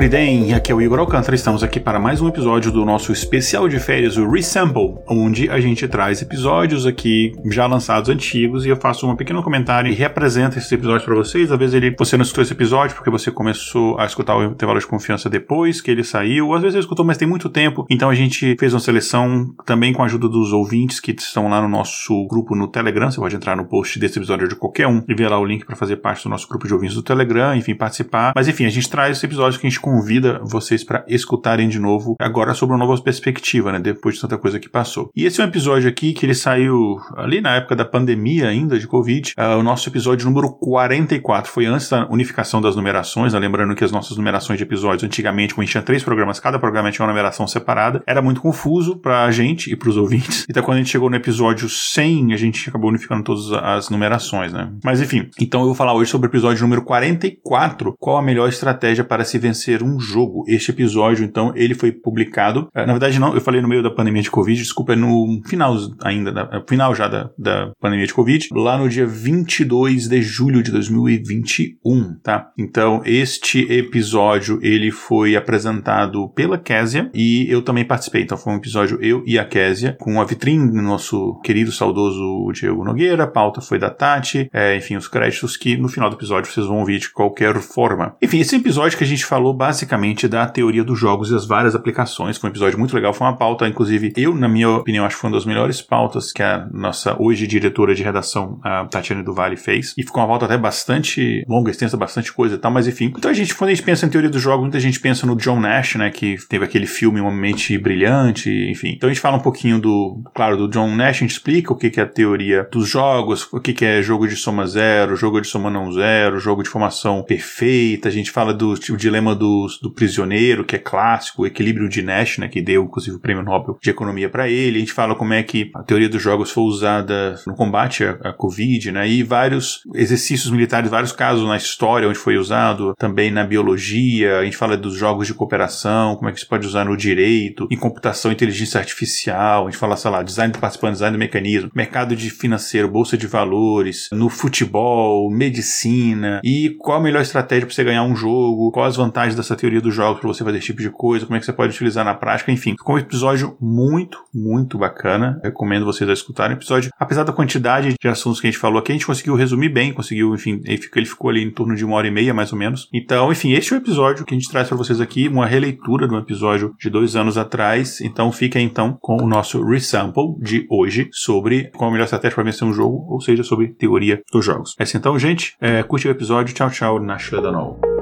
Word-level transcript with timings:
Briden, 0.00 0.54
aqui 0.54 0.72
é 0.72 0.74
o 0.74 0.80
Igor 0.80 0.98
Alcântara, 0.98 1.34
estamos 1.34 1.62
aqui 1.62 1.78
para 1.78 2.00
mais 2.00 2.22
um 2.22 2.28
episódio 2.28 2.72
do 2.72 2.86
nosso 2.86 3.12
especial 3.12 3.68
de 3.68 3.78
férias, 3.78 4.16
o 4.16 4.30
Resample, 4.30 4.94
onde 5.06 5.50
a 5.50 5.60
gente 5.60 5.86
traz 5.86 6.22
episódios 6.22 6.86
aqui 6.86 7.34
já 7.50 7.66
lançados 7.66 8.08
antigos 8.08 8.64
e 8.64 8.70
eu 8.70 8.76
faço 8.76 9.06
um 9.06 9.14
pequeno 9.14 9.42
comentário 9.42 9.92
e 9.92 9.94
represento 9.94 10.56
esse 10.56 10.74
episódio 10.74 11.04
para 11.04 11.14
vocês. 11.14 11.52
Às 11.52 11.58
vezes 11.58 11.74
ele, 11.74 11.94
você 11.98 12.16
não 12.16 12.22
escutou 12.22 12.42
esse 12.42 12.54
episódio 12.54 12.96
porque 12.96 13.10
você 13.10 13.30
começou 13.30 14.00
a 14.00 14.06
escutar 14.06 14.38
o 14.38 14.44
intervalo 14.44 14.80
de 14.80 14.86
confiança 14.86 15.28
depois 15.28 15.82
que 15.82 15.90
ele 15.90 16.02
saiu, 16.02 16.54
às 16.54 16.62
vezes 16.62 16.76
você 16.76 16.80
escutou, 16.80 17.04
mas 17.04 17.18
tem 17.18 17.28
muito 17.28 17.50
tempo, 17.50 17.84
então 17.90 18.08
a 18.08 18.14
gente 18.14 18.56
fez 18.58 18.72
uma 18.72 18.80
seleção 18.80 19.54
também 19.66 19.92
com 19.92 20.02
a 20.02 20.06
ajuda 20.06 20.30
dos 20.30 20.50
ouvintes 20.50 20.98
que 20.98 21.10
estão 21.10 21.46
lá 21.46 21.60
no 21.60 21.68
nosso 21.68 22.26
grupo 22.26 22.56
no 22.56 22.68
Telegram, 22.68 23.10
você 23.10 23.20
pode 23.20 23.36
entrar 23.36 23.54
no 23.54 23.66
post 23.66 23.98
desse 23.98 24.18
episódio 24.18 24.48
de 24.48 24.56
qualquer 24.56 24.86
um 24.88 25.04
e 25.06 25.14
ver 25.14 25.28
lá 25.28 25.38
o 25.38 25.44
link 25.44 25.66
para 25.66 25.76
fazer 25.76 25.96
parte 25.96 26.22
do 26.22 26.30
nosso 26.30 26.48
grupo 26.48 26.66
de 26.66 26.72
ouvintes 26.72 26.96
do 26.96 27.02
Telegram, 27.02 27.54
enfim, 27.54 27.74
participar. 27.74 28.32
Mas 28.34 28.48
enfim, 28.48 28.64
a 28.64 28.70
gente 28.70 28.88
traz 28.88 29.18
esse 29.18 29.26
episódio 29.26 29.60
que 29.60 29.66
a 29.66 29.68
gente 29.68 29.89
convida 29.90 30.40
vocês 30.44 30.84
para 30.84 31.04
escutarem 31.08 31.68
de 31.68 31.80
novo, 31.80 32.14
agora 32.20 32.54
sobre 32.54 32.76
uma 32.76 32.86
nova 32.86 33.02
perspectiva, 33.02 33.72
né? 33.72 33.80
Depois 33.80 34.14
de 34.14 34.20
tanta 34.20 34.38
coisa 34.38 34.60
que 34.60 34.68
passou. 34.68 35.10
E 35.16 35.24
esse 35.24 35.40
é 35.40 35.44
um 35.44 35.48
episódio 35.48 35.88
aqui 35.88 36.12
que 36.12 36.24
ele 36.24 36.34
saiu 36.34 36.96
ali 37.16 37.40
na 37.40 37.56
época 37.56 37.74
da 37.74 37.84
pandemia 37.84 38.48
ainda 38.48 38.78
de 38.78 38.86
Covid. 38.86 39.32
Uh, 39.36 39.58
o 39.58 39.62
nosso 39.64 39.88
episódio 39.88 40.26
número 40.26 40.52
44 40.52 41.50
foi 41.50 41.66
antes 41.66 41.88
da 41.88 42.08
unificação 42.08 42.60
das 42.60 42.76
numerações, 42.76 43.32
né? 43.32 43.38
lembrando 43.40 43.74
que 43.74 43.82
as 43.82 43.90
nossas 43.90 44.16
numerações 44.16 44.58
de 44.58 44.64
episódios 44.64 45.02
antigamente, 45.02 45.54
quando 45.54 45.62
a 45.62 45.64
gente 45.64 45.72
tinha 45.72 45.82
três 45.82 46.04
programas, 46.04 46.38
cada 46.38 46.58
programa 46.58 46.92
tinha 46.92 47.04
uma 47.04 47.12
numeração 47.12 47.48
separada, 47.48 48.00
era 48.06 48.22
muito 48.22 48.40
confuso 48.40 48.96
pra 48.96 49.28
gente 49.32 49.72
e 49.72 49.76
pros 49.76 49.96
ouvintes. 49.96 50.46
Então 50.48 50.62
quando 50.62 50.76
a 50.76 50.78
gente 50.80 50.90
chegou 50.90 51.10
no 51.10 51.16
episódio 51.16 51.68
100, 51.68 52.32
a 52.32 52.36
gente 52.36 52.68
acabou 52.68 52.90
unificando 52.90 53.24
todas 53.24 53.52
as 53.52 53.90
numerações, 53.90 54.52
né? 54.52 54.72
Mas 54.84 55.00
enfim, 55.00 55.28
então 55.40 55.60
eu 55.62 55.66
vou 55.66 55.74
falar 55.74 55.94
hoje 55.94 56.10
sobre 56.10 56.28
o 56.28 56.30
episódio 56.30 56.62
número 56.62 56.82
44, 56.82 57.94
qual 57.98 58.18
a 58.18 58.22
melhor 58.22 58.48
estratégia 58.48 59.04
para 59.04 59.24
se 59.24 59.38
vencer 59.38 59.79
um 59.84 59.98
jogo. 59.98 60.44
Este 60.46 60.70
episódio, 60.70 61.24
então, 61.24 61.52
ele 61.54 61.74
foi 61.74 61.92
publicado. 61.92 62.68
Eh, 62.74 62.86
na 62.86 62.92
verdade, 62.92 63.18
não, 63.18 63.34
eu 63.34 63.40
falei 63.40 63.60
no 63.60 63.68
meio 63.68 63.82
da 63.82 63.90
pandemia 63.90 64.22
de 64.22 64.30
Covid, 64.30 64.60
desculpa, 64.60 64.92
é 64.92 64.96
no 64.96 65.40
final 65.46 65.76
ainda, 66.02 66.30
no 66.30 66.40
eh, 66.40 66.64
final 66.68 66.94
já 66.94 67.08
da, 67.08 67.30
da 67.38 67.72
pandemia 67.80 68.06
de 68.06 68.14
Covid, 68.14 68.48
lá 68.52 68.78
no 68.78 68.88
dia 68.88 69.06
22 69.06 70.08
de 70.08 70.22
julho 70.22 70.62
de 70.62 70.70
2021, 70.70 72.16
tá? 72.22 72.50
Então, 72.58 73.02
este 73.04 73.60
episódio, 73.72 74.58
ele 74.62 74.90
foi 74.90 75.36
apresentado 75.36 76.28
pela 76.30 76.58
Késia 76.58 77.10
e 77.14 77.46
eu 77.48 77.62
também 77.62 77.84
participei. 77.84 78.22
Então, 78.22 78.38
foi 78.38 78.52
um 78.52 78.56
episódio 78.56 78.98
eu 79.00 79.22
e 79.26 79.38
a 79.38 79.44
Késia, 79.44 79.96
com 80.00 80.20
a 80.20 80.24
vitrine 80.24 80.70
do 80.70 80.82
nosso 80.82 81.40
querido, 81.42 81.72
saudoso 81.72 82.50
Diego 82.52 82.84
Nogueira, 82.84 83.24
a 83.24 83.26
pauta 83.26 83.60
foi 83.60 83.78
da 83.78 83.90
Tati, 83.90 84.48
é, 84.52 84.76
enfim, 84.76 84.96
os 84.96 85.08
créditos 85.08 85.56
que 85.56 85.76
no 85.76 85.88
final 85.88 86.10
do 86.10 86.16
episódio 86.16 86.50
vocês 86.50 86.66
vão 86.66 86.78
ouvir 86.78 86.98
de 86.98 87.10
qualquer 87.10 87.60
forma. 87.60 88.16
Enfim, 88.22 88.40
esse 88.40 88.56
episódio 88.56 88.96
que 88.96 89.04
a 89.04 89.06
gente 89.06 89.24
falou 89.24 89.54
basicamente 89.70 90.26
da 90.26 90.46
teoria 90.46 90.82
dos 90.82 90.98
jogos 90.98 91.30
e 91.30 91.34
as 91.34 91.46
várias 91.46 91.76
aplicações. 91.76 92.36
Foi 92.36 92.50
um 92.50 92.52
episódio 92.52 92.76
muito 92.76 92.92
legal, 92.92 93.14
foi 93.14 93.24
uma 93.24 93.36
pauta, 93.36 93.68
inclusive, 93.68 94.12
eu, 94.16 94.34
na 94.34 94.48
minha 94.48 94.68
opinião, 94.68 95.04
acho 95.04 95.14
que 95.14 95.20
foi 95.20 95.30
uma 95.30 95.36
das 95.36 95.46
melhores 95.46 95.80
pautas 95.80 96.32
que 96.32 96.42
a 96.42 96.68
nossa 96.72 97.14
hoje 97.22 97.46
diretora 97.46 97.94
de 97.94 98.02
redação, 98.02 98.58
a 98.64 98.84
Tatiana 98.86 99.22
do 99.22 99.32
Vale, 99.32 99.56
fez. 99.56 99.94
E 99.96 100.02
ficou 100.02 100.20
uma 100.20 100.28
pauta 100.28 100.46
até 100.46 100.58
bastante 100.58 101.44
longa, 101.48 101.70
extensa, 101.70 101.96
bastante 101.96 102.32
coisa 102.32 102.56
e 102.56 102.58
tal, 102.58 102.72
mas 102.72 102.88
enfim. 102.88 103.12
Então 103.16 103.30
a 103.30 103.34
gente, 103.34 103.54
quando 103.54 103.70
a 103.70 103.74
gente 103.74 103.84
pensa 103.84 104.06
em 104.06 104.08
teoria 104.08 104.28
dos 104.28 104.42
jogos, 104.42 104.62
muita 104.62 104.80
gente 104.80 104.98
pensa 104.98 105.24
no 105.24 105.36
John 105.36 105.60
Nash, 105.60 105.94
né, 105.94 106.10
que 106.10 106.36
teve 106.48 106.64
aquele 106.64 106.86
filme 106.86 107.20
uma 107.20 107.30
mente 107.30 107.78
brilhante, 107.78 108.50
enfim. 108.68 108.94
Então 108.96 109.08
a 109.08 109.12
gente 109.12 109.22
fala 109.22 109.36
um 109.36 109.42
pouquinho 109.42 109.78
do, 109.80 110.20
claro, 110.34 110.56
do 110.56 110.68
John 110.68 110.96
Nash, 110.96 111.18
a 111.18 111.20
gente 111.20 111.32
explica 111.32 111.72
o 111.72 111.76
que, 111.76 111.90
que 111.90 112.00
é 112.00 112.02
a 112.02 112.08
teoria 112.08 112.68
dos 112.72 112.88
jogos, 112.88 113.46
o 113.52 113.60
que, 113.60 113.72
que 113.72 113.84
é 113.84 114.02
jogo 114.02 114.26
de 114.26 114.34
soma 114.34 114.66
zero, 114.66 115.14
jogo 115.14 115.40
de 115.40 115.46
soma 115.46 115.70
não 115.70 115.92
zero, 115.92 116.40
jogo 116.40 116.64
de 116.64 116.68
formação 116.68 117.22
perfeita, 117.22 118.08
a 118.08 118.12
gente 118.12 118.32
fala 118.32 118.52
do 118.52 118.74
tipo, 118.74 118.96
dilema 118.96 119.20
dilema 119.20 119.34
do, 119.66 119.88
do 119.88 119.94
prisioneiro, 119.94 120.64
que 120.64 120.76
é 120.76 120.78
clássico, 120.78 121.42
o 121.42 121.46
equilíbrio 121.46 121.88
de 121.88 122.02
Nash, 122.02 122.38
né, 122.38 122.48
que 122.48 122.60
deu 122.60 122.84
inclusive 122.84 123.16
o 123.16 123.20
prêmio 123.20 123.42
Nobel 123.42 123.78
de 123.82 123.90
economia 123.90 124.28
para 124.28 124.48
ele. 124.48 124.76
A 124.76 124.80
gente 124.80 124.92
fala 124.92 125.14
como 125.14 125.32
é 125.34 125.42
que 125.42 125.70
a 125.74 125.82
teoria 125.82 126.08
dos 126.08 126.22
jogos 126.22 126.50
foi 126.50 126.64
usada 126.64 127.36
no 127.46 127.54
combate 127.54 128.04
à, 128.04 128.10
à 128.24 128.32
Covid, 128.32 128.92
né, 128.92 129.08
e 129.08 129.22
vários 129.22 129.82
exercícios 129.94 130.50
militares, 130.50 130.90
vários 130.90 131.12
casos 131.12 131.46
na 131.46 131.56
história 131.56 132.08
onde 132.08 132.18
foi 132.18 132.36
usado, 132.36 132.94
também 132.98 133.30
na 133.30 133.44
biologia. 133.44 134.38
A 134.38 134.44
gente 134.44 134.56
fala 134.56 134.76
dos 134.76 134.96
jogos 134.96 135.26
de 135.26 135.34
cooperação, 135.34 136.16
como 136.16 136.28
é 136.28 136.32
que 136.32 136.40
se 136.40 136.46
pode 136.46 136.66
usar 136.66 136.84
no 136.84 136.96
direito, 136.96 137.66
em 137.70 137.76
computação, 137.76 138.32
inteligência 138.32 138.78
artificial. 138.78 139.66
A 139.66 139.70
gente 139.70 139.78
fala, 139.78 139.96
sei 139.96 140.10
lá, 140.10 140.22
design 140.22 140.52
do 140.52 140.58
participante, 140.58 140.94
design 140.94 141.16
do 141.16 141.20
mecanismo, 141.20 141.70
mercado 141.74 142.16
de 142.16 142.30
financeiro, 142.30 142.88
bolsa 142.88 143.16
de 143.16 143.26
valores, 143.26 144.08
no 144.12 144.28
futebol, 144.28 145.30
medicina 145.30 146.40
e 146.44 146.76
qual 146.78 146.98
a 146.98 147.02
melhor 147.02 147.22
estratégia 147.22 147.66
para 147.66 147.74
você 147.74 147.84
ganhar 147.84 148.02
um 148.02 148.16
jogo, 148.16 148.70
quais 148.70 148.90
as 148.90 148.96
vantagens 148.96 149.34
dessa 149.40 149.56
teoria 149.56 149.80
dos 149.80 149.94
jogos 149.94 150.20
para 150.20 150.28
você 150.28 150.44
fazer 150.44 150.58
esse 150.58 150.66
tipo 150.66 150.80
de 150.80 150.90
coisa, 150.90 151.26
como 151.26 151.36
é 151.36 151.40
que 151.40 151.46
você 151.46 151.52
pode 151.52 151.72
utilizar 151.74 152.04
na 152.04 152.14
prática, 152.14 152.52
enfim. 152.52 152.72
Ficou 152.72 152.94
um 152.94 152.98
episódio 152.98 153.56
muito, 153.60 154.18
muito 154.34 154.78
bacana. 154.78 155.40
Recomendo 155.42 155.84
vocês 155.84 156.08
a 156.08 156.12
escutarem. 156.12 156.56
Episódio, 156.56 156.90
apesar 156.98 157.24
da 157.24 157.32
quantidade 157.32 157.94
de 158.00 158.08
assuntos 158.08 158.40
que 158.40 158.46
a 158.46 158.50
gente 158.50 158.60
falou 158.60 158.78
aqui, 158.78 158.92
a 158.92 158.94
gente 158.94 159.06
conseguiu 159.06 159.34
resumir 159.34 159.68
bem, 159.68 159.92
conseguiu, 159.92 160.34
enfim, 160.34 160.60
ele 160.64 160.78
ficou, 160.78 161.00
ele 161.00 161.08
ficou 161.08 161.30
ali 161.30 161.42
em 161.42 161.50
torno 161.50 161.74
de 161.74 161.84
uma 161.84 161.96
hora 161.96 162.06
e 162.06 162.10
meia, 162.10 162.32
mais 162.32 162.52
ou 162.52 162.58
menos. 162.58 162.88
Então, 162.92 163.30
enfim, 163.32 163.52
este 163.52 163.72
é 163.72 163.76
o 163.76 163.80
episódio 163.80 164.24
que 164.24 164.34
a 164.34 164.38
gente 164.38 164.50
traz 164.50 164.68
para 164.68 164.76
vocês 164.76 165.00
aqui, 165.00 165.28
uma 165.28 165.46
releitura 165.46 166.06
de 166.06 166.14
um 166.14 166.18
episódio 166.18 166.74
de 166.78 166.88
dois 166.88 167.16
anos 167.16 167.36
atrás. 167.36 168.00
Então, 168.00 168.30
fiquem 168.30 168.64
então 168.64 168.96
com 169.00 169.16
o 169.16 169.26
nosso 169.26 169.62
resample 169.64 170.36
de 170.40 170.66
hoje 170.70 171.08
sobre 171.12 171.70
qual 171.70 171.90
a 171.90 171.92
melhor 171.92 172.04
estratégia 172.04 172.34
para 172.34 172.44
vencer 172.44 172.66
um 172.66 172.72
jogo, 172.72 173.06
ou 173.08 173.20
seja, 173.20 173.42
sobre 173.42 173.68
teoria 173.68 174.22
dos 174.32 174.44
jogos. 174.44 174.74
É 174.78 174.82
assim 174.82 175.00
então, 175.00 175.18
gente. 175.18 175.56
É, 175.60 175.82
curte 175.82 176.06
o 176.06 176.10
episódio. 176.10 176.54
Tchau, 176.54 176.70
tchau. 176.70 177.00
Na 177.00 177.18
Shledanol. 177.18 177.99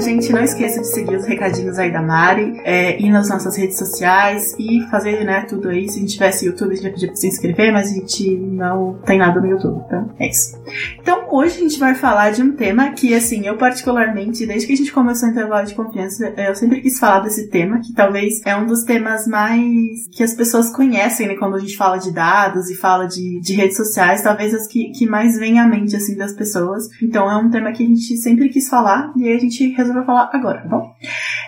Gente, 0.00 0.32
não 0.32 0.42
esqueça 0.42 0.80
de 0.80 0.86
seguir 0.86 1.16
os 1.16 1.26
recadinhos 1.26 1.78
aí 1.78 1.92
da 1.92 2.02
Mari, 2.02 2.60
é, 2.64 3.00
ir 3.00 3.10
nas 3.10 3.28
nossas 3.28 3.56
redes 3.56 3.78
sociais 3.78 4.54
e 4.58 4.80
fazer, 4.90 5.24
né, 5.24 5.42
tudo 5.48 5.68
aí. 5.68 5.88
Se 5.88 5.98
a 5.98 6.00
gente 6.00 6.12
tivesse 6.14 6.46
YouTube, 6.46 6.72
a 6.72 6.74
gente 6.74 6.84
ia 6.84 6.92
pedir 6.92 7.06
pra 7.08 7.16
se 7.16 7.28
inscrever, 7.28 7.72
mas 7.72 7.90
a 7.90 7.94
gente 7.94 8.36
não 8.36 8.98
tem 9.04 9.18
nada 9.18 9.40
no 9.40 9.46
YouTube, 9.46 9.82
então 9.86 10.10
é 10.18 10.28
isso. 10.28 10.58
Então, 11.00 11.26
hoje 11.30 11.56
a 11.58 11.60
gente 11.60 11.78
vai 11.78 11.94
falar 11.94 12.30
de 12.30 12.42
um 12.42 12.52
tema 12.52 12.90
que, 12.90 13.14
assim, 13.14 13.46
eu 13.46 13.56
particularmente, 13.56 14.46
desde 14.46 14.66
que 14.66 14.72
a 14.72 14.76
gente 14.76 14.92
começou 14.92 15.28
o 15.28 15.32
intervalo 15.32 15.66
de 15.66 15.74
confiança, 15.74 16.32
eu 16.36 16.54
sempre 16.54 16.80
quis 16.80 16.98
falar 16.98 17.20
desse 17.20 17.48
tema, 17.48 17.80
que 17.80 17.92
talvez 17.92 18.40
é 18.44 18.56
um 18.56 18.66
dos 18.66 18.84
temas 18.84 19.26
mais 19.26 20.08
que 20.12 20.22
as 20.22 20.34
pessoas 20.34 20.70
conhecem, 20.70 21.28
né, 21.28 21.36
quando 21.36 21.56
a 21.56 21.60
gente 21.60 21.76
fala 21.76 21.98
de 21.98 22.12
dados 22.12 22.70
e 22.70 22.74
fala 22.74 23.06
de, 23.06 23.40
de 23.40 23.54
redes 23.54 23.76
sociais, 23.76 24.22
talvez 24.22 24.54
as 24.54 24.66
que, 24.66 24.90
que 24.90 25.06
mais 25.06 25.38
vêm 25.38 25.58
à 25.58 25.66
mente, 25.66 25.96
assim, 25.96 26.16
das 26.16 26.32
pessoas. 26.32 26.88
Então, 27.02 27.30
é 27.30 27.36
um 27.36 27.50
tema 27.50 27.72
que 27.72 27.84
a 27.84 27.86
gente 27.86 28.16
sempre 28.16 28.48
quis 28.48 28.68
falar 28.68 29.12
e 29.16 29.32
a 29.32 29.38
gente 29.38 29.72
gente 29.90 30.02
resolveu 30.02 30.04
falar 30.04 30.30
agora, 30.32 30.62
tá 30.62 30.68
bom? 30.68 30.94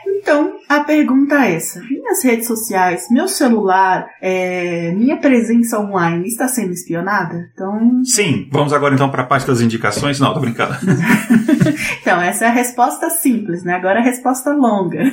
Então, 0.06 0.54
a 0.68 0.80
pergunta 0.80 1.34
é 1.46 1.54
essa: 1.54 1.80
minhas 1.80 2.22
redes 2.24 2.46
sociais, 2.46 3.06
meu 3.10 3.28
celular, 3.28 4.06
é, 4.20 4.92
minha 4.92 5.16
presença 5.16 5.78
online 5.80 6.26
está 6.26 6.48
sendo 6.48 6.72
espionada? 6.72 7.50
Então. 7.52 8.02
Sim, 8.04 8.48
vamos 8.50 8.72
agora 8.72 8.94
então 8.94 9.10
para 9.10 9.22
a 9.22 9.26
parte 9.26 9.46
das 9.46 9.60
indicações. 9.60 10.18
Não, 10.18 10.34
tô 10.34 10.40
brincando. 10.40 10.74
então, 12.00 12.20
essa 12.20 12.44
é 12.44 12.48
a 12.48 12.52
resposta 12.52 13.10
simples, 13.10 13.64
né? 13.64 13.74
Agora 13.74 14.00
a 14.00 14.02
resposta 14.02 14.52
longa. 14.52 15.02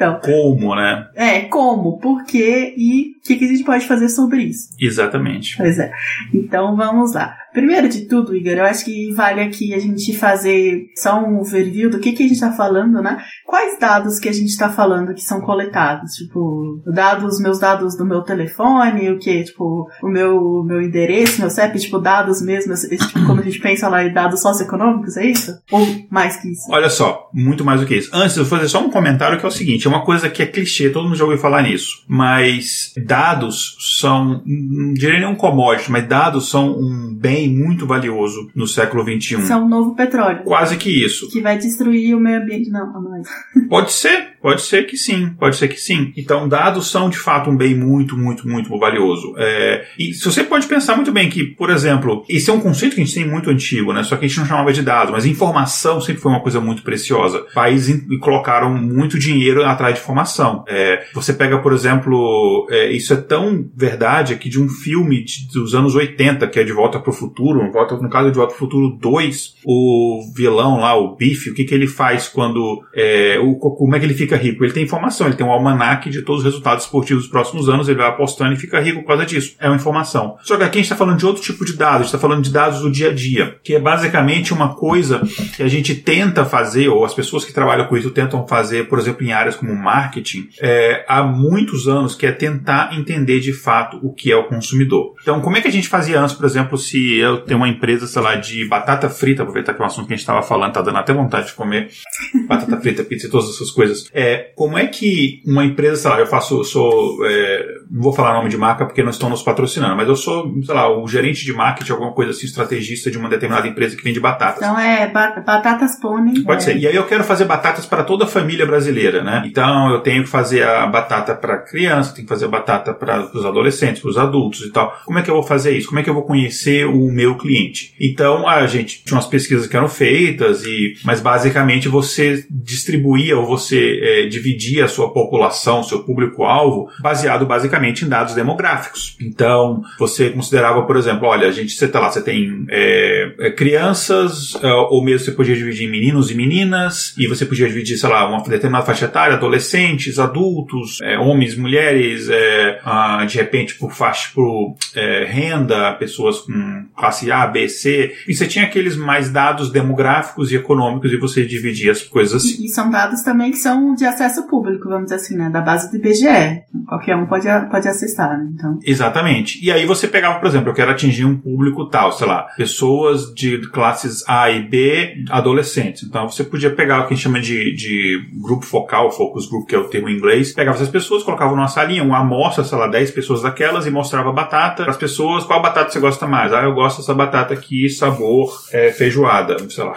Então. 0.00 0.18
Como, 0.24 0.74
né? 0.74 1.08
É, 1.14 1.40
como, 1.42 1.98
por 1.98 2.24
quê 2.24 2.74
e 2.74 3.10
o 3.18 3.20
que, 3.22 3.36
que 3.36 3.44
a 3.44 3.48
gente 3.48 3.64
pode 3.64 3.86
fazer 3.86 4.08
sobre 4.08 4.44
isso. 4.44 4.70
Exatamente. 4.80 5.58
Pois 5.58 5.78
é. 5.78 5.92
Então 6.32 6.74
vamos 6.74 7.12
lá. 7.12 7.36
Primeiro 7.52 7.88
de 7.88 8.06
tudo, 8.06 8.34
Igor, 8.34 8.52
eu 8.52 8.64
acho 8.64 8.84
que 8.84 9.12
vale 9.12 9.40
aqui 9.40 9.74
a 9.74 9.78
gente 9.78 10.16
fazer 10.16 10.86
só 10.96 11.20
um 11.20 11.40
overview 11.40 11.90
do 11.90 11.98
que, 11.98 12.12
que 12.12 12.22
a 12.22 12.26
gente 12.26 12.36
está 12.36 12.52
falando, 12.52 13.02
né? 13.02 13.18
Quais 13.44 13.78
dados 13.78 14.20
que 14.20 14.28
a 14.28 14.32
gente 14.32 14.50
está 14.50 14.68
falando 14.68 15.12
que 15.14 15.20
são 15.20 15.40
coletados? 15.40 16.12
Tipo, 16.12 16.80
dados, 16.86 17.40
meus 17.40 17.58
dados 17.58 17.96
do 17.96 18.06
meu 18.06 18.22
telefone, 18.22 19.10
o 19.10 19.18
que? 19.18 19.42
Tipo, 19.42 19.88
o 20.00 20.08
meu, 20.08 20.62
meu 20.64 20.80
endereço, 20.80 21.40
meu 21.40 21.50
CEP, 21.50 21.80
tipo, 21.80 21.98
dados 21.98 22.40
mesmo, 22.40 22.72
esse, 22.72 22.88
tipo, 22.96 23.26
quando 23.26 23.40
a 23.40 23.44
gente 23.44 23.58
pensa 23.58 23.88
lá 23.88 24.04
em 24.04 24.12
dados 24.12 24.40
socioeconômicos, 24.40 25.16
é 25.16 25.26
isso? 25.26 25.52
Ou 25.72 25.84
mais 26.08 26.36
que 26.36 26.52
isso? 26.52 26.70
Olha 26.70 26.88
só, 26.88 27.28
muito 27.34 27.64
mais 27.64 27.80
do 27.80 27.86
que 27.86 27.96
isso. 27.96 28.10
Antes, 28.14 28.36
eu 28.36 28.44
vou 28.44 28.58
fazer 28.58 28.68
só 28.68 28.80
um 28.80 28.90
comentário 28.90 29.38
que 29.38 29.44
é 29.44 29.48
o 29.48 29.52
seguinte: 29.52 29.88
uma 29.90 30.04
coisa 30.04 30.28
que 30.28 30.42
é 30.42 30.46
clichê, 30.46 30.90
todo 30.90 31.04
mundo 31.04 31.16
já 31.16 31.24
ouviu 31.24 31.38
falar 31.38 31.62
nisso, 31.62 32.04
mas 32.08 32.92
dados 32.96 33.76
são, 33.98 34.42
não 34.46 34.94
diria 34.94 35.20
nem 35.20 35.28
um 35.28 35.34
commodity, 35.34 35.90
mas 35.90 36.06
dados 36.06 36.48
são 36.48 36.78
um 36.78 37.14
bem 37.14 37.54
muito 37.54 37.86
valioso 37.86 38.50
no 38.54 38.66
século 38.66 39.02
XXI. 39.04 39.42
São 39.42 39.64
um 39.64 39.68
novo 39.68 39.94
petróleo. 39.94 40.42
Quase 40.44 40.76
que 40.76 40.90
isso. 40.90 41.28
Que 41.28 41.40
vai 41.40 41.58
destruir 41.58 42.14
o 42.16 42.20
meio 42.20 42.42
ambiente. 42.42 42.70
Não, 42.70 42.92
não 42.92 43.16
é. 43.16 43.22
Pode 43.68 43.92
ser, 43.92 44.34
pode 44.42 44.62
ser 44.62 44.86
que 44.86 44.96
sim, 44.96 45.30
pode 45.38 45.56
ser 45.56 45.68
que 45.68 45.80
sim. 45.80 46.12
Então, 46.16 46.48
dados 46.48 46.90
são 46.90 47.08
de 47.08 47.18
fato 47.18 47.50
um 47.50 47.56
bem 47.56 47.74
muito, 47.74 48.16
muito, 48.16 48.48
muito 48.48 48.76
valioso. 48.78 49.34
É, 49.36 49.86
e 49.98 50.12
se 50.12 50.24
você 50.24 50.42
pode 50.42 50.66
pensar 50.66 50.96
muito 50.96 51.12
bem 51.12 51.28
que, 51.28 51.44
por 51.44 51.70
exemplo, 51.70 52.24
esse 52.28 52.50
é 52.50 52.52
um 52.52 52.60
conceito 52.60 52.94
que 52.94 53.00
a 53.00 53.04
gente 53.04 53.14
tem 53.14 53.28
muito 53.28 53.48
antigo, 53.48 53.92
né? 53.92 54.02
Só 54.02 54.16
que 54.16 54.24
a 54.24 54.28
gente 54.28 54.38
não 54.38 54.46
chamava 54.46 54.72
de 54.72 54.82
dados, 54.82 55.12
mas 55.12 55.24
informação 55.24 56.00
sempre 56.00 56.20
foi 56.20 56.32
uma 56.32 56.40
coisa 56.40 56.60
muito 56.60 56.82
preciosa. 56.82 57.46
Países 57.54 58.04
colocaram 58.20 58.74
muito 58.74 59.18
dinheiro 59.18 59.64
atrás 59.80 59.94
de 59.94 60.00
informação. 60.00 60.62
É, 60.68 61.06
você 61.14 61.32
pega, 61.32 61.58
por 61.58 61.72
exemplo, 61.72 62.66
é, 62.70 62.92
isso 62.92 63.14
é 63.14 63.16
tão 63.16 63.66
verdade 63.74 64.34
aqui 64.34 64.50
de 64.50 64.60
um 64.60 64.68
filme 64.68 65.24
de, 65.24 65.48
dos 65.48 65.74
anos 65.74 65.94
80, 65.94 66.46
que 66.48 66.60
é 66.60 66.64
De 66.64 66.72
Volta 66.72 67.00
para 67.00 67.10
o 67.10 67.14
Futuro, 67.14 67.70
volta, 67.72 67.96
no 67.96 68.10
caso 68.10 68.30
de 68.30 68.36
Volta 68.36 68.54
para 68.54 68.56
o 68.56 68.58
Futuro 68.58 68.98
2, 69.00 69.54
o 69.64 70.30
vilão 70.36 70.78
lá, 70.78 70.94
o 70.94 71.16
Biff, 71.16 71.50
o 71.50 71.54
que, 71.54 71.64
que 71.64 71.74
ele 71.74 71.86
faz 71.86 72.28
quando. 72.28 72.82
É, 72.94 73.38
o, 73.40 73.56
como 73.56 73.96
é 73.96 73.98
que 73.98 74.04
ele 74.04 74.14
fica 74.14 74.36
rico? 74.36 74.62
Ele 74.62 74.72
tem 74.72 74.84
informação, 74.84 75.26
ele 75.26 75.36
tem 75.36 75.46
um 75.46 75.50
almanac 75.50 76.10
de 76.10 76.22
todos 76.22 76.40
os 76.40 76.44
resultados 76.44 76.84
esportivos 76.84 77.24
dos 77.24 77.30
próximos 77.30 77.68
anos, 77.68 77.88
ele 77.88 77.98
vai 77.98 78.08
apostando 78.08 78.52
e 78.52 78.56
fica 78.56 78.78
rico 78.80 79.00
por 79.00 79.08
causa 79.08 79.24
disso. 79.24 79.56
É 79.58 79.66
uma 79.66 79.76
informação. 79.76 80.36
Só 80.42 80.56
que 80.56 80.62
aqui 80.62 80.78
a 80.78 80.82
gente 80.82 80.92
está 80.92 80.96
falando 80.96 81.18
de 81.18 81.26
outro 81.26 81.42
tipo 81.42 81.64
de 81.64 81.72
dados, 81.72 81.94
a 81.94 81.98
gente 81.98 82.06
está 82.06 82.18
falando 82.18 82.42
de 82.42 82.50
dados 82.50 82.80
do 82.80 82.90
dia 82.90 83.08
a 83.08 83.14
dia, 83.14 83.56
que 83.62 83.74
é 83.74 83.80
basicamente 83.80 84.52
uma 84.52 84.74
coisa 84.74 85.22
que 85.56 85.62
a 85.62 85.68
gente 85.68 85.94
tenta 85.94 86.44
fazer, 86.44 86.88
ou 86.88 87.04
as 87.04 87.14
pessoas 87.14 87.44
que 87.44 87.52
trabalham 87.52 87.86
com 87.86 87.96
isso 87.96 88.10
tentam 88.10 88.46
fazer, 88.46 88.88
por 88.88 88.98
exemplo, 88.98 89.24
em 89.24 89.32
áreas 89.32 89.56
como 89.56 89.69
marketing, 89.76 90.48
é, 90.60 91.04
há 91.08 91.22
muitos 91.22 91.88
anos, 91.88 92.14
que 92.14 92.26
é 92.26 92.32
tentar 92.32 92.94
entender 92.94 93.40
de 93.40 93.52
fato 93.52 93.98
o 94.02 94.12
que 94.12 94.30
é 94.30 94.36
o 94.36 94.44
consumidor. 94.44 95.14
Então, 95.22 95.40
como 95.40 95.56
é 95.56 95.60
que 95.60 95.68
a 95.68 95.72
gente 95.72 95.88
fazia 95.88 96.20
antes, 96.20 96.34
por 96.34 96.46
exemplo, 96.46 96.76
se 96.78 97.16
eu 97.16 97.38
tenho 97.44 97.58
uma 97.58 97.68
empresa, 97.68 98.06
sei 98.06 98.22
lá, 98.22 98.34
de 98.34 98.66
batata 98.68 99.08
frita, 99.08 99.42
aproveitar 99.42 99.74
que 99.74 99.80
é 99.80 99.84
um 99.84 99.86
assunto 99.86 100.06
que 100.06 100.14
a 100.14 100.16
gente 100.16 100.22
estava 100.22 100.42
falando, 100.42 100.72
tá 100.72 100.82
dando 100.82 100.98
até 100.98 101.12
vontade 101.12 101.48
de 101.48 101.52
comer 101.54 101.88
batata 102.48 102.80
frita, 102.80 103.04
pizza 103.04 103.26
e 103.26 103.30
todas 103.30 103.48
essas 103.50 103.70
coisas. 103.70 104.08
É, 104.12 104.52
como 104.54 104.78
é 104.78 104.86
que 104.86 105.42
uma 105.46 105.64
empresa, 105.64 105.96
sei 105.96 106.10
lá, 106.10 106.18
eu 106.18 106.26
faço, 106.26 106.62
sou, 106.64 107.24
é, 107.26 107.66
não 107.90 108.02
vou 108.02 108.12
falar 108.12 108.34
nome 108.34 108.48
de 108.48 108.56
marca 108.56 108.84
porque 108.84 109.02
não 109.02 109.10
estão 109.10 109.28
nos 109.28 109.42
patrocinando, 109.42 109.96
mas 109.96 110.08
eu 110.08 110.16
sou, 110.16 110.52
sei 110.62 110.74
lá, 110.74 110.90
o 110.90 111.06
gerente 111.06 111.44
de 111.44 111.52
marketing, 111.52 111.92
alguma 111.92 112.12
coisa 112.12 112.30
assim, 112.30 112.46
estrategista 112.46 113.10
de 113.10 113.18
uma 113.18 113.28
determinada 113.28 113.66
empresa 113.66 113.96
que 113.96 114.02
vende 114.02 114.20
batatas. 114.20 114.58
Então 114.58 114.78
é 114.78 115.06
batatas 115.08 115.98
pônei. 116.00 116.42
Pode 116.42 116.62
é. 116.62 116.64
ser. 116.64 116.76
E 116.78 116.86
aí 116.86 116.94
eu 116.94 117.06
quero 117.06 117.24
fazer 117.24 117.44
batatas 117.44 117.86
para 117.86 118.04
toda 118.04 118.24
a 118.24 118.28
família 118.28 118.66
brasileira, 118.66 119.22
né? 119.22 119.42
Então 119.46 119.59
eu 119.90 120.00
tenho 120.00 120.24
que 120.24 120.28
fazer 120.28 120.62
a 120.62 120.86
batata 120.86 121.34
para 121.34 121.58
criança, 121.58 122.14
tenho 122.14 122.26
que 122.26 122.32
fazer 122.32 122.46
a 122.46 122.48
batata 122.48 122.94
para 122.94 123.30
os 123.34 123.44
adolescentes, 123.44 124.00
para 124.00 124.10
os 124.10 124.18
adultos 124.18 124.62
e 124.62 124.70
tal. 124.70 124.98
Como 125.04 125.18
é 125.18 125.22
que 125.22 125.30
eu 125.30 125.34
vou 125.34 125.42
fazer 125.42 125.76
isso? 125.76 125.88
Como 125.88 125.98
é 125.98 126.02
que 126.02 126.10
eu 126.10 126.14
vou 126.14 126.24
conhecer 126.24 126.86
o 126.86 127.10
meu 127.10 127.36
cliente? 127.36 127.94
Então 128.00 128.48
a 128.48 128.66
gente 128.66 129.02
tinha 129.04 129.16
umas 129.16 129.26
pesquisas 129.26 129.66
que 129.66 129.76
eram 129.76 129.88
feitas 129.88 130.64
e, 130.64 130.94
mas 131.04 131.20
basicamente 131.20 131.88
você 131.88 132.44
distribuía 132.50 133.36
ou 133.36 133.46
você 133.46 134.00
é, 134.02 134.26
dividia 134.26 134.84
a 134.84 134.88
sua 134.88 135.12
população, 135.12 135.82
seu 135.82 136.02
público-alvo, 136.02 136.88
baseado 137.00 137.46
basicamente 137.46 138.04
em 138.04 138.08
dados 138.08 138.34
demográficos. 138.34 139.16
Então 139.20 139.82
você 139.98 140.30
considerava, 140.30 140.82
por 140.82 140.96
exemplo, 140.96 141.26
olha, 141.28 141.48
a 141.48 141.52
gente, 141.52 141.72
você 141.72 141.88
tá 141.88 142.00
lá, 142.00 142.10
você 142.10 142.22
tem 142.22 142.64
é, 142.68 143.32
é, 143.38 143.50
crianças, 143.50 144.56
é, 144.62 144.72
ou 144.72 145.04
mesmo 145.04 145.24
você 145.24 145.32
podia 145.32 145.54
dividir 145.54 145.86
em 145.86 145.90
meninos 145.90 146.30
e 146.30 146.34
meninas, 146.34 147.14
e 147.18 147.26
você 147.26 147.44
podia 147.44 147.68
dividir, 147.68 147.96
sei 147.96 148.08
lá, 148.08 148.28
uma 148.28 148.42
determinada 148.42 148.84
faixa 148.84 149.04
etária, 149.04 149.36
adolescentes, 149.40 150.18
adultos, 150.18 150.98
é, 151.02 151.18
homens, 151.18 151.56
mulheres, 151.56 152.28
é, 152.28 152.80
ah, 152.84 153.24
de 153.26 153.36
repente 153.38 153.74
por 153.76 153.92
faixa, 153.92 154.30
por 154.34 154.76
é, 154.94 155.24
renda, 155.24 155.92
pessoas 155.94 156.40
com 156.40 156.84
classe 156.96 157.32
A, 157.32 157.46
B, 157.46 157.68
C, 157.68 158.14
e 158.28 158.34
você 158.34 158.46
tinha 158.46 158.66
aqueles 158.66 158.96
mais 158.96 159.30
dados 159.30 159.72
demográficos 159.72 160.52
e 160.52 160.56
econômicos 160.56 161.12
e 161.12 161.16
você 161.16 161.44
dividia 161.44 161.92
as 161.92 162.02
coisas 162.02 162.44
assim. 162.44 162.62
E, 162.62 162.66
e 162.66 162.68
são 162.68 162.90
dados 162.90 163.22
também 163.22 163.50
que 163.50 163.56
são 163.56 163.94
de 163.94 164.04
acesso 164.04 164.46
público, 164.46 164.88
vamos 164.88 165.04
dizer 165.04 165.16
assim, 165.16 165.36
né? 165.36 165.48
Da 165.48 165.60
base 165.60 165.90
do 165.90 165.96
IBGE. 165.96 166.62
Qualquer 166.86 167.16
um 167.16 167.26
pode, 167.26 167.46
pode 167.70 167.88
acessar, 167.88 168.38
né? 168.38 168.50
Então. 168.54 168.78
Exatamente. 168.84 169.64
E 169.64 169.70
aí 169.70 169.86
você 169.86 170.06
pegava, 170.06 170.38
por 170.38 170.46
exemplo, 170.46 170.70
eu 170.70 170.74
quero 170.74 170.90
atingir 170.90 171.24
um 171.24 171.36
público 171.36 171.88
tal, 171.88 172.12
sei 172.12 172.26
lá, 172.26 172.42
pessoas 172.56 173.32
de 173.34 173.60
classes 173.70 174.22
A 174.28 174.50
e 174.50 174.62
B, 174.62 175.24
adolescentes. 175.30 176.02
Então 176.02 176.28
você 176.28 176.44
podia 176.44 176.70
pegar 176.70 177.00
o 177.00 177.06
que 177.06 177.14
a 177.14 177.16
gente 177.16 177.24
chama 177.24 177.40
de, 177.40 177.74
de 177.74 178.28
grupo 178.42 178.64
focal, 178.64 179.10
focus 179.30 179.48
group, 179.48 179.68
que 179.68 179.74
é 179.74 179.78
o 179.78 179.88
termo 179.88 180.08
em 180.08 180.16
inglês, 180.16 180.52
pegava 180.52 180.76
essas 180.76 180.88
pessoas, 180.88 181.22
colocava 181.22 181.54
numa 181.54 181.68
salinha, 181.68 182.02
uma 182.02 182.18
amostra, 182.18 182.64
sei 182.64 182.76
lá, 182.76 182.88
10 182.88 183.10
pessoas 183.12 183.42
daquelas 183.42 183.86
e 183.86 183.90
mostrava 183.90 184.32
batata 184.32 184.88
as 184.88 184.96
pessoas, 184.96 185.44
qual 185.44 185.62
batata 185.62 185.90
você 185.90 186.00
gosta 186.00 186.26
mais? 186.26 186.52
Ah, 186.52 186.62
eu 186.62 186.74
gosto 186.74 186.98
dessa 186.98 187.14
batata 187.14 187.54
aqui, 187.54 187.88
sabor 187.88 188.52
é, 188.72 188.92
feijoada, 188.92 189.56
sei 189.70 189.84
lá. 189.84 189.94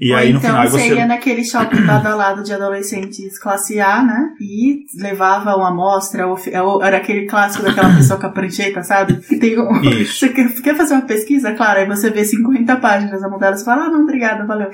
E 0.00 0.12
Ou 0.12 0.16
aí 0.16 0.32
no 0.32 0.38
então 0.38 0.50
final 0.50 0.68
você 0.68 0.88
você. 0.88 0.94
ia 0.94 1.06
naquele 1.06 1.44
shopping 1.44 1.82
badalado 1.86 2.42
de 2.44 2.52
adolescentes 2.52 3.38
classe 3.38 3.80
A, 3.80 4.02
né? 4.02 4.30
E 4.40 4.84
levava 4.96 5.56
uma 5.56 5.68
amostra, 5.68 6.24
era 6.82 6.98
aquele 6.98 7.26
clássico 7.26 7.64
daquela 7.64 7.94
pessoa 7.96 8.20
com 8.20 8.26
a 8.26 8.30
prancheta, 8.30 8.82
sabe? 8.82 9.16
Que 9.16 9.36
tem 9.36 9.58
um... 9.58 9.80
Isso. 9.82 10.18
Você 10.28 10.28
quer, 10.28 10.52
quer 10.62 10.76
fazer 10.76 10.94
uma 10.94 11.02
pesquisa? 11.02 11.52
Claro, 11.52 11.80
aí 11.80 11.86
você 11.86 12.10
vê 12.10 12.24
50 12.24 12.76
páginas 12.76 13.22
amontadas 13.22 13.62
e 13.62 13.64
fala, 13.64 13.84
ah, 13.84 13.90
não, 13.90 14.02
obrigada, 14.02 14.44
valeu. 14.46 14.70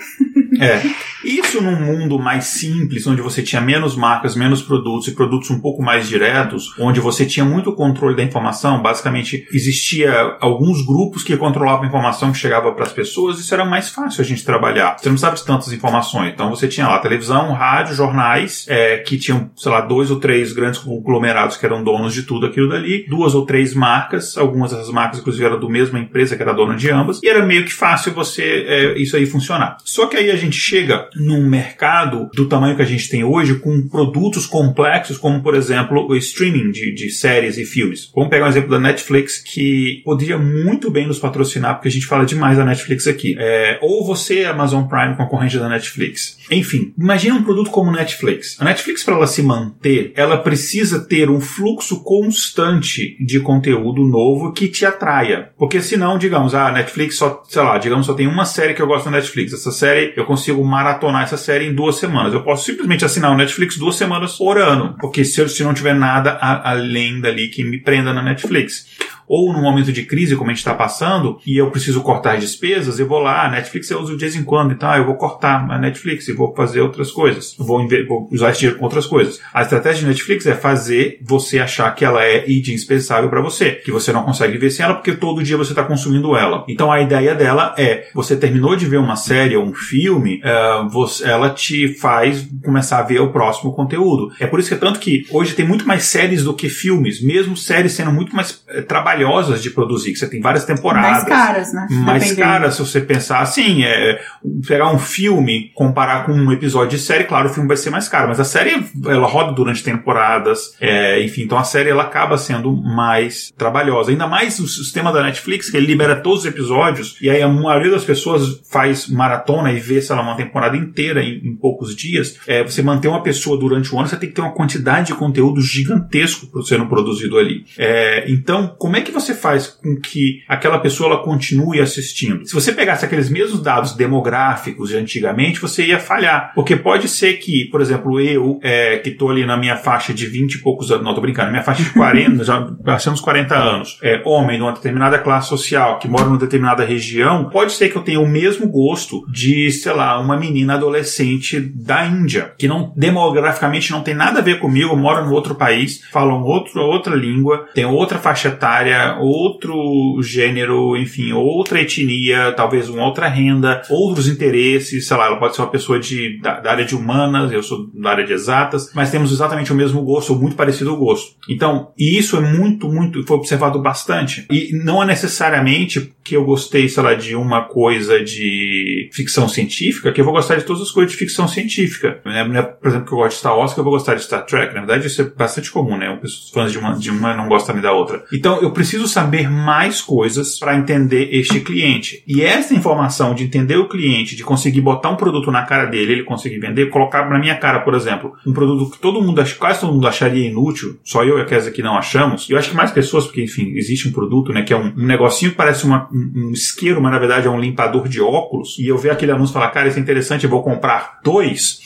É. 0.60 0.82
Isso 1.24 1.62
num 1.62 1.80
mundo 1.80 2.18
mais 2.18 2.44
simples, 2.44 3.06
onde 3.06 3.22
você 3.22 3.42
tinha 3.42 3.60
menos 3.60 3.96
marcas, 3.96 4.36
menos 4.36 4.62
produtos 4.62 5.08
e 5.08 5.12
produtos 5.12 5.50
um 5.50 5.60
pouco 5.60 5.82
mais 5.82 6.06
diretos, 6.08 6.74
onde 6.78 7.00
você 7.00 7.24
tinha 7.24 7.44
muito 7.44 7.74
controle 7.74 8.16
da 8.16 8.22
informação, 8.22 8.82
basicamente 8.82 9.46
existia 9.52 10.36
alguns 10.40 10.84
grupos 10.84 11.22
que 11.22 11.36
controlavam 11.36 11.84
a 11.84 11.86
informação 11.86 12.30
que 12.30 12.38
chegava 12.38 12.72
para 12.72 12.84
as 12.84 12.92
pessoas, 12.92 13.38
isso 13.38 13.54
era 13.54 13.64
mais 13.64 13.88
fácil 13.88 14.20
a 14.20 14.24
gente 14.24 14.44
trabalhar. 14.44 14.96
Você 14.98 15.13
não 15.14 15.30
precisava 15.30 15.36
de 15.36 15.44
tantas 15.44 15.72
informações. 15.72 16.32
Então 16.32 16.50
você 16.50 16.68
tinha 16.68 16.88
lá 16.88 16.98
televisão, 16.98 17.52
rádio, 17.52 17.94
jornais, 17.94 18.66
é, 18.68 18.98
que 18.98 19.18
tinham, 19.18 19.50
sei 19.56 19.70
lá, 19.70 19.80
dois 19.80 20.10
ou 20.10 20.18
três 20.18 20.52
grandes 20.52 20.80
conglomerados 20.80 21.56
que 21.56 21.64
eram 21.64 21.82
donos 21.82 22.12
de 22.12 22.22
tudo 22.24 22.46
aquilo 22.46 22.68
dali, 22.68 23.06
duas 23.08 23.34
ou 23.34 23.46
três 23.46 23.74
marcas, 23.74 24.36
algumas 24.36 24.72
dessas 24.72 24.90
marcas, 24.90 25.20
inclusive, 25.20 25.44
eram 25.44 25.60
do 25.60 25.68
mesma 25.68 25.98
empresa 25.98 26.36
que 26.36 26.42
era 26.42 26.52
dona 26.52 26.76
de 26.76 26.90
ambas, 26.90 27.20
e 27.22 27.28
era 27.28 27.44
meio 27.44 27.64
que 27.64 27.72
fácil 27.72 28.12
você 28.12 28.42
é, 28.66 28.98
isso 28.98 29.16
aí 29.16 29.26
funcionar. 29.26 29.76
Só 29.84 30.06
que 30.06 30.16
aí 30.16 30.30
a 30.30 30.36
gente 30.36 30.56
chega 30.56 31.08
num 31.14 31.48
mercado 31.48 32.28
do 32.34 32.46
tamanho 32.46 32.76
que 32.76 32.82
a 32.82 32.86
gente 32.86 33.08
tem 33.08 33.24
hoje, 33.24 33.56
com 33.56 33.88
produtos 33.88 34.46
complexos, 34.46 35.18
como 35.18 35.42
por 35.42 35.54
exemplo 35.54 36.06
o 36.08 36.16
streaming 36.16 36.70
de, 36.70 36.92
de 36.92 37.10
séries 37.10 37.58
e 37.58 37.64
filmes. 37.64 38.10
Vamos 38.14 38.30
pegar 38.30 38.46
um 38.46 38.48
exemplo 38.48 38.70
da 38.70 38.80
Netflix, 38.80 39.38
que 39.38 40.02
poderia 40.04 40.38
muito 40.38 40.90
bem 40.90 41.06
nos 41.06 41.18
patrocinar, 41.18 41.74
porque 41.74 41.88
a 41.88 41.90
gente 41.90 42.06
fala 42.06 42.24
demais 42.24 42.58
da 42.58 42.64
Netflix 42.64 43.06
aqui. 43.06 43.36
É, 43.38 43.78
ou 43.80 44.04
você, 44.04 44.44
Amazon 44.44 44.84
Prime, 44.84 45.03
concorrente 45.12 45.58
da 45.58 45.68
Netflix. 45.68 46.38
Enfim, 46.50 46.92
imagine 46.98 47.36
um 47.36 47.42
produto 47.42 47.70
como 47.70 47.92
Netflix. 47.92 48.60
A 48.60 48.64
Netflix, 48.64 49.02
para 49.02 49.14
ela 49.14 49.26
se 49.26 49.42
manter, 49.42 50.12
ela 50.16 50.38
precisa 50.38 51.00
ter 51.00 51.28
um 51.30 51.40
fluxo 51.40 52.02
constante 52.02 53.16
de 53.24 53.40
conteúdo 53.40 54.04
novo 54.04 54.52
que 54.52 54.68
te 54.68 54.86
atraia. 54.86 55.50
Porque 55.58 55.80
senão, 55.80 56.18
digamos, 56.18 56.54
a 56.54 56.70
Netflix 56.72 57.16
só, 57.16 57.42
sei 57.48 57.62
lá, 57.62 57.78
digamos, 57.78 58.06
só 58.06 58.14
tem 58.14 58.26
uma 58.26 58.44
série 58.44 58.74
que 58.74 58.82
eu 58.82 58.86
gosto 58.86 59.06
da 59.06 59.12
Netflix. 59.12 59.52
Essa 59.52 59.70
série, 59.70 60.12
eu 60.16 60.24
consigo 60.24 60.64
maratonar 60.64 61.22
essa 61.22 61.36
série 61.36 61.66
em 61.66 61.74
duas 61.74 61.96
semanas. 61.96 62.32
Eu 62.32 62.42
posso 62.42 62.64
simplesmente 62.64 63.04
assinar 63.04 63.32
o 63.32 63.36
Netflix 63.36 63.76
duas 63.76 63.96
semanas 63.96 64.36
por 64.36 64.58
ano. 64.58 64.96
Porque 65.00 65.24
se, 65.24 65.40
eu, 65.40 65.48
se 65.48 65.62
não 65.62 65.74
tiver 65.74 65.94
nada 65.94 66.32
a, 66.32 66.70
além 66.70 67.20
dali 67.20 67.48
que 67.48 67.64
me 67.64 67.78
prenda 67.78 68.12
na 68.12 68.22
Netflix 68.22 68.86
ou 69.28 69.52
num 69.52 69.62
momento 69.62 69.92
de 69.92 70.02
crise 70.04 70.36
como 70.36 70.50
a 70.50 70.52
gente 70.52 70.58
está 70.60 70.74
passando 70.74 71.38
e 71.46 71.56
eu 71.60 71.70
preciso 71.70 72.00
cortar 72.02 72.36
despesas, 72.38 72.98
eu 72.98 73.06
vou 73.06 73.18
lá, 73.18 73.46
a 73.46 73.50
Netflix 73.50 73.90
eu 73.90 74.00
uso 74.00 74.12
de 74.16 74.20
vez 74.20 74.36
em 74.36 74.44
quando, 74.44 74.72
então 74.72 74.88
ah, 74.90 74.98
eu 74.98 75.04
vou 75.06 75.14
cortar 75.16 75.66
a 75.70 75.78
Netflix 75.78 76.28
e 76.28 76.32
vou 76.32 76.54
fazer 76.54 76.80
outras 76.80 77.10
coisas, 77.10 77.54
vou, 77.58 77.86
vou 78.08 78.28
usar 78.30 78.50
esse 78.50 78.60
dinheiro 78.60 78.78
com 78.78 78.84
outras 78.84 79.06
coisas. 79.06 79.40
A 79.52 79.62
estratégia 79.62 80.00
de 80.02 80.06
Netflix 80.08 80.46
é 80.46 80.54
fazer 80.54 81.18
você 81.22 81.58
achar 81.58 81.90
que 81.94 82.04
ela 82.04 82.24
é 82.24 82.44
indispensável 82.50 83.30
para 83.30 83.40
você, 83.40 83.72
que 83.72 83.90
você 83.92 84.12
não 84.12 84.22
consegue 84.24 84.52
viver 84.54 84.70
sem 84.70 84.84
ela 84.84 84.94
porque 84.94 85.12
todo 85.12 85.42
dia 85.42 85.56
você 85.56 85.72
está 85.72 85.82
consumindo 85.84 86.36
ela. 86.36 86.64
Então 86.68 86.90
a 86.92 87.00
ideia 87.00 87.34
dela 87.34 87.74
é, 87.78 88.08
você 88.14 88.36
terminou 88.36 88.76
de 88.76 88.86
ver 88.86 88.98
uma 88.98 89.16
série 89.16 89.56
ou 89.56 89.64
um 89.64 89.74
filme, 89.74 90.40
eh, 90.42 90.82
você- 90.90 91.24
ela 91.24 91.50
te 91.50 91.88
faz 91.98 92.46
começar 92.64 92.98
a 92.98 93.02
ver 93.02 93.20
o 93.20 93.32
próximo 93.32 93.72
conteúdo. 93.74 94.30
É 94.40 94.46
por 94.46 94.58
isso 94.60 94.68
que 94.68 94.74
é 94.74 94.78
tanto 94.78 95.00
que 95.00 95.26
hoje 95.30 95.54
tem 95.54 95.66
muito 95.66 95.86
mais 95.86 96.04
séries 96.04 96.42
do 96.44 96.54
que 96.54 96.68
filmes, 96.68 97.22
mesmo 97.22 97.56
séries 97.56 97.92
sendo 97.92 98.12
muito 98.12 98.34
mais 98.34 98.62
eh, 98.68 98.82
trabalhadas 98.82 99.13
trabalhosas 99.14 99.62
de 99.62 99.70
produzir, 99.70 100.12
que 100.12 100.18
você 100.18 100.28
tem 100.28 100.40
várias 100.40 100.64
temporadas. 100.64 101.10
Mais 101.10 101.24
caras, 101.24 101.72
né? 101.72 101.86
Mais 101.90 102.32
caras, 102.32 102.74
se 102.74 102.80
você 102.80 103.00
pensar 103.00 103.40
assim, 103.40 103.84
é, 103.84 104.20
pegar 104.66 104.92
um 104.92 104.98
filme, 104.98 105.70
comparar 105.74 106.26
com 106.26 106.32
um 106.32 106.52
episódio 106.52 106.98
de 106.98 106.98
série, 106.98 107.24
claro, 107.24 107.48
o 107.48 107.52
filme 107.52 107.68
vai 107.68 107.76
ser 107.76 107.90
mais 107.90 108.08
caro, 108.08 108.28
mas 108.28 108.40
a 108.40 108.44
série, 108.44 108.84
ela 109.06 109.26
roda 109.26 109.52
durante 109.52 109.82
temporadas, 109.82 110.74
é, 110.80 111.22
enfim, 111.22 111.42
então 111.42 111.56
a 111.56 111.64
série, 111.64 111.90
ela 111.90 112.02
acaba 112.02 112.36
sendo 112.36 112.72
mais 112.72 113.52
trabalhosa. 113.56 114.10
Ainda 114.10 114.26
mais 114.26 114.58
o 114.58 114.66
sistema 114.66 115.12
da 115.12 115.22
Netflix, 115.22 115.70
que 115.70 115.76
ele 115.76 115.86
libera 115.86 116.16
todos 116.16 116.40
os 116.40 116.46
episódios, 116.46 117.16
e 117.20 117.30
aí 117.30 117.40
a 117.40 117.48
maioria 117.48 117.92
das 117.92 118.04
pessoas 118.04 118.60
faz 118.70 119.08
maratona 119.08 119.72
e 119.72 119.78
vê, 119.78 120.00
sei 120.00 120.16
lá, 120.16 120.22
uma 120.22 120.36
temporada 120.36 120.76
inteira 120.76 121.22
em, 121.22 121.40
em 121.44 121.56
poucos 121.56 121.94
dias. 121.94 122.38
É, 122.46 122.62
você 122.62 122.82
manter 122.82 123.08
uma 123.08 123.22
pessoa 123.22 123.58
durante 123.58 123.94
o 123.94 123.98
ano, 123.98 124.08
você 124.08 124.16
tem 124.16 124.28
que 124.28 124.34
ter 124.34 124.40
uma 124.40 124.52
quantidade 124.52 125.08
de 125.08 125.14
conteúdo 125.14 125.60
gigantesco 125.60 126.62
sendo 126.62 126.86
produzido 126.86 127.38
ali. 127.38 127.64
É, 127.78 128.24
então, 128.28 128.74
como 128.78 128.96
é 128.96 129.00
que 129.04 129.12
você 129.12 129.34
faz 129.34 129.66
com 129.68 129.96
que 129.96 130.42
aquela 130.48 130.78
pessoa 130.78 131.10
ela 131.12 131.22
continue 131.22 131.80
assistindo? 131.80 132.46
Se 132.46 132.54
você 132.54 132.72
pegasse 132.72 133.04
aqueles 133.04 133.28
mesmos 133.28 133.60
dados 133.60 133.94
demográficos 133.94 134.90
de 134.90 134.96
antigamente, 134.96 135.60
você 135.60 135.86
ia 135.86 135.98
falhar. 135.98 136.52
Porque 136.54 136.76
pode 136.76 137.08
ser 137.08 137.34
que, 137.34 137.66
por 137.70 137.80
exemplo, 137.80 138.20
eu, 138.20 138.58
é, 138.62 138.98
que 138.98 139.10
estou 139.10 139.30
ali 139.30 139.46
na 139.46 139.56
minha 139.56 139.76
faixa 139.76 140.12
de 140.12 140.26
20 140.26 140.54
e 140.54 140.58
poucos 140.58 140.90
anos, 140.90 141.04
não, 141.04 141.14
tô 141.14 141.20
brincando, 141.20 141.50
minha 141.50 141.62
faixa 141.62 141.82
de 141.82 141.90
40, 141.94 142.44
já 142.44 142.60
passamos 142.84 143.20
40 143.20 143.54
anos, 143.54 143.98
é, 144.02 144.22
homem 144.24 144.56
de 144.56 144.62
uma 144.62 144.72
determinada 144.72 145.18
classe 145.18 145.48
social, 145.48 145.98
que 145.98 146.08
mora 146.08 146.24
numa 146.24 146.38
determinada 146.38 146.84
região, 146.84 147.48
pode 147.50 147.72
ser 147.72 147.88
que 147.88 147.96
eu 147.96 148.02
tenha 148.02 148.20
o 148.20 148.28
mesmo 148.28 148.66
gosto 148.68 149.24
de, 149.30 149.70
sei 149.70 149.92
lá, 149.92 150.18
uma 150.20 150.36
menina 150.36 150.74
adolescente 150.74 151.60
da 151.60 152.06
Índia, 152.06 152.52
que 152.58 152.68
não 152.68 152.92
demograficamente 152.96 153.90
não 153.90 154.02
tem 154.02 154.14
nada 154.14 154.40
a 154.40 154.42
ver 154.42 154.58
comigo, 154.58 154.96
mora 154.96 155.24
no 155.24 155.32
outro 155.32 155.54
país, 155.54 156.00
falam 156.12 156.42
outro, 156.42 156.80
outra 156.80 157.14
língua, 157.14 157.66
tem 157.74 157.84
outra 157.84 158.18
faixa 158.18 158.48
etária, 158.48 158.93
outro 159.20 160.20
gênero, 160.22 160.96
enfim, 160.96 161.32
outra 161.32 161.80
etnia, 161.80 162.52
talvez 162.52 162.88
uma 162.88 163.04
outra 163.04 163.28
renda, 163.28 163.82
outros 163.88 164.28
interesses, 164.28 165.06
sei 165.06 165.16
lá, 165.16 165.26
ela 165.26 165.38
pode 165.38 165.54
ser 165.54 165.62
uma 165.62 165.70
pessoa 165.70 165.98
de, 165.98 166.40
da, 166.40 166.60
da 166.60 166.70
área 166.70 166.84
de 166.84 166.94
humanas, 166.94 167.52
eu 167.52 167.62
sou 167.62 167.90
da 167.94 168.10
área 168.10 168.24
de 168.24 168.32
exatas, 168.32 168.92
mas 168.94 169.10
temos 169.10 169.32
exatamente 169.32 169.72
o 169.72 169.76
mesmo 169.76 170.02
gosto, 170.02 170.32
ou 170.32 170.38
muito 170.38 170.56
parecido 170.56 170.92
o 170.92 170.96
gosto. 170.96 171.36
Então, 171.48 171.92
e 171.98 172.18
isso 172.18 172.36
é 172.36 172.40
muito, 172.40 172.88
muito, 172.88 173.24
foi 173.26 173.36
observado 173.36 173.80
bastante. 173.80 174.46
E 174.50 174.72
não 174.84 175.02
é 175.02 175.06
necessariamente 175.06 176.12
que 176.24 176.34
eu 176.34 176.44
gostei, 176.44 176.88
sei 176.88 177.02
lá, 177.02 177.14
de 177.14 177.36
uma 177.36 177.62
coisa 177.62 178.24
de 178.24 179.10
ficção 179.12 179.46
científica, 179.48 180.10
que 180.10 180.20
eu 180.20 180.24
vou 180.24 180.32
gostar 180.32 180.56
de 180.56 180.64
todas 180.64 180.82
as 180.82 180.90
coisas 180.90 181.12
de 181.12 181.18
ficção 181.18 181.46
científica. 181.46 182.20
Não 182.24 182.32
é, 182.32 182.62
por 182.62 182.88
exemplo, 182.88 183.06
que 183.06 183.12
eu 183.12 183.18
gosto 183.18 183.32
de 183.32 183.38
Star 183.38 183.58
Wars, 183.58 183.74
que 183.74 183.80
eu 183.80 183.84
vou 183.84 183.92
gostar 183.92 184.14
de 184.14 184.22
Star 184.22 184.44
Trek. 184.46 184.74
Na 184.74 184.80
verdade, 184.80 185.06
isso 185.06 185.20
é 185.20 185.24
bastante 185.24 185.70
comum, 185.70 185.96
né? 185.96 186.18
Os 186.22 186.50
fãs 186.50 186.72
de 186.72 186.78
uma, 186.78 186.94
de 186.94 187.10
uma 187.10 187.34
não 187.34 187.46
gostam 187.46 187.78
da 187.80 187.92
outra. 187.92 188.24
Então, 188.32 188.62
eu 188.62 188.70
preciso 188.70 189.06
saber 189.06 189.50
mais 189.50 190.00
coisas 190.00 190.58
para 190.58 190.76
entender 190.76 191.28
este 191.32 191.60
cliente. 191.60 192.22
E 192.26 192.42
essa 192.42 192.74
informação 192.74 193.34
de 193.34 193.44
entender 193.44 193.76
o 193.76 193.88
cliente, 193.88 194.36
de 194.36 194.42
conseguir 194.42 194.80
botar 194.80 195.10
um 195.10 195.16
produto 195.16 195.50
na 195.50 195.62
cara 195.62 195.84
dele, 195.86 196.12
ele 196.12 196.22
conseguir 196.24 196.58
vender, 196.58 196.88
colocar 196.88 197.28
na 197.28 197.38
minha 197.38 197.56
cara, 197.56 197.80
por 197.80 197.94
exemplo, 197.94 198.32
um 198.46 198.52
produto 198.52 198.92
que 198.92 198.98
todo 198.98 199.20
mundo, 199.20 199.42
quase 199.58 199.80
todo 199.80 199.92
mundo 199.92 200.06
acharia 200.06 200.48
inútil, 200.48 200.98
só 201.04 201.24
eu 201.24 201.38
e 201.38 201.42
a 201.42 201.44
Kézia 201.44 201.72
que 201.72 201.82
não 201.82 201.96
achamos, 201.96 202.48
eu 202.48 202.56
acho 202.56 202.70
que 202.70 202.76
mais 202.76 202.90
pessoas, 202.90 203.26
porque, 203.26 203.42
enfim, 203.42 203.72
existe 203.76 204.08
um 204.08 204.12
produto, 204.12 204.52
né, 204.52 204.62
que 204.62 204.72
é 204.72 204.76
um, 204.76 204.92
um 204.96 205.06
negocinho 205.06 205.50
que 205.50 205.56
parece 205.56 205.84
uma, 205.84 206.08
um, 206.14 206.50
isqueiro, 206.52 207.00
mas 207.00 207.12
na 207.12 207.18
verdade 207.18 207.46
é 207.46 207.50
um 207.50 207.60
limpador 207.60 208.08
de 208.08 208.20
óculos, 208.20 208.78
e 208.78 208.86
eu 208.86 208.96
ver 208.96 209.10
aquele 209.10 209.32
anúncio 209.32 209.52
e 209.52 209.54
falar, 209.54 209.70
cara, 209.70 209.88
isso 209.88 209.98
é 209.98 210.00
interessante, 210.02 210.44
eu 210.44 210.50
vou 210.50 210.62
comprar 210.62 211.20
dois, 211.22 211.80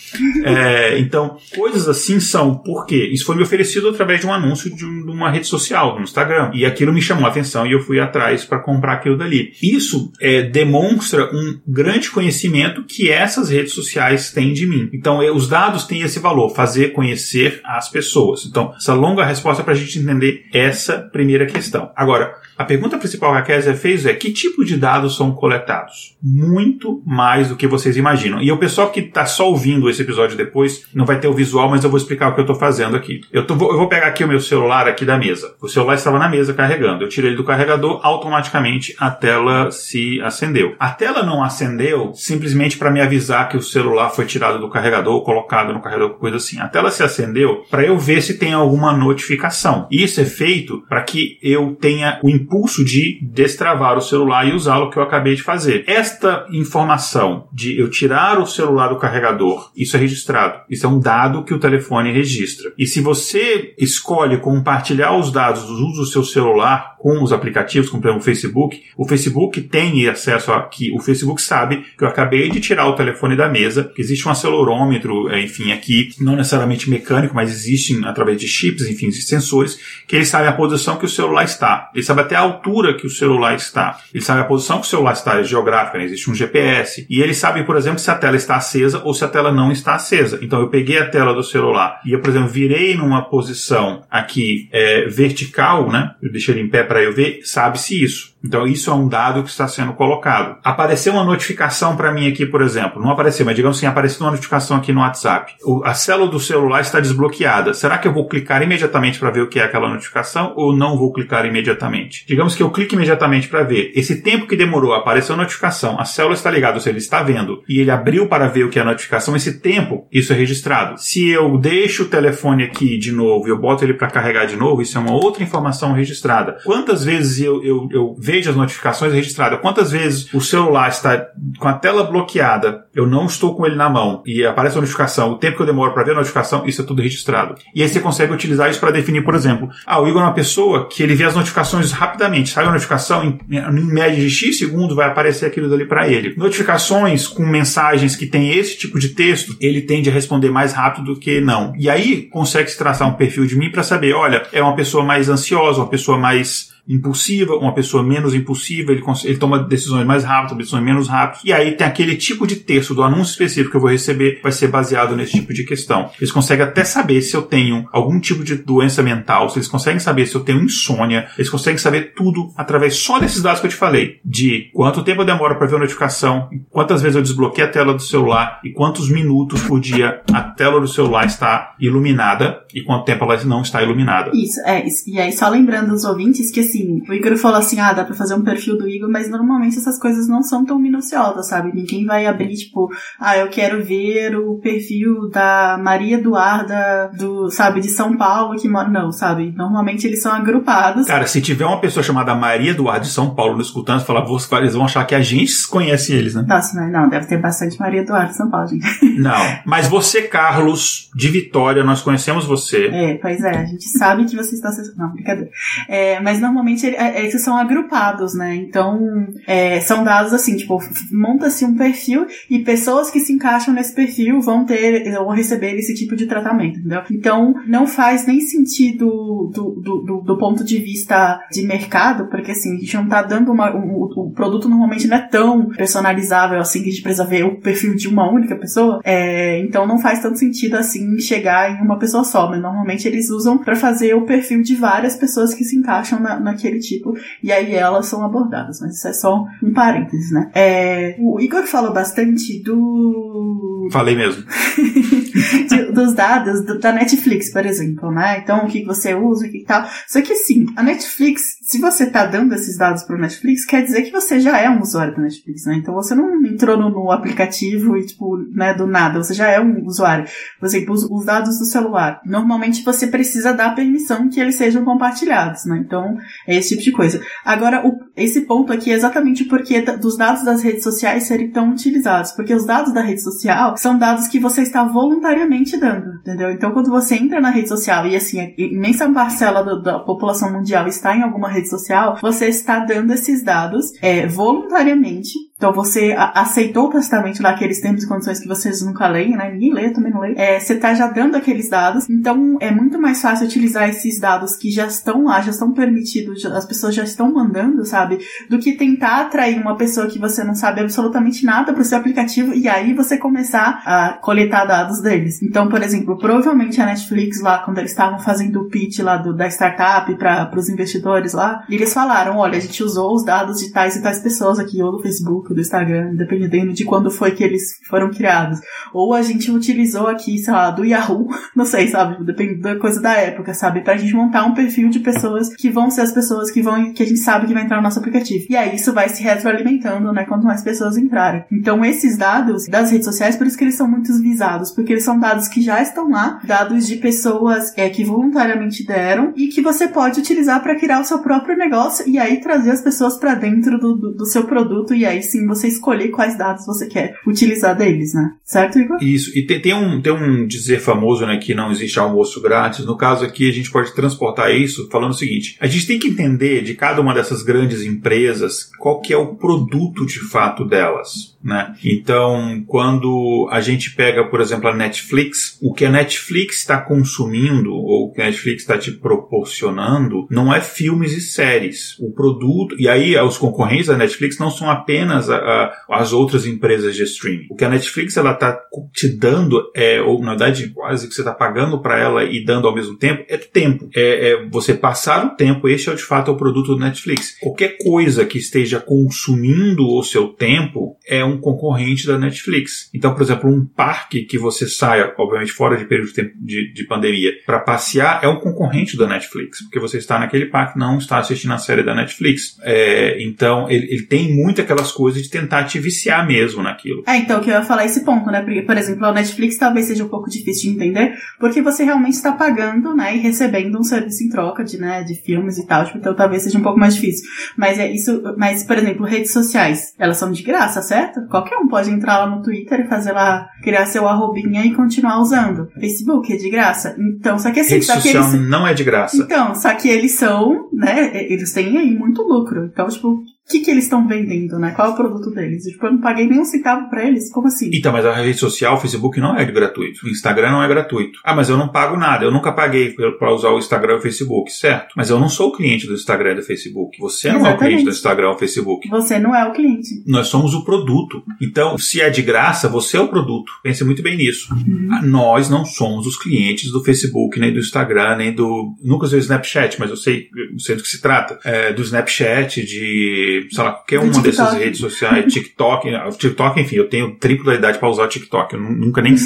é, 0.44 0.98
então, 0.98 1.36
coisas 1.54 1.88
assim 1.88 2.20
são 2.20 2.56
porque 2.56 2.96
isso 2.96 3.24
foi 3.24 3.36
me 3.36 3.42
oferecido 3.42 3.88
através 3.88 4.20
de 4.20 4.26
um 4.26 4.32
anúncio 4.32 4.74
de, 4.74 4.84
um- 4.84 5.04
de 5.06 5.10
uma 5.10 5.30
rede 5.30 5.46
social, 5.46 5.96
no 5.96 6.02
Instagram. 6.02 6.50
E 6.54 6.64
aquilo 6.64 6.92
me 6.92 7.02
chamou 7.02 7.24
a 7.26 7.28
atenção 7.28 7.66
e 7.66 7.72
eu 7.72 7.80
fui 7.80 8.00
atrás 8.00 8.44
para 8.44 8.58
comprar 8.60 8.94
aquilo 8.94 9.16
dali. 9.16 9.52
Isso 9.62 10.10
é, 10.20 10.42
demonstra 10.42 11.24
um 11.34 11.58
grande 11.66 12.10
conhecimento 12.10 12.84
que 12.84 13.10
essas 13.10 13.50
redes 13.50 13.72
sociais 13.72 14.32
têm 14.32 14.52
de 14.52 14.66
mim. 14.66 14.88
Então, 14.92 15.22
é, 15.22 15.30
os 15.30 15.48
dados 15.48 15.84
têm 15.84 16.02
esse 16.02 16.18
valor, 16.18 16.50
fazer 16.54 16.92
conhecer 16.92 17.60
as 17.64 17.88
pessoas. 17.88 18.44
Então, 18.46 18.72
essa 18.76 18.94
longa 18.94 19.24
resposta 19.24 19.62
para 19.62 19.72
a 19.72 19.76
gente 19.76 19.98
entender 19.98 20.44
essa 20.52 20.98
primeira 20.98 21.46
questão. 21.46 21.90
Agora, 21.96 22.34
a 22.56 22.64
pergunta 22.64 22.98
principal 22.98 23.32
que 23.32 23.38
a 23.38 23.42
Kézia 23.42 23.74
fez 23.74 24.04
é 24.06 24.12
que 24.14 24.32
tipo 24.32 24.64
de 24.64 24.76
dados 24.76 25.16
são 25.16 25.32
coletados? 25.32 26.16
Muito 26.22 27.02
mais 27.06 27.48
do 27.48 27.56
que 27.56 27.66
vocês 27.66 27.96
imaginam. 27.96 28.40
E 28.42 28.50
o 28.50 28.58
pessoal 28.58 28.90
que 28.90 29.00
está 29.00 29.26
só 29.26 29.48
ouvindo 29.48 29.88
esse 29.88 29.97
episódio 30.02 30.36
depois 30.36 30.86
não 30.94 31.04
vai 31.04 31.18
ter 31.18 31.28
o 31.28 31.32
visual, 31.34 31.68
mas 31.68 31.84
eu 31.84 31.90
vou 31.90 31.98
explicar 31.98 32.28
o 32.28 32.34
que 32.34 32.40
eu 32.40 32.44
estou 32.44 32.56
fazendo 32.56 32.96
aqui. 32.96 33.20
Eu, 33.32 33.46
tô- 33.46 33.54
vou, 33.54 33.70
eu 33.72 33.78
vou 33.78 33.88
pegar 33.88 34.06
aqui 34.08 34.24
o 34.24 34.28
meu 34.28 34.40
celular 34.40 34.86
aqui 34.88 35.04
da 35.04 35.16
mesa. 35.18 35.54
O 35.60 35.68
celular 35.68 35.94
estava 35.94 36.18
na 36.18 36.28
mesa 36.28 36.52
carregando. 36.54 37.04
Eu 37.04 37.08
tirei 37.08 37.30
ele 37.30 37.36
do 37.36 37.44
carregador, 37.44 38.00
automaticamente 38.02 38.94
a 38.98 39.10
tela 39.10 39.70
se 39.70 40.20
acendeu. 40.22 40.74
A 40.78 40.90
tela 40.90 41.22
não 41.22 41.42
acendeu 41.42 42.12
simplesmente 42.14 42.76
para 42.78 42.90
me 42.90 43.00
avisar 43.00 43.48
que 43.48 43.56
o 43.56 43.62
celular 43.62 44.10
foi 44.10 44.24
tirado 44.26 44.58
do 44.58 44.68
carregador 44.70 45.14
ou 45.14 45.22
colocado 45.24 45.72
no 45.72 45.80
carregador, 45.80 46.14
coisa 46.18 46.36
assim. 46.36 46.58
A 46.60 46.68
tela 46.68 46.90
se 46.90 47.02
acendeu 47.02 47.64
para 47.70 47.84
eu 47.84 47.98
ver 47.98 48.22
se 48.22 48.38
tem 48.38 48.52
alguma 48.52 48.92
notificação. 48.96 49.86
Isso 49.90 50.20
é 50.20 50.24
feito 50.24 50.82
para 50.88 51.02
que 51.02 51.38
eu 51.42 51.76
tenha 51.80 52.18
o 52.22 52.28
impulso 52.28 52.84
de 52.84 53.18
destravar 53.22 53.96
o 53.96 54.00
celular 54.02 54.46
e 54.46 54.52
usá-lo 54.54 54.90
que 54.90 54.98
eu 54.98 55.02
acabei 55.02 55.34
de 55.34 55.42
fazer. 55.42 55.84
Esta 55.86 56.46
informação 56.78 57.48
de 57.52 57.78
eu 57.78 57.88
tirar 57.90 58.38
o 58.38 58.46
celular 58.46 58.88
do 58.88 58.96
carregador, 58.96 59.70
isso 59.88 59.96
é 59.96 60.00
registrado. 60.00 60.60
Isso 60.70 60.86
é 60.86 60.88
um 60.88 61.00
dado 61.00 61.44
que 61.44 61.54
o 61.54 61.58
telefone 61.58 62.12
registra. 62.12 62.72
E 62.78 62.86
se 62.86 63.00
você 63.00 63.74
escolhe 63.78 64.38
compartilhar 64.38 65.16
os 65.16 65.32
dados 65.32 65.64
do 65.64 65.74
uso 65.74 66.02
do 66.02 66.06
seu 66.06 66.22
celular 66.22 66.96
com 66.98 67.22
os 67.22 67.32
aplicativos, 67.32 67.88
como 67.88 68.02
por 68.02 68.08
exemplo 68.08 68.20
o 68.20 68.24
Facebook, 68.24 68.82
o 68.96 69.08
Facebook 69.08 69.60
tem 69.62 70.08
acesso 70.08 70.52
aqui. 70.52 70.92
O 70.94 71.00
Facebook 71.00 71.40
sabe 71.40 71.84
que 71.96 72.04
eu 72.04 72.08
acabei 72.08 72.50
de 72.50 72.60
tirar 72.60 72.86
o 72.86 72.94
telefone 72.94 73.36
da 73.36 73.48
mesa, 73.48 73.90
que 73.94 74.02
existe 74.02 74.26
um 74.26 74.30
acelerômetro, 74.30 75.28
é, 75.30 75.40
enfim, 75.40 75.72
aqui, 75.72 76.10
não 76.20 76.36
necessariamente 76.36 76.90
mecânico, 76.90 77.34
mas 77.34 77.50
existem 77.50 78.04
através 78.04 78.40
de 78.40 78.48
chips, 78.48 78.86
enfim, 78.88 79.08
de 79.08 79.22
sensores, 79.22 79.78
que 80.06 80.16
ele 80.16 80.24
sabe 80.24 80.48
a 80.48 80.52
posição 80.52 80.96
que 80.96 81.06
o 81.06 81.08
celular 81.08 81.44
está. 81.44 81.90
Ele 81.94 82.04
sabe 82.04 82.20
até 82.20 82.34
a 82.34 82.40
altura 82.40 82.96
que 82.96 83.06
o 83.06 83.10
celular 83.10 83.54
está. 83.54 83.98
Ele 84.12 84.22
sabe 84.22 84.40
a 84.40 84.44
posição 84.44 84.80
que 84.80 84.86
o 84.86 84.90
celular 84.90 85.12
está, 85.12 85.38
é 85.38 85.44
geográfica, 85.44 85.98
né? 85.98 86.04
existe 86.04 86.30
um 86.30 86.34
GPS. 86.34 87.06
E 87.08 87.20
ele 87.20 87.34
sabe, 87.34 87.62
por 87.64 87.76
exemplo, 87.76 87.98
se 87.98 88.10
a 88.10 88.14
tela 88.14 88.36
está 88.36 88.56
acesa 88.56 89.02
ou 89.04 89.14
se 89.14 89.24
a 89.24 89.28
tela 89.28 89.52
não 89.52 89.70
está 89.70 89.77
acesa. 89.86 90.38
Então 90.42 90.60
eu 90.60 90.68
peguei 90.68 90.98
a 90.98 91.08
tela 91.08 91.34
do 91.34 91.42
celular 91.42 92.00
e 92.04 92.12
eu, 92.12 92.20
por 92.20 92.30
exemplo, 92.30 92.48
virei 92.48 92.96
numa 92.96 93.22
posição 93.22 94.02
aqui 94.10 94.68
é, 94.72 95.06
vertical, 95.06 95.90
né? 95.90 96.14
Eu 96.22 96.30
deixei 96.30 96.54
ele 96.54 96.62
em 96.62 96.68
pé 96.68 96.82
para 96.82 97.02
eu 97.02 97.12
ver, 97.12 97.40
sabe-se 97.44 98.02
isso. 98.02 98.36
Então 98.44 98.66
isso 98.66 98.90
é 98.90 98.94
um 98.94 99.08
dado 99.08 99.42
que 99.42 99.50
está 99.50 99.66
sendo 99.66 99.92
colocado. 99.94 100.56
Apareceu 100.64 101.12
uma 101.12 101.24
notificação 101.24 101.96
para 101.96 102.12
mim 102.12 102.28
aqui, 102.28 102.46
por 102.46 102.62
exemplo. 102.62 103.02
Não 103.02 103.10
apareceu, 103.10 103.44
mas 103.44 103.56
digamos 103.56 103.76
assim, 103.76 103.86
apareceu 103.86 104.24
uma 104.24 104.30
notificação 104.30 104.76
aqui 104.76 104.92
no 104.92 105.00
WhatsApp. 105.00 105.54
O- 105.64 105.82
a 105.84 105.94
célula 105.94 106.30
do 106.30 106.38
celular 106.40 106.80
está 106.80 107.00
desbloqueada. 107.00 107.74
Será 107.74 107.98
que 107.98 108.06
eu 108.06 108.12
vou 108.12 108.28
clicar 108.28 108.62
imediatamente 108.62 109.18
para 109.18 109.30
ver 109.30 109.42
o 109.42 109.48
que 109.48 109.58
é 109.58 109.64
aquela 109.64 109.88
notificação 109.88 110.52
ou 110.56 110.74
não 110.76 110.96
vou 110.96 111.12
clicar 111.12 111.44
imediatamente? 111.46 112.24
Digamos 112.26 112.54
que 112.54 112.62
eu 112.62 112.70
clique 112.70 112.94
imediatamente 112.94 113.48
para 113.48 113.62
ver. 113.62 113.92
Esse 113.94 114.22
tempo 114.22 114.46
que 114.46 114.56
demorou, 114.56 114.94
apareceu 114.94 115.34
a 115.34 115.38
notificação, 115.38 115.98
a 115.98 116.04
célula 116.04 116.34
está 116.34 116.50
ligada, 116.50 116.74
ou 116.74 116.80
seja, 116.80 116.90
ele 116.92 116.98
está 116.98 117.22
vendo, 117.22 117.62
e 117.68 117.80
ele 117.80 117.90
abriu 117.90 118.26
para 118.28 118.46
ver 118.48 118.64
o 118.64 118.68
que 118.70 118.78
é 118.78 118.82
a 118.82 118.84
notificação, 118.84 119.34
esse 119.36 119.60
tempo, 119.60 120.06
isso 120.12 120.32
é 120.32 120.36
registrado. 120.36 120.98
Se 121.00 121.28
eu 121.28 121.58
deixo 121.58 122.04
o 122.04 122.06
telefone 122.06 122.64
aqui 122.64 122.98
de 122.98 123.12
novo 123.12 123.46
e 123.46 123.50
eu 123.50 123.58
boto 123.58 123.84
ele 123.84 123.94
para 123.94 124.08
carregar 124.08 124.46
de 124.46 124.56
novo, 124.56 124.80
isso 124.82 124.96
é 124.96 125.00
uma 125.00 125.12
outra 125.12 125.42
informação 125.42 125.92
registrada. 125.92 126.56
Quantas 126.64 127.04
vezes 127.04 127.40
eu, 127.40 127.62
eu, 127.64 127.88
eu 127.90 128.16
vejo 128.28 128.50
as 128.50 128.56
notificações 128.56 129.14
registradas? 129.14 129.58
Quantas 129.60 129.90
vezes 129.90 130.32
o 130.34 130.40
celular 130.40 130.90
está 130.90 131.28
com 131.58 131.66
a 131.66 131.72
tela 131.72 132.04
bloqueada, 132.04 132.84
eu 132.98 133.06
não 133.06 133.26
estou 133.26 133.54
com 133.54 133.64
ele 133.64 133.76
na 133.76 133.88
mão 133.88 134.24
e 134.26 134.44
aparece 134.44 134.76
a 134.76 134.80
notificação, 134.80 135.30
o 135.30 135.38
tempo 135.38 135.56
que 135.56 135.62
eu 135.62 135.66
demoro 135.66 135.94
para 135.94 136.02
ver 136.02 136.10
a 136.10 136.16
notificação, 136.16 136.66
isso 136.66 136.82
é 136.82 136.84
tudo 136.84 137.00
registrado. 137.00 137.54
E 137.72 137.80
aí 137.80 137.88
você 137.88 138.00
consegue 138.00 138.32
utilizar 138.32 138.68
isso 138.68 138.80
para 138.80 138.90
definir, 138.90 139.22
por 139.22 139.36
exemplo, 139.36 139.68
ah, 139.86 140.00
o 140.00 140.08
Igor 140.08 140.20
é 140.20 140.24
uma 140.24 140.34
pessoa 140.34 140.88
que 140.88 141.00
ele 141.00 141.14
vê 141.14 141.22
as 141.22 141.36
notificações 141.36 141.92
rapidamente, 141.92 142.50
sai 142.50 142.64
a 142.64 142.72
notificação, 142.72 143.24
em, 143.24 143.56
em 143.56 143.84
média 143.84 144.20
de 144.20 144.28
X 144.28 144.58
segundos 144.58 144.96
vai 144.96 145.06
aparecer 145.06 145.46
aquilo 145.46 145.70
dali 145.70 145.86
para 145.86 146.08
ele. 146.08 146.34
Notificações 146.36 147.28
com 147.28 147.46
mensagens 147.46 148.16
que 148.16 148.26
tem 148.26 148.50
esse 148.50 148.76
tipo 148.76 148.98
de 148.98 149.10
texto, 149.10 149.56
ele 149.60 149.82
tende 149.82 150.10
a 150.10 150.12
responder 150.12 150.50
mais 150.50 150.72
rápido 150.72 151.14
do 151.14 151.20
que 151.20 151.40
não. 151.40 151.72
E 151.78 151.88
aí 151.88 152.22
consegue 152.22 152.68
se 152.68 152.76
traçar 152.76 153.08
um 153.08 153.14
perfil 153.14 153.46
de 153.46 153.56
mim 153.56 153.70
para 153.70 153.84
saber, 153.84 154.12
olha, 154.12 154.42
é 154.52 154.60
uma 154.60 154.74
pessoa 154.74 155.04
mais 155.04 155.28
ansiosa, 155.28 155.78
uma 155.78 155.88
pessoa 155.88 156.18
mais 156.18 156.76
impulsiva, 156.88 157.54
uma 157.54 157.74
pessoa 157.74 158.02
menos 158.02 158.34
impulsiva, 158.34 158.92
ele, 158.92 159.02
ele 159.24 159.36
toma 159.36 159.58
decisões 159.58 160.06
mais 160.06 160.24
rápidas, 160.24 160.56
decisões 160.56 160.82
menos 160.82 161.06
rápidas. 161.06 161.44
E 161.44 161.52
aí 161.52 161.72
tem 161.72 161.86
aquele 161.86 162.16
tipo 162.16 162.46
de 162.46 162.56
texto 162.56 162.87
do 162.94 163.02
anúncio 163.02 163.32
específico 163.32 163.70
que 163.70 163.76
eu 163.76 163.80
vou 163.80 163.90
receber, 163.90 164.40
vai 164.42 164.52
ser 164.52 164.68
baseado 164.68 165.16
nesse 165.16 165.32
tipo 165.32 165.52
de 165.52 165.64
questão. 165.64 166.10
Eles 166.18 166.32
conseguem 166.32 166.64
até 166.64 166.84
saber 166.84 167.20
se 167.22 167.36
eu 167.36 167.42
tenho 167.42 167.86
algum 167.92 168.20
tipo 168.20 168.44
de 168.44 168.56
doença 168.56 169.02
mental, 169.02 169.48
se 169.48 169.58
eles 169.58 169.68
conseguem 169.68 170.00
saber 170.00 170.26
se 170.26 170.34
eu 170.34 170.42
tenho 170.42 170.62
insônia, 170.62 171.28
eles 171.36 171.50
conseguem 171.50 171.78
saber 171.78 172.12
tudo 172.14 172.52
através 172.56 172.96
só 172.96 173.18
desses 173.18 173.42
dados 173.42 173.60
que 173.60 173.66
eu 173.66 173.70
te 173.70 173.76
falei, 173.76 174.20
de 174.24 174.70
quanto 174.72 175.02
tempo 175.02 175.22
eu 175.22 175.26
demoro 175.26 175.56
para 175.56 175.66
ver 175.66 175.76
a 175.76 175.80
notificação, 175.80 176.48
quantas 176.70 177.02
vezes 177.02 177.16
eu 177.16 177.22
desbloqueei 177.22 177.66
a 177.66 177.70
tela 177.70 177.94
do 177.94 178.02
celular 178.02 178.60
e 178.64 178.72
quantos 178.72 179.10
minutos 179.10 179.62
por 179.62 179.80
dia 179.80 180.22
a 180.32 180.42
tela 180.42 180.80
do 180.80 180.88
celular 180.88 181.26
está 181.26 181.74
iluminada 181.80 182.62
e 182.74 182.82
quanto 182.82 183.04
tempo 183.04 183.24
ela 183.24 183.44
não 183.44 183.62
está 183.62 183.82
iluminada. 183.82 184.30
Isso, 184.34 184.60
é. 184.64 184.86
isso. 184.86 185.08
E 185.08 185.18
aí, 185.18 185.32
só 185.32 185.48
lembrando 185.48 185.92
os 185.92 186.04
ouvintes 186.04 186.50
que, 186.50 186.60
assim, 186.60 187.02
o 187.08 187.12
Igor 187.12 187.36
falou 187.36 187.58
assim, 187.58 187.78
ah, 187.80 187.92
dá 187.92 188.04
pra 188.04 188.14
fazer 188.14 188.34
um 188.34 188.42
perfil 188.42 188.76
do 188.76 188.88
Igor, 188.88 189.10
mas 189.10 189.30
normalmente 189.30 189.78
essas 189.78 189.98
coisas 189.98 190.28
não 190.28 190.42
são 190.42 190.64
tão 190.64 190.78
minuciosas, 190.78 191.48
sabe? 191.48 191.74
Ninguém 191.74 192.04
vai 192.04 192.26
abrir, 192.26 192.54
tipo, 192.54 192.77
ah, 193.18 193.36
eu 193.38 193.48
quero 193.48 193.84
ver 193.84 194.36
o 194.36 194.58
perfil 194.58 195.28
da 195.30 195.78
Maria 195.82 196.16
Eduarda, 196.16 197.10
do, 197.16 197.50
sabe, 197.50 197.80
de 197.80 197.88
São 197.88 198.16
Paulo, 198.16 198.58
que 198.58 198.68
mora. 198.68 198.88
Não, 198.88 199.12
sabe? 199.12 199.52
Normalmente 199.56 200.06
eles 200.06 200.22
são 200.22 200.32
agrupados. 200.32 201.06
Cara, 201.06 201.26
se 201.26 201.40
tiver 201.40 201.66
uma 201.66 201.80
pessoa 201.80 202.02
chamada 202.02 202.34
Maria 202.34 202.70
Eduarda 202.70 203.00
de 203.00 203.10
São 203.10 203.34
Paulo 203.34 203.56
no 203.56 203.62
escutando, 203.62 204.04
falar, 204.04 204.24
eles 204.58 204.74
vão 204.74 204.84
achar 204.84 205.04
que 205.06 205.14
a 205.14 205.20
gente 205.20 205.66
conhece 205.68 206.12
eles, 206.12 206.34
né? 206.34 206.44
Nossa, 206.46 206.80
não, 206.80 206.90
não, 206.90 207.08
deve 207.08 207.26
ter 207.26 207.38
bastante 207.38 207.78
Maria 207.78 208.00
Eduarda 208.00 208.30
de 208.30 208.36
São 208.36 208.50
Paulo, 208.50 208.66
gente. 208.66 208.86
Não, 209.18 209.58
mas 209.64 209.88
você, 209.88 210.22
Carlos, 210.22 211.10
de 211.14 211.28
Vitória, 211.28 211.82
nós 211.82 212.00
conhecemos 212.00 212.44
você. 212.44 212.86
É, 212.86 213.14
pois 213.14 213.42
é, 213.42 213.50
a 213.50 213.64
gente 213.64 213.88
sabe 213.88 214.24
que 214.24 214.36
você 214.36 214.54
está. 214.54 214.70
Não, 214.96 215.10
brincadeira. 215.10 215.50
É, 215.88 216.20
mas 216.20 216.40
normalmente 216.40 216.86
é, 216.86 217.26
esses 217.26 217.42
são 217.42 217.56
agrupados, 217.56 218.34
né? 218.34 218.54
Então, 218.54 219.26
é, 219.46 219.80
são 219.80 220.04
dados 220.04 220.32
assim, 220.32 220.56
tipo, 220.56 220.78
monta-se 221.10 221.64
um 221.64 221.76
perfil 221.76 222.26
e 222.48 222.57
pessoas 222.62 223.10
que 223.10 223.20
se 223.20 223.32
encaixam 223.32 223.74
nesse 223.74 223.94
perfil 223.94 224.40
vão 224.40 224.64
ter 224.64 225.16
ou 225.18 225.30
receber 225.30 225.74
esse 225.76 225.94
tipo 225.94 226.16
de 226.16 226.26
tratamento, 226.26 226.78
entendeu? 226.78 227.02
Então, 227.10 227.54
não 227.66 227.86
faz 227.86 228.26
nem 228.26 228.40
sentido 228.40 229.50
do, 229.52 229.80
do, 229.82 230.02
do, 230.02 230.20
do 230.22 230.38
ponto 230.38 230.64
de 230.64 230.78
vista 230.78 231.40
de 231.50 231.62
mercado, 231.62 232.28
porque 232.28 232.52
assim, 232.52 232.76
a 232.76 232.80
gente 232.80 232.96
não 232.96 233.08
tá 233.08 233.22
dando 233.22 233.52
uma. 233.52 233.74
Um, 233.74 234.08
o 234.16 234.30
produto 234.30 234.68
normalmente 234.68 235.06
não 235.06 235.16
é 235.16 235.28
tão 235.28 235.68
personalizável 235.68 236.58
assim 236.58 236.82
que 236.82 236.88
a 236.88 236.92
gente 236.92 237.02
precisa 237.02 237.24
ver 237.24 237.44
o 237.44 237.60
perfil 237.60 237.94
de 237.94 238.08
uma 238.08 238.30
única 238.30 238.56
pessoa. 238.56 239.00
É, 239.04 239.58
então, 239.60 239.86
não 239.86 239.98
faz 239.98 240.20
tanto 240.20 240.38
sentido 240.38 240.76
assim 240.76 241.18
chegar 241.18 241.70
em 241.70 241.84
uma 241.84 241.98
pessoa 241.98 242.24
só, 242.24 242.48
mas 242.48 242.60
normalmente 242.60 243.06
eles 243.06 243.30
usam 243.30 243.58
para 243.58 243.76
fazer 243.76 244.14
o 244.14 244.24
perfil 244.24 244.62
de 244.62 244.74
várias 244.74 245.16
pessoas 245.16 245.54
que 245.54 245.64
se 245.64 245.76
encaixam 245.76 246.20
na, 246.20 246.38
naquele 246.38 246.78
tipo, 246.78 247.14
e 247.42 247.52
aí 247.52 247.74
elas 247.74 248.06
são 248.06 248.24
abordadas, 248.24 248.80
mas 248.80 248.96
isso 248.96 249.08
é 249.08 249.12
só 249.12 249.44
um 249.62 249.72
parênteses, 249.72 250.30
né? 250.32 250.50
É, 250.54 251.16
o 251.18 251.40
Igor 251.40 251.66
falou 251.66 251.92
bastante 251.92 252.47
do. 252.62 253.88
Falei 253.92 254.16
mesmo. 254.16 254.44
de, 255.68 255.92
dos 255.92 256.14
dados 256.14 256.64
do, 256.64 256.78
da 256.78 256.92
Netflix, 256.92 257.52
por 257.52 257.64
exemplo, 257.64 258.10
né? 258.10 258.40
Então, 258.42 258.64
o 258.64 258.68
que 258.68 258.84
você 258.84 259.14
usa, 259.14 259.46
o 259.46 259.50
que 259.50 259.64
tal. 259.64 259.88
Só 260.06 260.20
que 260.20 260.32
assim, 260.32 260.66
a 260.76 260.82
Netflix, 260.82 261.42
se 261.68 261.78
você 261.78 262.06
tá 262.06 262.24
dando 262.24 262.54
esses 262.54 262.78
dados 262.78 263.02
pro 263.02 263.18
Netflix, 263.18 263.66
quer 263.66 263.82
dizer 263.82 264.00
que 264.00 264.10
você 264.10 264.40
já 264.40 264.58
é 264.58 264.70
um 264.70 264.80
usuário 264.80 265.14
da 265.14 265.20
Netflix, 265.20 265.66
né? 265.66 265.74
Então 265.74 265.92
você 265.92 266.14
não 266.14 266.42
entrou 266.46 266.78
no, 266.78 266.88
no 266.88 267.12
aplicativo 267.12 267.94
e, 267.94 268.06
tipo, 268.06 268.38
né, 268.54 268.72
do 268.72 268.86
nada, 268.86 269.22
você 269.22 269.34
já 269.34 269.48
é 269.48 269.60
um 269.60 269.84
usuário. 269.84 270.24
Por 270.58 270.64
exemplo, 270.64 270.94
os, 270.94 271.04
os 271.04 271.26
dados 271.26 271.58
do 271.58 271.66
celular. 271.66 272.22
Normalmente 272.24 272.82
você 272.82 273.06
precisa 273.06 273.52
dar 273.52 273.74
permissão 273.74 274.30
que 274.30 274.40
eles 274.40 274.54
sejam 274.54 274.82
compartilhados, 274.82 275.66
né? 275.66 275.78
Então, 275.84 276.16
é 276.46 276.56
esse 276.56 276.70
tipo 276.70 276.82
de 276.82 276.92
coisa. 276.92 277.20
Agora, 277.44 277.86
o, 277.86 277.98
esse 278.16 278.46
ponto 278.46 278.72
aqui 278.72 278.90
é 278.90 278.94
exatamente 278.94 279.44
porque 279.44 279.82
dos 279.82 280.16
dados 280.16 280.42
das 280.42 280.62
redes 280.62 280.82
sociais 280.82 281.24
serem 281.24 281.50
tão 281.50 281.70
utilizados. 281.72 282.32
Porque 282.32 282.54
os 282.54 282.64
dados 282.64 282.94
da 282.94 283.02
rede 283.02 283.22
social 283.22 283.76
são 283.76 283.98
dados 283.98 284.26
que 284.26 284.40
você 284.40 284.62
está 284.62 284.84
voluntariamente 284.84 285.76
dando, 285.76 286.14
entendeu? 286.20 286.50
Então, 286.50 286.70
quando 286.70 286.88
você 286.88 287.16
entra 287.16 287.42
na 287.42 287.50
rede 287.50 287.68
social 287.68 288.06
e, 288.06 288.16
assim, 288.16 288.40
a 288.40 288.50
imensa 288.56 289.06
parcela 289.12 289.62
do, 289.62 289.82
da 289.82 289.98
população 289.98 290.50
mundial 290.50 290.88
está 290.88 291.14
em 291.14 291.22
alguma 291.22 291.57
rede 291.58 291.68
social, 291.68 292.18
você 292.20 292.48
está 292.48 292.80
dando 292.80 293.12
esses 293.12 293.42
dados 293.42 293.92
é, 294.00 294.26
voluntariamente 294.26 295.47
então 295.58 295.72
você 295.72 296.14
aceitou 296.16 296.88
tacitamente 296.88 297.42
lá 297.42 297.50
aqueles 297.50 297.80
termos 297.80 298.04
e 298.04 298.08
condições 298.08 298.38
que 298.38 298.46
vocês 298.46 298.80
nunca 298.80 299.08
leem, 299.08 299.36
né? 299.36 299.50
Ninguém 299.50 299.74
lê, 299.74 299.90
também 299.90 300.12
não 300.12 300.20
lê. 300.20 300.32
É, 300.36 300.60
você 300.60 300.76
tá 300.76 300.94
já 300.94 301.08
dando 301.08 301.34
aqueles 301.34 301.68
dados. 301.68 302.08
Então 302.08 302.56
é 302.60 302.70
muito 302.70 302.96
mais 302.96 303.20
fácil 303.20 303.46
utilizar 303.46 303.88
esses 303.88 304.20
dados 304.20 304.54
que 304.54 304.70
já 304.70 304.86
estão 304.86 305.24
lá, 305.24 305.40
já 305.40 305.50
estão 305.50 305.72
permitidos, 305.72 306.40
já, 306.40 306.56
as 306.56 306.64
pessoas 306.64 306.94
já 306.94 307.02
estão 307.02 307.32
mandando, 307.32 307.84
sabe? 307.84 308.20
Do 308.48 308.60
que 308.60 308.74
tentar 308.74 309.22
atrair 309.22 309.60
uma 309.60 309.76
pessoa 309.76 310.06
que 310.06 310.16
você 310.16 310.44
não 310.44 310.54
sabe 310.54 310.80
absolutamente 310.80 311.44
nada 311.44 311.72
pro 311.72 311.84
seu 311.84 311.98
aplicativo 311.98 312.54
e 312.54 312.68
aí 312.68 312.94
você 312.94 313.18
começar 313.18 313.82
a 313.84 314.12
coletar 314.12 314.64
dados 314.64 315.00
deles. 315.00 315.42
Então, 315.42 315.68
por 315.68 315.82
exemplo, 315.82 316.16
provavelmente 316.16 316.80
a 316.80 316.86
Netflix 316.86 317.40
lá, 317.40 317.58
quando 317.64 317.78
eles 317.78 317.90
estavam 317.90 318.20
fazendo 318.20 318.60
o 318.60 318.68
pitch 318.68 319.00
lá 319.00 319.16
do, 319.16 319.34
da 319.34 319.48
startup 319.48 320.14
para 320.14 320.48
os 320.56 320.68
investidores 320.68 321.32
lá, 321.32 321.64
eles 321.68 321.92
falaram, 321.92 322.36
olha, 322.36 322.58
a 322.58 322.60
gente 322.60 322.80
usou 322.84 323.12
os 323.12 323.24
dados 323.24 323.58
de 323.58 323.72
tais 323.72 323.96
e 323.96 324.02
tais 324.02 324.20
pessoas 324.20 324.60
aqui, 324.60 324.80
ou 324.80 324.92
do 324.92 325.02
Facebook, 325.02 325.47
do 325.54 325.60
Instagram, 325.60 326.14
dependendo 326.14 326.72
de 326.72 326.84
quando 326.84 327.10
foi 327.10 327.32
que 327.32 327.44
eles 327.44 327.78
foram 327.88 328.10
criados. 328.10 328.60
Ou 328.92 329.14
a 329.14 329.22
gente 329.22 329.50
utilizou 329.50 330.06
aqui, 330.06 330.38
sei 330.38 330.52
lá, 330.52 330.70
do 330.70 330.84
Yahoo, 330.84 331.28
não 331.54 331.64
sei, 331.64 331.88
sabe? 331.88 332.24
Depende 332.24 332.60
da 332.60 332.76
coisa 332.76 333.00
da 333.00 333.12
época, 333.12 333.54
sabe? 333.54 333.80
Pra 333.80 333.96
gente 333.96 334.14
montar 334.14 334.44
um 334.44 334.54
perfil 334.54 334.88
de 334.88 335.00
pessoas 335.00 335.54
que 335.54 335.70
vão 335.70 335.90
ser 335.90 336.02
as 336.02 336.12
pessoas 336.12 336.50
que 336.50 336.62
vão, 336.62 336.92
que 336.92 337.02
a 337.02 337.06
gente 337.06 337.20
sabe 337.20 337.46
que 337.46 337.54
vai 337.54 337.64
entrar 337.64 337.76
no 337.76 337.82
nosso 337.82 337.98
aplicativo. 337.98 338.46
E 338.48 338.56
aí 338.56 338.76
isso 338.76 338.92
vai 338.92 339.08
se 339.08 339.22
retroalimentando, 339.22 340.12
né? 340.12 340.24
Quanto 340.24 340.46
mais 340.46 340.62
pessoas 340.62 340.96
entrarem. 340.96 341.44
Então 341.52 341.84
esses 341.84 342.16
dados 342.16 342.66
das 342.66 342.90
redes 342.90 343.06
sociais, 343.06 343.36
por 343.36 343.46
isso 343.46 343.56
que 343.56 343.64
eles 343.64 343.74
são 343.74 343.88
muito 343.88 344.12
visados, 344.20 344.70
porque 344.70 344.92
eles 344.92 345.04
são 345.04 345.18
dados 345.18 345.48
que 345.48 345.62
já 345.62 345.80
estão 345.80 346.10
lá, 346.10 346.40
dados 346.44 346.86
de 346.86 346.96
pessoas 346.96 347.72
é, 347.76 347.88
que 347.88 348.04
voluntariamente 348.04 348.84
deram 348.86 349.32
e 349.36 349.48
que 349.48 349.60
você 349.60 349.88
pode 349.88 350.20
utilizar 350.20 350.62
para 350.62 350.76
criar 350.76 351.00
o 351.00 351.04
seu 351.04 351.18
próprio 351.20 351.56
negócio 351.56 352.08
e 352.08 352.18
aí 352.18 352.40
trazer 352.40 352.70
as 352.70 352.82
pessoas 352.82 353.18
para 353.18 353.34
dentro 353.34 353.78
do, 353.78 353.96
do, 353.96 354.14
do 354.14 354.26
seu 354.26 354.44
produto 354.44 354.94
e 354.94 355.04
aí 355.04 355.22
sim 355.22 355.37
assim 355.38 355.46
você 355.46 355.68
escolher 355.68 356.08
quais 356.08 356.36
dados 356.36 356.66
você 356.66 356.86
quer 356.86 357.18
utilizar 357.26 357.76
deles, 357.76 358.14
né? 358.14 358.32
Certo, 358.44 358.78
Igor? 358.78 358.98
Isso. 359.02 359.36
E 359.36 359.46
tem, 359.46 359.60
tem, 359.60 359.74
um, 359.74 360.00
tem 360.00 360.12
um 360.12 360.46
dizer 360.46 360.80
famoso, 360.80 361.26
né, 361.26 361.36
que 361.38 361.54
não 361.54 361.70
existe 361.70 361.98
almoço 361.98 362.40
grátis. 362.40 362.84
No 362.84 362.96
caso 362.96 363.24
aqui, 363.24 363.48
a 363.48 363.52
gente 363.52 363.70
pode 363.70 363.94
transportar 363.94 364.54
isso 364.54 364.88
falando 364.90 365.10
o 365.10 365.14
seguinte: 365.14 365.56
a 365.60 365.66
gente 365.66 365.86
tem 365.86 365.98
que 365.98 366.08
entender 366.08 366.62
de 366.62 366.74
cada 366.74 367.00
uma 367.00 367.14
dessas 367.14 367.42
grandes 367.42 367.82
empresas 367.82 368.70
qual 368.78 369.00
que 369.00 369.12
é 369.12 369.16
o 369.16 369.34
produto 369.34 370.04
de 370.06 370.20
fato 370.20 370.64
delas. 370.64 371.36
Né? 371.42 371.74
Então, 371.84 372.64
quando 372.66 373.48
a 373.50 373.60
gente 373.60 373.94
pega, 373.94 374.24
por 374.24 374.40
exemplo, 374.40 374.68
a 374.68 374.74
Netflix, 374.74 375.56
o 375.62 375.72
que 375.72 375.84
a 375.84 375.90
Netflix 375.90 376.56
está 376.56 376.80
consumindo 376.80 377.72
ou 377.72 378.06
o 378.06 378.12
que 378.12 378.20
a 378.20 378.24
Netflix 378.24 378.62
está 378.62 378.76
te 378.76 378.90
proporcionando 378.90 380.26
não 380.30 380.52
é 380.52 380.60
filmes 380.60 381.12
e 381.12 381.20
séries. 381.20 381.96
O 382.00 382.12
produto, 382.12 382.74
e 382.78 382.88
aí 382.88 383.16
os 383.20 383.38
concorrentes 383.38 383.86
da 383.86 383.96
Netflix 383.96 384.38
não 384.38 384.50
são 384.50 384.68
apenas 384.68 385.27
a, 385.28 385.36
a, 385.36 386.00
as 386.00 386.12
outras 386.12 386.46
empresas 386.46 386.94
de 386.94 387.02
streaming. 387.02 387.46
O 387.50 387.56
que 387.56 387.64
a 387.64 387.68
Netflix 387.68 388.16
ela 388.16 388.32
está 388.32 388.58
te 388.92 389.08
dando 389.08 389.70
é, 389.74 390.00
ou 390.00 390.20
na 390.20 390.30
verdade 390.30 390.68
quase 390.68 391.08
que 391.08 391.14
você 391.14 391.20
está 391.20 391.32
pagando 391.32 391.80
para 391.80 391.98
ela 391.98 392.24
e 392.24 392.44
dando 392.44 392.68
ao 392.68 392.74
mesmo 392.74 392.96
tempo, 392.96 393.24
é 393.28 393.36
tempo. 393.36 393.88
É, 393.94 394.30
é, 394.30 394.46
você 394.48 394.74
passar 394.74 395.26
o 395.26 395.36
tempo, 395.36 395.68
este 395.68 395.90
é 395.90 395.94
de 395.94 396.02
fato 396.02 396.30
é 396.30 396.34
o 396.34 396.36
produto 396.36 396.74
do 396.74 396.78
Netflix. 396.78 397.38
Qualquer 397.40 397.76
coisa 397.78 398.24
que 398.24 398.38
esteja 398.38 398.80
consumindo 398.80 399.86
o 399.86 400.02
seu 400.02 400.28
tempo 400.28 400.96
é 401.06 401.24
um 401.24 401.38
concorrente 401.38 402.06
da 402.06 402.18
Netflix. 402.18 402.90
Então, 402.94 403.14
por 403.14 403.22
exemplo, 403.22 403.50
um 403.50 403.64
parque 403.64 404.22
que 404.22 404.38
você 404.38 404.68
saia, 404.68 405.12
obviamente 405.18 405.52
fora 405.52 405.76
de 405.76 405.84
período 405.84 406.12
de, 406.12 406.32
de, 406.36 406.72
de 406.72 406.84
pandemia, 406.86 407.32
para 407.46 407.60
passear 407.60 408.20
é 408.22 408.28
um 408.28 408.38
concorrente 408.38 408.96
da 408.96 409.06
Netflix, 409.06 409.62
porque 409.62 409.80
você 409.80 409.98
está 409.98 410.18
naquele 410.18 410.46
parque, 410.46 410.78
não 410.78 410.98
está 410.98 411.18
assistindo 411.18 411.52
a 411.52 411.58
série 411.58 411.82
da 411.82 411.94
Netflix. 411.94 412.56
É, 412.62 413.22
então, 413.22 413.68
ele, 413.70 413.86
ele, 413.90 414.02
tem 414.02 414.34
muito 414.34 414.60
aquelas 414.60 414.92
coisas 414.92 415.17
de 415.22 415.30
tentar 415.30 415.64
te 415.64 415.78
viciar 415.78 416.26
mesmo 416.26 416.62
naquilo. 416.62 417.02
É, 417.06 417.16
então, 417.16 417.40
que 417.40 417.50
eu 417.50 417.54
ia 417.54 417.62
falar 417.62 417.84
esse 417.84 418.04
ponto, 418.04 418.30
né? 418.30 418.40
Porque, 418.40 418.62
por 418.62 418.76
exemplo, 418.76 419.06
a 419.06 419.12
Netflix 419.12 419.56
talvez 419.56 419.86
seja 419.86 420.04
um 420.04 420.08
pouco 420.08 420.28
difícil 420.28 420.70
de 420.70 420.76
entender, 420.76 421.14
porque 421.38 421.62
você 421.62 421.84
realmente 421.84 422.14
está 422.14 422.32
pagando, 422.32 422.94
né, 422.94 423.16
e 423.16 423.18
recebendo 423.18 423.78
um 423.78 423.82
serviço 423.82 424.24
em 424.24 424.28
troca 424.28 424.64
de, 424.64 424.78
né, 424.78 425.02
de 425.02 425.14
filmes 425.14 425.58
e 425.58 425.66
tal, 425.66 425.84
tipo, 425.84 425.98
então 425.98 426.14
talvez 426.14 426.42
seja 426.42 426.58
um 426.58 426.62
pouco 426.62 426.78
mais 426.78 426.94
difícil. 426.94 427.28
Mas 427.56 427.78
é 427.78 427.90
isso, 427.90 428.22
mas, 428.36 428.64
por 428.64 428.76
exemplo, 428.76 429.06
redes 429.06 429.32
sociais, 429.32 429.94
elas 429.98 430.16
são 430.16 430.30
de 430.30 430.42
graça, 430.42 430.82
certo? 430.82 431.26
Qualquer 431.28 431.56
um 431.56 431.68
pode 431.68 431.90
entrar 431.90 432.18
lá 432.18 432.26
no 432.26 432.42
Twitter 432.42 432.80
e 432.80 432.88
fazer 432.88 433.12
lá, 433.12 433.48
criar 433.62 433.86
seu 433.86 434.06
arrobinha 434.06 434.64
e 434.64 434.74
continuar 434.74 435.20
usando. 435.20 435.68
Facebook 435.78 436.32
é 436.32 436.36
de 436.36 436.50
graça. 436.50 436.96
Então, 436.98 437.38
só 437.38 437.50
que 437.50 437.60
assim, 437.60 437.74
Rede 437.74 437.86
só 437.86 438.00
que 438.00 438.08
eles... 438.08 438.32
não 438.34 438.66
é 438.66 438.74
de 438.74 438.84
graça. 438.84 439.16
Então, 439.16 439.54
só 439.54 439.74
que 439.74 439.88
eles 439.88 440.12
são, 440.12 440.68
né, 440.72 441.10
eles 441.30 441.52
têm 441.52 441.76
aí 441.76 441.94
muito 441.94 442.22
lucro. 442.22 442.66
Então, 442.66 442.88
tipo, 442.88 443.22
o 443.48 443.50
que, 443.50 443.60
que 443.60 443.70
eles 443.70 443.84
estão 443.84 444.06
vendendo, 444.06 444.58
né? 444.58 444.72
Qual 444.72 444.88
é 444.88 444.90
o 444.90 444.94
produto 444.94 445.30
deles? 445.30 445.64
Tipo, 445.64 445.86
eu 445.86 445.92
não 445.92 446.00
paguei 446.02 446.28
nem 446.28 446.38
um 446.38 446.44
centavo 446.44 446.90
pra 446.90 447.08
eles. 447.08 447.32
Como 447.32 447.46
assim? 447.46 447.70
Então, 447.72 447.90
mas 447.90 448.04
a 448.04 448.12
rede 448.12 448.36
social, 448.36 448.76
o 448.76 448.78
Facebook 448.78 449.18
não 449.18 449.38
é 449.38 449.44
gratuito. 449.46 450.04
O 450.04 450.10
Instagram 450.10 450.50
não 450.50 450.62
é 450.62 450.68
gratuito. 450.68 451.18
Ah, 451.24 451.34
mas 451.34 451.48
eu 451.48 451.56
não 451.56 451.68
pago 451.68 451.96
nada. 451.96 452.26
Eu 452.26 452.30
nunca 452.30 452.52
paguei 452.52 452.94
para 453.18 453.32
usar 453.32 453.48
o 453.48 453.58
Instagram 453.58 453.94
ou 453.94 453.98
o 454.00 454.02
Facebook, 454.02 454.52
certo? 454.52 454.92
Mas 454.94 455.08
eu 455.08 455.18
não 455.18 455.30
sou 455.30 455.48
o 455.48 455.52
cliente 455.52 455.86
do 455.86 455.94
Instagram 455.94 456.32
e 456.32 456.34
do 456.36 456.42
Facebook. 456.42 456.98
Você 456.98 457.32
não 457.32 457.46
é 457.46 457.54
o 457.54 457.56
cliente 457.56 457.84
do 457.84 457.90
Instagram 457.90 458.28
ou 458.28 458.34
do 458.34 458.38
Facebook. 458.38 458.86
Você 458.90 459.18
não 459.18 459.34
é 459.34 459.48
o 459.48 459.52
cliente. 459.54 460.02
Nós 460.06 460.26
somos 460.26 460.52
o 460.52 460.62
produto. 460.62 461.22
Então, 461.40 461.78
se 461.78 462.02
é 462.02 462.10
de 462.10 462.20
graça, 462.20 462.68
você 462.68 462.98
é 462.98 463.00
o 463.00 463.08
produto. 463.08 463.50
Pense 463.62 463.82
muito 463.82 464.02
bem 464.02 464.18
nisso. 464.18 464.52
Uhum. 464.52 465.00
Nós 465.04 465.48
não 465.48 465.64
somos 465.64 466.06
os 466.06 466.18
clientes 466.18 466.70
do 466.70 466.84
Facebook, 466.84 467.40
nem 467.40 467.50
do 467.50 467.60
Instagram, 467.60 468.16
nem 468.16 468.30
do. 468.30 468.74
Nunca 468.84 469.06
usei 469.06 469.18
o 469.18 469.22
Snapchat, 469.22 469.80
mas 469.80 469.88
eu 469.88 469.96
sei, 469.96 470.28
eu 470.52 470.58
sei 470.58 470.76
do 470.76 470.82
que 470.82 470.88
se 470.88 471.00
trata. 471.00 471.38
É, 471.42 471.72
do 471.72 471.80
Snapchat, 471.80 472.62
de 472.62 473.37
sei 473.50 473.64
lá, 473.64 473.72
qualquer 473.72 473.98
uma 474.00 474.22
dessas 474.22 474.54
redes 474.54 474.80
sociais, 474.80 475.32
TikTok, 475.32 475.88
TikTok, 476.18 476.60
enfim, 476.60 476.76
eu 476.76 476.88
tenho 476.88 477.14
triplo 477.16 477.46
da 477.46 477.54
idade 477.54 477.78
para 477.78 477.88
usar 477.88 478.04
o 478.04 478.08
TikTok, 478.08 478.54
eu 478.54 478.60
nunca 478.60 479.02
nem 479.02 479.16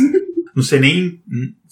não 0.54 0.62
sei 0.62 0.80
nem 0.80 1.22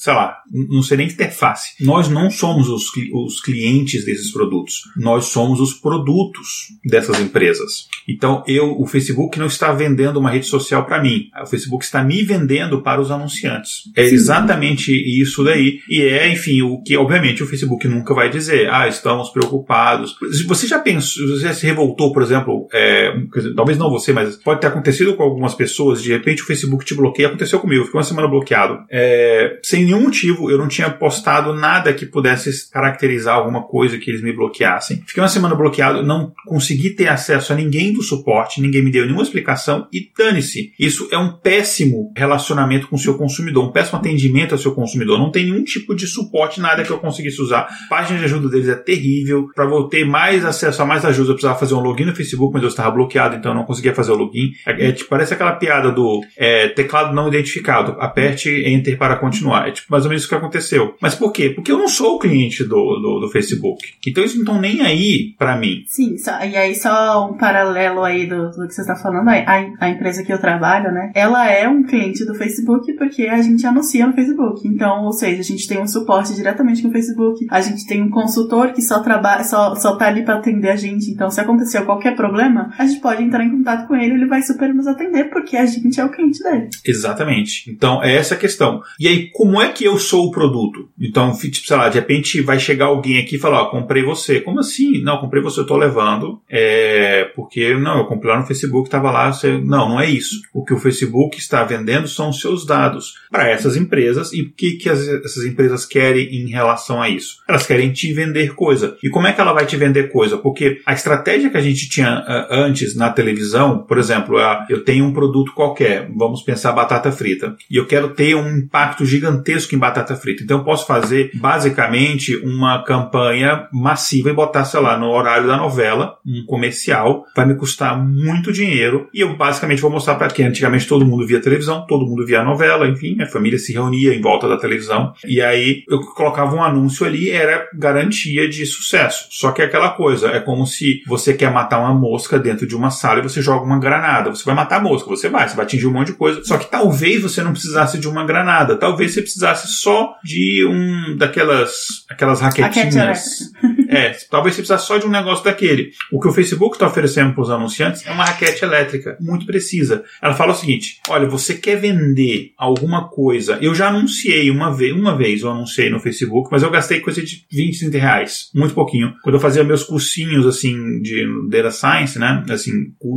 sei 0.00 0.14
lá, 0.14 0.34
não 0.50 0.82
sei 0.82 0.96
nem 0.96 1.08
interface. 1.08 1.74
Nós 1.78 2.08
não 2.08 2.30
somos 2.30 2.70
os, 2.70 2.84
os 3.12 3.38
clientes 3.42 4.02
desses 4.02 4.32
produtos. 4.32 4.80
Nós 4.96 5.26
somos 5.26 5.60
os 5.60 5.74
produtos 5.74 6.68
dessas 6.82 7.20
empresas. 7.20 7.86
Então, 8.08 8.42
eu, 8.46 8.80
o 8.80 8.86
Facebook 8.86 9.38
não 9.38 9.44
está 9.44 9.72
vendendo 9.72 10.18
uma 10.18 10.30
rede 10.30 10.46
social 10.46 10.86
para 10.86 11.02
mim. 11.02 11.28
O 11.42 11.46
Facebook 11.46 11.84
está 11.84 12.02
me 12.02 12.22
vendendo 12.22 12.80
para 12.80 12.98
os 12.98 13.10
anunciantes. 13.10 13.82
É 13.94 14.06
Sim. 14.06 14.14
exatamente 14.14 14.90
isso 14.90 15.44
daí. 15.44 15.80
E 15.86 16.00
é, 16.00 16.32
enfim, 16.32 16.62
o 16.62 16.82
que, 16.82 16.96
obviamente, 16.96 17.42
o 17.42 17.46
Facebook 17.46 17.86
nunca 17.86 18.14
vai 18.14 18.30
dizer, 18.30 18.70
ah, 18.70 18.88
estamos 18.88 19.28
preocupados. 19.28 20.16
Você 20.46 20.66
já 20.66 20.78
pensou, 20.78 21.28
você 21.28 21.42
já 21.42 21.52
se 21.52 21.66
revoltou, 21.66 22.10
por 22.10 22.22
exemplo, 22.22 22.66
é, 22.72 23.14
dizer, 23.34 23.54
talvez 23.54 23.76
não 23.76 23.90
você, 23.90 24.14
mas 24.14 24.34
pode 24.36 24.62
ter 24.62 24.68
acontecido 24.68 25.14
com 25.14 25.22
algumas 25.22 25.54
pessoas, 25.54 26.02
de 26.02 26.10
repente 26.10 26.42
o 26.42 26.46
Facebook 26.46 26.86
te 26.86 26.94
bloqueia. 26.94 27.28
Aconteceu 27.28 27.60
comigo, 27.60 27.84
ficou 27.84 27.98
uma 27.98 28.06
semana 28.06 28.26
bloqueado. 28.26 28.69
É, 28.90 29.58
sem 29.62 29.84
nenhum 29.84 30.02
motivo 30.02 30.50
eu 30.50 30.58
não 30.58 30.68
tinha 30.68 30.90
postado 30.90 31.54
nada 31.54 31.92
que 31.92 32.06
pudesse 32.06 32.70
caracterizar 32.70 33.36
alguma 33.36 33.62
coisa 33.62 33.98
que 33.98 34.10
eles 34.10 34.22
me 34.22 34.32
bloqueassem. 34.32 35.02
Fiquei 35.06 35.22
uma 35.22 35.28
semana 35.28 35.54
bloqueado, 35.54 36.02
não 36.02 36.32
consegui 36.46 36.90
ter 36.90 37.08
acesso 37.08 37.52
a 37.52 37.56
ninguém 37.56 37.92
do 37.92 38.02
suporte, 38.02 38.60
ninguém 38.60 38.82
me 38.82 38.90
deu 38.90 39.04
nenhuma 39.04 39.22
explicação 39.22 39.86
e 39.92 40.10
dane-se. 40.16 40.72
Isso 40.78 41.08
é 41.10 41.18
um 41.18 41.32
péssimo 41.32 42.12
relacionamento 42.16 42.88
com 42.88 42.96
o 42.96 42.98
seu 42.98 43.16
consumidor, 43.16 43.68
um 43.68 43.72
péssimo 43.72 43.98
atendimento 43.98 44.52
ao 44.52 44.58
seu 44.58 44.72
consumidor. 44.72 45.18
Não 45.18 45.30
tem 45.30 45.44
nenhum 45.44 45.64
tipo 45.64 45.94
de 45.94 46.06
suporte, 46.06 46.60
nada 46.60 46.82
que 46.82 46.90
eu 46.90 46.98
conseguisse 46.98 47.40
usar. 47.40 47.60
A 47.86 47.88
página 47.88 48.18
de 48.18 48.24
ajuda 48.24 48.48
deles 48.48 48.68
é 48.68 48.74
terrível. 48.74 49.48
Para 49.54 49.64
eu 49.64 49.84
ter 49.84 50.04
mais 50.04 50.44
acesso 50.44 50.82
a 50.82 50.86
mais 50.86 51.04
ajuda, 51.04 51.30
eu 51.30 51.34
precisava 51.34 51.58
fazer 51.58 51.74
um 51.74 51.80
login 51.80 52.04
no 52.04 52.14
Facebook, 52.14 52.52
mas 52.52 52.62
eu 52.62 52.68
estava 52.68 52.90
bloqueado, 52.90 53.36
então 53.36 53.52
eu 53.52 53.56
não 53.56 53.64
conseguia 53.64 53.94
fazer 53.94 54.12
o 54.12 54.16
login. 54.16 54.52
É, 54.66 54.88
é, 54.88 54.92
tipo, 54.92 55.10
parece 55.10 55.34
aquela 55.34 55.52
piada 55.52 55.90
do 55.90 56.20
é, 56.36 56.68
teclado 56.68 57.14
não 57.14 57.28
identificado. 57.28 57.96
Aperte 58.00 58.48
Enter 58.66 58.98
para 58.98 59.16
continuar. 59.16 59.68
É 59.68 59.72
tipo 59.72 59.90
mais 59.90 60.04
ou 60.04 60.08
menos 60.08 60.22
isso 60.22 60.28
que 60.28 60.34
aconteceu. 60.34 60.94
Mas 61.00 61.14
por 61.14 61.32
quê? 61.32 61.50
Porque 61.50 61.72
eu 61.72 61.78
não 61.78 61.88
sou 61.88 62.16
o 62.16 62.18
cliente 62.18 62.64
do, 62.64 62.68
do, 62.68 63.20
do 63.20 63.28
Facebook. 63.30 63.94
Então 64.06 64.22
eles 64.22 64.34
não 64.34 64.42
estão 64.42 64.60
nem 64.60 64.80
aí 64.82 65.34
para 65.38 65.56
mim. 65.56 65.84
Sim, 65.86 66.16
só, 66.18 66.32
e 66.44 66.56
aí 66.56 66.74
só 66.74 67.28
um 67.28 67.36
paralelo 67.36 68.02
aí 68.02 68.26
do, 68.26 68.50
do 68.50 68.66
que 68.66 68.74
você 68.74 68.82
está 68.82 68.96
falando, 68.96 69.28
a, 69.28 69.44
a 69.80 69.90
empresa 69.90 70.22
que 70.22 70.32
eu 70.32 70.38
trabalho, 70.38 70.92
né? 70.92 71.10
Ela 71.14 71.50
é 71.50 71.68
um 71.68 71.82
cliente 71.82 72.24
do 72.24 72.34
Facebook 72.34 72.92
porque 72.94 73.24
a 73.24 73.40
gente 73.42 73.66
anuncia 73.66 74.06
no 74.06 74.12
Facebook. 74.12 74.66
Então, 74.66 75.04
ou 75.04 75.12
seja, 75.12 75.40
a 75.40 75.44
gente 75.44 75.66
tem 75.66 75.80
um 75.80 75.86
suporte 75.86 76.34
diretamente 76.34 76.82
com 76.82 76.88
o 76.88 76.92
Facebook, 76.92 77.46
a 77.50 77.60
gente 77.60 77.86
tem 77.86 78.02
um 78.02 78.10
consultor 78.10 78.72
que 78.72 78.82
só 78.82 79.00
trabalha, 79.00 79.44
só, 79.44 79.74
só 79.74 79.96
tá 79.96 80.06
ali 80.06 80.24
para 80.24 80.36
atender 80.36 80.70
a 80.70 80.76
gente. 80.76 81.10
Então, 81.10 81.30
se 81.30 81.40
acontecer 81.40 81.84
qualquer 81.84 82.14
problema, 82.16 82.72
a 82.78 82.86
gente 82.86 83.00
pode 83.00 83.22
entrar 83.22 83.44
em 83.44 83.50
contato 83.50 83.86
com 83.86 83.96
ele, 83.96 84.14
ele 84.14 84.26
vai 84.26 84.42
super 84.42 84.72
nos 84.74 84.86
atender 84.86 85.30
porque 85.30 85.56
a 85.56 85.66
gente 85.66 86.00
é 86.00 86.04
o 86.04 86.10
cliente 86.10 86.42
dele. 86.42 86.68
Exatamente. 86.84 87.70
Então, 87.70 88.02
é 88.02 88.14
essa 88.14 88.34
a 88.34 88.38
questão. 88.50 88.82
E 88.98 89.06
aí, 89.06 89.30
como 89.32 89.60
é 89.60 89.68
que 89.68 89.84
eu 89.84 89.98
sou 89.98 90.26
o 90.26 90.30
produto. 90.30 90.88
Então, 91.00 91.32
tipo, 91.36 91.66
sei 91.66 91.76
lá, 91.76 91.88
de 91.88 91.98
repente 91.98 92.40
vai 92.40 92.58
chegar 92.58 92.86
alguém 92.86 93.18
aqui 93.18 93.36
e 93.36 93.38
falar, 93.38 93.62
ó, 93.62 93.66
comprei 93.66 94.02
você. 94.02 94.40
Como 94.40 94.58
assim? 94.58 95.00
Não, 95.02 95.18
comprei 95.18 95.42
você, 95.42 95.60
eu 95.60 95.66
tô 95.66 95.76
levando. 95.76 96.40
É, 96.48 97.30
porque, 97.36 97.74
não, 97.74 97.98
eu 97.98 98.04
comprei 98.06 98.32
lá 98.32 98.40
no 98.40 98.46
Facebook, 98.46 98.90
tava 98.90 99.10
lá, 99.10 99.32
você... 99.32 99.58
Não, 99.58 99.88
não 99.88 100.00
é 100.00 100.08
isso. 100.10 100.40
O 100.52 100.64
que 100.64 100.74
o 100.74 100.78
Facebook 100.78 101.38
está 101.38 101.62
vendendo 101.64 102.08
são 102.08 102.30
os 102.30 102.40
seus 102.40 102.66
dados 102.66 103.14
para 103.30 103.48
essas 103.48 103.76
empresas 103.76 104.32
e 104.32 104.42
o 104.42 104.52
que, 104.52 104.72
que 104.72 104.88
as, 104.88 105.06
essas 105.06 105.44
empresas 105.44 105.86
querem 105.86 106.26
em 106.34 106.48
relação 106.48 107.00
a 107.00 107.08
isso? 107.08 107.36
Elas 107.48 107.66
querem 107.66 107.92
te 107.92 108.12
vender 108.12 108.54
coisa. 108.54 108.96
E 109.02 109.08
como 109.08 109.26
é 109.26 109.32
que 109.32 109.40
ela 109.40 109.52
vai 109.52 109.66
te 109.66 109.76
vender 109.76 110.10
coisa? 110.10 110.36
Porque 110.36 110.80
a 110.84 110.92
estratégia 110.92 111.50
que 111.50 111.56
a 111.56 111.62
gente 111.62 111.88
tinha 111.88 112.20
uh, 112.20 112.46
antes 112.50 112.96
na 112.96 113.10
televisão, 113.10 113.84
por 113.84 113.98
exemplo, 113.98 114.38
uh, 114.38 114.64
eu 114.68 114.84
tenho 114.84 115.04
um 115.04 115.12
produto 115.12 115.52
qualquer, 115.54 116.10
vamos 116.14 116.42
pensar 116.42 116.72
batata 116.72 117.12
frita, 117.12 117.56
e 117.70 117.76
eu 117.76 117.86
quero 117.86 118.10
ter 118.10 118.34
um 118.40 118.58
impacto 118.58 119.04
gigantesco 119.04 119.74
em 119.74 119.78
batata 119.78 120.16
frita. 120.16 120.42
Então 120.42 120.58
eu 120.58 120.64
posso 120.64 120.86
fazer 120.86 121.30
basicamente 121.34 122.36
uma 122.36 122.82
campanha 122.84 123.68
massiva 123.72 124.30
e 124.30 124.34
botar, 124.34 124.64
sei 124.64 124.80
lá, 124.80 124.98
no 124.98 125.10
horário 125.10 125.46
da 125.46 125.56
novela, 125.56 126.16
um 126.26 126.44
comercial, 126.46 127.24
vai 127.34 127.46
me 127.46 127.54
custar 127.54 127.98
muito 127.98 128.52
dinheiro 128.52 129.08
e 129.14 129.20
eu 129.20 129.36
basicamente 129.36 129.82
vou 129.82 129.90
mostrar 129.90 130.14
para 130.14 130.28
quem 130.28 130.46
antigamente 130.46 130.86
todo 130.86 131.06
mundo 131.06 131.26
via 131.26 131.40
televisão, 131.40 131.86
todo 131.86 132.06
mundo 132.06 132.26
via 132.26 132.42
novela, 132.42 132.88
enfim, 132.88 133.20
a 133.20 133.26
família 133.26 133.58
se 133.58 133.72
reunia 133.72 134.14
em 134.14 134.20
volta 134.20 134.48
da 134.48 134.56
televisão 134.56 135.12
e 135.24 135.40
aí 135.40 135.84
eu 135.88 136.00
colocava 136.00 136.54
um 136.54 136.62
anúncio 136.62 137.06
ali, 137.06 137.30
era 137.30 137.68
garantia 137.74 138.48
de 138.48 138.64
sucesso. 138.66 139.26
Só 139.30 139.52
que 139.52 139.62
é 139.62 139.64
aquela 139.64 139.90
coisa, 139.90 140.28
é 140.28 140.40
como 140.40 140.66
se 140.66 141.02
você 141.06 141.34
quer 141.34 141.50
matar 141.50 141.80
uma 141.80 141.94
mosca 141.94 142.38
dentro 142.38 142.66
de 142.66 142.76
uma 142.76 142.90
sala 142.90 143.20
e 143.20 143.22
você 143.22 143.40
joga 143.42 143.64
uma 143.64 143.78
granada. 143.78 144.30
Você 144.30 144.44
vai 144.44 144.54
matar 144.54 144.78
a 144.78 144.82
mosca, 144.82 145.08
você 145.08 145.28
vai, 145.28 145.48
você 145.48 145.56
vai 145.56 145.64
atingir 145.64 145.86
um 145.86 145.92
monte 145.92 146.08
de 146.08 146.14
coisa. 146.14 146.42
Só 146.44 146.56
que 146.56 146.70
talvez 146.70 147.22
você 147.22 147.42
não 147.42 147.52
precisasse 147.52 147.98
de 147.98 148.08
uma 148.08 148.24
granada, 148.30 148.76
talvez 148.76 149.12
você 149.12 149.22
precisasse 149.22 149.68
só 149.68 150.14
de 150.24 150.64
um 150.66 151.16
daqueelas 151.16 152.04
aquelas 152.08 152.40
raquetinhas. 152.40 153.50
É, 153.90 154.10
talvez 154.30 154.54
você 154.54 154.62
precisasse 154.62 154.86
só 154.86 154.98
de 154.98 155.06
um 155.06 155.10
negócio 155.10 155.44
daquele. 155.44 155.90
O 156.12 156.20
que 156.20 156.28
o 156.28 156.32
Facebook 156.32 156.76
está 156.76 156.86
oferecendo 156.86 157.34
para 157.34 157.42
os 157.42 157.50
anunciantes 157.50 158.06
é 158.06 158.12
uma 158.12 158.24
raquete 158.24 158.64
elétrica 158.64 159.16
muito 159.20 159.44
precisa. 159.44 160.04
Ela 160.22 160.34
fala 160.34 160.52
o 160.52 160.54
seguinte: 160.54 161.00
olha, 161.08 161.28
você 161.28 161.54
quer 161.54 161.76
vender 161.76 162.52
alguma 162.56 163.08
coisa? 163.08 163.58
Eu 163.60 163.74
já 163.74 163.88
anunciei 163.88 164.48
uma 164.48 164.74
vez, 164.74 164.94
uma 164.94 165.16
vez 165.16 165.42
eu 165.42 165.50
anunciei 165.50 165.90
no 165.90 165.98
Facebook, 165.98 166.48
mas 166.52 166.62
eu 166.62 166.70
gastei 166.70 167.00
coisa 167.00 167.20
de 167.20 167.44
20, 167.50 167.78
30 167.80 167.98
reais, 167.98 168.50
muito 168.54 168.74
pouquinho. 168.74 169.12
Quando 169.22 169.34
eu 169.34 169.40
fazia 169.40 169.64
meus 169.64 169.82
cursinhos 169.82 170.46
assim 170.46 171.00
de 171.00 171.26
Data 171.48 171.72
Science, 171.72 172.18
né? 172.18 172.44
Assim, 172.48 172.70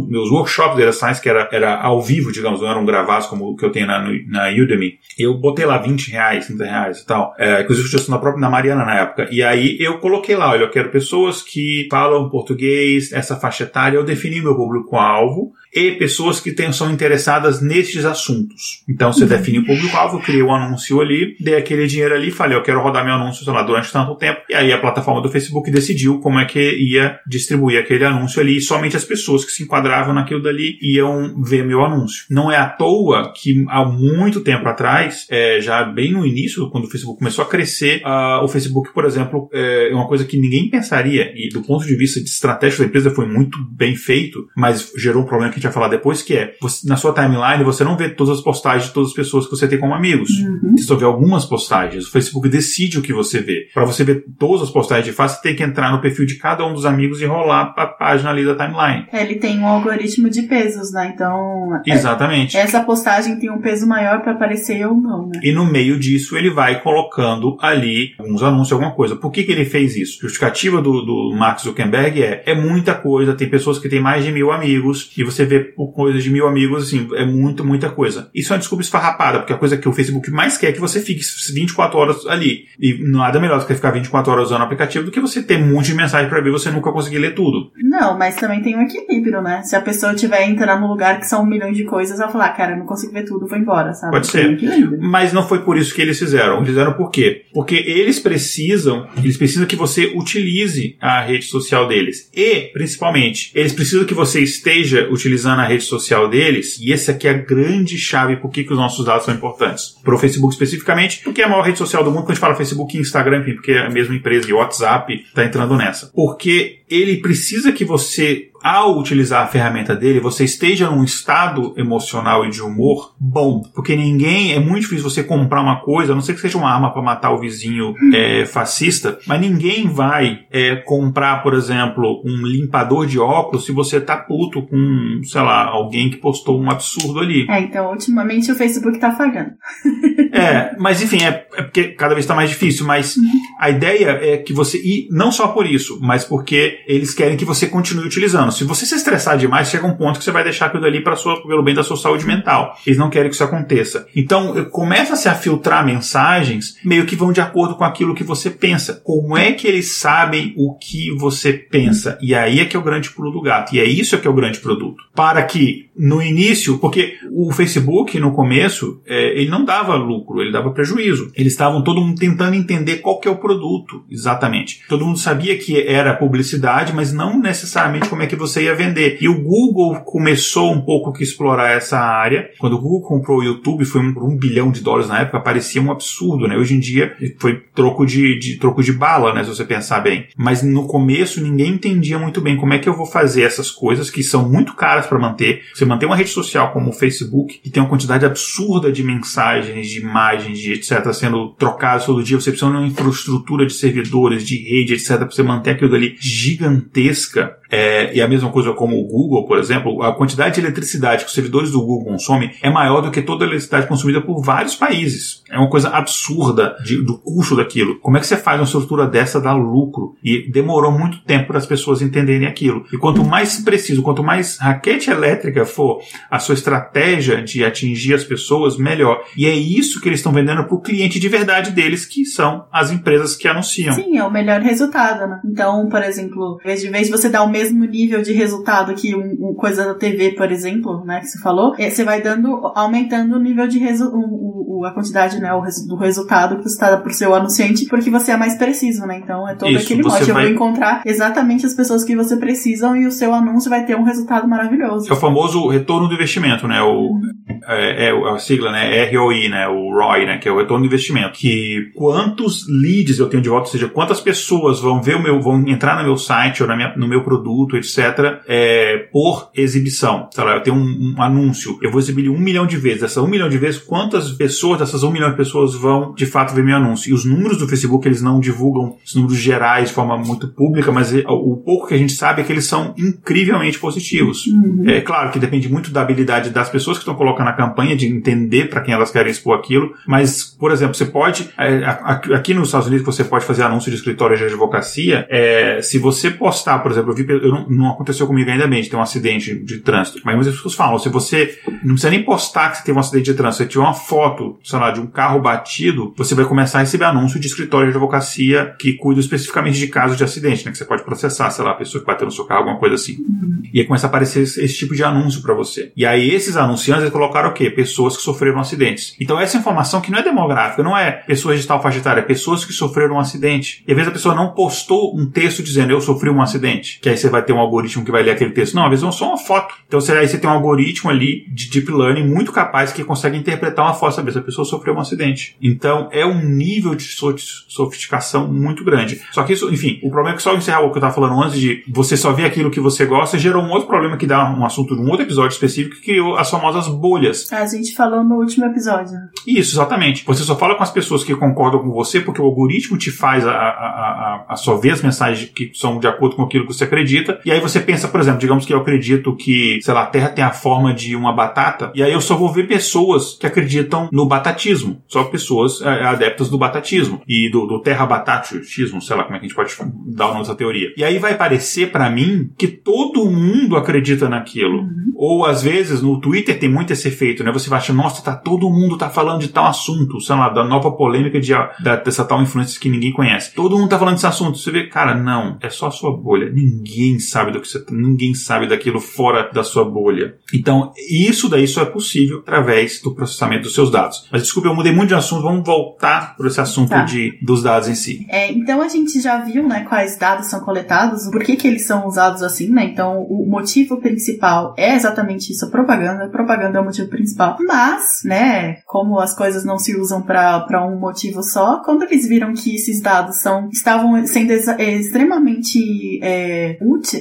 meus 0.10 0.32
workshops 0.32 0.76
de 0.76 0.82
Data 0.82 0.94
Science, 0.94 1.22
que 1.22 1.30
era, 1.30 1.48
era 1.52 1.80
ao 1.80 2.02
vivo, 2.02 2.32
digamos, 2.32 2.62
não 2.62 2.70
eram 2.70 2.86
gravados 2.86 3.28
como 3.28 3.46
o 3.46 3.56
que 3.56 3.66
eu 3.66 3.72
tenho 3.72 3.86
na, 3.86 4.00
na 4.28 4.50
Udemy, 4.50 4.98
eu 5.18 5.38
botei 5.38 5.66
lá 5.66 5.78
20 5.78 6.12
reais, 6.12 6.48
30 6.48 6.66
reais 6.66 7.00
e 7.00 7.06
tal. 7.06 7.34
É, 7.38 7.62
inclusive, 7.62 7.88
eu 7.94 8.10
na 8.10 8.18
própria 8.18 8.42
na 8.42 8.50
Mariana 8.50 8.86
na 8.86 9.00
época. 9.00 9.28
E 9.32 9.44
aí 9.44 9.78
eu 9.80 10.00
coloquei 10.00 10.36
lá, 10.36 10.50
olha, 10.52 10.64
eu 10.64 10.72
quero 10.72 10.90
pessoas 10.90 11.42
que 11.42 11.88
falam 11.90 12.30
português, 12.30 13.12
essa 13.12 13.36
faixa 13.36 13.64
etária, 13.64 13.98
eu 13.98 14.04
defini 14.04 14.42
meu 14.42 14.56
público-alvo 14.56 15.54
e 15.74 15.92
pessoas 15.92 16.40
que 16.40 16.52
tenham, 16.52 16.72
são 16.72 16.92
interessadas 16.92 17.62
nestes 17.62 18.06
assuntos. 18.06 18.84
Então 18.88 19.12
você 19.12 19.24
uhum. 19.24 19.30
define 19.30 19.60
o 19.60 19.66
público-alvo, 19.66 20.20
criei 20.20 20.44
um 20.44 20.54
anúncio 20.54 21.02
ali, 21.02 21.36
dei 21.40 21.56
aquele 21.56 21.88
dinheiro 21.88 22.14
ali, 22.14 22.32
falei, 22.32 22.58
eu 22.58 22.62
quero 22.62 22.82
rodar 22.82 23.04
meu 23.04 23.14
anúncio, 23.14 23.52
lá, 23.52 23.64
durante 23.64 23.92
tanto 23.92 24.16
tempo, 24.16 24.42
e 24.50 24.54
aí 24.54 24.72
a 24.72 24.78
plataforma 24.78 25.22
do 25.22 25.30
Facebook 25.30 25.70
decidiu 25.72 26.20
como 26.20 26.40
é 26.40 26.46
que 26.46 26.60
ia 26.60 27.20
distribuir 27.28 27.80
aquele 27.80 28.06
anúncio 28.06 28.42
ali, 28.42 28.58
e 28.58 28.62
somente 28.62 28.96
as 28.96 29.04
pessoas 29.04 29.44
que 29.44 29.52
se 29.52 29.64
enquadravam 29.64 30.14
naquilo 30.14 30.42
dali 30.42 30.78
iam 30.82 31.42
ver 31.42 31.66
meu 31.66 31.84
anúncio. 31.84 32.26
Não 32.30 32.52
é 32.52 32.58
à 32.58 32.68
toa 32.68 33.34
que 33.36 33.66
há 33.70 33.86
muito 33.86 34.42
tempo 34.42 34.68
atrás, 34.68 35.26
é, 35.30 35.60
já 35.60 35.84
bem 35.84 36.12
no 36.12 36.26
início, 36.26 36.70
quando 36.70 36.86
o 36.86 36.90
Facebook 36.90 37.20
começou 37.20 37.44
a 37.44 37.48
crescer, 37.48 38.02
uh, 38.06 38.44
o 38.44 38.48
Facebook, 38.48 38.94
por 38.94 39.06
exemplo, 39.06 39.50
é 39.52 39.90
uma 39.94 40.08
coisa 40.08 40.26
que 40.26 40.40
ninguém 40.40 40.70
pensaria, 40.70 41.32
e 41.36 41.50
do 41.50 41.62
ponto 41.62 41.86
de 41.86 41.96
vista 41.96 42.20
de 42.20 42.30
estratégia 42.30 42.80
da 42.80 42.86
empresa 42.86 43.12
foi 43.12 43.28
muito 43.28 43.58
bem 43.72 43.96
feito, 43.96 44.48
mas 44.56 44.92
gerou 44.98 45.24
um 45.24 45.26
problema 45.26 45.52
que 45.52 45.60
gente 45.64 45.74
vai 45.74 45.74
falar 45.74 45.88
depois, 45.88 46.22
que 46.22 46.36
é, 46.36 46.54
você, 46.62 46.88
na 46.88 46.96
sua 46.96 47.14
timeline 47.14 47.64
você 47.64 47.84
não 47.84 47.98
vê 47.98 48.10
todas 48.10 48.38
as 48.38 48.44
postagens 48.44 48.88
de 48.88 48.94
todas 48.94 49.10
as 49.10 49.16
pessoas 49.16 49.46
que 49.46 49.52
você 49.52 49.68
tem 49.68 49.80
como 49.80 49.94
amigos. 49.94 50.30
Uhum. 50.30 50.76
Você 50.78 50.84
só 50.84 50.96
vê 50.96 51.06
algumas 51.06 51.46
postagens. 51.46 52.08
O 52.08 52.12
Facebook 52.12 52.50
decide 52.50 53.00
o 53.00 53.02
que 53.02 53.14
você 53.14 53.42
vê. 53.42 53.68
Para 53.74 53.86
você 53.86 54.04
ver 54.04 54.26
todas 54.38 54.64
as 54.64 54.70
postagens 54.70 55.06
de 55.06 55.14
fato, 55.14 55.32
você 55.32 55.42
tem 55.42 55.56
que 55.56 55.64
entrar 55.64 55.92
no 55.92 56.02
perfil 56.02 56.26
de 56.26 56.36
cada 56.36 56.66
um 56.66 56.74
dos 56.74 56.86
amigos 56.86 57.22
e 57.22 57.26
rolar 57.26 57.74
a 57.78 57.88
página 57.88 58.30
ali 58.30 58.46
da 58.46 58.56
timeline. 58.56 59.08
É, 59.12 59.24
ele 59.24 59.36
tem 59.36 59.60
um 59.60 59.68
algoritmo 59.68 60.30
de 60.30 60.44
pesos, 60.44 60.92
né? 60.92 61.12
Então. 61.14 61.82
É, 61.86 61.94
Exatamente. 61.94 62.58
Essa 62.58 62.82
postagem 62.82 63.40
tem 63.40 63.50
um 63.50 63.62
peso 63.62 63.88
maior 63.88 64.22
para 64.22 64.34
aparecer 64.34 64.86
ou 64.86 64.96
não, 64.96 65.28
né? 65.28 65.40
E 65.44 65.52
no 65.52 65.66
meio 65.66 66.00
disso 66.00 66.38
ele 66.38 66.50
vai 66.50 66.82
colocando 66.82 67.58
ali 67.62 68.14
alguns 68.18 68.44
anúncios, 68.44 68.74
alguma 68.74 68.92
coisa. 68.92 69.16
Por 69.16 69.32
que, 69.32 69.44
que 69.44 69.52
ele 69.52 69.66
fez 69.66 69.96
isso? 69.96 70.20
A 70.20 70.24
justificativa 70.24 70.82
do, 70.82 71.02
do 71.02 71.36
Mark 71.36 71.60
Zuckerberg 71.60 72.22
é: 72.22 72.44
é 72.46 72.56
muita 72.56 72.94
coisa, 72.94 73.34
tem 73.34 73.50
pessoas 73.50 73.80
que 73.80 73.90
têm 73.90 74.00
mais 74.00 74.24
de 74.24 74.32
mil 74.32 74.52
amigos, 74.52 75.12
e 75.18 75.24
você 75.24 75.46
vê 75.46 75.53
ver 75.54 75.76
por 75.76 75.94
coisa 75.94 76.20
de 76.20 76.30
mil 76.30 76.48
amigos, 76.48 76.84
assim, 76.84 77.08
é 77.16 77.26
muito, 77.26 77.64
muita 77.64 77.90
coisa. 77.90 78.30
Isso 78.34 78.52
é 78.52 78.56
uma 78.56 78.60
desculpa 78.60 78.84
esfarrapada, 78.84 79.40
porque 79.40 79.54
a 79.54 79.58
coisa 79.58 79.78
que 79.78 79.88
o 79.88 79.94
Facebook 79.94 80.30
mais 80.32 80.58
quer 80.58 80.70
é 80.70 80.72
que 80.72 80.80
você 80.80 81.00
fique 81.00 81.22
24 81.54 81.98
horas 81.98 82.26
ali. 82.28 82.66
E 82.80 82.98
nada 83.02 83.40
melhor 83.40 83.60
do 83.60 83.66
que 83.66 83.76
ficar 83.76 83.92
24 83.92 84.32
horas 84.32 84.46
usando 84.48 84.62
o 84.62 84.64
aplicativo 84.64 85.06
do 85.06 85.12
que 85.12 85.20
você 85.20 85.42
ter 85.42 85.58
um 85.58 85.74
monte 85.74 85.88
de 85.88 85.96
mensagem 85.96 86.30
para 86.30 86.42
ver 86.42 86.50
e 86.50 86.52
você 86.52 86.70
nunca 86.72 86.92
conseguir 86.92 87.20
ler 87.20 87.36
tudo. 87.36 87.72
Não, 87.94 88.18
mas 88.18 88.36
também 88.38 88.60
tem 88.60 88.76
um 88.76 88.82
equilíbrio, 88.82 89.40
né? 89.40 89.62
Se 89.62 89.76
a 89.76 89.82
pessoa 89.82 90.16
tiver 90.16 90.50
entrar 90.50 90.82
num 90.82 90.88
lugar 90.88 91.20
que 91.20 91.28
são 91.28 91.44
um 91.44 91.46
milhão 91.46 91.72
de 91.72 91.84
coisas, 91.84 92.20
ela 92.20 92.32
falar, 92.32 92.50
cara, 92.50 92.72
eu 92.72 92.80
não 92.80 92.88
consigo 92.88 93.14
ver 93.14 93.24
tudo, 93.24 93.46
vou 93.46 93.56
embora, 93.56 93.94
sabe? 93.94 94.14
Pode 94.14 94.26
ser. 94.26 94.50
Um 94.50 94.98
mas 95.00 95.32
não 95.32 95.48
foi 95.48 95.60
por 95.60 95.78
isso 95.78 95.94
que 95.94 96.02
eles 96.02 96.18
fizeram. 96.18 96.56
Eles 96.56 96.70
fizeram 96.70 96.94
por 96.94 97.12
quê? 97.12 97.46
Porque 97.54 97.76
eles 97.76 98.20
precisam, 98.20 99.08
eles 99.16 99.38
precisam 99.38 99.68
que 99.68 99.76
você 99.76 100.12
utilize 100.16 100.98
a 101.00 101.22
rede 101.22 101.46
social 101.46 101.88
deles. 101.88 102.32
E, 102.36 102.72
principalmente, 102.74 103.52
eles 103.54 103.74
precisam 103.74 104.06
que 104.06 104.14
você 104.16 104.42
esteja 104.42 105.08
utilizando 105.12 105.60
a 105.60 105.68
rede 105.68 105.84
social 105.84 106.28
deles, 106.28 106.80
e 106.82 106.92
essa 106.92 107.12
aqui 107.12 107.28
é 107.28 107.32
a 107.32 107.38
grande 107.38 107.96
chave 108.00 108.38
por 108.38 108.50
que, 108.50 108.64
que 108.64 108.74
os 108.74 108.80
nossos 108.80 109.06
dados 109.06 109.26
são 109.26 109.36
importantes. 109.36 109.96
Para 110.04 110.16
o 110.16 110.18
Facebook 110.18 110.52
especificamente, 110.52 111.22
porque 111.24 111.44
é 111.44 111.46
a 111.46 111.50
maior 111.50 111.62
rede 111.62 111.78
social 111.78 112.04
do 112.04 112.10
mundo, 112.10 112.24
quando 112.24 112.32
a 112.32 112.34
gente 112.34 112.42
fala 112.42 112.56
Facebook 112.56 112.98
e 112.98 113.02
Instagram, 113.02 113.42
enfim, 113.42 113.54
porque 113.54 113.74
é 113.74 113.86
a 113.86 113.90
mesma 113.92 114.16
empresa 114.16 114.48
de 114.48 114.54
WhatsApp 114.54 115.14
está 115.14 115.46
entrando 115.46 115.78
nessa. 115.78 116.08
Porque 116.08 116.80
ele 116.90 117.18
precisa 117.18 117.72
que 117.72 117.83
você 117.84 118.52
ao 118.64 118.98
utilizar 118.98 119.44
a 119.44 119.48
ferramenta 119.48 119.96
dele, 119.96 120.20
você 120.20 120.46
esteja 120.46 120.90
num 120.90 121.04
estado 121.04 121.74
emocional 121.76 122.46
e 122.46 122.50
de 122.50 122.62
humor 122.62 123.14
bom. 123.20 123.62
Porque 123.76 123.96
ninguém, 123.96 124.54
é 124.54 124.60
muito 124.60 124.84
difícil 124.84 125.04
você 125.04 125.24
comprar 125.24 125.62
uma 125.62 125.82
coisa, 125.82 126.14
a 126.14 126.16
não 126.16 126.22
ser 126.22 126.34
que 126.34 126.40
seja 126.40 126.58
uma 126.58 126.72
arma 126.72 126.92
para 126.92 127.02
matar 127.02 127.32
o 127.32 127.40
vizinho 127.40 127.94
é, 128.14 128.46
fascista, 128.46 129.20
mas 129.28 129.42
ninguém 129.42 129.88
vai 129.88 130.46
é, 130.50 130.78
comprar, 130.78 131.44
por 131.44 131.54
exemplo, 131.54 132.22
um 132.26 132.46
limpador 132.46 133.06
de 133.06 133.20
óculos 133.20 133.66
se 133.66 133.74
você 133.74 134.00
tá 134.00 134.16
puto 134.16 134.62
com, 134.62 135.22
sei 135.24 135.42
lá, 135.42 135.66
alguém 135.66 136.10
que 136.10 136.18
postou 136.18 136.62
um 136.62 136.72
absurdo 136.72 137.20
ali. 137.20 137.46
É, 137.50 137.60
então, 137.60 137.92
ultimamente 137.92 138.52
o 138.52 138.56
Facebook 138.56 138.98
tá 138.98 139.12
falhando. 139.12 139.52
é, 140.32 140.74
mas 140.80 141.02
enfim, 141.02 141.24
é, 141.24 141.48
é, 141.56 141.64
porque 141.64 141.90
cada 141.90 142.14
vez 142.14 142.26
tá 142.26 142.34
mais 142.34 142.50
difícil, 142.50 142.86
mas 142.86 143.18
uhum. 143.18 143.24
a 143.60 143.70
ideia 143.70 144.20
é 144.22 144.38
que 144.38 144.54
você, 144.54 144.78
e 144.78 145.08
não 145.12 145.32
só 145.32 145.50
por 145.50 145.66
isso, 145.66 146.00
mas 146.02 146.24
porque 146.24 146.80
eles 146.88 147.14
querem 147.14 147.36
que 147.36 147.46
você 147.46 147.68
continue 147.68 148.06
utilizando. 148.06 148.53
Se 148.54 148.64
você 148.64 148.86
se 148.86 148.96
estressar 148.96 149.38
demais, 149.38 149.70
chega 149.70 149.86
um 149.86 149.96
ponto 149.96 150.20
que 150.20 150.26
você 150.26 150.32
vai 150.32 150.44
deixar 150.44 150.68
aquilo 150.68 150.86
ali 150.86 151.04
para 151.04 151.16
pelo 151.48 151.64
bem 151.64 151.76
da 151.76 151.84
sua 151.84 151.98
saúde 151.98 152.26
mental. 152.26 152.78
Eles 152.86 152.98
não 152.98 153.10
querem 153.10 153.30
que 153.30 153.36
isso 153.36 153.44
aconteça. 153.44 154.08
Então, 154.16 154.66
começa-se 154.66 155.28
a 155.28 155.36
filtrar 155.36 155.86
mensagens 155.86 156.76
meio 156.84 157.06
que 157.06 157.16
vão 157.16 157.32
de 157.32 157.42
acordo 157.42 157.76
com 157.76 157.84
aquilo 157.84 158.16
que 158.16 158.24
você 158.24 158.50
pensa. 158.50 159.02
Como 159.04 159.38
é 159.38 159.52
que 159.52 159.68
eles 159.68 159.94
sabem 159.94 160.54
o 160.58 160.76
que 160.76 161.12
você 161.18 161.54
pensa? 161.54 162.18
E 162.22 162.36
aí 162.36 162.60
é 162.60 162.66
que 162.66 162.76
é 162.76 162.80
o 162.80 162.84
grande 162.84 163.10
pulo 163.10 163.32
do 163.32 163.42
gato. 163.42 163.76
E 163.76 163.80
é 163.80 163.86
isso 163.86 164.18
que 164.18 164.28
é 164.28 164.30
o 164.30 164.36
grande 164.36 164.60
produto. 164.60 165.04
Para 165.16 165.44
que 165.44 165.90
no 165.96 166.22
início, 166.22 166.78
porque 166.80 167.16
o 167.32 167.52
Facebook 167.52 168.20
no 168.20 168.32
começo, 168.32 169.02
é, 169.06 169.40
ele 169.40 169.50
não 169.50 169.64
dava 169.64 169.96
lucro, 169.96 170.42
ele 170.42 170.52
dava 170.52 170.72
prejuízo. 170.72 171.32
Eles 171.36 171.54
estavam 171.54 171.84
todo 171.84 172.02
mundo 172.02 172.20
tentando 172.20 172.56
entender 172.56 172.98
qual 172.98 173.20
que 173.20 173.28
é 173.28 173.32
o 173.32 173.38
produto, 173.38 174.04
exatamente. 174.10 174.82
Todo 174.88 175.06
mundo 175.06 175.20
sabia 175.20 175.58
que 175.58 175.82
era 175.82 176.14
publicidade, 176.14 176.94
mas 176.94 177.14
não 177.14 177.40
necessariamente 177.40 178.10
como 178.10 178.22
é 178.22 178.28
que 178.28 178.36
você 178.36 178.64
ia 178.64 178.76
vender. 178.76 179.18
E 179.22 179.28
o 179.28 179.42
Google 179.42 180.02
começou 180.02 180.72
um 180.72 180.82
pouco 180.82 181.14
que 181.14 181.24
explorar 181.24 181.72
essa 181.72 182.00
área. 182.00 182.50
Quando 182.60 182.74
o 182.74 182.82
Google 182.82 183.02
comprou 183.02 183.40
o 183.40 183.44
YouTube, 183.44 183.86
foi 183.86 184.02
um, 184.02 184.14
um 184.18 184.38
bilhão 184.38 184.72
de 184.72 184.82
dólares 184.82 185.10
na 185.10 185.22
época, 185.22 185.40
parecia 185.40 185.82
um 185.82 185.92
absurdo, 185.92 186.48
né? 186.48 186.58
Hoje 186.58 186.76
em 186.76 186.80
dia 186.80 187.16
foi 187.40 187.62
troco 187.74 188.06
de, 188.06 188.38
de 188.40 188.58
troco 188.58 188.84
de 188.84 188.94
bala, 188.94 189.34
né? 189.34 189.44
Se 189.44 189.50
você 189.50 189.66
pensar 189.66 190.00
bem. 190.00 190.28
Mas 190.38 190.64
no 190.64 190.88
começo 190.88 191.42
ninguém 191.42 191.74
entendia 191.74 192.18
muito 192.18 192.42
bem 192.42 192.58
como 192.58 192.74
é 192.74 192.80
que 192.80 192.90
eu 192.90 192.96
vou 192.96 193.06
fazer 193.06 193.44
essas 193.44 193.72
coisas 193.72 194.10
que 194.10 194.24
são 194.24 194.50
muito 194.50 194.76
caras 194.76 195.08
para 195.08 195.20
manter. 195.20 195.62
Você 195.74 195.83
manter 195.86 196.06
uma 196.06 196.16
rede 196.16 196.30
social 196.30 196.72
como 196.72 196.90
o 196.90 196.94
Facebook, 196.94 197.60
que 197.60 197.70
tem 197.70 197.82
uma 197.82 197.90
quantidade 197.90 198.26
absurda 198.26 198.92
de 198.92 199.04
mensagens, 199.04 199.90
de 199.90 200.00
imagens, 200.00 200.60
de 200.60 200.74
etc., 200.74 201.12
sendo 201.14 201.50
trocadas 201.58 202.06
todo 202.06 202.24
dia, 202.24 202.40
você 202.40 202.52
precisa 202.52 202.72
de 202.72 202.78
uma 202.78 202.88
infraestrutura 202.88 203.66
de 203.66 203.74
servidores, 203.74 204.46
de 204.46 204.58
rede, 204.58 204.94
etc., 204.94 205.18
para 205.18 205.32
você 205.32 205.44
manter 205.44 205.72
aquilo 205.72 205.96
ali 205.96 206.16
gigantesca. 206.20 207.58
É, 207.74 208.16
e 208.16 208.22
a 208.22 208.28
mesma 208.28 208.52
coisa 208.52 208.72
como 208.74 209.00
o 209.00 209.08
Google, 209.08 209.48
por 209.48 209.58
exemplo, 209.58 210.04
a 210.04 210.14
quantidade 210.14 210.54
de 210.54 210.62
eletricidade 210.62 211.24
que 211.24 211.30
os 211.30 211.34
servidores 211.34 211.72
do 211.72 211.80
Google 211.80 212.06
consomem 212.06 212.52
é 212.62 212.70
maior 212.70 213.02
do 213.02 213.10
que 213.10 213.20
toda 213.20 213.44
a 213.44 213.48
eletricidade 213.48 213.88
consumida 213.88 214.22
por 214.22 214.44
vários 214.44 214.76
países. 214.76 215.42
É 215.50 215.58
uma 215.58 215.70
coisa 215.70 215.90
absurda 215.90 216.76
de, 216.84 217.04
do 217.04 217.18
custo 217.18 217.56
daquilo. 217.56 218.00
Como 218.00 218.16
é 218.16 218.20
que 218.20 218.28
você 218.28 218.38
faz 218.38 218.60
uma 218.60 218.66
estrutura 218.66 219.08
dessa 219.08 219.42
dar 219.42 219.56
lucro? 219.56 220.16
E 220.24 220.52
demorou 220.52 220.92
muito 220.92 221.24
tempo 221.24 221.48
para 221.48 221.58
as 221.58 221.66
pessoas 221.66 222.04
entenderem 222.04 222.48
aquilo. 222.48 222.86
E 222.94 222.98
quanto 222.98 223.24
mais 223.24 223.60
preciso, 223.62 224.04
quanto 224.04 224.24
mais 224.24 224.60
raquete 224.60 225.10
elétrica 225.10 225.66
for 225.66 226.00
a 226.30 226.38
sua 226.38 226.54
estratégia 226.54 227.42
de 227.42 227.66
atingir 227.66 228.14
as 228.14 228.24
pessoas, 228.24 228.78
melhor. 228.78 229.24
E 229.36 229.48
é 229.48 229.56
isso 229.56 230.00
que 230.00 230.08
eles 230.08 230.20
estão 230.20 230.32
vendendo 230.32 230.64
para 230.66 230.76
o 230.76 230.82
cliente 230.82 231.20
de 231.20 231.28
verdade 231.28 231.72
deles, 231.72 232.06
que 232.06 232.24
são 232.24 232.66
as 232.72 232.92
empresas 232.92 233.36
que 233.36 233.48
anunciam. 233.48 233.96
Sim, 233.96 234.16
é 234.20 234.24
o 234.24 234.32
melhor 234.32 234.62
resultado, 234.62 235.28
né? 235.28 235.40
Então, 235.44 235.90
por 235.90 236.04
exemplo, 236.04 236.60
em 236.62 236.68
vez 236.68 236.82
de, 236.82 236.90
vez 236.90 237.10
você 237.10 237.30
dar 237.30 237.42
o 237.42 237.50
mesmo 237.50 237.63
mesmo 237.64 237.86
nível 237.86 238.22
de 238.22 238.34
resultado 238.34 238.94
que 238.94 239.16
um, 239.16 239.50
um, 239.50 239.54
coisa 239.54 239.86
da 239.86 239.94
TV, 239.94 240.32
por 240.32 240.52
exemplo, 240.52 241.04
né, 241.06 241.20
que 241.20 241.28
você 241.28 241.40
falou, 241.42 241.74
é, 241.78 241.90
você 241.90 242.04
vai 242.04 242.22
dando, 242.22 242.72
aumentando 242.76 243.36
o 243.36 243.40
nível 243.40 243.68
de 243.68 243.80
resu 243.80 244.10
o, 244.10 244.80
o, 244.80 244.86
a 244.86 244.92
quantidade, 244.92 245.40
né, 245.40 245.54
o 245.54 245.62
res 245.62 245.88
do 245.88 245.96
resultado 245.96 246.58
que 246.58 246.64
você 246.64 246.74
está 246.74 246.98
pro 246.98 247.14
seu 247.14 247.34
anunciante, 247.34 247.86
porque 247.86 248.10
você 248.10 248.32
é 248.32 248.38
mais 248.38 248.58
preciso, 248.58 249.06
né? 249.06 249.20
Então 249.24 249.48
é 249.48 249.56
todo 249.56 249.72
Isso, 249.72 249.86
aquele 249.86 250.04
mote. 250.04 250.32
Vai... 250.32 250.44
Eu 250.44 250.48
vou 250.48 250.56
encontrar 250.56 251.02
exatamente 251.06 251.66
as 251.66 251.74
pessoas 251.74 252.04
que 252.04 252.16
você 252.16 252.36
precisam 252.38 252.96
e 252.96 253.06
o 253.06 253.12
seu 253.12 253.34
anúncio 253.34 253.70
vai 253.70 253.86
ter 253.86 253.96
um 253.96 254.04
resultado 254.04 254.48
maravilhoso. 254.48 255.10
É 255.10 255.14
o 255.14 255.20
famoso 255.20 255.68
retorno 255.68 256.08
do 256.08 256.14
investimento, 256.14 256.68
né? 256.68 256.82
O, 256.82 257.20
é, 257.68 258.10
é, 258.10 258.34
a 258.34 258.38
sigla, 258.38 258.72
né? 258.72 259.10
ROI, 259.12 259.50
né? 259.50 259.68
O 259.68 259.92
ROI, 259.94 260.26
né? 260.26 260.38
Que 260.38 260.50
é 260.50 260.52
o 260.52 260.58
retorno 260.58 260.84
do 260.84 260.88
investimento. 260.88 261.34
Que 261.34 261.92
quantos 261.96 262.66
leads 262.68 263.20
eu 263.20 263.30
tenho 263.30 263.44
de 263.44 263.50
volta, 263.50 263.68
ou 263.68 263.72
seja, 263.72 263.88
quantas 263.88 264.20
pessoas 264.20 264.80
vão 264.80 265.02
ver 265.02 265.16
o 265.16 265.24
meu, 265.24 265.42
vão 265.42 265.64
entrar 265.68 265.98
no 265.98 266.04
meu 266.04 266.18
site 266.18 266.62
ou 266.62 266.68
na 266.68 266.76
minha, 266.76 266.94
no 266.96 267.08
meu 267.08 267.24
produto 267.24 267.53
produto, 267.54 267.78
etc., 267.78 268.42
é, 268.48 269.08
por 269.12 269.50
exibição. 269.56 270.28
Sei 270.32 270.44
lá, 270.44 270.56
eu 270.56 270.64
tenho 270.64 270.76
um, 270.76 271.16
um, 271.18 271.22
anúncio, 271.22 271.78
eu 271.82 271.92
vou 271.92 272.00
exibir 272.00 272.30
um 272.30 272.40
milhão 272.40 272.66
de 272.66 272.78
vezes. 272.78 273.04
Essas 273.04 273.24
um 273.24 273.28
milhão 273.28 273.48
de 273.48 273.58
vezes, 273.58 273.80
quantas 273.80 274.32
pessoas 274.32 274.80
dessas 274.80 275.04
um 275.04 275.12
milhão 275.12 275.30
de 275.30 275.38
pessoas 275.38 275.76
vão 275.76 276.14
de 276.14 276.26
fato 276.26 276.54
ver 276.54 276.64
meu 276.64 276.76
anúncio? 276.76 277.12
E 277.12 277.14
os 277.14 277.26
números 277.26 277.58
do 277.58 277.68
Facebook, 277.68 278.08
eles 278.08 278.22
não 278.22 278.40
divulgam 278.40 278.98
os 279.06 279.16
números 279.16 279.38
gerais 279.38 279.90
de 279.90 279.96
forma 279.96 280.18
muito 280.18 280.48
pública, 280.48 280.92
mas 280.92 281.14
o 281.14 281.58
pouco 281.58 281.88
que 281.88 281.94
a 281.94 281.98
gente 281.98 282.14
sabe 282.14 282.42
é 282.42 282.44
que 282.44 282.52
eles 282.52 282.66
são 282.66 282.94
incrivelmente 282.98 283.78
positivos. 283.80 284.48
Uhum. 284.48 284.84
É 284.88 285.02
claro 285.02 285.32
que 285.32 285.40
depende 285.40 285.70
muito 285.70 285.92
da 285.92 286.02
habilidade 286.02 286.50
das 286.50 286.70
pessoas 286.70 286.98
que 286.98 287.04
estão 287.04 287.16
colocando 287.16 287.46
na 287.46 287.54
campanha, 287.54 287.96
de 287.96 288.08
entender 288.08 288.70
para 288.70 288.82
quem 288.82 288.94
elas 288.94 289.12
querem 289.12 289.32
expor 289.32 289.58
aquilo, 289.58 289.94
mas, 290.08 290.44
por 290.44 290.72
exemplo, 290.72 290.96
você 290.96 291.06
pode, 291.06 291.50
é, 291.58 291.86
aqui 292.34 292.54
nos 292.54 292.70
Estados 292.70 292.88
Unidos, 292.88 293.06
você 293.06 293.24
pode 293.24 293.46
fazer 293.46 293.64
anúncio 293.64 293.92
de 293.92 293.98
escritório 293.98 294.38
de 294.38 294.44
advocacia, 294.44 295.28
é, 295.30 295.82
se 295.82 295.98
você 295.98 296.32
postar, 296.32 296.80
por 296.80 296.92
exemplo, 296.92 297.12
eu 297.12 297.16
vi, 297.16 297.26
eu 297.42 297.52
não, 297.52 297.70
não, 297.70 297.90
aconteceu 297.92 298.28
comigo 298.28 298.50
ainda 298.50 298.68
bem 298.68 298.82
de 298.82 298.90
ter 298.90 298.96
um 298.96 299.02
acidente 299.02 299.56
de 299.56 299.80
trânsito. 299.80 300.22
Mas 300.24 300.36
muitas 300.36 300.56
pessoas 300.56 300.74
falam, 300.74 301.00
se 301.00 301.10
você 301.10 301.58
não 301.84 301.94
precisa 301.94 302.10
nem 302.10 302.24
postar 302.24 302.70
que 302.70 302.78
você 302.78 302.84
teve 302.84 302.98
um 302.98 303.02
acidente 303.02 303.26
de 303.26 303.34
trânsito, 303.34 303.64
você 303.64 303.70
tiver 303.70 303.84
uma 303.84 303.94
foto, 303.94 304.60
sei 304.64 304.80
lá, 304.80 304.92
de 304.92 305.00
um 305.00 305.08
carro 305.08 305.42
batido, 305.42 306.14
você 306.18 306.36
vai 306.36 306.46
começar 306.46 306.80
a 306.80 306.82
receber 306.82 307.06
anúncio 307.06 307.40
de 307.40 307.48
escritório 307.48 307.88
de 307.88 307.98
advocacia 307.98 308.76
que 308.80 308.94
cuida 308.94 309.20
especificamente 309.20 309.78
de 309.80 309.88
casos 309.88 310.18
de 310.18 310.24
acidente, 310.24 310.66
né? 310.66 310.72
Que 310.72 310.78
você 310.78 310.86
pode 310.86 311.04
processar, 311.04 311.50
sei 311.52 311.64
lá, 311.64 311.72
a 311.72 311.76
pessoa 311.76 312.02
que 312.02 312.08
bateu 312.08 312.26
no 312.26 312.32
seu 312.32 312.46
carro, 312.46 312.62
alguma 312.62 312.80
coisa 312.80 312.96
assim. 312.96 313.18
Uhum. 313.18 313.62
E 313.74 313.80
aí 313.80 313.86
começa 313.86 314.08
a 314.08 314.10
aparecer 314.10 314.44
esse, 314.44 314.64
esse 314.64 314.78
tipo 314.78 314.96
de 314.96 315.04
anúncio 315.04 315.42
para 315.42 315.54
você. 315.54 315.92
E 315.96 316.06
aí 316.06 316.30
esses 316.30 316.56
anunciantes 316.58 317.10
colocaram 317.10 317.50
o 317.50 317.54
quê? 317.54 317.70
Pessoas 317.70 318.16
que 318.16 318.24
sofreram 318.24 318.60
acidentes. 318.60 319.16
Então 319.20 319.40
essa 319.40 319.58
informação 319.58 320.02
que 320.02 320.12
não 320.12 320.20
é 320.20 320.24
demográfica, 320.24 320.84
não 320.84 320.98
é 320.98 321.12
pessoas 321.12 321.62
de 321.62 321.68
tal 321.68 321.82
faixa 321.82 322.00
etária, 322.00 322.22
é 322.22 322.24
pessoas 322.24 322.66
que 322.66 322.74
sofreram 322.74 323.16
um 323.16 323.20
acidente. 323.20 323.84
E 323.88 323.92
às 323.92 323.96
vezes 323.96 324.10
a 324.10 324.14
pessoa 324.14 324.36
não 324.36 324.52
postou 324.54 325.18
um 325.18 325.30
texto 325.30 325.64
dizendo 325.64 325.92
eu 325.92 326.02
sofri 326.02 326.30
um 326.30 326.42
acidente. 326.42 327.00
Que 327.02 327.10
aí 327.10 327.18
você 327.24 327.30
vai 327.30 327.42
ter 327.42 327.54
um 327.54 327.60
algoritmo 327.60 328.04
que 328.04 328.12
vai 328.12 328.22
ler 328.22 328.32
aquele 328.32 328.52
texto. 328.52 328.76
Não, 328.76 328.84
às 328.84 328.90
vezes 328.90 329.06
é 329.06 329.12
só 329.12 329.30
uma 329.30 329.38
foto. 329.38 329.76
Então 329.88 330.00
aí 330.00 330.28
você 330.28 330.38
tem 330.38 330.50
um 330.50 330.54
algoritmo 330.54 331.10
ali 331.10 331.46
de 331.50 331.70
deep 331.70 331.92
learning 331.92 332.28
muito 332.28 332.52
capaz 332.52 332.92
que 332.92 333.04
consegue 333.04 333.38
interpretar 333.38 333.86
uma 333.86 333.94
foto, 333.94 334.16
saber 334.16 334.32
se 334.32 334.40
a 334.40 334.42
pessoa 334.42 334.66
sofreu 334.66 334.94
um 334.94 335.00
acidente. 335.00 335.56
Então 335.62 336.10
é 336.12 336.26
um 336.26 336.44
nível 336.44 336.96
de 336.96 337.06
sofisticação 337.06 338.52
muito 338.52 338.84
grande. 338.84 339.22
Só 339.32 339.44
que 339.44 339.54
isso, 339.54 339.74
enfim, 339.74 340.00
o 340.04 340.10
problema 340.10 340.36
é 340.36 340.38
que 340.38 340.44
só 340.44 340.54
encerrar 340.56 340.82
o 340.82 340.90
que 340.90 340.98
eu 340.98 341.00
estava 341.00 341.14
falando 341.14 341.42
antes 341.42 341.60
de 341.60 341.84
você 341.88 342.18
só 342.18 342.32
ver 342.34 342.46
aquilo 342.46 342.70
que 342.70 342.80
você 342.80 343.06
gosta 343.06 343.38
gerou 343.38 343.64
um 343.64 343.72
outro 343.72 343.88
problema 343.88 344.18
que 344.18 344.28
dá 344.28 344.52
um 344.52 344.66
assunto 344.66 344.96
de 344.96 345.02
um 345.02 345.10
outro 345.10 345.26
episódio 345.26 345.54
específico 345.54 345.96
que 345.96 346.02
criou 346.02 346.36
as 346.36 346.50
famosas 346.50 346.88
bolhas. 346.88 347.52
A 347.52 347.66
gente 347.66 347.96
falou 347.96 348.24
no 348.24 348.36
último 348.36 348.66
episódio. 348.66 349.18
Isso, 349.48 349.76
exatamente. 349.76 350.26
Você 350.26 350.44
só 350.44 350.56
fala 350.56 350.76
com 350.76 350.84
as 350.84 350.92
pessoas 350.92 351.24
que 351.24 351.36
concordam 351.36 351.82
com 351.82 351.92
você 351.92 352.20
porque 352.20 352.42
o 352.42 352.46
algoritmo 352.46 352.98
te 352.98 353.12
faz 353.12 353.46
a, 353.48 353.52
a, 353.52 353.56
a, 353.56 354.46
a 354.50 354.56
só 354.56 354.76
ver 354.78 354.92
as 354.92 355.02
mensagens 355.02 355.50
que 355.50 355.72
são 355.74 356.00
de 356.00 356.08
acordo 356.08 356.36
com 356.36 356.44
aquilo 356.44 356.66
que 356.66 356.74
você 356.74 356.84
acredita 356.84 357.13
e 357.46 357.52
aí 357.52 357.60
você 357.60 357.80
pensa 357.80 358.08
por 358.08 358.20
exemplo, 358.20 358.40
digamos 358.40 358.66
que 358.66 358.74
eu 358.74 358.80
acredito 358.80 359.36
que, 359.36 359.80
sei 359.82 359.94
lá, 359.94 360.04
a 360.04 360.06
Terra 360.08 360.30
tem 360.30 360.44
a 360.44 360.52
forma 360.52 360.94
de 360.94 361.16
uma 361.16 361.34
batata, 361.34 361.92
e 361.96 362.04
aí 362.04 362.14
eu 362.14 362.22
só 362.22 362.36
vou 362.36 362.52
ver 362.52 362.68
pessoas 362.68 363.38
que 363.40 363.48
acreditam 363.48 364.08
no 364.12 364.26
batatismo. 364.26 365.02
Só 365.08 365.24
pessoas 365.26 365.82
é, 365.82 366.04
adeptas 366.04 366.50
do 366.50 366.58
batatismo 366.58 367.22
e 367.28 367.50
do, 367.50 367.66
do 367.66 367.82
terra-batatismo, 367.82 369.02
sei 369.02 369.16
lá 369.16 369.24
como 369.24 369.36
é 369.36 369.40
que 369.40 369.46
a 369.46 369.50
gente 369.50 369.56
pode 369.56 369.76
dar 370.16 370.28
o 370.28 370.30
nome 370.30 370.42
dessa 370.42 370.56
teoria. 370.56 370.94
E 370.96 371.04
aí 371.04 371.18
vai 371.18 371.36
parecer 371.36 371.92
para 371.92 372.10
mim 372.10 372.52
que 372.58 372.68
todo 372.68 373.26
mundo 373.26 373.76
acredita 373.76 374.30
naquilo. 374.30 374.82
Uhum. 374.82 375.14
Ou 375.16 375.46
às 375.46 375.64
vezes 375.64 376.02
no 376.02 376.20
Twitter 376.20 376.58
tem 376.58 376.70
muito 376.70 376.94
esse 376.94 377.08
efeito, 377.08 377.44
né? 377.44 377.52
Você 377.52 377.70
vai 377.70 377.80
achar, 377.80 377.94
nossa, 377.94 378.24
tá 378.24 378.36
todo 378.36 378.70
mundo 378.70 378.98
tá 378.98 379.10
falando 379.10 379.42
de 379.42 379.48
tal 379.48 379.66
assunto, 379.66 380.20
sei 380.22 380.36
lá, 380.36 380.50
da 380.50 380.64
nova 380.64 380.92
polêmica 380.92 381.40
de, 381.40 381.54
da, 381.84 381.96
dessa 381.96 382.24
tal 382.26 382.42
influência 382.42 382.80
que 382.80 382.90
ninguém 382.90 383.12
conhece. 383.12 383.56
Todo 383.56 383.78
mundo 383.78 383.90
tá 383.90 383.98
falando 383.98 384.16
desse 384.16 384.28
assunto. 384.28 384.58
Você 384.58 384.72
vê, 384.72 384.88
cara, 384.88 385.16
não, 385.16 385.58
é 385.62 385.70
só 385.70 385.88
a 385.88 385.92
sua 385.92 386.16
bolha. 386.16 386.50
Ninguém 386.50 387.03
sabe 387.20 387.52
do 387.52 387.62
que 387.62 387.68
você 387.68 387.84
ninguém 387.90 388.34
sabe 388.34 388.68
daquilo 388.68 389.00
fora 389.00 389.50
da 389.52 389.64
sua 389.64 389.86
bolha. 389.86 390.36
Então, 390.54 390.92
isso 391.10 391.50
daí 391.50 391.68
só 391.68 391.82
é 391.82 391.86
possível 391.86 392.40
através 392.40 393.02
do 393.02 393.14
processamento 393.14 393.64
dos 393.64 393.74
seus 393.74 393.92
dados. 393.92 394.28
Mas 394.32 394.44
desculpe, 394.44 394.68
eu 394.68 394.76
mudei 394.76 394.94
muito 394.94 395.10
de 395.10 395.16
assunto, 395.16 395.44
vamos 395.44 395.66
voltar 395.66 396.36
para 396.36 396.48
esse 396.48 396.62
assunto 396.62 396.90
tá. 396.90 397.04
de, 397.04 397.38
dos 397.42 397.64
dados 397.64 397.88
em 397.88 397.96
si. 397.96 398.26
É, 398.30 398.52
então 398.52 398.82
a 398.82 398.88
gente 398.88 399.20
já 399.20 399.40
viu 399.40 399.68
né, 399.68 399.86
quais 399.88 400.18
dados 400.18 400.48
são 400.48 400.60
coletados, 400.62 401.30
por 401.32 401.44
que, 401.44 401.56
que 401.56 401.68
eles 401.68 401.86
são 401.86 402.08
usados 402.08 402.42
assim, 402.44 402.70
né? 402.70 402.86
Então, 402.86 403.22
o 403.24 403.46
motivo 403.50 404.00
principal 404.00 404.74
é 404.78 404.96
exatamente 404.96 405.34
exatamente 405.34 405.52
isso, 405.52 405.66
a 405.66 405.70
propaganda. 405.70 406.26
A 406.26 406.30
propaganda 406.30 406.78
é 406.78 406.82
o 406.82 406.86
motivo 406.86 407.10
principal. 407.10 407.58
Mas, 407.66 408.22
né, 408.26 408.78
como 408.86 409.20
as 409.20 409.36
coisas 409.36 409.64
não 409.64 409.78
se 409.78 409.96
usam 409.96 410.22
para 410.22 410.86
um 410.86 411.00
motivo 411.00 411.42
só, 411.42 411.82
quando 411.84 412.04
eles 412.04 412.28
viram 412.28 412.54
que 412.54 412.76
esses 412.76 413.02
dados 413.02 413.42
são, 413.42 413.70
estavam 413.72 414.26
sendo 414.26 414.52
extremamente 414.54 416.20
é, 416.22 416.78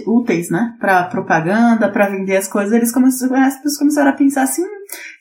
úteis, 0.06 0.50
né, 0.50 0.74
para 0.78 1.04
propaganda, 1.04 1.88
para 1.88 2.08
vender 2.08 2.36
as 2.36 2.48
coisas, 2.48 2.72
eles 2.72 2.92
começaram, 2.92 3.36
as 3.36 3.56
pessoas 3.56 3.78
começaram 3.78 4.10
a 4.10 4.14
pensar 4.14 4.42
assim, 4.42 4.64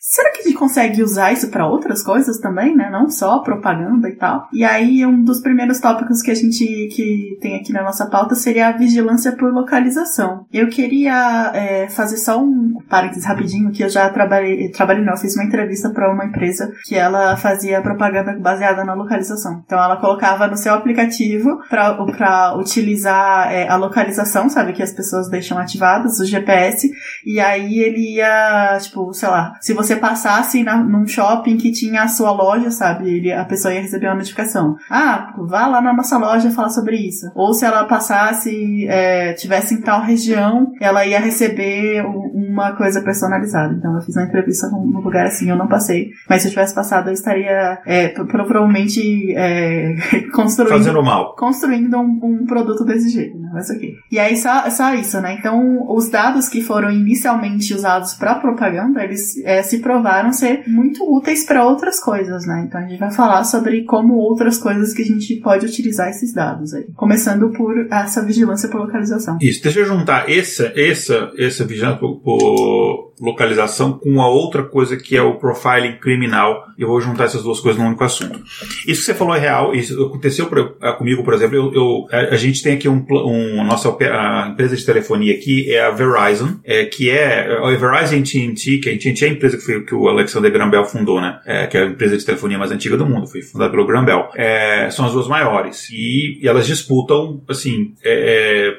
será 0.01 0.31
que 0.31 0.39
a 0.39 0.43
gente 0.43 0.57
consegue 0.57 1.03
usar 1.03 1.31
isso 1.31 1.49
para 1.49 1.67
outras 1.67 2.01
coisas 2.01 2.39
também, 2.39 2.75
né? 2.75 2.89
Não 2.89 3.07
só 3.09 3.39
propaganda 3.39 4.09
e 4.09 4.15
tal. 4.15 4.47
E 4.51 4.63
aí, 4.63 5.05
um 5.05 5.23
dos 5.23 5.39
primeiros 5.39 5.79
tópicos 5.79 6.21
que 6.23 6.31
a 6.31 6.35
gente 6.35 6.65
que 6.93 7.37
tem 7.39 7.55
aqui 7.55 7.71
na 7.71 7.83
nossa 7.83 8.07
pauta 8.07 8.33
seria 8.33 8.67
a 8.67 8.77
vigilância 8.77 9.31
por 9.31 9.53
localização. 9.53 10.45
Eu 10.51 10.67
queria 10.69 11.51
é, 11.53 11.87
fazer 11.87 12.17
só 12.17 12.41
um 12.41 12.79
parênteses 12.89 13.25
rapidinho, 13.25 13.71
que 13.71 13.83
eu 13.83 13.89
já 13.89 14.09
trabalhei, 14.09 14.69
trabalhei 14.71 15.05
não, 15.05 15.15
fiz 15.15 15.35
uma 15.35 15.45
entrevista 15.45 15.91
para 15.91 16.11
uma 16.11 16.25
empresa 16.25 16.71
que 16.83 16.95
ela 16.95 17.37
fazia 17.37 17.81
propaganda 17.81 18.37
baseada 18.39 18.83
na 18.83 18.95
localização. 18.95 19.61
Então, 19.65 19.77
ela 19.77 19.97
colocava 19.97 20.47
no 20.47 20.57
seu 20.57 20.73
aplicativo 20.73 21.61
para 21.69 22.57
utilizar 22.57 23.51
é, 23.51 23.69
a 23.69 23.75
localização, 23.75 24.49
sabe, 24.49 24.73
que 24.73 24.81
as 24.81 24.91
pessoas 24.91 25.29
deixam 25.29 25.59
ativadas, 25.59 26.19
o 26.19 26.25
GPS, 26.25 26.89
e 27.25 27.39
aí 27.39 27.79
ele 27.79 28.15
ia, 28.15 28.77
tipo, 28.81 29.13
sei 29.13 29.29
lá, 29.29 29.53
se 29.61 29.73
você 29.73 29.90
passasse 29.95 30.63
na, 30.63 30.77
num 30.77 31.07
shopping 31.07 31.57
que 31.57 31.71
tinha 31.71 32.03
a 32.03 32.07
sua 32.07 32.31
loja, 32.31 32.71
sabe? 32.71 33.09
Ele, 33.09 33.31
a 33.31 33.45
pessoa 33.45 33.73
ia 33.73 33.81
receber 33.81 34.07
uma 34.07 34.15
notificação. 34.15 34.75
Ah, 34.89 35.33
vá 35.37 35.67
lá 35.67 35.81
na 35.81 35.93
nossa 35.93 36.17
loja 36.17 36.51
falar 36.51 36.69
sobre 36.69 36.97
isso. 36.97 37.31
Ou 37.35 37.53
se 37.53 37.65
ela 37.65 37.85
passasse, 37.85 38.87
é, 38.87 39.33
tivesse 39.33 39.75
em 39.75 39.81
tal 39.81 40.01
região, 40.01 40.71
ela 40.79 41.05
ia 41.05 41.19
receber 41.19 42.03
uma 42.05 42.73
coisa 42.73 43.01
personalizada. 43.01 43.73
Então 43.73 43.95
eu 43.95 44.01
fiz 44.01 44.15
uma 44.15 44.25
entrevista 44.25 44.67
num 44.69 44.99
lugar 44.99 45.25
assim, 45.25 45.49
eu 45.49 45.57
não 45.57 45.67
passei. 45.67 46.09
Mas 46.29 46.41
se 46.41 46.47
eu 46.47 46.51
tivesse 46.51 46.73
passado, 46.73 47.09
eu 47.09 47.13
estaria 47.13 47.79
é, 47.85 48.09
provavelmente 48.09 49.33
é, 49.35 49.95
construindo. 50.33 50.77
Fazendo 50.77 51.03
mal. 51.03 51.35
Construindo 51.35 51.97
um, 51.97 52.19
um, 52.23 52.45
produto 52.45 52.83
desse 52.83 53.09
jeito, 53.09 53.37
né? 53.37 53.49
Mas 53.53 53.69
ok. 53.69 53.93
E 54.11 54.19
aí 54.19 54.35
só, 54.37 54.69
só 54.69 54.93
isso, 54.93 55.19
né? 55.21 55.35
Então 55.39 55.85
os 55.89 56.09
dados 56.09 56.49
que 56.49 56.61
foram 56.61 56.91
inicialmente 56.91 57.73
usados 57.73 58.13
para 58.13 58.35
propaganda, 58.35 59.03
eles 59.03 59.37
é, 59.43 59.61
se 59.61 59.79
provaram 59.81 60.31
ser 60.31 60.63
muito 60.67 61.03
úteis 61.03 61.45
para 61.45 61.65
outras 61.65 61.99
coisas, 61.99 62.45
né? 62.45 62.65
Então 62.67 62.79
a 62.79 62.87
gente 62.87 62.99
vai 62.99 63.11
falar 63.11 63.43
sobre 63.43 63.83
como 63.83 64.15
outras 64.15 64.57
coisas 64.57 64.93
que 64.93 65.01
a 65.01 65.05
gente 65.05 65.35
pode 65.37 65.65
utilizar 65.65 66.09
esses 66.09 66.33
dados 66.33 66.73
aí. 66.73 66.85
Começando 66.95 67.49
por 67.51 67.87
essa 67.91 68.23
vigilância 68.25 68.69
por 68.69 68.81
localização. 68.81 69.37
Isso, 69.41 69.61
deixa 69.61 69.79
eu 69.79 69.85
juntar 69.85 70.29
essa, 70.29 70.71
essa, 70.75 71.31
essa 71.37 71.65
vigilância 71.65 71.99
por, 71.99 72.19
por 72.21 73.10
localização 73.21 73.93
com 73.93 74.21
a 74.21 74.27
outra 74.27 74.63
coisa 74.63 74.97
que 74.97 75.15
é 75.15 75.21
o 75.21 75.35
profiling 75.35 75.97
criminal. 75.97 76.65
Eu 76.77 76.87
vou 76.87 76.99
juntar 76.99 77.25
essas 77.25 77.43
duas 77.43 77.59
coisas 77.59 77.79
num 77.79 77.87
único 77.87 78.03
assunto. 78.03 78.41
Isso 78.87 79.01
que 79.01 79.05
você 79.05 79.13
falou 79.13 79.35
é 79.35 79.39
real, 79.39 79.75
isso 79.75 80.03
aconteceu 80.03 80.49
ah, 80.81 80.93
comigo, 80.93 81.23
por 81.23 81.33
exemplo. 81.33 81.55
Eu, 81.55 81.73
eu 81.73 82.07
a, 82.11 82.35
gente 82.35 82.63
tem 82.63 82.73
aqui 82.73 82.89
um, 82.89 83.05
um 83.09 83.61
a 83.61 83.63
nossa 83.63 83.89
a 83.89 84.49
empresa 84.51 84.75
de 84.75 84.85
telefonia 84.85 85.33
aqui 85.33 85.71
é 85.71 85.85
a 85.85 85.91
Verizon, 85.91 86.59
é, 86.63 86.85
que 86.85 87.09
é 87.09 87.57
a 87.57 87.69
Verizon 87.77 88.17
AT&T, 88.17 88.79
que 88.79 88.89
a 88.89 88.93
AT&T 88.93 89.25
é 89.25 89.27
a 89.27 89.31
empresa 89.31 89.57
que, 89.57 89.63
foi, 89.63 89.83
que 89.83 89.93
o 89.93 90.07
Alexander 90.07 90.51
Graham 90.51 90.69
Bell 90.69 90.85
fundou, 90.85 91.21
né? 91.21 91.39
É, 91.45 91.67
que 91.67 91.77
é 91.77 91.83
a 91.83 91.85
empresa 91.85 92.17
de 92.17 92.25
telefonia 92.25 92.57
mais 92.57 92.71
antiga 92.71 92.97
do 92.97 93.05
mundo, 93.05 93.27
foi 93.27 93.41
fundada 93.41 93.69
pelo 93.69 93.85
Graham 93.85 94.05
Bell. 94.05 94.29
É, 94.35 94.89
são 94.89 95.05
as 95.05 95.13
duas 95.13 95.27
maiores 95.27 95.89
e, 95.91 96.39
e 96.41 96.47
elas 96.47 96.65
disputam, 96.65 97.43
assim, 97.47 97.93
é, 98.03 98.75
é 98.75 98.77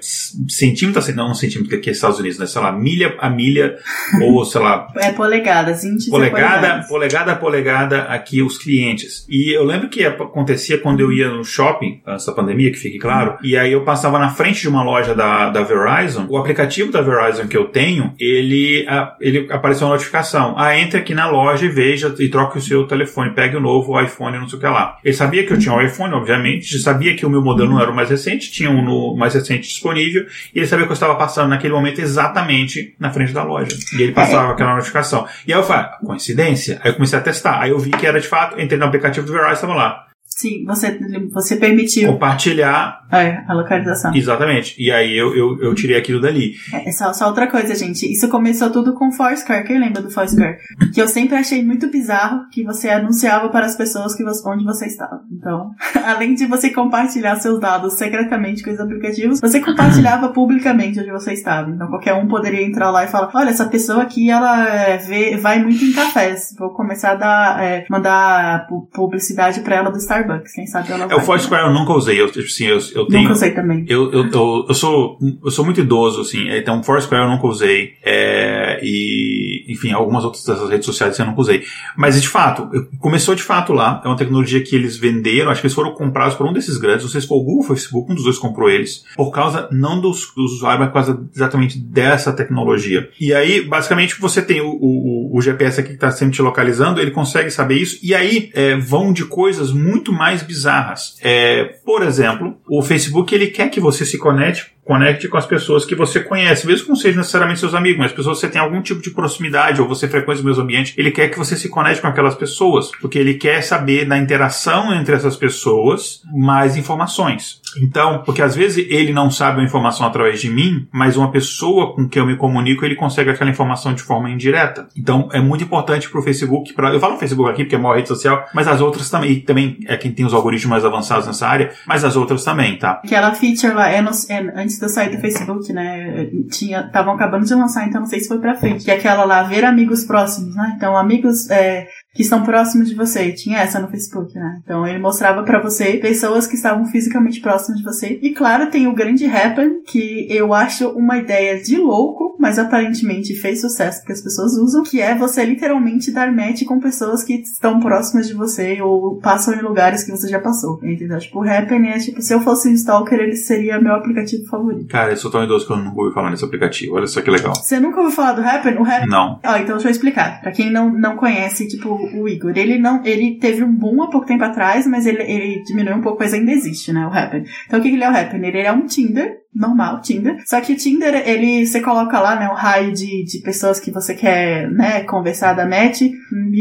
centímetro, 0.48 1.02
não 1.14 1.30
um 1.30 1.34
centímetro 1.34 1.70
que 1.70 1.76
aqui 1.76 1.90
é 1.90 1.92
Estados 1.92 2.18
Unidos, 2.18 2.38
né? 2.38 2.46
Sei 2.46 2.60
lá, 2.60 2.72
milha 2.72 3.14
a 3.18 3.28
milha 3.28 3.78
ou, 4.22 4.31
sei 4.44 4.60
lá... 4.60 4.88
É 4.96 5.12
polegadas, 5.12 5.84
índice 5.84 6.10
polegada, 6.10 6.84
polegada 6.88 7.32
a 7.32 7.36
polegada 7.36 8.02
aqui 8.02 8.42
os 8.42 8.58
clientes. 8.58 9.26
E 9.28 9.54
eu 9.54 9.64
lembro 9.64 9.88
que 9.88 10.04
acontecia 10.04 10.78
quando 10.78 11.00
eu 11.00 11.12
ia 11.12 11.28
no 11.28 11.44
shopping, 11.44 12.00
antes 12.06 12.26
da 12.26 12.32
pandemia, 12.32 12.70
que 12.70 12.78
fique 12.78 12.98
claro, 12.98 13.36
e 13.42 13.56
aí 13.56 13.72
eu 13.72 13.84
passava 13.84 14.18
na 14.18 14.30
frente 14.30 14.62
de 14.62 14.68
uma 14.68 14.82
loja 14.82 15.14
da, 15.14 15.50
da 15.50 15.62
Verizon, 15.62 16.26
o 16.28 16.36
aplicativo 16.36 16.90
da 16.90 17.00
Verizon 17.00 17.46
que 17.46 17.56
eu 17.56 17.66
tenho, 17.66 18.12
ele, 18.18 18.86
ele 19.20 19.46
apareceu 19.50 19.86
uma 19.86 19.94
notificação. 19.94 20.54
Ah, 20.56 20.78
entre 20.78 20.98
aqui 20.98 21.14
na 21.14 21.28
loja 21.28 21.66
e 21.66 21.68
veja 21.68 22.14
e 22.18 22.28
troque 22.28 22.58
o 22.58 22.60
seu 22.60 22.86
telefone, 22.86 23.34
pegue 23.34 23.56
o 23.56 23.60
novo 23.60 24.00
iPhone, 24.00 24.38
não 24.38 24.48
sei 24.48 24.58
o 24.58 24.60
que 24.60 24.66
lá. 24.66 24.98
Ele 25.04 25.14
sabia 25.14 25.44
que 25.44 25.52
eu 25.52 25.58
tinha 25.58 25.74
um 25.74 25.80
iPhone, 25.80 26.14
obviamente, 26.14 26.78
sabia 26.78 27.14
que 27.14 27.26
o 27.26 27.30
meu 27.30 27.42
modelo 27.42 27.70
não 27.70 27.80
era 27.80 27.90
o 27.90 27.94
mais 27.94 28.10
recente, 28.10 28.50
tinha 28.50 28.70
um 28.70 28.82
no 28.84 29.16
mais 29.16 29.34
recente 29.34 29.68
disponível, 29.68 30.26
e 30.54 30.58
ele 30.58 30.66
sabia 30.66 30.86
que 30.86 30.92
eu 30.92 30.94
estava 30.94 31.14
passando 31.14 31.48
naquele 31.48 31.74
momento 31.74 32.00
exatamente 32.00 32.94
na 32.98 33.10
frente 33.10 33.32
da 33.32 33.42
loja. 33.42 33.76
E 33.98 34.02
ele 34.02 34.12
passava 34.26 34.52
aquela 34.52 34.74
notificação. 34.74 35.26
E 35.46 35.52
aí 35.52 35.58
eu 35.58 35.62
falei, 35.64 35.86
coincidência? 36.04 36.80
Aí 36.82 36.90
eu 36.90 36.94
comecei 36.94 37.18
a 37.18 37.22
testar. 37.22 37.60
Aí 37.60 37.70
eu 37.70 37.78
vi 37.78 37.90
que 37.90 38.06
era 38.06 38.20
de 38.20 38.28
fato, 38.28 38.60
entrei 38.60 38.78
no 38.78 38.86
aplicativo 38.86 39.26
do 39.26 39.32
Verizon 39.32 39.50
e 39.50 39.54
estava 39.54 39.74
lá. 39.74 40.06
Sim, 40.42 40.64
você, 40.64 40.98
você 41.30 41.54
permitiu. 41.54 42.12
Compartilhar. 42.14 43.00
É, 43.12 43.44
a 43.46 43.52
localização. 43.52 44.12
Exatamente. 44.14 44.74
E 44.82 44.90
aí 44.90 45.16
eu, 45.16 45.36
eu, 45.36 45.62
eu 45.62 45.74
tirei 45.74 45.96
aquilo 45.96 46.20
dali. 46.20 46.54
É, 46.72 46.90
só, 46.90 47.12
só 47.12 47.28
outra 47.28 47.46
coisa, 47.46 47.74
gente. 47.74 48.10
Isso 48.10 48.26
começou 48.28 48.70
tudo 48.70 48.94
com 48.94 49.12
Foursquare. 49.12 49.64
Quem 49.64 49.78
lembra 49.78 50.02
do 50.02 50.10
Foursquare? 50.10 50.56
Que 50.92 51.00
eu 51.00 51.06
sempre 51.06 51.36
achei 51.36 51.62
muito 51.62 51.88
bizarro 51.90 52.48
que 52.50 52.64
você 52.64 52.88
anunciava 52.88 53.50
para 53.50 53.66
as 53.66 53.76
pessoas 53.76 54.16
que 54.16 54.24
você, 54.24 54.42
onde 54.48 54.64
você 54.64 54.86
estava. 54.86 55.20
Então, 55.30 55.70
além 56.04 56.34
de 56.34 56.46
você 56.46 56.70
compartilhar 56.70 57.36
seus 57.36 57.60
dados 57.60 57.92
secretamente 57.92 58.64
com 58.64 58.70
os 58.72 58.80
aplicativos, 58.80 59.40
você 59.40 59.60
compartilhava 59.60 60.30
publicamente 60.34 60.98
onde 60.98 61.12
você 61.12 61.34
estava. 61.34 61.70
Então, 61.70 61.86
qualquer 61.88 62.14
um 62.14 62.26
poderia 62.26 62.66
entrar 62.66 62.90
lá 62.90 63.04
e 63.04 63.08
falar: 63.08 63.30
olha, 63.34 63.50
essa 63.50 63.66
pessoa 63.66 64.02
aqui, 64.02 64.30
ela 64.30 64.66
é, 64.66 64.96
vê, 64.96 65.36
vai 65.36 65.62
muito 65.62 65.84
em 65.84 65.92
cafés. 65.92 66.52
Vou 66.58 66.70
começar 66.70 67.12
a 67.12 67.16
dar, 67.16 67.62
é, 67.62 67.84
mandar 67.88 68.66
publicidade 68.92 69.60
para 69.60 69.76
ela 69.76 69.90
do 69.90 69.98
Starbucks. 69.98 70.31
Starbucks, 70.32 70.52
quem 70.54 70.66
sabe 70.66 70.92
ela. 70.92 71.12
É, 71.12 71.16
o 71.16 71.20
Foursquare 71.20 71.66
eu 71.66 71.72
nunca 71.72 71.92
usei, 71.92 72.20
eu, 72.20 72.26
assim, 72.26 72.66
eu, 72.66 72.78
eu 72.94 73.06
tenho... 73.06 73.22
Nunca 73.22 73.32
usei 73.34 73.50
também. 73.50 73.84
Eu, 73.88 74.12
eu, 74.12 74.30
eu, 74.30 74.66
eu, 74.68 74.74
sou, 74.74 75.18
eu 75.44 75.50
sou 75.50 75.64
muito 75.64 75.80
idoso, 75.80 76.20
assim, 76.20 76.48
então 76.50 76.80
o 76.80 76.82
Foursquare 76.82 77.24
eu 77.24 77.30
nunca 77.30 77.46
usei, 77.46 77.94
é, 78.02 78.80
e, 78.82 79.51
enfim, 79.68 79.92
algumas 79.92 80.24
outras 80.24 80.44
dessas 80.44 80.68
redes 80.68 80.86
sociais 80.86 81.18
eu 81.18 81.26
nunca 81.26 81.40
usei. 81.40 81.64
Mas, 81.96 82.20
de 82.20 82.28
fato, 82.28 82.68
começou 82.98 83.34
de 83.34 83.42
fato 83.42 83.72
lá, 83.72 84.00
é 84.04 84.08
uma 84.08 84.16
tecnologia 84.16 84.62
que 84.62 84.74
eles 84.74 84.96
venderam, 84.96 85.50
acho 85.50 85.60
que 85.60 85.66
eles 85.66 85.74
foram 85.74 85.92
comprados 85.92 86.34
por 86.34 86.46
um 86.46 86.52
desses 86.52 86.78
grandes, 86.78 87.04
não 87.04 87.10
sei 87.10 87.20
se 87.20 87.26
foi 87.26 87.38
o 87.38 87.42
Google 87.42 87.58
ou 87.58 87.64
o 87.64 87.68
Facebook, 87.68 88.10
um 88.10 88.14
dos 88.14 88.24
dois 88.24 88.38
comprou 88.38 88.68
eles, 88.68 89.04
por 89.16 89.30
causa, 89.30 89.68
não 89.70 90.00
dos, 90.00 90.32
dos 90.34 90.52
usuários, 90.54 90.80
mas 90.80 90.88
por 90.88 90.94
causa 90.94 91.28
exatamente 91.34 91.78
dessa 91.78 92.32
tecnologia. 92.32 93.08
E 93.20 93.32
aí, 93.32 93.62
basicamente, 93.62 94.20
você 94.20 94.42
tem 94.42 94.60
o, 94.60 94.70
o, 94.70 95.36
o 95.36 95.40
GPS 95.40 95.80
aqui 95.80 95.90
que 95.90 95.94
está 95.94 96.10
sempre 96.10 96.34
te 96.34 96.42
localizando, 96.42 97.00
ele 97.00 97.10
consegue 97.10 97.50
saber 97.50 97.76
isso, 97.76 97.98
e 98.02 98.14
aí 98.14 98.50
é, 98.54 98.76
vão 98.76 99.12
de 99.12 99.24
coisas 99.24 99.72
muito 99.72 100.12
mais 100.12 100.42
bizarras. 100.42 101.16
É, 101.20 101.64
por 101.84 102.02
exemplo, 102.02 102.56
o 102.68 102.82
Facebook 102.82 103.34
ele 103.34 103.48
quer 103.48 103.68
que 103.70 103.80
você 103.80 104.04
se 104.04 104.18
conecte 104.18 104.72
conecte 104.84 105.28
com 105.28 105.36
as 105.36 105.46
pessoas 105.46 105.84
que 105.84 105.94
você 105.94 106.20
conhece, 106.20 106.66
mesmo 106.66 106.84
que 106.84 106.88
não 106.90 106.96
sejam 106.96 107.18
necessariamente 107.18 107.60
seus 107.60 107.74
amigos, 107.74 107.98
mas 107.98 108.12
pessoas 108.12 108.38
que 108.38 108.46
você 108.46 108.52
tem 108.52 108.60
algum 108.60 108.82
tipo 108.82 109.00
de 109.00 109.10
proximidade 109.10 109.80
ou 109.80 109.86
você 109.86 110.08
frequenta 110.08 110.40
o 110.40 110.44
mesmo 110.44 110.62
ambiente, 110.62 110.94
ele 110.96 111.10
quer 111.10 111.28
que 111.28 111.38
você 111.38 111.56
se 111.56 111.68
conecte 111.68 112.00
com 112.00 112.08
aquelas 112.08 112.34
pessoas, 112.34 112.90
porque 113.00 113.18
ele 113.18 113.34
quer 113.34 113.62
saber 113.62 114.04
da 114.04 114.18
interação 114.18 114.92
entre 114.92 115.14
essas 115.14 115.36
pessoas 115.36 116.20
mais 116.34 116.76
informações. 116.76 117.61
Então, 117.80 118.22
porque 118.24 118.42
às 118.42 118.54
vezes 118.54 118.86
ele 118.88 119.12
não 119.12 119.30
sabe 119.30 119.60
a 119.60 119.64
informação 119.64 120.06
através 120.06 120.40
de 120.40 120.50
mim, 120.50 120.86
mas 120.92 121.16
uma 121.16 121.30
pessoa 121.30 121.94
com 121.94 122.08
quem 122.08 122.20
eu 122.20 122.26
me 122.26 122.36
comunico, 122.36 122.84
ele 122.84 122.94
consegue 122.94 123.30
aquela 123.30 123.50
informação 123.50 123.94
de 123.94 124.02
forma 124.02 124.30
indireta. 124.30 124.88
Então, 124.96 125.28
é 125.32 125.40
muito 125.40 125.64
importante 125.64 126.08
para 126.08 126.20
o 126.20 126.22
Facebook, 126.22 126.72
pra, 126.74 126.92
eu 126.92 127.00
falo 127.00 127.18
Facebook 127.18 127.50
aqui 127.50 127.64
porque 127.64 127.74
é 127.74 127.78
a 127.78 127.82
maior 127.82 127.96
rede 127.96 128.08
social, 128.08 128.44
mas 128.54 128.68
as 128.68 128.80
outras 128.80 129.08
também, 129.10 129.40
também 129.40 129.78
é 129.86 129.96
quem 129.96 130.12
tem 130.12 130.26
os 130.26 130.34
algoritmos 130.34 130.70
mais 130.70 130.84
avançados 130.84 131.26
nessa 131.26 131.46
área, 131.46 131.72
mas 131.86 132.04
as 132.04 132.16
outras 132.16 132.44
também, 132.44 132.78
tá? 132.78 133.00
Aquela 133.04 133.34
feature 133.34 133.72
lá, 133.72 133.88
é, 133.88 134.00
no, 134.00 134.10
é 134.28 134.60
antes 134.60 134.78
de 134.78 134.84
eu 134.84 134.88
sair 134.88 135.14
do 135.14 135.20
Facebook, 135.20 135.72
né, 135.72 136.28
estavam 136.50 137.14
acabando 137.14 137.44
de 137.44 137.54
lançar, 137.54 137.86
então 137.86 138.00
não 138.00 138.08
sei 138.08 138.20
se 138.20 138.28
foi 138.28 138.38
pra 138.38 138.54
frente, 138.54 138.84
que 138.84 138.90
é 138.90 138.94
aquela 138.94 139.24
lá, 139.24 139.42
ver 139.42 139.64
amigos 139.64 140.04
próximos, 140.04 140.54
né? 140.54 140.74
Então, 140.76 140.96
amigos, 140.96 141.50
é, 141.50 141.86
que 142.14 142.22
estão 142.22 142.42
próximos 142.42 142.88
de 142.88 142.94
você. 142.94 143.32
Tinha 143.32 143.58
essa 143.58 143.80
no 143.80 143.88
Facebook, 143.88 144.34
né? 144.34 144.60
Então 144.62 144.86
ele 144.86 144.98
mostrava 144.98 145.42
para 145.42 145.62
você 145.62 145.94
pessoas 145.94 146.46
que 146.46 146.54
estavam 146.54 146.84
fisicamente 146.86 147.40
próximas 147.40 147.78
de 147.78 147.84
você. 147.84 148.18
E 148.22 148.30
claro, 148.32 148.70
tem 148.70 148.86
o 148.86 148.94
grande 148.94 149.26
Happen, 149.26 149.82
que 149.86 150.26
eu 150.28 150.52
acho 150.52 150.88
uma 150.90 151.18
ideia 151.18 151.62
de 151.62 151.76
louco, 151.76 152.36
mas 152.38 152.58
aparentemente 152.58 153.34
fez 153.34 153.60
sucesso 153.60 154.00
porque 154.00 154.12
as 154.12 154.22
pessoas 154.22 154.52
usam, 154.54 154.82
que 154.82 155.00
é 155.00 155.16
você 155.16 155.44
literalmente 155.44 156.12
dar 156.12 156.30
match 156.30 156.64
com 156.64 156.80
pessoas 156.80 157.22
que 157.22 157.34
estão 157.34 157.80
próximas 157.80 158.26
de 158.26 158.34
você 158.34 158.80
ou 158.82 159.16
passam 159.16 159.54
em 159.54 159.62
lugares 159.62 160.04
que 160.04 160.10
você 160.10 160.28
já 160.28 160.40
passou. 160.40 160.78
Entendeu? 160.82 161.18
Tipo, 161.18 161.40
o 161.40 161.48
Happen 161.48 161.90
é 161.90 161.98
tipo, 161.98 162.20
se 162.20 162.34
eu 162.34 162.40
fosse 162.40 162.68
um 162.68 162.72
stalker, 162.72 163.18
ele 163.18 163.36
seria 163.36 163.80
meu 163.80 163.94
aplicativo 163.94 164.44
favorito. 164.46 164.88
Cara, 164.88 165.12
eu 165.12 165.16
sou 165.16 165.30
tão 165.30 165.44
idoso 165.44 165.66
que 165.66 165.72
eu 165.72 165.78
nunca 165.78 166.00
ouvi 166.00 166.14
falar 166.14 166.30
nesse 166.30 166.44
aplicativo. 166.44 166.94
Olha 166.94 167.06
só 167.06 167.22
que 167.22 167.30
legal. 167.30 167.54
Você 167.54 167.80
nunca 167.80 168.00
ouviu 168.00 168.14
falar 168.14 168.32
do 168.32 168.42
Happen? 168.42 168.76
O 168.76 168.82
Happen... 168.82 169.08
Não. 169.08 169.40
Ó, 169.44 169.56
então 169.56 169.76
deixa 169.76 169.88
eu 169.88 169.92
explicar. 169.92 170.40
Pra 170.40 170.52
quem 170.52 170.70
não, 170.70 170.92
não 170.92 171.16
conhece, 171.16 171.66
tipo, 171.68 172.01
o 172.14 172.28
Igor. 172.28 172.52
Ele 172.56 172.78
não, 172.78 173.04
ele 173.04 173.38
teve 173.38 173.62
um 173.62 173.74
boom 173.74 174.02
há 174.02 174.10
pouco 174.10 174.26
tempo 174.26 174.44
atrás, 174.44 174.86
mas 174.86 175.06
ele, 175.06 175.22
ele 175.22 175.62
diminuiu 175.64 175.96
um 175.96 176.00
pouco, 176.00 176.18
mas 176.20 176.34
ainda 176.34 176.52
existe, 176.52 176.92
né, 176.92 177.06
o 177.06 177.12
Happen. 177.12 177.44
Então 177.66 177.80
o 177.80 177.82
que, 177.82 177.88
que 177.88 177.96
ele 177.96 178.04
é 178.04 178.10
o 178.10 178.16
Happen? 178.16 178.44
Ele 178.44 178.58
é 178.58 178.72
um 178.72 178.86
Tinder, 178.86 179.41
normal, 179.54 180.00
Tinder. 180.00 180.42
Só 180.46 180.60
que 180.60 180.72
o 180.72 180.76
Tinder, 180.76 181.14
ele, 181.28 181.66
você 181.66 181.80
coloca 181.80 182.18
lá, 182.18 182.36
né, 182.36 182.48
o 182.48 182.54
raio 182.54 182.92
de, 182.92 183.24
de 183.24 183.38
pessoas 183.40 183.78
que 183.78 183.90
você 183.90 184.14
quer, 184.14 184.70
né, 184.70 185.02
conversar 185.04 185.52
da 185.52 185.66
match, 185.66 186.02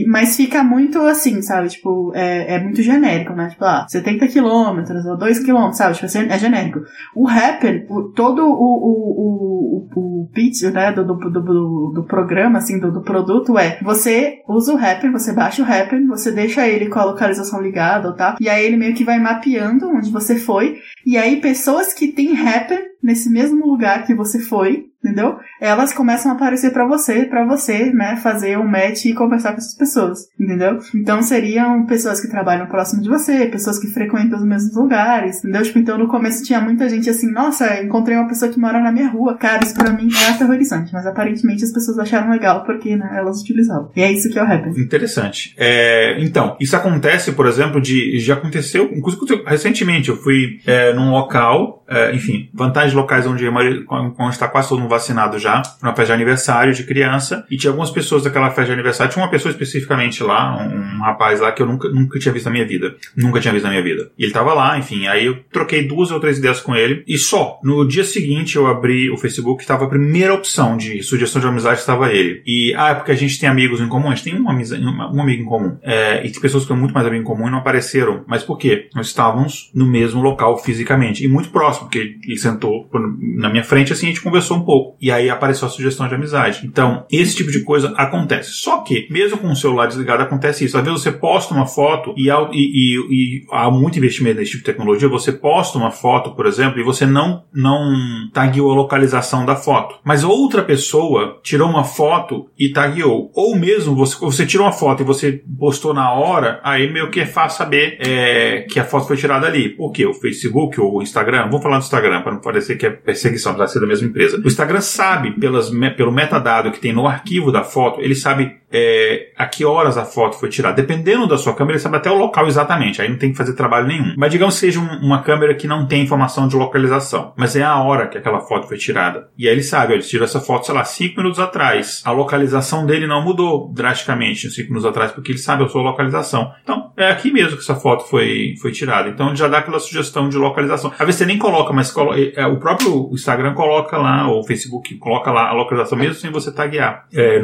mas 0.07 0.36
fica 0.36 0.63
muito 0.63 0.99
assim, 0.99 1.41
sabe? 1.41 1.70
Tipo, 1.70 2.11
é, 2.13 2.55
é 2.55 2.59
muito 2.59 2.82
genérico, 2.82 3.34
né? 3.34 3.49
Tipo, 3.49 3.63
ah, 3.63 3.86
70 3.88 4.28
quilômetros 4.28 5.05
ou 5.05 5.18
2 5.18 5.39
quilômetros, 5.39 5.78
sabe? 5.78 5.93
Tipo, 5.93 6.05
assim, 6.05 6.28
é 6.30 6.38
genérico. 6.38 6.82
O 7.16 7.28
Happen, 7.28 7.86
o, 7.89 8.09
todo 8.09 8.43
o, 8.43 8.51
o, 8.51 9.88
o, 9.95 10.22
o, 10.24 10.30
pitch, 10.34 10.63
né, 10.63 10.91
do, 10.91 11.05
do, 11.05 11.16
do, 11.16 11.91
do 11.95 12.03
programa, 12.03 12.57
assim, 12.57 12.80
do, 12.80 12.91
do 12.91 13.01
produto 13.01 13.57
é, 13.57 13.80
você 13.82 14.39
usa 14.47 14.74
o 14.74 14.78
Happen, 14.78 15.11
você 15.11 15.34
baixa 15.34 15.61
o 15.61 15.66
Happen, 15.66 16.07
você 16.07 16.32
deixa 16.32 16.68
ele 16.68 16.88
com 16.88 16.99
a 16.99 17.05
localização 17.05 17.61
ligada 17.61 18.16
tal, 18.16 18.36
e 18.39 18.49
aí 18.49 18.66
ele 18.66 18.78
meio 18.78 18.93
que 18.93 19.03
vai 19.03 19.20
mapeando 19.20 19.89
onde 19.89 20.11
você 20.11 20.36
foi, 20.36 20.80
e 21.05 21.18
aí 21.18 21.41
pessoas 21.41 21.93
que 21.93 22.09
têm 22.09 22.38
Happen 22.38 22.80
nesse 23.02 23.30
mesmo 23.30 23.66
lugar 23.66 24.06
que 24.06 24.14
você 24.14 24.39
foi, 24.39 24.91
entendeu? 25.04 25.38
Elas 25.60 25.93
começam 25.93 26.32
a 26.32 26.36
aparecer 26.36 26.72
para 26.72 26.86
você, 26.86 27.26
para 27.26 27.45
você, 27.45 27.91
né, 27.91 28.18
fazer 28.18 28.58
um 28.58 28.68
match 28.68 29.06
e 29.06 29.14
conversar 29.14 29.52
com 29.52 29.58
essas 29.58 29.76
pessoas, 29.76 30.28
entendeu? 30.39 30.78
Então 30.95 31.22
seriam 31.22 31.86
pessoas 31.86 32.22
que 32.22 32.30
trabalham 32.30 32.68
próximo 32.68 33.02
de 33.02 33.10
você, 33.10 33.47
pessoas 33.47 33.80
que 33.80 33.88
frequentam 33.88 34.39
os 34.39 34.45
mesmos 34.45 34.76
lugares, 34.76 35.39
entendeu? 35.39 35.64
Tipo, 35.64 35.80
então 35.80 35.97
no 35.97 36.08
começo 36.08 36.43
tinha 36.43 36.62
muita 36.62 36.88
gente 36.88 37.10
assim, 37.10 37.32
nossa, 37.32 37.82
encontrei 37.84 38.16
uma 38.16 38.28
pessoa 38.28 38.52
que 38.52 38.60
mora 38.60 38.80
na 38.80 38.91
minha 38.91 39.10
rua. 39.10 39.38
Cara, 39.38 39.64
isso 39.64 39.76
pra 39.76 39.91
mim 39.91 40.10
é 40.26 40.30
aterrorizante, 40.30 40.93
mas 40.93 41.06
aparentemente 41.06 41.64
as 41.64 41.72
pessoas 41.72 41.97
acharam 41.99 42.32
legal 42.32 42.64
porque, 42.64 42.95
né, 42.95 43.10
elas 43.16 43.41
utilizavam. 43.41 43.89
E 43.95 44.02
é 44.02 44.12
isso 44.12 44.30
que 44.30 44.38
é 44.38 44.43
o 44.43 44.45
rap. 44.45 44.68
Interessante. 44.80 45.56
É, 45.58 46.18
então, 46.20 46.56
isso 46.60 46.76
acontece, 46.76 47.32
por 47.32 47.47
exemplo, 47.47 47.82
de, 47.82 48.20
já 48.20 48.36
aconteceu, 48.36 48.89
inclusive 48.93 49.43
recentemente, 49.45 50.10
eu 50.10 50.18
fui 50.18 50.60
é, 50.66 50.93
num 50.93 51.12
local, 51.12 51.84
é, 51.89 52.14
enfim, 52.14 52.49
vantagens 52.54 52.93
locais 52.93 53.26
onde, 53.26 53.47
onde 53.47 54.30
está 54.30 54.47
quase 54.47 54.70
todo 54.70 54.80
mundo 54.80 54.91
vacinado 54.92 55.39
já, 55.39 55.62
numa 55.82 55.96
festa 55.96 56.08
de 56.08 56.14
aniversário 56.14 56.74
de 56.74 56.84
criança, 56.84 57.46
e 57.50 57.58
tinha 57.58 57.72
algumas 57.72 57.89
pessoas 57.89 58.24
daquela 58.24 58.50
festa 58.50 58.66
de 58.66 58.74
aniversário, 58.74 59.12
tinha 59.12 59.24
uma 59.24 59.32
pessoa 59.32 59.52
especificamente 59.52 60.22
lá, 60.22 60.58
um, 60.58 60.98
um 60.98 61.02
rapaz 61.02 61.39
lá 61.39 61.52
que 61.52 61.62
eu 61.62 61.66
nunca, 61.66 61.89
nunca 61.89 62.20
tinha 62.20 62.34
visto 62.34 62.46
na 62.46 62.52
minha 62.52 62.66
vida. 62.66 62.96
Nunca 63.16 63.39
tinha 63.39 63.54
visto 63.54 63.64
na 63.64 63.72
minha 63.72 63.84
vida. 63.84 64.12
E 64.18 64.24
ele 64.24 64.34
tava 64.34 64.54
lá, 64.54 64.78
enfim, 64.78 65.08
aí 65.08 65.26
eu 65.26 65.39
troquei 65.52 65.88
duas 65.88 66.12
ou 66.12 66.20
três 66.20 66.38
ideias 66.38 66.60
com 66.60 66.76
ele, 66.76 67.04
e 67.08 67.18
só. 67.18 67.60
No 67.64 67.88
dia 67.88 68.04
seguinte 68.04 68.56
eu 68.56 68.68
abri 68.68 69.10
o 69.10 69.18
Facebook, 69.18 69.62
estava 69.62 69.86
a 69.86 69.89
primeira 69.89 70.34
opção 70.34 70.78
de 70.78 71.02
sugestão 71.04 71.42
de 71.42 71.48
amizade, 71.48 71.80
estava 71.80 72.12
ele. 72.12 72.42
E, 72.46 72.74
ah, 72.76 72.89
é 72.89 72.96
porque 72.96 73.12
a 73.12 73.16
gente 73.16 73.39
tem 73.39 73.48
amigos 73.48 73.80
em 73.80 73.88
comum, 73.88 74.10
a 74.10 74.16
gente 74.16 74.30
tem 74.30 74.39
uma 74.39 74.52
amizade, 74.52 74.84
um 74.84 75.22
amigo 75.22 75.42
em 75.42 75.46
comum. 75.46 75.78
É, 75.82 76.26
e 76.26 76.32
tem 76.32 76.42
pessoas 76.42 76.64
que 76.64 76.70
têm 76.70 76.78
muito 76.78 76.94
mais 76.94 77.08
amigo 77.08 77.22
em 77.22 77.26
comum 77.26 77.48
e 77.48 77.52
não 77.52 77.60
apareceram. 77.60 78.24
Mas 78.28 78.44
por 78.44 78.58
quê? 78.58 78.89
Nós 78.96 79.08
estávamos 79.08 79.72
no 79.74 79.88
mesmo 79.88 80.22
local 80.22 80.58
fisicamente, 80.58 81.24
e 81.24 81.28
muito 81.28 81.50
próximo, 81.50 81.86
porque 81.86 82.18
ele 82.24 82.38
sentou 82.38 82.89
na 83.38 83.50
minha 83.50 83.64
frente, 83.64 83.94
assim, 83.94 84.08
a 84.08 84.10
gente 84.10 84.22
conversou 84.22 84.58
um 84.58 84.66
pouco. 84.66 84.80
E 84.99 85.11
aí 85.11 85.29
apareceu 85.29 85.67
a 85.67 85.71
sugestão 85.71 86.07
de 86.07 86.15
amizade. 86.15 86.61
Então, 86.65 87.05
esse 87.11 87.36
tipo 87.36 87.51
de 87.51 87.63
coisa 87.63 87.93
acontece. 87.97 88.51
Só 88.51 88.77
que, 88.82 89.07
mesmo 89.09 89.38
com 89.38 89.51
o 89.51 89.55
celular 89.55 89.88
desligado, 89.88 90.23
acontece 90.23 90.65
isso. 90.65 90.77
Às 90.77 90.84
vezes 90.84 91.01
você 91.01 91.11
posta 91.11 91.53
uma 91.53 91.65
foto 91.65 92.13
e, 92.17 92.29
e, 92.29 92.32
e, 92.53 92.99
e 93.09 93.45
há 93.51 93.69
muito 93.69 93.97
investimento 93.97 94.39
nesse 94.39 94.51
tipo 94.51 94.63
de 94.63 94.71
tecnologia. 94.71 95.07
Você 95.09 95.32
posta 95.32 95.77
uma 95.77 95.91
foto, 95.91 96.36
por 96.36 96.45
exemplo, 96.45 96.79
e 96.79 96.84
você 96.84 97.05
não, 97.05 97.43
não 97.53 97.93
tagueou 98.34 98.71
a 98.71 98.75
localização 98.75 99.45
da 99.45 99.55
foto. 99.55 99.95
Mas 100.03 100.23
outra 100.23 100.63
pessoa 100.63 101.39
tirou 101.43 101.69
uma 101.69 101.84
foto 101.84 102.49
e 102.57 102.69
tagueou. 102.69 103.32
Ou 103.34 103.55
mesmo 103.55 103.95
você, 103.95 104.17
você 104.19 104.45
tirou 104.45 104.65
uma 104.65 104.73
foto 104.73 105.01
e 105.01 105.05
você 105.05 105.41
postou 105.59 105.93
na 105.93 106.11
hora, 106.13 106.59
aí 106.63 106.91
meio 106.91 107.09
que 107.09 107.19
é 107.19 107.25
fácil 107.25 107.57
saber 107.57 107.97
é, 107.99 108.61
que 108.61 108.79
a 108.79 108.84
foto 108.84 109.07
foi 109.07 109.17
tirada 109.17 109.47
ali. 109.47 109.69
Por 109.69 109.91
quê? 109.91 110.05
O 110.05 110.13
Facebook 110.13 110.79
ou 110.79 110.97
o 110.97 111.01
Instagram? 111.01 111.43
Vamos 111.45 111.63
falar 111.63 111.77
do 111.77 111.84
Instagram, 111.84 112.21
para 112.21 112.34
não 112.34 112.41
parecer 112.41 112.77
que 112.77 112.86
é 112.86 112.89
perseguição, 112.89 113.53
de 113.55 113.71
ser 113.71 113.79
da 113.79 113.88
mesma 113.88 114.07
empresa. 114.07 114.41
O 114.43 114.47
Instagram 114.47 114.70
sabe, 114.80 115.32
pelas, 115.32 115.72
pelo 115.97 116.11
metadado 116.11 116.72
que 116.72 116.80
tem 116.80 116.93
no 116.93 117.07
arquivo 117.07 117.51
da 117.51 117.63
foto, 117.63 117.99
ele 117.99 118.15
sabe 118.15 118.61
é, 118.72 119.32
a 119.36 119.45
que 119.45 119.65
horas 119.65 119.97
a 119.97 120.05
foto 120.05 120.39
foi 120.39 120.49
tirada. 120.49 120.76
Dependendo 120.76 121.28
da 121.28 121.38
sua 121.38 121.53
câmera, 121.53 121.76
ele 121.76 121.84
sabe 121.84 121.97
até 121.97 122.09
o 122.09 122.17
local 122.17 122.47
exatamente, 122.47 123.01
aí 123.01 123.09
não 123.09 123.17
tem 123.17 123.32
que 123.32 123.38
fazer 123.38 123.53
trabalho 123.53 123.88
nenhum. 123.88 124.13
Mas 124.17 124.32
digamos 124.32 124.53
que 124.53 124.61
seja 124.61 124.80
um, 124.80 125.05
uma 125.05 125.22
câmera 125.22 125.53
que 125.53 125.67
não 125.67 125.86
tem 125.86 126.03
informação 126.03 126.47
de 126.47 126.55
localização, 126.55 127.34
mas 127.36 127.55
é 127.55 127.63
a 127.63 127.78
hora 127.82 128.07
que 128.07 128.17
aquela 128.17 128.39
foto 128.39 128.67
foi 128.67 128.78
tirada. 128.78 129.28
E 129.38 129.47
aí 129.47 129.53
ele 129.53 129.63
sabe, 129.63 129.93
ele 129.93 130.03
tirou 130.03 130.26
essa 130.26 130.39
foto, 130.39 130.65
sei 130.65 130.76
lá, 130.76 130.86
5 130.86 131.17
minutos 131.17 131.39
atrás. 131.39 132.01
A 132.05 132.11
localização 132.11 132.86
dele 132.86 133.07
não 133.07 133.22
mudou 133.22 133.72
drasticamente 133.74 134.49
5 134.49 134.69
minutos 134.69 134.89
atrás, 134.89 135.11
porque 135.11 135.32
ele 135.32 135.39
sabe 135.39 135.63
a 135.63 135.67
sua 135.67 135.82
localização. 135.82 136.51
Então, 136.63 136.91
é 136.97 137.09
aqui 137.09 137.32
mesmo 137.32 137.57
que 137.57 137.63
essa 137.63 137.76
foto 137.76 138.05
foi, 138.05 138.55
foi 138.61 138.72
tirada. 138.72 139.09
Então 139.09 139.28
ele 139.28 139.36
já 139.36 139.47
dá 139.47 139.59
aquela 139.59 139.80
sugestão 139.80 140.30
de 140.30 140.38
localização. 140.38 140.91
Às 140.93 141.05
vezes 141.05 141.15
você 141.15 141.26
nem 141.26 141.38
coloca, 141.38 141.74
mas 141.74 141.91
colo 141.91 142.13
é, 142.13 142.34
é, 142.36 142.45
o 142.45 142.59
próprio 142.59 143.09
Instagram 143.11 143.53
coloca 143.53 143.97
lá, 143.97 144.30
ou 144.30 144.41
o 144.41 144.43
Facebook 144.43 144.61
coloca 144.99 145.32
lá 145.32 145.49
a 145.49 145.53
localização 145.53 145.97
mesmo 145.97 146.16
sem 146.16 146.32
você 146.32 146.51
taguear. 146.51 147.05
É, 147.14 147.41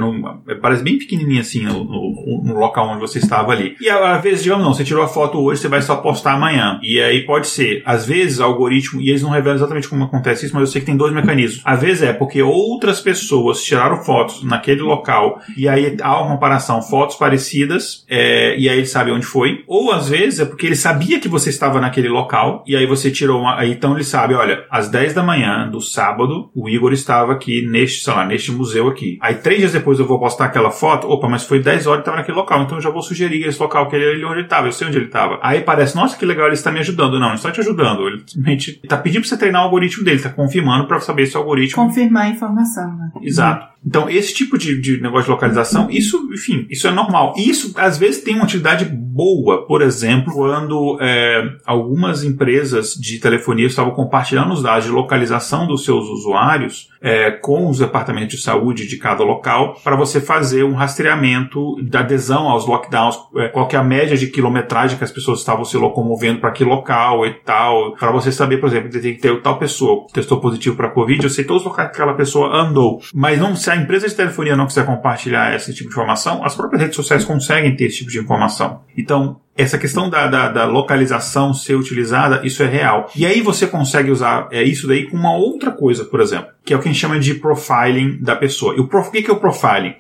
é, 0.48 0.56
parece 0.56 0.84
bem 0.84 0.98
pequenininho 0.98 1.42
assim 1.42 1.64
no, 1.64 1.84
no, 1.84 2.44
no, 2.44 2.60
local 2.60 2.90
onde 2.90 3.02
você 3.02 3.20
estava 3.20 3.52
ali. 3.52 3.76
E 3.80 3.90
às 3.90 4.22
vezes, 4.22 4.44
digamos, 4.44 4.64
não, 4.64 4.74
você 4.74 4.84
tirou 4.84 5.04
a 5.04 5.08
foto 5.08 5.40
hoje, 5.40 5.62
você 5.62 5.68
vai 5.68 5.82
só 5.82 5.98
postar 5.98 6.34
amanhã. 6.34 6.80
E 6.82 7.00
aí 7.02 7.26
pode 7.26 7.48
ser, 7.48 7.82
às 7.86 8.06
vezes, 8.06 8.40
algoritmo, 8.40 9.02
e 9.02 9.10
eles 9.10 9.22
não 9.22 9.30
revelam 9.30 9.56
exatamente 9.56 9.88
como 9.88 10.04
acontece 10.04 10.46
isso, 10.46 10.54
mas 10.54 10.62
eu 10.62 10.68
sei 10.68 10.82
que 10.82 10.88
tem 10.88 10.98
dois 10.98 11.14
mecanismos. 11.14 11.62
Às 11.66 11.82
vezes 11.82 12.04
é 12.04 12.14
porque 12.14 12.42
outras 12.42 13.02
pessoas 13.02 13.64
tiraram 13.64 14.04
fotos 14.04 14.44
naquele 14.44 14.82
local 14.82 15.40
e 15.56 15.68
aí 15.68 15.98
há 16.02 16.22
uma 16.22 16.34
comparação, 16.34 16.82
fotos 16.82 17.16
parecidas, 17.16 18.06
é, 18.10 18.58
e 18.58 18.70
aí 18.70 18.78
ele 18.78 18.86
sabe 18.86 19.12
onde 19.12 19.26
foi. 19.26 19.64
Ou 19.68 19.92
às 19.92 20.10
vezes 20.10 20.40
é 20.40 20.46
porque 20.46 20.66
ele 20.66 20.76
sabia 20.76 21.20
que 21.20 21.28
você 21.28 21.50
estava 21.50 21.80
naquele 21.80 22.10
local 22.10 22.64
e 22.68 22.76
aí 22.76 22.86
você 22.86 23.12
tirou 23.12 23.42
uma. 23.42 23.58
Aí, 23.60 23.72
então 23.72 23.94
ele 23.94 24.04
sabe, 24.04 24.34
olha, 24.34 24.66
às 24.70 24.90
10 24.90 25.14
da 25.14 25.24
manhã 25.24 25.68
do 25.70 25.82
sábado, 25.82 26.50
o 26.56 26.70
Igor 26.70 26.94
estava 27.08 27.34
aqui 27.34 27.66
neste, 27.66 28.04
sei 28.04 28.14
lá, 28.14 28.26
neste 28.26 28.52
museu 28.52 28.88
aqui. 28.88 29.18
Aí 29.22 29.36
três 29.36 29.60
dias 29.60 29.74
depois 29.74 30.00
eu 30.00 30.06
vou 30.06 30.20
postar 30.20 30.46
aquela 30.46 30.72
foto, 30.72 31.08
opa, 31.08 31.28
mas 31.28 31.44
foi 31.44 31.62
10 31.62 31.88
horas 31.88 32.00
e 32.00 32.02
estava 32.02 32.18
naquele 32.18 32.38
local, 32.38 32.64
então 32.64 32.78
eu 32.78 32.82
já 32.82 32.90
vou 32.90 33.02
sugerir 33.02 33.48
esse 33.48 33.60
local 33.60 33.88
que 33.88 33.96
ele 33.96 34.24
onde 34.26 34.36
ele 34.36 34.42
estava, 34.44 34.68
eu 34.68 34.72
sei 34.72 34.88
onde 34.88 34.98
ele 34.98 35.06
estava. 35.06 35.40
Aí 35.42 35.62
parece, 35.62 35.96
nossa, 35.96 36.18
que 36.18 36.26
legal, 36.26 36.46
ele 36.46 36.56
está 36.56 36.72
me 36.72 36.80
ajudando. 36.80 37.20
Não, 37.20 37.28
ele 37.28 37.36
está 37.36 37.52
te 37.52 37.62
ajudando. 37.62 38.08
Ele 38.08 38.24
simplesmente 38.26 38.80
está 38.84 38.98
pedindo 38.98 39.22
para 39.22 39.30
você 39.30 39.38
treinar 39.38 39.62
o 39.62 39.66
algoritmo 39.66 40.04
dele, 40.04 40.18
está 40.18 40.30
confirmando 40.30 40.88
para 40.88 41.00
saber 41.00 41.26
se 41.26 41.36
o 41.36 41.40
algoritmo. 41.40 41.84
Confirmar 41.84 42.26
a 42.26 42.30
informação, 42.30 42.96
né? 42.98 43.12
Exato. 43.22 43.77
Então, 43.88 44.10
esse 44.10 44.34
tipo 44.34 44.58
de, 44.58 44.82
de 44.82 45.02
negócio 45.02 45.26
de 45.26 45.32
localização, 45.32 45.90
isso, 45.90 46.30
enfim, 46.34 46.68
isso 46.70 46.90
é 46.90 46.92
normal. 46.92 47.34
E 47.38 47.50
isso, 47.50 47.74
às 47.78 47.98
vezes, 47.98 48.22
tem 48.22 48.36
uma 48.36 48.44
utilidade 48.44 48.84
boa. 48.84 49.66
Por 49.66 49.82
exemplo, 49.82 50.34
quando 50.34 50.98
é, 51.00 51.56
algumas 51.66 52.22
empresas 52.22 52.94
de 52.94 53.18
telefonia 53.18 53.66
estavam 53.66 53.94
compartilhando 53.94 54.54
os 54.54 54.62
dados 54.62 54.84
de 54.84 54.92
localização 54.92 55.66
dos 55.66 55.86
seus 55.86 56.06
usuários 56.10 56.90
é, 57.02 57.32
com 57.32 57.70
os 57.70 57.80
departamentos 57.80 58.38
de 58.38 58.42
saúde 58.42 58.88
de 58.88 58.98
cada 58.98 59.24
local 59.24 59.80
para 59.84 59.96
você 59.96 60.20
fazer 60.20 60.64
um 60.64 60.74
rastreamento 60.74 61.76
da 61.84 62.00
adesão 62.00 62.50
aos 62.50 62.66
lockdowns, 62.66 63.18
é, 63.38 63.48
qual 63.48 63.68
que 63.68 63.76
é 63.76 63.80
a 63.80 63.84
média 63.84 64.18
de 64.18 64.28
quilometragem 64.28 64.98
que 64.98 65.04
as 65.04 65.12
pessoas 65.12 65.40
estavam 65.40 65.64
se 65.64 65.78
locomovendo 65.78 66.40
para 66.40 66.50
aquele 66.50 66.70
local 66.70 67.26
e 67.26 67.34
tal, 67.34 67.96
para 67.96 68.12
você 68.12 68.32
saber, 68.32 68.58
por 68.58 68.68
exemplo, 68.68 68.90
tem 68.90 69.16
que 69.16 69.22
ter 69.22 69.42
tal 69.42 69.58
pessoa 69.58 70.06
testou 70.12 70.40
positivo 70.40 70.76
para 70.76 70.90
Covid, 70.90 71.24
eu 71.24 71.30
sei 71.30 71.44
todos 71.44 71.62
os 71.62 71.68
locais 71.68 71.90
que 71.90 71.96
aquela 71.96 72.14
pessoa 72.16 72.56
andou, 72.56 73.00
mas 73.14 73.40
não 73.40 73.56
se 73.56 73.70
a 73.78 73.82
empresa 73.82 74.08
de 74.08 74.16
telefonia 74.16 74.56
não 74.56 74.66
quiser 74.66 74.86
compartilhar 74.86 75.56
esse 75.56 75.74
tipo 75.74 75.90
de 75.90 75.96
informação, 75.96 76.44
as 76.44 76.56
próprias 76.56 76.82
redes 76.82 76.96
sociais 76.96 77.24
conseguem 77.24 77.76
ter 77.76 77.86
esse 77.86 77.98
tipo 77.98 78.12
de 78.12 78.20
informação. 78.20 78.82
Então, 78.98 79.40
essa 79.56 79.78
questão 79.78 80.10
da, 80.10 80.28
da, 80.28 80.50
da, 80.50 80.66
localização 80.66 81.54
ser 81.54 81.76
utilizada, 81.76 82.46
isso 82.46 82.62
é 82.62 82.68
real. 82.68 83.10
E 83.16 83.26
aí 83.26 83.42
você 83.42 83.66
consegue 83.66 84.12
usar 84.12 84.48
é, 84.52 84.64
isso 84.64 84.88
daí 84.88 85.10
com 85.10 85.18
uma 85.18 85.36
outra 85.36 85.72
coisa, 85.72 86.06
por 86.06 86.22
exemplo, 86.22 86.50
que 86.68 86.74
é 86.74 86.76
o 86.76 86.82
que 86.82 86.90
a 86.90 86.92
gente 86.92 87.00
chama 87.00 87.18
de 87.18 87.34
profiling 87.36 88.18
da 88.22 88.36
pessoa. 88.36 88.76
E 88.76 88.82
o, 88.82 88.88
prof, 88.88 89.08
o 89.08 89.12
que 89.12 89.32
é 89.32 89.34
o 89.34 89.40
profiling? 89.40 89.94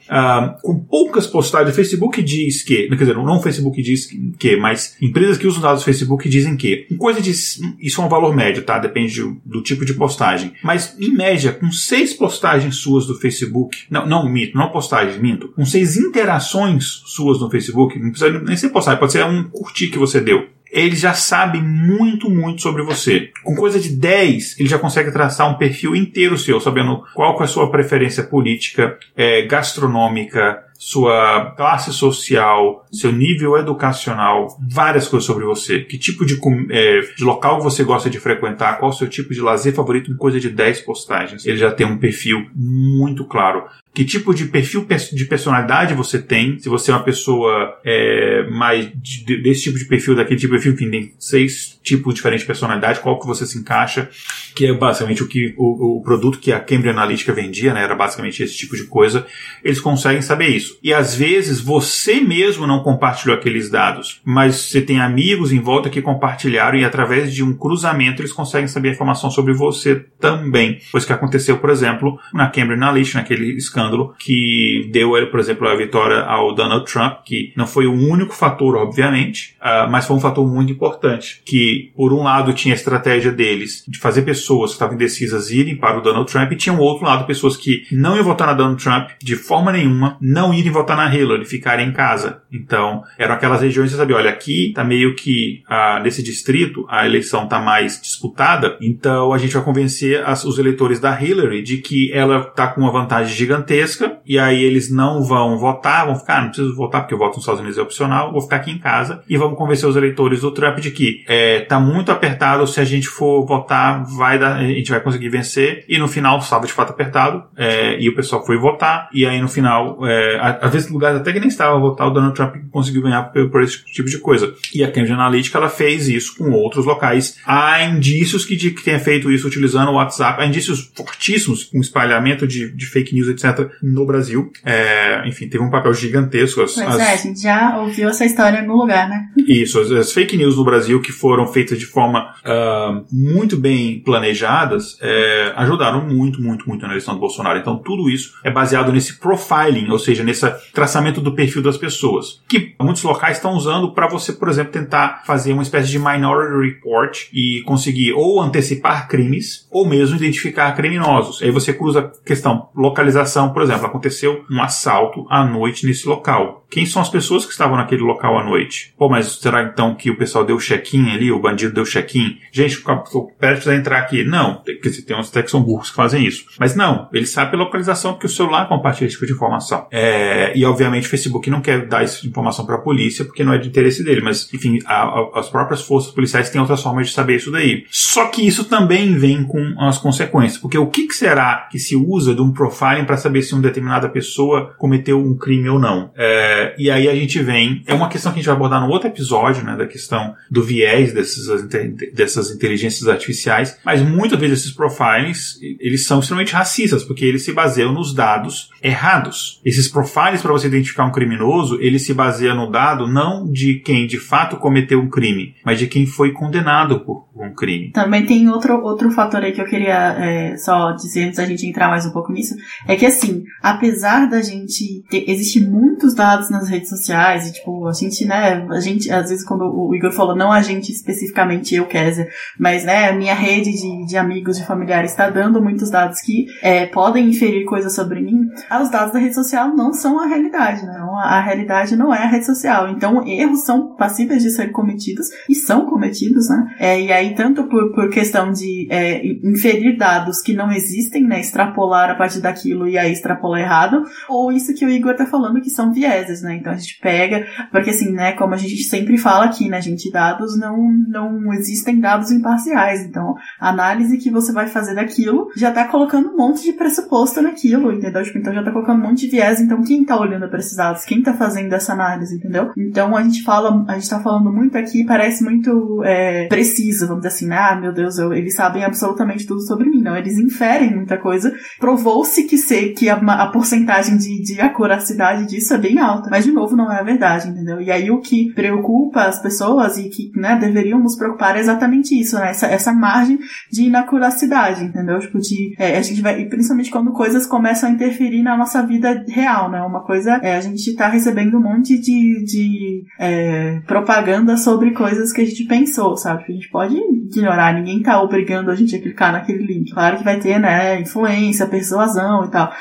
Com 0.61 0.78
poucas 0.78 1.26
postagens, 1.26 1.72
o 1.72 1.76
Facebook 1.76 2.22
diz 2.22 2.61
que, 2.61 2.89
quer 2.89 2.95
dizer, 2.95 3.15
não 3.15 3.38
o 3.38 3.41
Facebook 3.41 3.82
diz 3.82 4.05
que, 4.38 4.57
mas 4.57 4.97
empresas 5.01 5.38
que 5.38 5.47
usam 5.47 5.61
dados 5.61 5.82
do 5.82 5.86
Facebook 5.86 6.28
dizem 6.28 6.57
que, 6.57 6.86
coisa 6.97 7.22
de, 7.22 7.32
isso 7.32 8.01
é 8.01 8.03
um 8.03 8.09
valor 8.09 8.36
médio, 8.36 8.63
tá? 8.63 8.78
Depende 8.80 9.22
do, 9.22 9.41
do 9.45 9.61
tipo 9.63 9.86
de 9.86 9.93
postagem. 9.93 10.51
Mas, 10.61 10.93
em 10.99 11.13
média, 11.13 11.53
com 11.53 11.72
seis 11.72 12.13
postagens 12.13 12.76
suas 12.76 13.07
do 13.07 13.15
Facebook, 13.15 13.86
não, 13.89 14.05
não, 14.05 14.30
mito, 14.30 14.57
não 14.57 14.70
postagens, 14.70 15.18
minto, 15.18 15.47
com 15.53 15.63
seis 15.63 15.95
interações 15.95 17.01
suas 17.05 17.39
no 17.39 17.49
Facebook, 17.49 17.97
não 17.97 18.09
precisa 18.09 18.39
nem 18.41 18.57
ser 18.57 18.70
postagem, 18.70 18.99
pode 18.99 19.13
ser 19.13 19.24
um 19.24 19.45
curtir 19.45 19.88
que 19.88 19.97
você 19.97 20.20
deu. 20.20 20.57
Ele 20.72 20.95
já 20.95 21.13
sabe 21.13 21.61
muito, 21.61 22.30
muito 22.30 22.61
sobre 22.61 22.84
você. 22.84 23.32
Com 23.43 23.55
coisa 23.55 23.80
de 23.80 23.89
10, 23.89 24.59
ele 24.59 24.70
já 24.70 24.80
consegue 24.80 25.11
traçar 25.11 25.49
um 25.49 25.57
perfil 25.57 25.95
inteiro 25.95 26.38
seu, 26.38 26.59
sabendo 26.59 27.03
qual 27.13 27.39
é 27.39 27.43
a 27.43 27.47
sua 27.47 27.72
preferência 27.72 28.24
política, 28.24 28.97
é, 29.15 29.43
gastronômica, 29.43 30.63
sua 30.78 31.51
classe 31.57 31.91
social, 31.91 32.86
seu 32.91 33.11
nível 33.11 33.57
educacional, 33.57 34.47
várias 34.70 35.07
coisas 35.07 35.26
sobre 35.26 35.45
você. 35.45 35.80
Que 35.80 35.97
tipo 35.97 36.26
de, 36.26 36.39
é, 36.70 37.01
de 37.15 37.24
local 37.24 37.61
você 37.61 37.84
gosta 37.84 38.09
de 38.09 38.20
frequentar, 38.20 38.78
qual 38.78 38.91
o 38.91 38.93
seu 38.93 39.07
tipo 39.07 39.34
de 39.34 39.41
lazer 39.41 39.74
favorito 39.74 40.11
em 40.11 40.15
coisa 40.18 40.39
de 40.39 40.49
10 40.49 40.82
postagens. 40.82 41.45
Ele 41.45 41.57
já 41.57 41.72
tem 41.72 41.86
um 41.86 41.97
perfil 41.97 42.47
muito 42.55 43.26
claro. 43.26 43.65
Que 43.98 44.06
tipo 44.06 44.32
de 44.32 44.45
perfil 44.45 44.86
de 45.12 45.26
personalidade 45.26 45.95
você 45.95 46.22
tem, 46.22 46.60
se 46.60 46.70
você 46.70 46.91
é 46.91 46.93
uma 46.93 47.04
pessoa 47.04 47.80
é, 47.84 48.48
mais 48.48 48.91
de, 48.93 49.41
desse 49.41 49.64
tipo 49.64 49.80
de 49.80 49.86
perfil, 49.86 50.14
daquele 50.14 50.39
tipo 50.39 50.54
de 50.54 50.62
perfil, 50.62 50.74
enfim, 50.74 50.91
tem 50.91 51.14
seis 51.18 51.80
tipos 51.82 52.14
diferentes 52.14 52.43
de 52.43 52.45
personalidade, 52.48 53.00
qual 53.00 53.20
que 53.20 53.26
você 53.26 53.43
se 53.43 53.58
encaixa, 53.58 54.08
que 54.54 54.68
é 54.68 54.74
basicamente 54.74 55.24
o 55.24 55.28
que 55.28 55.56
o, 55.58 55.98
o 55.98 56.04
produto 56.04 56.38
que 56.38 56.52
a 56.52 56.60
Cambridge 56.60 56.89
Analytica 56.89 57.34
vendia, 57.34 57.74
né, 57.74 57.82
era 57.82 57.95
basicamente 57.95 58.43
esse 58.43 58.56
tipo 58.56 58.76
de 58.76 58.84
coisa, 58.84 59.26
eles 59.64 59.80
conseguem 59.80 60.22
saber 60.22 60.50
isso. 60.50 60.78
E 60.84 60.93
às 60.93 61.16
vezes 61.16 61.60
você 61.60 62.22
mesmo 62.22 62.68
não 62.68 62.84
compartilhou 62.84 63.36
aqueles 63.36 63.68
dados, 63.68 64.22
mas 64.24 64.56
você 64.58 64.80
tem 64.80 65.00
amigos 65.00 65.52
em 65.52 65.60
volta 65.60 65.89
que 65.89 66.04
compartilharam 66.04 66.78
e 66.78 66.86
através 66.86 67.34
de 67.34 67.43
um 67.43 67.52
cruzamento 67.52 68.22
eles 68.22 68.32
conseguem 68.32 68.68
saber 68.68 68.89
a 68.89 68.91
informação 68.91 69.32
sobre 69.32 69.56
você 69.56 70.06
também. 70.20 70.78
Isso 70.95 71.08
que 71.08 71.14
aconteceu, 71.14 71.58
por 71.58 71.72
exemplo, 71.72 72.20
na 72.32 72.48
Cambridge 72.48 72.84
Analytica, 72.84 73.18
naquele 73.18 73.58
escândalo 73.88 74.13
que 74.19 74.89
deu, 74.91 75.11
por 75.29 75.39
exemplo, 75.39 75.67
a 75.67 75.75
vitória 75.75 76.21
ao 76.21 76.53
Donald 76.53 76.85
Trump, 76.91 77.19
que 77.25 77.53
não 77.55 77.65
foi 77.65 77.88
o 77.88 77.93
único 77.93 78.33
fator, 78.33 78.75
obviamente, 78.75 79.55
uh, 79.61 79.89
mas 79.89 80.05
foi 80.05 80.15
um 80.15 80.19
fator 80.19 80.45
muito 80.47 80.71
importante, 80.71 81.41
que 81.45 81.91
por 81.95 82.13
um 82.13 82.23
lado 82.23 82.53
tinha 82.53 82.73
a 82.73 82.77
estratégia 82.77 83.31
deles 83.31 83.83
de 83.88 83.97
fazer 83.97 84.23
pessoas 84.23 84.71
que 84.71 84.75
estavam 84.75 84.95
indecisas 84.95 85.49
irem 85.51 85.75
para 85.75 85.97
o 85.97 86.01
Donald 86.01 86.29
Trump 86.31 86.51
e 86.51 86.55
tinha 86.55 86.73
um 86.73 86.79
outro 86.79 87.05
lado 87.05 87.25
pessoas 87.25 87.55
que 87.55 87.83
não 87.91 88.15
iam 88.15 88.23
votar 88.23 88.47
na 88.47 88.53
Donald 88.53 88.81
Trump 88.81 89.09
de 89.21 89.35
forma 89.35 89.71
nenhuma, 89.71 90.17
não 90.21 90.53
irem 90.53 90.71
votar 90.71 90.97
na 90.97 91.13
Hillary, 91.13 91.45
ficarem 91.45 91.89
em 91.89 91.93
casa. 91.93 92.41
Então, 92.51 93.03
eram 93.17 93.33
aquelas 93.33 93.61
regiões 93.61 93.89
que 93.89 93.95
você 93.95 94.01
sabia, 94.01 94.15
olha, 94.15 94.29
aqui 94.29 94.71
tá 94.73 94.83
meio 94.83 95.15
que 95.15 95.63
uh, 95.69 96.01
nesse 96.03 96.21
distrito 96.21 96.85
a 96.89 97.05
eleição 97.05 97.47
tá 97.47 97.59
mais 97.59 98.01
disputada, 98.01 98.77
então 98.81 99.33
a 99.33 99.38
gente 99.38 99.53
vai 99.53 99.63
convencer 99.63 100.23
as, 100.25 100.43
os 100.43 100.59
eleitores 100.59 100.99
da 100.99 101.21
Hillary 101.21 101.61
de 101.61 101.77
que 101.77 102.11
ela 102.11 102.43
tá 102.43 102.67
com 102.67 102.81
uma 102.81 102.91
vantagem 102.91 103.35
gigantesca 103.35 103.76
e 104.25 104.38
aí 104.38 104.63
eles 104.63 104.91
não 104.91 105.23
vão 105.23 105.57
votar, 105.57 106.05
vão 106.05 106.15
ficar, 106.15 106.38
ah, 106.38 106.41
não 106.41 106.47
preciso 106.49 106.75
votar 106.75 107.01
porque 107.01 107.15
o 107.15 107.17
voto 107.17 107.36
nos 107.36 107.43
Estados 107.43 107.61
Unidos 107.61 107.78
é 107.78 107.82
opcional, 107.82 108.32
vou 108.32 108.41
ficar 108.41 108.57
aqui 108.57 108.71
em 108.71 108.78
casa 108.78 109.21
e 109.30 109.38
vamos 109.38 109.57
convencer 109.57 109.88
os 109.88 109.95
eleitores 109.95 110.41
do 110.41 110.51
Trump 110.51 110.80
de 110.80 110.91
que 110.91 111.23
é, 111.28 111.61
tá 111.61 111.80
muito 111.80 112.11
apertado, 112.11 112.65
se 112.67 112.80
a 112.80 112.86
gente 112.86 113.07
for 113.07 113.45
votar, 113.45 114.03
vai 114.05 114.38
dar, 114.38 114.57
a 114.57 114.63
gente 114.63 114.89
vai 114.89 114.99
conseguir 114.99 115.30
vencer 115.30 115.86
e 115.88 115.97
no 115.97 116.07
final 116.07 116.38
estava 116.39 116.65
de 116.65 116.73
fato 116.73 116.91
apertado 116.91 117.43
é, 117.55 117.99
e 117.99 118.09
o 118.09 118.15
pessoal 118.15 118.45
foi 118.45 118.57
votar 118.57 119.09
e 119.13 119.25
aí 119.25 119.41
no 119.41 119.47
final, 119.47 120.05
é, 120.05 120.57
às 120.61 120.71
vezes 120.71 120.89
lugares 120.89 121.19
até 121.19 121.32
que 121.32 121.39
nem 121.39 121.49
estava 121.49 121.75
a 121.75 121.80
votar, 121.80 122.07
o 122.07 122.11
Donald 122.11 122.36
Trump 122.36 122.55
conseguiu 122.71 123.01
ganhar 123.01 123.23
por, 123.23 123.49
por, 123.49 123.63
esse 123.63 123.84
tipo 123.86 124.09
de 124.09 124.19
coisa. 124.19 124.53
E 124.73 124.84
a 124.84 124.88
Cambridge 124.88 125.13
Analytica 125.13 125.57
ela 125.57 125.69
fez 125.69 126.07
isso 126.07 126.38
com 126.38 126.51
outros 126.51 126.86
locais. 126.86 127.38
Há 127.45 127.84
indícios 127.84 128.45
que, 128.45 128.55
de, 128.55 128.71
que 128.71 128.84
tenha 128.84 128.99
feito 128.99 129.32
isso 129.32 129.47
utilizando 129.47 129.89
o 129.89 129.95
WhatsApp, 129.95 130.41
há 130.41 130.45
indícios 130.45 130.91
fortíssimos 130.95 131.65
com 131.65 131.80
espalhamento 131.80 132.47
de, 132.47 132.71
de 132.71 132.86
fake 132.86 133.13
news, 133.13 133.30
etc., 133.30 133.57
no 133.82 134.05
Brasil. 134.05 134.51
É, 134.66 135.28
enfim, 135.28 135.47
teve 135.47 135.64
um 135.64 135.70
papel 135.70 135.93
gigantesco. 135.93 136.62
As, 136.62 136.74
pois 136.74 136.88
as... 136.88 136.99
é, 136.99 137.14
a 137.14 137.16
gente 137.16 137.41
já 137.41 137.80
ouviu 137.80 138.10
essa 138.10 138.26
história 138.26 138.62
no 138.62 138.76
lugar, 138.76 139.10
né? 139.10 139.28
Isso, 139.47 139.80
as, 139.80 139.91
as 139.91 140.12
fake 140.12 140.38
news 140.38 140.58
no 140.58 140.66
Brasil 140.66 141.01
que 141.01 141.12
foram 141.12 141.47
feitas 141.47 141.80
de 141.80 141.86
forma 141.86 142.34
uh, 142.45 143.05
muito 143.12 143.58
bem 143.58 143.99
planejadas 143.99 144.97
é, 145.01 145.53
ajudaram 145.55 146.05
muito, 146.08 146.41
muito, 146.41 146.68
muito 146.68 146.84
na 146.84 146.89
eleição 146.89 147.14
do 147.14 147.20
Bolsonaro. 147.20 147.58
Então, 147.60 147.78
tudo 147.78 148.10
isso 148.10 148.34
é 148.43 148.51
baseado 148.51 148.91
nesse 148.91 149.20
profiling, 149.20 149.89
ou 149.89 149.99
seja, 149.99 150.24
nesse 150.24 150.47
traçamento 150.74 151.22
do 151.22 151.34
perfil 151.34 151.62
das 151.62 151.78
pessoas, 151.78 152.41
que 152.47 152.76
muitos 152.80 153.03
locais 153.03 153.38
estão 153.38 153.53
usando 153.53 153.93
para 153.93 154.08
você, 154.08 154.34
por 154.34 154.49
exemplo, 154.49 154.72
tentar 154.72 155.24
fazer 155.26 155.53
uma 155.53 155.64
espécie 155.64 155.89
de 155.89 155.99
minority 155.99 156.74
report 156.74 157.28
e 157.34 157.62
conseguir 157.66 158.14
ou 158.14 158.41
antecipar 158.41 159.08
crimes 159.08 159.68
ou 159.72 159.88
mesmo 159.88 160.16
identificar 160.16 160.72
criminosos. 160.74 161.41
Aí 161.41 161.51
você 161.51 161.74
cruza 161.74 161.99
a 161.99 162.26
questão 162.26 162.70
localização, 162.76 163.47
por 163.54 163.62
exemplo, 163.62 163.86
aconteceu 163.86 164.43
um 164.50 164.62
assalto 164.62 165.26
à 165.30 165.43
noite 165.43 165.86
nesse 165.86 166.08
local. 166.08 166.66
Quem 166.70 166.86
são 166.86 167.02
as 167.02 167.10
pessoas 167.10 167.45
que 167.45 167.52
estavam 167.52 167.78
naquele 167.78 168.02
local 168.02 168.38
à 168.38 168.43
noite? 168.43 168.93
Pô, 168.98 169.08
mas 169.08 169.39
será 169.39 169.64
então 169.64 169.95
que 169.95 170.12
o 170.12 170.18
pessoal 170.18 170.43
deu 170.43 170.58
check-in 170.58 171.12
ali, 171.12 171.32
o 171.32 171.39
bandido 171.39 171.74
deu 171.74 171.86
check-in? 171.86 172.38
Gente, 172.52 172.84
o 173.14 173.32
prestes 173.39 173.68
entrar 173.68 174.00
aqui. 174.00 174.24
Não, 174.24 174.56
porque 174.56 174.89
tem 175.02 175.18
uns 175.18 175.30
até 175.30 175.41
que 175.41 175.52
são 175.52 175.62
burros 175.62 175.89
que 175.89 175.95
fazem 175.95 176.26
isso. 176.26 176.45
Mas 176.60 176.76
não, 176.76 177.08
ele 177.14 177.26
sabe 177.26 177.56
a 177.56 177.60
localização 177.60 178.14
porque 178.14 178.26
o 178.26 178.30
celular 178.30 178.68
compartilha 178.68 179.08
esse 179.08 179.16
tipo 179.16 179.26
de 179.26 179.34
informação. 179.34 179.88
É, 179.91 180.58
e 180.58 180.66
obviamente 180.66 181.08
o 181.08 181.10
Facebook 181.10 181.50
não 181.50 181.62
quer 181.62 181.86
dar 181.88 182.04
essa 182.04 182.28
informação 182.28 182.66
para 182.66 182.76
a 182.76 182.80
polícia 182.80 183.24
porque 183.24 183.43
não 183.43 183.54
é 183.54 183.58
de 183.58 183.70
interesse 183.70 184.04
dele, 184.04 184.22
mas 184.22 184.54
enfim, 184.54 184.80
a, 184.86 185.04
a, 185.04 185.39
as 185.39 185.50
próprias 185.50 185.82
forças 185.82 186.12
policiais 186.12 186.50
têm 186.50 186.60
outras 186.60 186.82
formas 186.82 187.08
de 187.08 187.14
saber 187.14 187.38
isso 187.38 187.52
daí. 187.52 187.86
Só 187.89 188.28
que 188.28 188.45
isso 188.45 188.66
também 188.66 189.18
vem 189.18 189.43
com 189.43 189.76
as 189.80 189.98
consequências, 189.98 190.60
porque 190.60 190.78
o 190.78 190.88
que, 190.88 191.08
que 191.08 191.14
será 191.14 191.68
que 191.72 191.80
se 191.80 191.95
usa 191.95 192.36
de 192.36 192.41
um 192.41 192.52
profiling 192.52 193.06
para 193.06 193.18
saber 193.18 193.36
se 193.41 193.53
uma 193.53 193.61
determinada 193.61 194.09
pessoa 194.09 194.73
cometeu 194.77 195.19
um 195.19 195.38
crime 195.38 195.69
ou 195.69 195.79
não? 195.79 196.11
É, 196.15 196.75
e 196.77 196.89
aí 196.89 197.07
a 197.07 197.15
gente 197.15 197.39
vem, 197.39 197.83
é 197.85 197.93
uma 197.93 198.09
questão 198.09 198.31
que 198.31 198.39
a 198.39 198.41
gente 198.41 198.47
vai 198.47 198.55
abordar 198.55 198.81
no 198.81 198.89
outro 198.89 199.07
episódio, 199.07 199.63
né, 199.63 199.75
da 199.75 199.85
questão 199.85 200.35
do 200.49 200.63
viés 200.63 201.13
dessas, 201.13 201.67
dessas 202.13 202.51
inteligências 202.51 203.07
artificiais, 203.07 203.77
mas 203.83 204.01
muitas 204.01 204.39
vezes 204.39 204.59
esses 204.59 204.71
profilings, 204.71 205.59
eles 205.79 206.05
são 206.05 206.19
extremamente 206.19 206.53
racistas, 206.53 207.03
porque 207.03 207.25
eles 207.25 207.43
se 207.43 207.53
baseiam 207.53 207.93
nos 207.93 208.13
dados 208.13 208.69
errados. 208.81 209.61
Esses 209.63 209.88
profiles 209.88 210.41
para 210.41 210.51
você 210.51 210.67
identificar 210.67 211.05
um 211.05 211.11
criminoso, 211.11 211.79
ele 211.81 211.99
se 211.99 212.13
baseia 212.13 212.53
no 212.53 212.71
dado 212.71 213.07
não 213.07 213.49
de 213.49 213.75
quem 213.75 214.07
de 214.07 214.19
fato 214.19 214.57
cometeu 214.57 214.99
um 214.99 215.09
crime, 215.09 215.55
mas 215.65 215.79
de 215.79 215.88
quem 215.88 216.05
foi 216.05 216.31
condenado 216.31 216.99
por 217.01 217.27
um 217.35 217.53
crime. 217.53 217.91
Também 217.91 218.25
tem 218.25 218.49
outro, 218.49 218.81
outro 218.81 219.11
fator 219.11 219.43
aí 219.43 219.51
que 219.51 219.61
eu 219.61 219.65
queria 219.65 220.15
é, 220.17 220.57
só 220.57 220.91
dizer 220.91 221.25
antes 221.25 221.38
da 221.38 221.45
gente 221.45 221.65
entrar 221.65 221.89
mais 221.89 222.05
um 222.05 222.11
pouco 222.11 222.31
nisso, 222.31 222.55
é 222.88 222.95
que 222.95 223.05
assim, 223.05 223.26
apesar 223.61 224.30
da 224.30 224.41
gente 224.41 225.03
ter, 225.09 225.30
existe 225.30 225.59
muitos 225.59 226.13
dados 226.13 226.49
nas 226.49 226.67
redes 226.67 226.89
sociais, 226.89 227.47
e 227.47 227.53
tipo, 227.53 227.88
a 227.88 227.93
gente, 227.93 228.25
né, 228.25 228.65
a 228.69 228.80
gente, 228.80 229.11
às 229.11 229.30
vezes 229.30 229.45
quando 229.45 229.63
o 229.63 229.95
Igor 229.95 230.11
falou, 230.11 230.36
não 230.36 230.51
a 230.51 230.61
gente 230.61 230.91
especificamente, 230.91 231.75
eu, 231.75 231.86
Kézia, 231.86 232.28
mas 232.59 232.84
né, 232.84 233.09
a 233.09 233.13
minha 233.13 233.34
rede 233.34 233.71
de, 233.71 234.05
de 234.05 234.17
amigos, 234.17 234.57
de 234.57 234.65
familiares 234.65 235.11
está 235.11 235.30
dando 235.30 235.61
muitos 235.61 235.89
dados 235.89 236.19
que 236.21 236.45
é, 236.61 236.86
podem 236.86 237.30
inferir 237.30 237.65
coisas 237.65 237.93
sobre 237.93 238.21
mim, 238.21 238.49
os 238.82 238.89
dados 238.89 239.13
da 239.13 239.19
rede 239.19 239.36
social 239.36 239.75
não 239.75 239.93
são 239.93 240.19
a 240.19 240.25
realidade, 240.25 240.86
né? 240.86 240.97
A 241.23 241.41
realidade 241.41 241.95
não 241.95 242.13
é 242.13 242.19
a 242.19 242.28
rede 242.28 242.45
social. 242.45 242.89
Então, 242.89 243.25
erros 243.28 243.63
são 243.63 243.95
passíveis 243.95 244.43
de 244.43 244.51
ser 244.51 244.71
cometidos 244.71 245.28
e 245.49 245.55
são 245.55 245.86
cometidos, 245.86 246.49
né? 246.49 246.75
É, 246.80 247.01
e 247.01 247.11
aí, 247.11 247.36
tanto 247.36 247.63
por, 247.63 247.93
por 247.93 248.09
questão 248.09 248.51
de 248.51 248.88
é, 248.89 249.25
inferir 249.43 249.97
dados 249.97 250.41
que 250.41 250.53
não 250.53 250.71
existem, 250.71 251.23
né? 251.23 251.39
Extrapolar 251.39 252.09
a 252.09 252.15
partir 252.15 252.41
daquilo 252.41 252.88
e 252.88 252.97
aí 252.97 253.11
extrapolar 253.18 253.61
errado, 253.61 254.03
ou 254.30 254.51
isso 254.51 254.74
que 254.74 254.86
o 254.86 254.89
Igor 254.89 255.15
tá 255.15 255.26
falando 255.26 255.61
que 255.61 255.70
são 255.70 255.91
vieses, 255.91 256.41
né? 256.41 256.55
Então 256.55 256.72
a 256.72 256.76
gente 256.76 256.99
pega, 256.99 257.45
porque 257.72 257.89
assim, 257.89 258.11
né? 258.11 258.34
Como 258.34 258.53
a 258.53 258.57
gente 258.57 258.84
sempre 258.84 259.18
fala 259.18 259.45
aqui, 259.45 259.70
né, 259.70 259.82
gente? 259.82 260.11
Dados 260.11 260.57
não, 260.57 260.78
não 261.07 261.53
existem 261.53 261.99
dados 261.99 262.32
imparciais. 262.32 263.01
Então, 263.05 263.36
a 263.59 263.70
análise 263.70 264.18
que 264.18 264.32
você 264.32 264.51
vai 264.51 264.68
fazer 264.68 264.95
daquilo 264.95 265.49
já 265.55 265.72
tá 265.72 265.88
colocando 265.88 266.30
um 266.30 266.38
monte 266.38 266.63
de 266.63 266.74
pressuposto 266.74 267.41
naquilo, 267.41 267.91
entendeu? 267.91 268.24
Tipo, 268.24 268.38
então 268.38 268.53
já 268.53 268.63
tá 268.63 268.72
colocando 268.72 268.99
um 268.99 269.07
monte 269.07 269.26
de 269.26 269.32
viés. 269.32 269.59
Então, 269.59 269.84
quem 269.84 270.05
tá 270.05 270.20
olhando 270.20 270.49
para 270.49 270.59
esses 270.59 270.76
dados? 270.76 271.03
Quem 271.03 271.22
tá 271.22 271.34
fazendo 271.34 271.74
essa 271.74 271.93
análise, 271.93 272.36
entendeu? 272.36 272.72
Então, 272.78 273.15
a 273.15 273.24
gente 273.24 273.43
fala, 273.43 273.86
a 273.88 273.93
gente 273.95 274.09
tá 274.09 274.20
falando 274.20 274.51
muito 274.51 274.78
aqui, 274.78 275.05
parece 275.05 275.43
muito 275.43 276.01
é, 276.03 276.47
preciso, 276.47 277.07
vamos 277.07 277.24
dizer 277.24 277.36
assim, 277.36 277.47
né? 277.47 277.57
ah, 277.57 277.76
meu 277.76 277.91
Deus, 277.91 278.18
eu, 278.18 278.34
eles 278.34 278.55
sabem 278.55 278.84
absolutamente 278.84 279.45
tudo 279.45 279.61
sobre 279.61 279.89
mim. 279.89 280.01
Não, 280.01 280.15
eles 280.15 280.38
inferem 280.38 280.95
muita 280.95 281.18
coisa. 281.18 281.53
Provou-se 281.80 282.43
que 282.43 282.57
sei 282.57 282.93
que 282.93 283.07
a, 283.10 283.16
a 283.16 283.47
porcentagem 283.47 284.18
de, 284.18 284.41
de 284.41 284.62
acuracidade 284.62 285.45
disso 285.47 285.74
é 285.74 285.78
bem 285.78 285.99
alta. 285.99 286.30
Mas, 286.30 286.45
de 286.45 286.51
novo, 286.51 286.76
não 286.76 286.91
é 286.91 286.99
a 286.99 287.03
verdade, 287.03 287.49
entendeu? 287.49 287.82
E 287.82 287.91
aí, 287.91 288.10
o 288.12 288.22
que 288.22 288.51
preocupa 288.53 289.24
as 289.24 289.39
pessoas 289.39 289.97
e 289.97 290.10
que, 290.10 290.32
né, 290.36 290.58
deveriam 290.58 290.99
nos 290.99 291.16
preocupar 291.16 291.55
é 291.55 291.60
exatamente 291.60 292.20
isso, 292.20 292.38
né? 292.38 292.49
Essa, 292.49 292.68
essa 292.68 292.93
margem 292.93 293.39
de 293.72 293.84
inacuracidade, 293.84 294.84
entendeu? 294.84 295.20
Tipo, 295.20 295.39
de, 295.39 295.76
é, 295.78 295.97
a 295.97 296.01
gente 296.01 296.22
vai, 296.22 296.41
e 296.41 296.49
principalmente 296.49 296.91
quando 296.91 297.12
coisas 297.12 297.45
começam 297.45 297.89
a 297.89 297.91
interferir 297.91 298.43
na 298.43 298.58
nossa 298.58 298.86
vida 298.86 299.24
real, 299.28 299.70
né? 299.70 299.82
Uma 299.82 300.03
coisa 300.03 300.39
é 300.43 300.55
a 300.55 300.62
gente 300.62 300.95
tá 300.95 301.08
recebendo 301.08 301.58
um 301.58 301.62
monte 301.62 301.97
de, 301.97 302.43
de 302.43 303.03
é, 303.20 303.82
propaganda 303.86 304.58
sobre 304.58 304.91
coisas 304.91 305.32
que 305.32 305.41
a 305.41 305.45
gente 305.45 305.64
pensou, 305.66 306.16
sabe? 306.18 306.43
A 306.47 306.51
gente 306.51 306.70
pode 306.70 306.95
ignorar, 306.95 307.74
ninguém 307.74 308.01
tá 308.01 308.22
obrigando 308.22 308.72
a 308.72 308.76
gente 308.76 308.95
a 308.95 309.01
clicar 309.01 309.32
naquele 309.32 309.66
link. 309.66 309.93
Claro 309.93 310.18
que 310.18 310.24
vai 310.24 310.39
ter, 310.39 310.60
né, 310.60 310.99
influência, 310.99 311.68
persuasão 311.68 312.45
e 312.45 312.51
tal. 312.51 312.72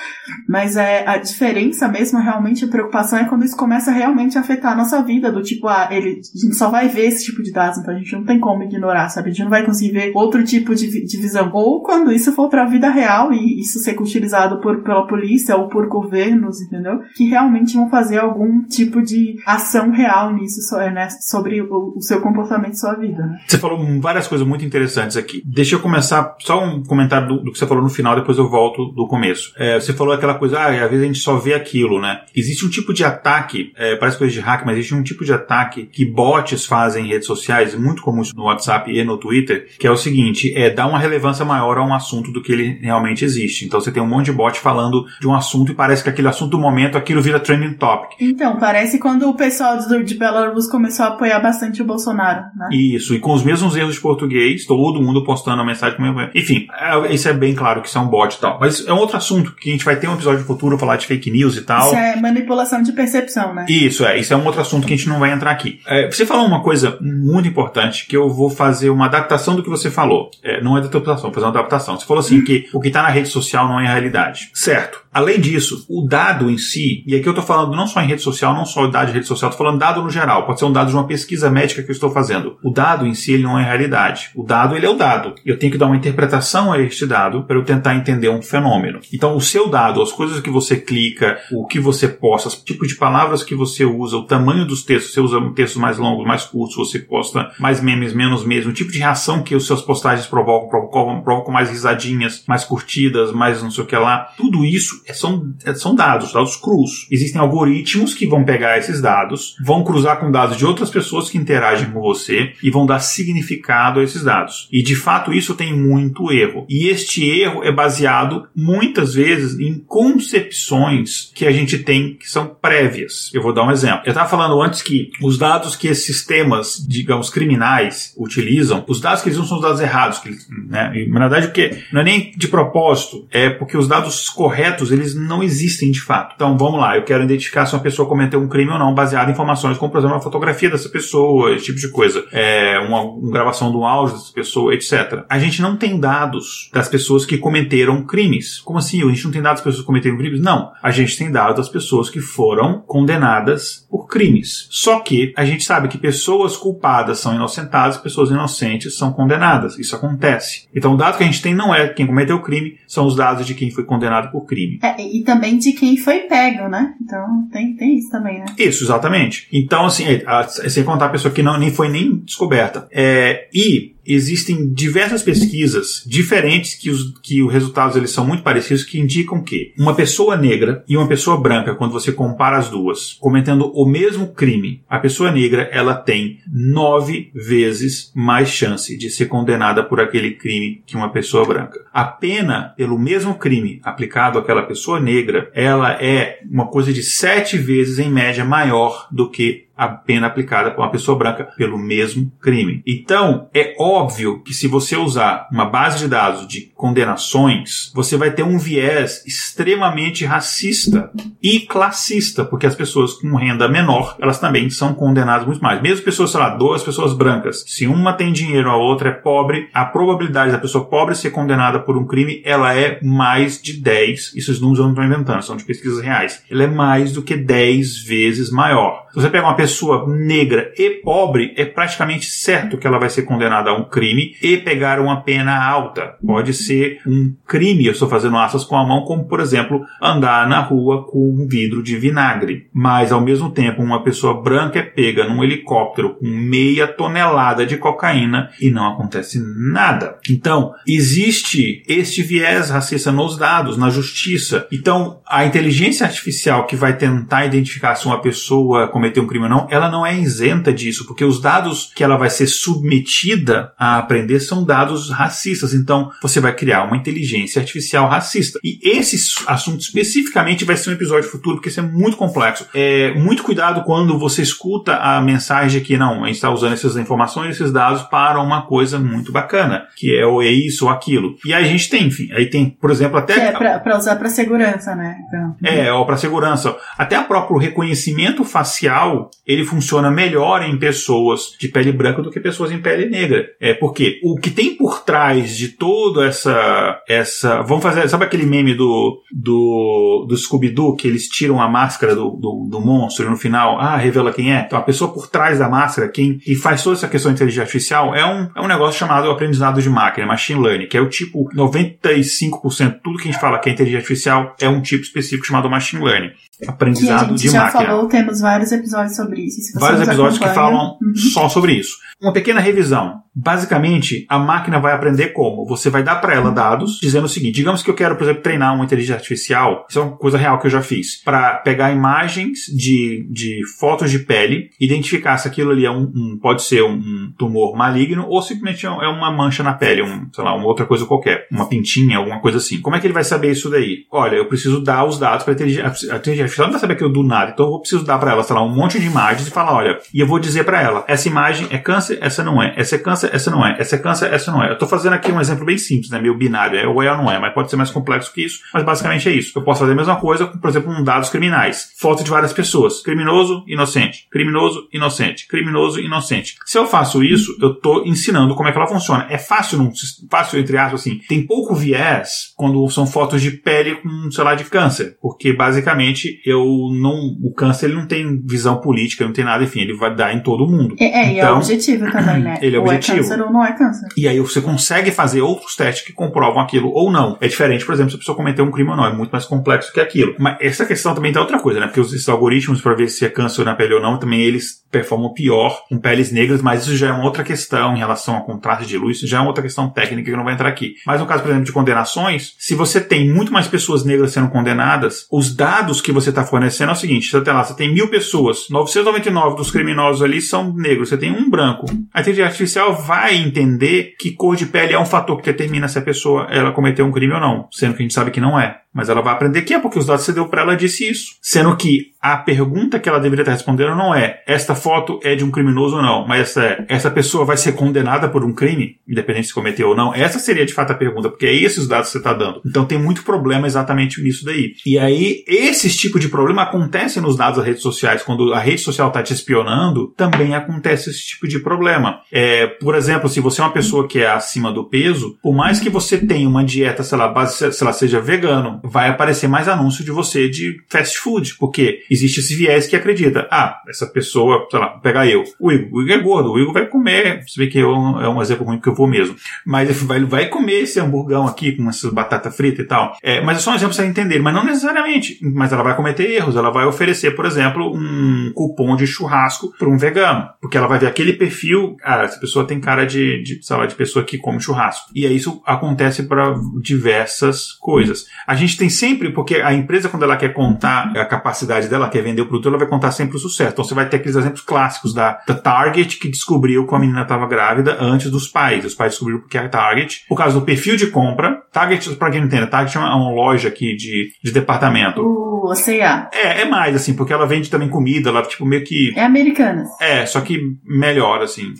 Mas 0.48 0.76
é, 0.76 1.06
a 1.06 1.16
diferença 1.16 1.88
mesmo, 1.88 2.20
realmente, 2.20 2.64
a 2.64 2.68
preocupação 2.68 3.18
é 3.18 3.24
quando 3.24 3.44
isso 3.44 3.56
começa 3.56 3.90
realmente 3.90 4.36
a 4.36 4.40
afetar 4.40 4.72
a 4.72 4.76
nossa 4.76 5.02
vida, 5.02 5.30
do 5.30 5.42
tipo, 5.42 5.68
ah, 5.68 5.88
ele, 5.90 6.20
a 6.20 6.38
gente 6.38 6.56
só 6.56 6.70
vai 6.70 6.88
ver 6.88 7.06
esse 7.06 7.24
tipo 7.24 7.42
de 7.42 7.52
dados, 7.52 7.78
então 7.78 7.94
a 7.94 7.98
gente 7.98 8.12
não 8.12 8.24
tem 8.24 8.38
como 8.40 8.62
ignorar, 8.62 9.08
sabe? 9.08 9.28
A 9.28 9.32
gente 9.32 9.44
não 9.44 9.50
vai 9.50 9.64
conseguir 9.64 9.92
ver 9.92 10.12
outro 10.14 10.44
tipo 10.44 10.74
de, 10.74 11.04
de 11.04 11.16
visão. 11.16 11.50
Ou 11.52 11.82
quando 11.82 12.12
isso 12.12 12.32
for 12.32 12.48
pra 12.48 12.66
vida 12.66 12.90
real 12.90 13.32
e 13.32 13.60
isso 13.60 13.78
ser 13.78 14.00
utilizado 14.00 14.60
por, 14.60 14.82
pela 14.82 15.06
polícia 15.06 15.56
ou 15.56 15.68
por 15.68 15.88
governos, 15.88 16.60
entendeu? 16.60 17.00
Que 17.14 17.24
realmente 17.24 17.76
vão 17.76 17.88
fazer 17.88 18.18
algum 18.18 18.62
tipo 18.64 19.02
de 19.02 19.36
ação 19.46 19.90
real 19.90 20.32
nisso, 20.34 20.60
né? 20.92 21.08
Sobre 21.20 21.60
o, 21.62 21.94
o 21.96 22.00
seu 22.00 22.20
comportamento 22.20 22.74
e 22.74 22.78
sua 22.78 22.94
vida, 22.94 23.24
né? 23.24 23.38
Você 23.46 23.58
falou 23.58 23.78
várias 24.00 24.26
coisas 24.26 24.46
muito 24.46 24.64
interessantes 24.64 25.16
aqui. 25.16 25.42
Deixa 25.44 25.74
eu 25.74 25.80
começar 25.80 26.34
só 26.40 26.64
um 26.64 26.82
comentário 26.82 27.28
do, 27.28 27.44
do 27.44 27.52
que 27.52 27.58
você 27.58 27.66
falou 27.66 27.82
no 27.82 27.90
final, 27.90 28.16
depois 28.16 28.38
eu 28.38 28.48
volto 28.48 28.86
do 28.92 29.06
começo. 29.06 29.52
É, 29.56 29.78
você 29.78 29.92
falou 29.92 30.05
falou 30.06 30.12
aquela 30.12 30.34
coisa, 30.34 30.58
ah, 30.58 30.84
às 30.84 30.90
vezes 30.90 31.02
a 31.02 31.06
gente 31.06 31.18
só 31.18 31.36
vê 31.36 31.54
aquilo, 31.54 32.00
né? 32.00 32.20
Existe 32.34 32.64
um 32.64 32.68
tipo 32.68 32.94
de 32.94 33.04
ataque, 33.04 33.72
é, 33.76 33.96
parece 33.96 34.16
coisa 34.16 34.32
de 34.32 34.40
hack, 34.40 34.64
mas 34.64 34.76
existe 34.76 34.94
um 34.94 35.02
tipo 35.02 35.24
de 35.24 35.32
ataque 35.32 35.86
que 35.86 36.04
bots 36.04 36.64
fazem 36.64 37.06
em 37.06 37.08
redes 37.08 37.26
sociais, 37.26 37.74
muito 37.74 38.02
comum 38.02 38.22
no 38.34 38.44
WhatsApp 38.44 38.90
e 38.90 39.04
no 39.04 39.18
Twitter, 39.18 39.68
que 39.78 39.86
é 39.86 39.90
o 39.90 39.96
seguinte, 39.96 40.52
é 40.56 40.70
dar 40.70 40.86
uma 40.86 40.98
relevância 40.98 41.44
maior 41.44 41.78
a 41.78 41.84
um 41.84 41.92
assunto 41.92 42.32
do 42.32 42.42
que 42.42 42.52
ele 42.52 42.78
realmente 42.80 43.24
existe. 43.24 43.64
Então 43.64 43.80
você 43.80 43.90
tem 43.90 44.02
um 44.02 44.06
monte 44.06 44.26
de 44.26 44.32
bot 44.32 44.58
falando 44.58 45.04
de 45.20 45.26
um 45.26 45.34
assunto 45.34 45.72
e 45.72 45.74
parece 45.74 46.02
que 46.02 46.08
aquele 46.08 46.28
assunto 46.28 46.52
do 46.52 46.58
momento, 46.58 46.96
aquilo 46.96 47.20
vira 47.20 47.40
trending 47.40 47.74
topic. 47.74 48.16
Então, 48.20 48.56
parece 48.56 48.98
quando 48.98 49.28
o 49.28 49.34
pessoal 49.34 49.78
de 49.78 50.14
Belarus 50.14 50.68
começou 50.68 51.06
a 51.06 51.08
apoiar 51.08 51.40
bastante 51.40 51.82
o 51.82 51.84
Bolsonaro, 51.84 52.44
né? 52.56 52.68
Isso, 52.72 53.14
e 53.14 53.18
com 53.18 53.32
os 53.32 53.42
mesmos 53.42 53.76
erros 53.76 53.94
de 53.94 54.00
português, 54.00 54.64
todo 54.64 55.02
mundo 55.02 55.24
postando 55.24 55.62
a 55.62 55.64
mensagem. 55.64 55.96
Enfim, 56.34 56.66
é, 56.78 57.12
isso 57.14 57.28
é 57.28 57.32
bem 57.32 57.54
claro 57.54 57.82
que 57.82 57.88
isso 57.88 57.98
é 57.98 58.00
um 58.00 58.08
bot 58.08 58.34
e 58.34 58.40
tal. 58.40 58.58
Mas 58.60 58.86
é 58.86 58.92
um 58.92 58.98
outro 58.98 59.16
assunto 59.16 59.54
que 59.54 59.70
a 59.70 59.72
gente 59.72 59.84
vai 59.86 59.96
ter 59.96 60.08
um 60.08 60.14
episódio 60.14 60.44
futuro 60.44 60.78
falar 60.78 60.96
de 60.96 61.06
fake 61.06 61.30
news 61.30 61.56
e 61.56 61.62
tal. 61.62 61.86
Isso 61.86 61.96
é 61.96 62.16
manipulação 62.16 62.82
de 62.82 62.92
percepção, 62.92 63.54
né? 63.54 63.66
Isso, 63.68 64.04
é. 64.04 64.18
Isso 64.18 64.34
é 64.34 64.36
um 64.36 64.44
outro 64.44 64.60
assunto 64.60 64.86
que 64.86 64.92
a 64.92 64.96
gente 64.96 65.08
não 65.08 65.18
vai 65.18 65.32
entrar 65.32 65.50
aqui. 65.50 65.80
É, 65.86 66.10
você 66.10 66.26
falou 66.26 66.46
uma 66.46 66.62
coisa 66.62 66.98
muito 67.00 67.48
importante 67.48 68.06
que 68.06 68.16
eu 68.16 68.28
vou 68.28 68.50
fazer 68.50 68.90
uma 68.90 69.06
adaptação 69.06 69.56
do 69.56 69.62
que 69.62 69.70
você 69.70 69.90
falou. 69.90 70.30
É, 70.42 70.60
não 70.60 70.76
é 70.76 70.80
adaptação, 70.80 71.22
vou 71.24 71.32
fazer 71.32 71.46
uma 71.46 71.52
adaptação. 71.52 71.98
Você 71.98 72.06
falou 72.06 72.20
assim 72.20 72.42
que 72.42 72.68
o 72.72 72.80
que 72.80 72.88
está 72.88 73.02
na 73.02 73.08
rede 73.08 73.28
social 73.28 73.68
não 73.68 73.80
é 73.80 73.86
a 73.86 73.92
realidade. 73.92 74.50
Certo. 74.52 75.05
Além 75.16 75.40
disso, 75.40 75.86
o 75.88 76.06
dado 76.06 76.50
em 76.50 76.58
si, 76.58 77.02
e 77.06 77.16
aqui 77.16 77.26
eu 77.26 77.30
estou 77.30 77.42
falando 77.42 77.74
não 77.74 77.86
só 77.86 78.02
em 78.02 78.06
rede 78.06 78.20
social, 78.20 78.52
não 78.52 78.66
só 78.66 78.86
dado 78.86 79.06
de 79.06 79.14
rede 79.14 79.26
social, 79.26 79.50
estou 79.50 79.64
falando 79.64 79.80
dado 79.80 80.02
no 80.02 80.10
geral. 80.10 80.44
Pode 80.44 80.58
ser 80.58 80.66
um 80.66 80.72
dado 80.72 80.90
de 80.90 80.94
uma 80.94 81.06
pesquisa 81.06 81.50
médica 81.50 81.82
que 81.82 81.88
eu 81.88 81.94
estou 81.94 82.10
fazendo. 82.10 82.58
O 82.62 82.70
dado 82.70 83.06
em 83.06 83.14
si 83.14 83.32
ele 83.32 83.44
não 83.44 83.58
é 83.58 83.64
realidade. 83.64 84.28
O 84.36 84.44
dado 84.44 84.76
ele 84.76 84.84
é 84.84 84.90
o 84.90 84.94
dado. 84.94 85.34
Eu 85.42 85.58
tenho 85.58 85.72
que 85.72 85.78
dar 85.78 85.86
uma 85.86 85.96
interpretação 85.96 86.70
a 86.70 86.78
este 86.78 87.06
dado 87.06 87.44
para 87.44 87.56
eu 87.56 87.64
tentar 87.64 87.94
entender 87.94 88.28
um 88.28 88.42
fenômeno. 88.42 89.00
Então, 89.10 89.34
o 89.34 89.40
seu 89.40 89.70
dado, 89.70 90.02
as 90.02 90.12
coisas 90.12 90.38
que 90.38 90.50
você 90.50 90.76
clica, 90.76 91.38
o 91.50 91.66
que 91.66 91.80
você 91.80 92.08
posta, 92.08 92.48
os 92.48 92.62
tipos 92.62 92.86
de 92.86 92.96
palavras 92.96 93.42
que 93.42 93.54
você 93.54 93.86
usa, 93.86 94.18
o 94.18 94.26
tamanho 94.26 94.66
dos 94.66 94.82
textos, 94.82 95.14
você 95.14 95.20
usa 95.22 95.40
textos 95.54 95.80
mais 95.80 95.96
longos, 95.96 96.26
mais 96.26 96.44
curtos, 96.44 96.76
você 96.76 96.98
posta 96.98 97.50
mais 97.58 97.80
memes, 97.80 98.12
menos 98.12 98.44
memes, 98.44 98.66
o 98.66 98.72
tipo 98.74 98.92
de 98.92 98.98
reação 98.98 99.42
que 99.42 99.54
os 99.54 99.66
seus 99.66 99.80
postagens 99.80 100.26
provocam, 100.26 100.68
provocam, 100.68 101.22
provocam 101.22 101.54
mais 101.54 101.70
risadinhas, 101.70 102.44
mais 102.46 102.64
curtidas, 102.64 103.32
mais 103.32 103.62
não 103.62 103.70
sei 103.70 103.82
o 103.82 103.86
que 103.86 103.96
lá. 103.96 104.34
Tudo 104.36 104.62
isso 104.62 105.05
são, 105.12 105.54
é, 105.64 105.74
são 105.74 105.94
dados, 105.94 106.32
dados 106.32 106.56
crus. 106.56 107.06
Existem 107.10 107.40
algoritmos 107.40 108.14
que 108.14 108.26
vão 108.26 108.44
pegar 108.44 108.78
esses 108.78 109.00
dados, 109.00 109.56
vão 109.64 109.84
cruzar 109.84 110.18
com 110.18 110.30
dados 110.30 110.56
de 110.56 110.66
outras 110.66 110.90
pessoas 110.90 111.28
que 111.28 111.38
interagem 111.38 111.90
com 111.90 112.00
você 112.00 112.52
e 112.62 112.70
vão 112.70 112.86
dar 112.86 113.00
significado 113.00 114.00
a 114.00 114.02
esses 114.02 114.22
dados. 114.22 114.68
E 114.72 114.82
de 114.82 114.94
fato 114.94 115.32
isso 115.32 115.54
tem 115.54 115.74
muito 115.74 116.32
erro. 116.32 116.66
E 116.68 116.88
este 116.88 117.24
erro 117.24 117.62
é 117.62 117.72
baseado 117.72 118.48
muitas 118.54 119.14
vezes 119.14 119.58
em 119.58 119.78
concepções 119.78 121.30
que 121.34 121.46
a 121.46 121.52
gente 121.52 121.78
tem 121.78 122.14
que 122.14 122.30
são 122.30 122.46
prévias. 122.46 123.30
Eu 123.32 123.42
vou 123.42 123.52
dar 123.52 123.64
um 123.64 123.70
exemplo. 123.70 124.02
Eu 124.04 124.10
estava 124.10 124.28
falando 124.28 124.60
antes 124.60 124.82
que 124.82 125.10
os 125.22 125.38
dados 125.38 125.76
que 125.76 125.88
esses 125.88 126.04
sistemas, 126.04 126.84
digamos, 126.86 127.30
criminais 127.30 128.14
utilizam, 128.16 128.84
os 128.88 129.00
dados 129.00 129.22
que 129.22 129.28
eles 129.28 129.38
usam 129.38 129.48
são 129.48 129.56
os 129.58 129.62
dados 129.62 129.80
errados. 129.80 130.18
Que, 130.18 130.30
né? 130.68 130.92
E, 130.94 131.08
na 131.08 131.20
verdade, 131.20 131.46
porque 131.48 131.82
não 131.92 132.00
é 132.00 132.04
nem 132.04 132.32
de 132.36 132.48
propósito, 132.48 133.26
é 133.30 133.50
porque 133.50 133.76
os 133.76 133.88
dados 133.88 134.28
corretos 134.28 134.90
eles 134.96 135.14
não 135.14 135.42
existem 135.42 135.90
de 135.90 136.00
fato. 136.00 136.34
Então 136.34 136.56
vamos 136.56 136.80
lá, 136.80 136.96
eu 136.96 137.04
quero 137.04 137.24
identificar 137.24 137.66
se 137.66 137.74
uma 137.74 137.82
pessoa 137.82 138.08
cometeu 138.08 138.40
um 138.40 138.48
crime 138.48 138.70
ou 138.70 138.78
não, 138.78 138.94
baseado 138.94 139.28
em 139.28 139.32
informações 139.32 139.76
como, 139.76 139.92
por 139.92 139.98
exemplo, 139.98 140.16
a 140.16 140.20
fotografia 140.20 140.70
dessa 140.70 140.88
pessoa, 140.88 141.54
esse 141.54 141.66
tipo 141.66 141.78
de 141.78 141.88
coisa, 141.90 142.24
é, 142.32 142.78
uma, 142.78 143.02
uma 143.02 143.30
gravação 143.30 143.70
do 143.70 143.84
áudio 143.84 144.16
dessa 144.16 144.32
pessoa, 144.32 144.74
etc. 144.74 145.24
A 145.28 145.38
gente 145.38 145.60
não 145.60 145.76
tem 145.76 146.00
dados 146.00 146.70
das 146.72 146.88
pessoas 146.88 147.24
que 147.24 147.38
cometeram 147.38 148.04
crimes. 148.04 148.60
Como 148.60 148.78
assim? 148.78 149.02
A 149.02 149.08
gente 149.08 149.24
não 149.24 149.32
tem 149.32 149.42
dados 149.42 149.60
das 149.60 149.64
pessoas 149.64 149.82
que 149.82 149.86
cometeram 149.86 150.16
crimes? 150.16 150.40
Não. 150.40 150.72
A 150.82 150.90
gente 150.90 151.16
tem 151.16 151.30
dados 151.30 151.56
das 151.56 151.68
pessoas 151.68 152.08
que 152.08 152.20
foram 152.20 152.80
condenadas 152.80 153.86
por 153.90 154.06
crimes. 154.06 154.68
Só 154.70 155.00
que 155.00 155.32
a 155.36 155.44
gente 155.44 155.64
sabe 155.64 155.88
que 155.88 155.98
pessoas 155.98 156.56
culpadas 156.56 157.18
são 157.18 157.34
inocentadas, 157.34 157.98
pessoas 157.98 158.30
inocentes 158.30 158.96
são 158.96 159.12
condenadas. 159.12 159.78
Isso 159.78 159.94
acontece. 159.94 160.68
Então 160.74 160.94
o 160.94 160.96
dado 160.96 161.16
que 161.16 161.22
a 161.22 161.26
gente 161.26 161.42
tem 161.42 161.54
não 161.54 161.74
é 161.74 161.88
quem 161.88 162.06
cometeu 162.06 162.36
o 162.36 162.42
crime, 162.42 162.78
são 162.86 163.06
os 163.06 163.16
dados 163.16 163.46
de 163.46 163.54
quem 163.54 163.70
foi 163.70 163.84
condenado 163.84 164.30
por 164.30 164.46
crime. 164.46 164.78
É, 164.86 165.02
e 165.02 165.24
também 165.24 165.58
de 165.58 165.72
quem 165.72 165.96
foi 165.96 166.20
pego, 166.20 166.68
né? 166.68 166.94
Então 167.02 167.48
tem, 167.52 167.74
tem 167.74 167.98
isso 167.98 168.10
também, 168.10 168.38
né? 168.38 168.46
Isso, 168.58 168.84
exatamente. 168.84 169.48
Então, 169.52 169.86
assim, 169.86 170.04
é, 170.04 170.48
sem 170.68 170.84
contar 170.84 171.06
a 171.06 171.10
pessoa 171.10 171.32
que 171.32 171.42
não, 171.42 171.58
nem 171.58 171.70
foi 171.70 171.88
nem 171.88 172.16
descoberta. 172.16 172.86
É, 172.92 173.48
e 173.52 173.95
existem 174.06 174.72
diversas 174.72 175.22
pesquisas 175.22 176.02
diferentes 176.06 176.74
que 176.74 176.90
os, 176.90 177.18
que 177.22 177.42
os 177.42 177.52
resultados 177.52 177.96
eles 177.96 178.10
são 178.10 178.26
muito 178.26 178.42
parecidos 178.42 178.84
que 178.84 178.98
indicam 178.98 179.42
que 179.42 179.72
uma 179.78 179.94
pessoa 179.94 180.36
negra 180.36 180.84
e 180.88 180.96
uma 180.96 181.08
pessoa 181.08 181.40
branca, 181.40 181.74
quando 181.74 181.92
você 181.92 182.12
compara 182.12 182.58
as 182.58 182.68
duas, 182.68 183.14
cometendo 183.20 183.70
o 183.74 183.86
mesmo 183.86 184.28
crime, 184.28 184.82
a 184.88 184.98
pessoa 184.98 185.30
negra 185.30 185.68
ela 185.72 185.94
tem 185.94 186.38
nove 186.50 187.30
vezes 187.34 188.12
mais 188.14 188.48
chance 188.48 188.96
de 188.96 189.10
ser 189.10 189.26
condenada 189.26 189.82
por 189.82 190.00
aquele 190.00 190.32
crime 190.32 190.82
que 190.86 190.96
uma 190.96 191.12
pessoa 191.12 191.44
branca. 191.46 191.84
A 191.92 192.04
pena 192.04 192.74
pelo 192.76 192.98
mesmo 192.98 193.34
crime 193.34 193.80
aplicado 193.82 194.38
àquela 194.38 194.62
pessoa 194.62 195.00
negra, 195.00 195.50
ela 195.54 195.92
é 195.92 196.40
uma 196.50 196.66
coisa 196.66 196.92
de 196.92 197.02
sete 197.02 197.56
vezes 197.56 197.98
em 197.98 198.10
média 198.10 198.44
maior 198.44 199.08
do 199.10 199.30
que 199.30 199.65
a 199.76 199.88
pena 199.88 200.26
aplicada 200.26 200.70
por 200.70 200.82
uma 200.82 200.90
pessoa 200.90 201.18
branca 201.18 201.44
pelo 201.56 201.78
mesmo 201.78 202.32
crime. 202.40 202.82
Então, 202.86 203.48
é 203.54 203.74
óbvio 203.78 204.42
que 204.42 204.54
se 204.54 204.66
você 204.66 204.96
usar 204.96 205.48
uma 205.52 205.66
base 205.66 205.98
de 205.98 206.08
dados 206.08 206.46
de 206.46 206.72
condenações, 206.74 207.92
você 207.94 208.16
vai 208.16 208.30
ter 208.30 208.42
um 208.42 208.58
viés 208.58 209.24
extremamente 209.26 210.24
racista 210.24 211.10
e 211.42 211.60
classista, 211.60 212.44
porque 212.44 212.66
as 212.66 212.74
pessoas 212.74 213.14
com 213.14 213.36
renda 213.36 213.68
menor, 213.68 214.16
elas 214.20 214.38
também 214.38 214.68
são 214.70 214.94
condenadas 214.94 215.46
muito 215.46 215.62
mais. 215.62 215.80
Mesmo 215.80 216.04
pessoas, 216.04 216.30
sei 216.30 216.40
lá, 216.40 216.50
duas 216.50 216.82
pessoas 216.82 217.12
brancas, 217.12 217.64
se 217.66 217.86
uma 217.86 218.12
tem 218.12 218.32
dinheiro, 218.32 218.70
a 218.70 218.76
outra 218.76 219.10
é 219.10 219.12
pobre, 219.12 219.68
a 219.72 219.84
probabilidade 219.84 220.52
da 220.52 220.58
pessoa 220.58 220.84
pobre 220.84 221.14
ser 221.14 221.30
condenada 221.30 221.78
por 221.78 221.96
um 221.96 222.06
crime, 222.06 222.42
ela 222.44 222.74
é 222.74 222.98
mais 223.02 223.60
de 223.60 223.74
10. 223.74 224.34
Isso 224.34 224.52
os 224.52 224.60
números 224.60 224.78
eu 224.78 224.84
não 224.84 224.92
estou 224.92 225.04
inventando, 225.04 225.42
são 225.42 225.56
de 225.56 225.64
pesquisas 225.64 226.02
reais. 226.02 226.42
Ela 226.50 226.64
é 226.64 226.66
mais 226.66 227.12
do 227.12 227.22
que 227.22 227.36
10 227.36 228.04
vezes 228.04 228.50
maior. 228.50 229.06
Se 229.10 229.20
você 229.20 229.30
pega 229.30 229.46
uma 229.46 229.54
pessoa 229.54 229.65
negra 230.08 230.72
e 230.76 230.90
pobre, 231.02 231.54
é 231.56 231.64
praticamente 231.64 232.26
certo 232.26 232.78
que 232.78 232.86
ela 232.86 232.98
vai 232.98 233.10
ser 233.10 233.22
condenada 233.22 233.70
a 233.70 233.76
um 233.76 233.84
crime 233.84 234.34
e 234.42 234.56
pegar 234.56 235.00
uma 235.00 235.22
pena 235.22 235.64
alta. 235.64 236.14
Pode 236.24 236.52
ser 236.52 237.00
um 237.06 237.34
crime, 237.46 237.86
eu 237.86 237.92
estou 237.92 238.08
fazendo 238.08 238.36
asas 238.36 238.64
com 238.64 238.76
a 238.76 238.86
mão, 238.86 239.04
como 239.04 239.26
por 239.26 239.40
exemplo, 239.40 239.84
andar 240.00 240.48
na 240.48 240.60
rua 240.60 241.06
com 241.06 241.18
um 241.18 241.46
vidro 241.46 241.82
de 241.82 241.96
vinagre. 241.96 242.66
Mas 242.72 243.12
ao 243.12 243.20
mesmo 243.20 243.50
tempo, 243.50 243.82
uma 243.82 244.02
pessoa 244.02 244.42
branca 244.42 244.78
é 244.78 244.82
pega 244.82 245.28
num 245.28 245.42
helicóptero 245.42 246.14
com 246.14 246.26
meia 246.26 246.86
tonelada 246.86 247.66
de 247.66 247.76
cocaína 247.76 248.50
e 248.60 248.70
não 248.70 248.92
acontece 248.92 249.40
nada. 249.56 250.18
Então, 250.28 250.72
existe 250.86 251.82
este 251.88 252.22
viés 252.22 252.70
racista 252.70 253.12
nos 253.12 253.36
dados, 253.36 253.76
na 253.76 253.90
justiça. 253.90 254.66
Então, 254.72 255.20
a 255.26 255.44
inteligência 255.44 256.06
artificial 256.06 256.66
que 256.66 256.76
vai 256.76 256.96
tentar 256.96 257.46
identificar 257.46 257.94
se 257.94 258.06
uma 258.06 258.20
pessoa 258.20 258.88
cometer 258.88 259.20
um 259.20 259.26
crime 259.26 259.44
ou 259.44 259.50
não, 259.56 259.66
ela 259.70 259.90
não 259.90 260.04
é 260.04 260.18
isenta 260.18 260.72
disso, 260.72 261.06
porque 261.06 261.24
os 261.24 261.40
dados 261.40 261.90
que 261.94 262.04
ela 262.04 262.16
vai 262.16 262.28
ser 262.28 262.46
submetida 262.46 263.72
a 263.78 263.98
aprender 263.98 264.40
são 264.40 264.64
dados 264.64 265.10
racistas. 265.10 265.72
Então, 265.72 266.10
você 266.20 266.40
vai 266.40 266.54
criar 266.54 266.84
uma 266.84 266.96
inteligência 266.96 267.60
artificial 267.60 268.08
racista. 268.08 268.58
E 268.62 268.78
esse 268.82 269.16
assunto 269.46 269.80
especificamente 269.80 270.64
vai 270.64 270.76
ser 270.76 270.90
um 270.90 270.94
episódio 270.94 271.28
futuro, 271.28 271.56
porque 271.56 271.68
isso 271.68 271.80
é 271.80 271.82
muito 271.82 272.16
complexo. 272.16 272.66
É 272.74 273.14
muito 273.14 273.42
cuidado 273.42 273.82
quando 273.84 274.18
você 274.18 274.42
escuta 274.42 274.96
a 274.96 275.20
mensagem 275.20 275.80
que 275.80 275.96
não, 275.96 276.24
a 276.24 276.26
gente 276.26 276.36
está 276.36 276.50
usando 276.50 276.74
essas 276.74 276.96
informações, 276.96 277.56
esses 277.56 277.72
dados 277.72 278.02
para 278.02 278.40
uma 278.40 278.62
coisa 278.62 278.98
muito 278.98 279.32
bacana, 279.32 279.86
que 279.96 280.16
é 280.16 280.26
ou 280.26 280.42
é 280.42 280.48
isso 280.48 280.86
ou 280.86 280.90
aquilo. 280.90 281.36
E 281.44 281.54
aí 281.54 281.64
a 281.64 281.68
gente 281.68 281.88
tem, 281.88 282.06
enfim, 282.06 282.28
aí 282.32 282.46
tem, 282.50 282.68
por 282.68 282.90
exemplo, 282.90 283.18
até. 283.18 283.52
Que 283.52 283.64
é 283.64 283.78
para 283.78 283.96
usar 283.96 284.16
para 284.16 284.28
segurança, 284.28 284.94
né? 284.94 285.16
Então, 285.26 285.56
é, 285.64 285.92
ou 285.92 286.04
para 286.04 286.16
segurança. 286.16 286.76
Até 286.98 287.18
o 287.18 287.24
próprio 287.24 287.58
reconhecimento 287.58 288.44
facial 288.44 289.30
ele 289.46 289.64
funciona 289.64 290.10
melhor 290.10 290.62
em 290.62 290.76
pessoas 290.76 291.56
de 291.58 291.68
pele 291.68 291.92
branca 291.92 292.20
do 292.20 292.30
que 292.30 292.40
pessoas 292.40 292.72
em 292.72 292.78
pele 292.78 293.08
negra. 293.08 293.46
É 293.60 293.74
porque 293.74 294.20
o 294.24 294.36
que 294.36 294.50
tem 294.50 294.74
por 294.74 295.04
trás 295.04 295.56
de 295.56 295.68
toda 295.68 296.26
essa 296.26 297.02
essa, 297.08 297.62
vamos 297.62 297.82
fazer, 297.82 298.08
sabe 298.08 298.24
aquele 298.24 298.44
meme 298.44 298.74
do 298.74 299.22
do, 299.32 300.26
do 300.28 300.36
Scooby 300.36 300.70
Doo 300.70 300.96
que 300.96 301.06
eles 301.06 301.28
tiram 301.28 301.60
a 301.60 301.68
máscara 301.68 302.14
do, 302.14 302.30
do, 302.30 302.68
do, 302.68 302.80
monstro 302.80 303.26
e 303.26 303.30
no 303.30 303.36
final, 303.36 303.78
ah, 303.78 303.96
revela 303.96 304.32
quem 304.32 304.52
é. 304.52 304.64
Então 304.66 304.78
a 304.78 304.82
pessoa 304.82 305.12
por 305.12 305.28
trás 305.28 305.58
da 305.58 305.68
máscara, 305.68 306.08
quem 306.08 306.40
e 306.46 306.54
faz 306.54 306.82
toda 306.82 306.96
essa 306.96 307.08
questão 307.08 307.30
de 307.30 307.36
inteligência 307.36 307.62
artificial 307.62 308.14
é 308.14 308.24
um 308.26 308.48
é 308.56 308.60
um 308.60 308.66
negócio 308.66 308.98
chamado 308.98 309.30
aprendizado 309.30 309.80
de 309.80 309.88
máquina, 309.88 310.26
machine 310.26 310.60
learning, 310.60 310.86
que 310.86 310.96
é 310.96 311.00
o 311.00 311.08
tipo 311.08 311.48
95% 311.54 313.00
tudo 313.02 313.18
que 313.18 313.28
a 313.28 313.32
gente 313.32 313.40
fala 313.40 313.58
que 313.58 313.68
é 313.68 313.72
inteligência 313.72 313.98
artificial 313.98 314.56
é 314.60 314.68
um 314.68 314.80
tipo 314.80 315.02
específico 315.02 315.46
chamado 315.46 315.70
machine 315.70 316.02
learning 316.02 316.30
aprendizado 316.66 317.34
de 317.34 317.48
já 317.48 317.64
máquina. 317.64 317.84
falou, 317.86 318.08
temos 318.08 318.40
vários 318.40 318.72
episódios 318.72 319.16
sobre 319.16 319.42
isso. 319.42 319.78
vários 319.78 320.02
episódios 320.02 320.38
que 320.38 320.48
falam 320.48 320.98
uhum. 321.02 321.14
só 321.14 321.48
sobre 321.48 321.74
isso. 321.74 321.96
Uma 322.20 322.32
pequena 322.32 322.60
revisão. 322.60 323.22
Basicamente, 323.38 324.24
a 324.30 324.38
máquina 324.38 324.80
vai 324.80 324.94
aprender 324.94 325.28
como? 325.28 325.66
Você 325.66 325.90
vai 325.90 326.02
dar 326.02 326.16
para 326.16 326.32
ela 326.32 326.50
dados 326.50 326.98
dizendo 326.98 327.24
o 327.24 327.28
seguinte: 327.28 327.56
digamos 327.56 327.82
que 327.82 327.90
eu 327.90 327.94
quero, 327.94 328.16
por 328.16 328.24
exemplo, 328.24 328.42
treinar 328.42 328.74
uma 328.74 328.84
inteligência 328.84 329.16
artificial, 329.16 329.86
isso 329.88 329.98
é 329.98 330.02
uma 330.02 330.16
coisa 330.16 330.38
real 330.38 330.58
que 330.58 330.66
eu 330.66 330.70
já 330.70 330.80
fiz, 330.80 331.22
para 331.22 331.56
pegar 331.56 331.92
imagens 331.92 332.60
de, 332.74 333.28
de 333.30 333.60
fotos 333.78 334.10
de 334.10 334.20
pele, 334.20 334.70
identificar 334.80 335.36
se 335.36 335.46
aquilo 335.46 335.70
ali 335.70 335.84
é 335.84 335.90
um, 335.90 336.10
um 336.14 336.38
pode 336.40 336.62
ser 336.62 336.82
um 336.82 337.30
tumor 337.36 337.76
maligno 337.76 338.26
ou 338.26 338.40
simplesmente 338.40 338.86
é, 338.86 338.88
é 338.88 339.08
uma 339.08 339.30
mancha 339.30 339.62
na 339.62 339.74
pele, 339.74 340.02
um, 340.02 340.28
sei 340.32 340.42
lá, 340.42 340.54
uma 340.54 340.66
outra 340.66 340.86
coisa 340.86 341.04
qualquer, 341.04 341.46
uma 341.50 341.68
pintinha, 341.68 342.16
alguma 342.16 342.40
coisa 342.40 342.58
assim. 342.58 342.80
Como 342.80 342.96
é 342.96 343.00
que 343.00 343.06
ele 343.06 343.14
vai 343.14 343.24
saber 343.24 343.52
isso 343.52 343.68
daí? 343.68 344.06
Olha, 344.10 344.36
eu 344.36 344.46
preciso 344.46 344.82
dar 344.82 345.04
os 345.04 345.18
dados 345.18 345.44
para 345.44 345.52
a 345.52 345.54
inteligência 345.54 346.12
artificial, 346.14 346.66
não 346.66 346.72
vai 346.72 346.80
saber 346.80 346.94
aquilo 346.94 347.12
do 347.12 347.22
nada, 347.22 347.50
então 347.52 347.70
eu 347.70 347.80
preciso 347.80 348.04
dar 348.04 348.18
para 348.18 348.32
ela, 348.32 348.42
sei 348.42 348.56
lá, 348.56 348.62
um 348.62 348.74
monte 348.74 348.98
de 348.98 349.06
imagens 349.06 349.46
e 349.46 349.50
falar, 349.50 349.74
olha, 349.74 349.98
e 350.12 350.20
eu 350.20 350.26
vou 350.26 350.38
dizer 350.38 350.64
para 350.64 350.80
ela, 350.80 351.04
essa 351.06 351.28
imagem 351.28 351.66
é 351.70 351.78
câncer, 351.78 352.18
essa 352.20 352.42
não 352.42 352.62
é, 352.62 352.72
essa 352.76 352.96
é 352.96 352.98
câncer, 352.98 353.25
essa 353.32 353.50
não 353.50 353.64
é, 353.64 353.76
essa 353.78 353.96
é 353.96 353.98
câncer, 353.98 354.32
essa 354.32 354.50
não 354.50 354.62
é. 354.62 354.70
Eu 354.70 354.78
tô 354.78 354.86
fazendo 354.86 355.14
aqui 355.14 355.30
um 355.30 355.40
exemplo 355.40 355.64
bem 355.64 355.78
simples, 355.78 356.10
né, 356.10 356.20
meio 356.20 356.36
binário, 356.36 356.78
é 356.78 356.86
ou 356.86 357.02
é 357.02 357.10
ou 357.10 357.18
não 357.18 357.30
é, 357.30 357.38
mas 357.38 357.52
pode 357.52 357.70
ser 357.70 357.76
mais 357.76 357.90
complexo 357.90 358.32
que 358.32 358.44
isso, 358.44 358.60
mas 358.72 358.82
basicamente 358.84 359.28
é 359.28 359.32
isso. 359.32 359.56
Eu 359.56 359.62
posso 359.62 359.80
fazer 359.80 359.92
a 359.92 359.96
mesma 359.96 360.16
coisa 360.16 360.46
com, 360.46 360.58
por 360.58 360.70
exemplo, 360.70 360.92
um 360.92 361.02
dados 361.02 361.28
criminais. 361.28 361.92
Foto 361.98 362.22
de 362.22 362.30
várias 362.30 362.52
pessoas. 362.52 363.00
Criminoso, 363.02 363.64
inocente. 363.66 364.26
Criminoso, 364.30 364.88
inocente. 364.92 365.46
Criminoso, 365.48 366.00
inocente. 366.00 366.56
Se 366.64 366.78
eu 366.78 366.86
faço 366.86 367.22
isso, 367.22 367.56
eu 367.60 367.74
tô 367.74 368.04
ensinando 368.04 368.54
como 368.54 368.68
é 368.68 368.72
que 368.72 368.78
ela 368.78 368.86
funciona. 368.86 369.26
É 369.30 369.38
fácil, 369.38 369.78
não, 369.78 369.92
fácil 370.30 370.58
entre 370.58 370.76
aspas, 370.76 371.00
assim. 371.00 371.20
Tem 371.28 371.46
pouco 371.46 371.74
viés 371.74 372.52
quando 372.56 372.88
são 372.90 373.06
fotos 373.06 373.40
de 373.40 373.50
pele 373.50 373.96
com, 373.96 374.30
sei 374.30 374.44
lá, 374.44 374.54
de 374.54 374.64
câncer. 374.64 375.16
Porque 375.20 375.52
basicamente 375.52 376.40
eu 376.44 376.64
não, 376.92 377.36
o 377.42 377.52
câncer 377.54 377.86
ele 377.86 377.94
não 377.94 378.06
tem 378.06 378.40
visão 378.44 378.80
política, 378.80 379.24
não 379.24 379.32
tem 379.32 379.44
nada, 379.44 379.64
enfim, 379.64 379.80
ele 379.80 379.96
vai 379.96 380.14
dar 380.14 380.34
em 380.34 380.40
todo 380.40 380.66
mundo. 380.66 380.96
É, 380.98 381.04
é, 381.04 381.32
então, 381.32 381.34
e 381.34 381.40
é 381.40 381.52
objetivo 381.52 382.10
também, 382.10 382.40
né? 382.40 382.58
Ele 382.66 382.76
é 382.76 382.78
ou 382.78 382.86
objetivo. 382.86 383.15
é 383.15 383.15
câncer 383.16 383.40
ou 383.42 383.52
não 383.52 383.64
é 383.64 383.72
câncer. 383.72 384.08
E 384.16 384.28
aí 384.28 384.40
você 384.40 384.60
consegue 384.60 385.10
fazer 385.10 385.40
outros 385.40 385.76
testes 385.76 386.04
que 386.06 386.12
comprovam 386.12 386.60
aquilo 386.60 386.90
ou 386.92 387.10
não. 387.10 387.36
É 387.40 387.48
diferente, 387.48 387.84
por 387.84 387.94
exemplo, 387.94 388.10
se 388.10 388.16
a 388.16 388.18
pessoa 388.18 388.36
cometeu 388.36 388.64
um 388.64 388.70
crime 388.70 388.90
ou 388.90 388.96
não, 388.96 389.06
é 389.06 389.12
muito 389.12 389.30
mais 389.30 389.44
complexo 389.44 389.92
que 389.92 390.00
aquilo. 390.00 390.34
Mas 390.38 390.56
essa 390.60 390.84
questão 390.84 391.14
também 391.14 391.32
tem 391.32 391.40
outra 391.40 391.58
coisa, 391.58 391.80
né? 391.80 391.86
Porque 391.86 392.00
esses 392.00 392.28
algoritmos 392.28 392.80
para 392.80 392.94
ver 392.94 393.08
se 393.08 393.24
é 393.24 393.28
câncer 393.28 393.64
na 393.64 393.74
pele 393.74 393.94
ou 393.94 394.02
não, 394.02 394.18
também 394.18 394.40
eles 394.40 394.84
performam 394.90 395.32
pior 395.32 395.84
com 395.88 395.98
peles 395.98 396.32
negras, 396.32 396.62
mas 396.62 396.82
isso 396.82 396.96
já 396.96 397.08
é 397.08 397.12
uma 397.12 397.24
outra 397.24 397.44
questão 397.44 397.94
em 397.94 397.98
relação 397.98 398.36
ao 398.36 398.44
contraste 398.44 398.86
de 398.86 398.96
luz, 398.96 399.18
isso 399.18 399.26
já 399.26 399.38
é 399.38 399.40
uma 399.40 399.48
outra 399.48 399.62
questão 399.62 399.90
técnica 399.90 400.30
que 400.30 400.36
não 400.36 400.44
vai 400.44 400.54
entrar 400.54 400.68
aqui. 400.68 400.94
Mas 401.06 401.20
no 401.20 401.26
caso, 401.26 401.42
por 401.42 401.50
exemplo, 401.50 401.66
de 401.66 401.72
condenações, 401.72 402.54
se 402.58 402.74
você 402.74 403.00
tem 403.00 403.30
muito 403.30 403.52
mais 403.52 403.66
pessoas 403.66 404.04
negras 404.04 404.32
sendo 404.32 404.48
condenadas, 404.48 405.26
os 405.30 405.54
dados 405.54 406.00
que 406.00 406.12
você 406.12 406.30
está 406.30 406.44
fornecendo 406.44 406.90
é 406.90 406.94
o 406.94 406.96
seguinte: 406.96 407.28
você 407.28 407.40
tem 407.40 407.52
lá, 407.52 407.64
você 407.64 407.74
tem 407.74 407.92
mil 407.92 408.08
pessoas, 408.08 408.66
999 408.70 409.56
dos 409.56 409.70
criminosos 409.70 410.22
ali 410.22 410.40
são 410.40 410.72
negros, 410.72 411.08
você 411.08 411.18
tem 411.18 411.30
um 411.30 411.50
branco. 411.50 411.86
A 412.12 412.20
inteligência 412.20 412.46
artificial 412.46 412.94
vai 413.06 413.36
entender 413.36 414.14
que 414.18 414.32
cor 414.32 414.56
de 414.56 414.66
pele 414.66 414.92
é 414.92 414.98
um 414.98 415.06
fator 415.06 415.36
que 415.38 415.52
determina 415.52 415.88
se 415.88 415.98
a 415.98 416.02
pessoa 416.02 416.48
ela 416.50 416.72
cometeu 416.72 417.06
um 417.06 417.12
crime 417.12 417.32
ou 417.32 417.40
não, 417.40 417.68
sendo 417.70 417.94
que 417.94 418.02
a 418.02 418.04
gente 418.04 418.14
sabe 418.14 418.30
que 418.30 418.40
não 418.40 418.58
é. 418.58 418.80
Mas 418.96 419.10
ela 419.10 419.20
vai 419.20 419.34
aprender 419.34 419.60
que 419.60 419.74
é 419.74 419.78
porque 419.78 419.98
os 419.98 420.06
dados 420.06 420.22
que 420.22 420.26
você 420.26 420.32
deu 420.32 420.48
para 420.48 420.62
ela 420.62 420.74
disse 420.74 421.06
isso. 421.08 421.36
Sendo 421.42 421.76
que 421.76 422.12
a 422.18 422.38
pergunta 422.38 422.98
que 422.98 423.08
ela 423.08 423.20
deveria 423.20 423.42
estar 423.42 423.52
respondendo 423.52 423.94
não 423.94 424.14
é 424.14 424.42
esta 424.46 424.74
foto 424.74 425.20
é 425.22 425.36
de 425.36 425.44
um 425.44 425.50
criminoso 425.50 425.96
ou 425.96 426.02
não, 426.02 426.26
mas 426.26 426.40
essa 426.40 426.64
é 426.64 426.86
essa 426.88 427.10
pessoa 427.10 427.44
vai 427.44 427.56
ser 427.56 427.72
condenada 427.72 428.28
por 428.28 428.42
um 428.42 428.52
crime, 428.52 428.96
independente 429.06 429.48
se 429.48 429.54
cometeu 429.54 429.90
ou 429.90 429.96
não. 429.96 430.14
Essa 430.14 430.38
seria 430.38 430.64
de 430.64 430.72
fato 430.72 430.92
a 430.92 430.94
pergunta, 430.94 431.28
porque 431.28 431.46
é 431.46 431.54
esses 431.54 431.86
dados 431.86 432.06
que 432.06 432.12
você 432.12 432.18
está 432.18 432.32
dando. 432.32 432.62
Então 432.64 432.86
tem 432.86 432.98
muito 432.98 433.22
problema 433.22 433.66
exatamente 433.66 434.22
nisso 434.22 434.44
daí. 434.44 434.72
E 434.86 434.98
aí, 434.98 435.44
esses 435.46 435.94
tipos 435.94 436.20
de 436.20 436.28
problema 436.28 436.62
acontecem 436.62 437.22
nos 437.22 437.36
dados 437.36 437.58
das 437.58 437.66
redes 437.66 437.82
sociais. 437.82 438.22
Quando 438.22 438.54
a 438.54 438.58
rede 438.58 438.80
social 438.80 439.08
está 439.08 439.22
te 439.22 439.34
espionando, 439.34 440.12
também 440.16 440.54
acontece 440.54 441.10
esse 441.10 441.26
tipo 441.26 441.46
de 441.46 441.58
problema. 441.58 442.20
É, 442.32 442.66
por 442.66 442.94
exemplo, 442.94 443.28
se 443.28 443.40
você 443.40 443.60
é 443.60 443.64
uma 443.64 443.72
pessoa 443.72 444.08
que 444.08 444.20
é 444.20 444.30
acima 444.30 444.72
do 444.72 444.84
peso, 444.84 445.38
por 445.42 445.54
mais 445.54 445.78
que 445.78 445.90
você 445.90 446.18
tenha 446.18 446.48
uma 446.48 446.64
dieta, 446.64 447.02
sei 447.02 447.18
lá, 447.18 447.28
base, 447.28 447.72
sei 447.72 447.86
lá, 447.86 447.92
seja 447.92 448.20
vegano, 448.20 448.80
vai 448.90 449.08
aparecer 449.08 449.48
mais 449.48 449.68
anúncio 449.68 450.04
de 450.04 450.10
você 450.10 450.48
de 450.48 450.80
fast 450.88 451.18
food, 451.18 451.56
porque 451.58 452.00
existe 452.10 452.40
esse 452.40 452.54
viés 452.54 452.86
que 452.86 452.96
acredita, 452.96 453.46
ah, 453.50 453.80
essa 453.88 454.06
pessoa, 454.06 454.66
sei 454.70 454.80
lá, 454.80 454.88
pegar 454.98 455.26
eu, 455.26 455.44
o 455.60 455.72
Igor, 455.72 455.88
o 455.92 456.02
Igor 456.02 456.14
é 456.14 456.18
gordo, 456.18 456.52
o 456.52 456.58
Igor 456.58 456.72
vai 456.72 456.86
comer, 456.86 457.42
você 457.46 457.64
vê 457.64 457.66
que 457.68 457.78
eu, 457.78 457.90
é 457.90 458.28
um 458.28 458.40
exemplo 458.40 458.66
ruim 458.66 458.80
que 458.80 458.88
eu 458.88 458.94
vou 458.94 459.06
mesmo, 459.06 459.36
mas 459.64 459.88
ele 459.88 459.98
vai, 460.06 460.24
vai 460.24 460.48
comer 460.48 460.82
esse 460.82 461.00
hamburgão 461.00 461.46
aqui 461.46 461.72
com 461.72 461.88
essas 461.88 462.12
batata 462.12 462.50
frita 462.50 462.82
e 462.82 462.84
tal. 462.84 463.16
É, 463.22 463.40
mas 463.40 463.58
é 463.58 463.60
só 463.60 463.72
um 463.72 463.74
exemplo 463.74 463.94
para 463.94 464.04
você 464.04 464.10
entender, 464.10 464.40
mas 464.40 464.54
não 464.54 464.64
necessariamente, 464.64 465.38
mas 465.42 465.72
ela 465.72 465.82
vai 465.82 465.94
cometer 465.94 466.30
erros, 466.30 466.56
ela 466.56 466.70
vai 466.70 466.86
oferecer, 466.86 467.32
por 467.32 467.44
exemplo, 467.44 467.92
um 467.94 468.52
cupom 468.54 468.96
de 468.96 469.06
churrasco 469.06 469.72
para 469.78 469.88
um 469.88 469.98
vegano, 469.98 470.48
porque 470.60 470.76
ela 470.76 470.86
vai 470.86 470.98
ver 470.98 471.06
aquele 471.06 471.34
perfil, 471.34 471.96
ah, 472.02 472.22
essa 472.22 472.38
pessoa 472.38 472.66
tem 472.66 472.80
cara 472.80 473.04
de, 473.04 473.42
de, 473.42 473.64
sei 473.64 473.76
lá, 473.76 473.86
de 473.86 473.94
pessoa 473.94 474.24
que 474.24 474.38
come 474.38 474.60
churrasco. 474.60 475.10
E 475.14 475.26
isso 475.26 475.62
acontece 475.66 476.24
para 476.24 476.54
diversas 476.82 477.72
coisas. 477.72 478.26
A 478.46 478.54
gente 478.54 478.75
tem 478.76 478.88
sempre, 478.88 479.30
porque 479.30 479.56
a 479.56 479.72
empresa, 479.72 480.08
quando 480.08 480.22
ela 480.22 480.36
quer 480.36 480.52
contar 480.52 481.12
a 481.16 481.24
capacidade 481.24 481.88
dela, 481.88 482.08
quer 482.08 482.22
vender 482.22 482.42
o 482.42 482.46
produto, 482.46 482.68
ela 482.68 482.78
vai 482.78 482.86
contar 482.86 483.10
sempre 483.10 483.36
o 483.36 483.38
sucesso. 483.38 483.72
Então 483.72 483.84
você 483.84 483.94
vai 483.94 484.08
ter 484.08 484.16
aqueles 484.16 484.36
exemplos 484.36 484.62
clássicos 484.62 485.14
da, 485.14 485.40
da 485.46 485.54
Target, 485.54 486.18
que 486.18 486.28
descobriu 486.28 486.86
que 486.86 486.94
a 486.94 486.98
menina 486.98 487.22
estava 487.22 487.46
grávida 487.46 487.96
antes 488.00 488.30
dos 488.30 488.48
pais. 488.48 488.84
Os 488.84 488.94
pais 488.94 489.12
descobriram 489.12 489.42
é 489.52 489.58
a 489.58 489.68
Target. 489.68 490.24
Por 490.28 490.36
causa 490.36 490.58
do 490.58 490.64
perfil 490.64 490.96
de 490.96 491.08
compra, 491.08 491.62
Target, 491.76 492.16
para 492.16 492.30
quem 492.30 492.40
não 492.40 492.46
entende, 492.46 492.66
Target 492.68 492.96
é 492.96 493.00
uma, 493.00 493.14
uma, 493.16 493.30
loja 493.30 493.68
aqui 493.68 493.94
de, 493.94 494.30
de 494.42 494.50
departamento. 494.50 495.20
O 495.20 495.74
C&A. 495.74 496.30
É, 496.32 496.62
é 496.62 496.64
mais, 496.64 496.96
assim, 496.96 497.12
porque 497.14 497.34
ela 497.34 497.46
vende 497.46 497.68
também 497.68 497.86
comida, 497.86 498.30
ela, 498.30 498.40
tipo, 498.42 498.64
meio 498.64 498.82
que... 498.82 499.12
É 499.14 499.22
Americanas. 499.22 499.86
É, 500.00 500.24
só 500.24 500.40
que 500.40 500.58
melhor, 500.86 501.42
assim, 501.42 501.74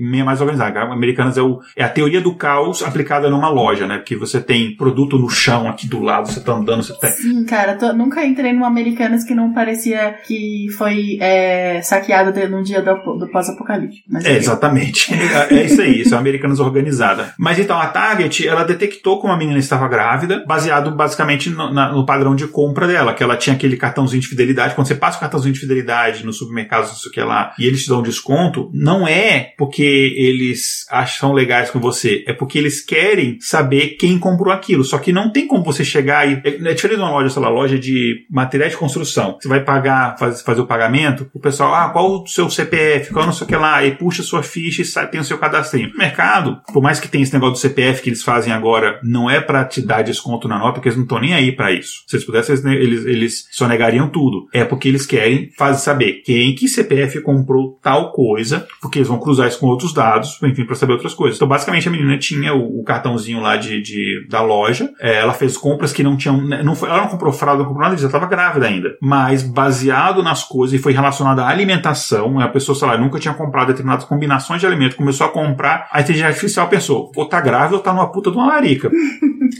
meio 0.00 0.24
mais 0.24 0.40
organizada. 0.40 0.80
Americanas 0.80 1.38
é, 1.38 1.42
o, 1.42 1.60
é 1.76 1.84
a 1.84 1.88
teoria 1.88 2.20
do 2.20 2.34
caos 2.34 2.82
aplicada 2.82 3.30
numa 3.30 3.48
loja, 3.48 3.86
né? 3.86 3.98
Porque 3.98 4.16
você 4.16 4.40
tem 4.40 4.74
produto 4.74 5.16
no 5.16 5.30
chão 5.30 5.68
aqui 5.68 5.86
do 5.86 6.02
lado, 6.02 6.26
você 6.26 6.40
tá 6.40 6.52
andando, 6.52 6.82
você 6.82 6.98
tem... 6.98 7.10
Sim, 7.10 7.44
cara, 7.44 7.76
tô, 7.76 7.92
nunca 7.92 8.26
entrei 8.26 8.52
numa 8.52 8.66
Americanas 8.66 9.22
que 9.22 9.34
não 9.34 9.52
parecia 9.52 10.16
que 10.26 10.66
foi 10.76 11.18
é, 11.20 11.80
saqueada 11.82 12.48
num 12.48 12.64
dia 12.64 12.82
do, 12.82 12.94
do 13.16 13.28
pós-apocalipse. 13.30 14.02
É, 14.24 14.32
exatamente. 14.32 15.14
É, 15.36 15.54
é, 15.54 15.66
isso 15.66 15.80
aí, 15.80 16.00
isso 16.00 16.14
é 16.14 16.18
Americanas 16.18 16.60
organizada. 16.60 17.34
Mas 17.38 17.58
então, 17.58 17.78
a 17.78 17.86
Target, 17.88 18.46
ela 18.46 18.64
detectou 18.64 19.20
como 19.20 19.35
a 19.36 19.38
menina 19.38 19.58
estava 19.58 19.86
grávida, 19.88 20.44
baseado 20.46 20.90
basicamente 20.90 21.50
no, 21.50 21.72
na, 21.72 21.92
no 21.92 22.04
padrão 22.04 22.34
de 22.34 22.46
compra 22.48 22.86
dela, 22.86 23.14
que 23.14 23.22
ela 23.22 23.36
tinha 23.36 23.54
aquele 23.54 23.76
cartãozinho 23.76 24.20
de 24.20 24.28
fidelidade. 24.28 24.74
Quando 24.74 24.88
você 24.88 24.94
passa 24.94 25.18
o 25.18 25.20
cartãozinho 25.20 25.54
de 25.54 25.60
fidelidade 25.60 26.24
no 26.24 26.32
supermercado, 26.32 26.88
não 26.88 26.94
sei 26.94 27.10
o 27.10 27.12
que 27.12 27.20
lá, 27.20 27.54
e 27.58 27.66
eles 27.66 27.84
te 27.84 27.88
dão 27.88 28.02
desconto, 28.02 28.70
não 28.72 29.06
é 29.06 29.52
porque 29.56 29.82
eles 30.16 30.86
acham 30.90 31.32
legais 31.32 31.70
com 31.70 31.78
você, 31.78 32.24
é 32.26 32.32
porque 32.32 32.58
eles 32.58 32.80
querem 32.80 33.38
saber 33.40 33.96
quem 33.98 34.18
comprou 34.18 34.52
aquilo. 34.52 34.84
Só 34.84 34.98
que 34.98 35.12
não 35.12 35.30
tem 35.30 35.46
como 35.46 35.64
você 35.64 35.84
chegar 35.84 36.28
e. 36.28 36.40
É, 36.44 36.70
é 36.70 36.74
diferente 36.74 36.98
de 36.98 37.02
uma 37.02 37.10
loja, 37.10 37.30
sei 37.30 37.42
lá, 37.42 37.48
loja 37.48 37.78
de 37.78 38.26
materiais 38.30 38.72
de 38.72 38.78
construção. 38.78 39.38
Você 39.40 39.48
vai 39.48 39.62
pagar, 39.62 40.16
faz, 40.18 40.42
fazer 40.42 40.60
o 40.60 40.66
pagamento, 40.66 41.30
o 41.34 41.40
pessoal, 41.40 41.74
ah, 41.74 41.90
qual 41.90 42.22
o 42.22 42.26
seu 42.26 42.48
CPF, 42.48 43.12
qual 43.12 43.26
não 43.26 43.32
sei 43.32 43.44
o 43.44 43.48
que 43.48 43.56
lá, 43.56 43.84
e 43.84 43.92
puxa 43.92 44.22
sua 44.22 44.42
ficha 44.42 44.82
e 44.82 44.84
sai, 44.84 45.08
tem 45.08 45.20
o 45.20 45.24
seu 45.24 45.38
cadastrinho. 45.38 45.90
No 45.90 45.98
mercado, 45.98 46.60
por 46.72 46.82
mais 46.82 46.98
que 46.98 47.08
tenha 47.08 47.22
esse 47.22 47.32
negócio 47.32 47.54
do 47.54 47.58
CPF 47.58 48.02
que 48.02 48.08
eles 48.08 48.22
fazem 48.22 48.52
agora, 48.52 49.00
não 49.02 49.25
é 49.30 49.40
para 49.40 49.64
te 49.64 49.80
dar 49.80 50.02
desconto 50.02 50.48
na 50.48 50.58
nota, 50.58 50.74
porque 50.74 50.88
eles 50.88 50.96
não 50.96 51.04
estão 51.04 51.20
nem 51.20 51.34
aí 51.34 51.52
para 51.52 51.72
isso. 51.72 52.02
Se 52.06 52.16
eles 52.16 52.26
pudessem, 52.26 52.56
eles, 52.72 53.04
eles 53.04 53.48
só 53.50 53.66
negariam 53.66 54.08
tudo. 54.08 54.48
É 54.52 54.64
porque 54.64 54.88
eles 54.88 55.06
querem 55.06 55.50
fazer 55.56 55.78
saber 55.78 56.22
quem 56.24 56.54
que 56.54 56.68
CPF 56.68 57.20
comprou 57.20 57.78
tal 57.82 58.12
coisa, 58.12 58.66
porque 58.80 58.98
eles 58.98 59.08
vão 59.08 59.18
cruzar 59.18 59.48
isso 59.48 59.58
com 59.58 59.66
outros 59.66 59.92
dados, 59.92 60.38
enfim, 60.42 60.64
para 60.64 60.74
saber 60.74 60.92
outras 60.92 61.14
coisas. 61.14 61.36
Então, 61.36 61.48
basicamente, 61.48 61.88
a 61.88 61.90
menina 61.90 62.18
tinha 62.18 62.54
o, 62.54 62.80
o 62.80 62.84
cartãozinho 62.84 63.40
lá 63.40 63.56
de, 63.56 63.80
de 63.80 64.26
da 64.28 64.42
loja, 64.42 64.90
é, 65.00 65.16
ela 65.16 65.32
fez 65.32 65.56
compras 65.56 65.92
que 65.92 66.02
não 66.02 66.16
tinham, 66.16 66.40
né, 66.40 66.62
não 66.62 66.74
foi, 66.74 66.88
ela 66.88 67.02
não 67.02 67.08
comprou 67.08 67.32
fralda, 67.32 67.62
não 67.62 67.68
comprou 67.68 67.82
nada 67.88 67.96
ela 67.96 68.06
estava 68.06 68.26
grávida 68.26 68.66
ainda. 68.66 68.96
Mas 69.00 69.42
baseado 69.42 70.22
nas 70.22 70.44
coisas 70.44 70.78
e 70.78 70.82
foi 70.82 70.92
relacionado 70.92 71.40
à 71.40 71.48
alimentação, 71.48 72.38
a 72.40 72.48
pessoa, 72.48 72.76
sei 72.76 72.88
lá, 72.88 72.96
nunca 72.96 73.18
tinha 73.18 73.34
comprado 73.34 73.68
determinadas 73.68 74.04
combinações 74.04 74.60
de 74.60 74.66
alimentos, 74.66 74.96
começou 74.96 75.26
a 75.26 75.30
comprar, 75.30 75.88
a 75.90 76.00
inteligência 76.00 76.28
artificial 76.28 76.68
pensou, 76.68 77.10
ou 77.14 77.26
tá 77.26 77.40
grávida 77.40 77.76
ou 77.76 77.82
tá 77.82 77.92
numa 77.92 78.10
puta 78.10 78.30
de 78.30 78.36
uma 78.36 78.46
larica. 78.46 78.90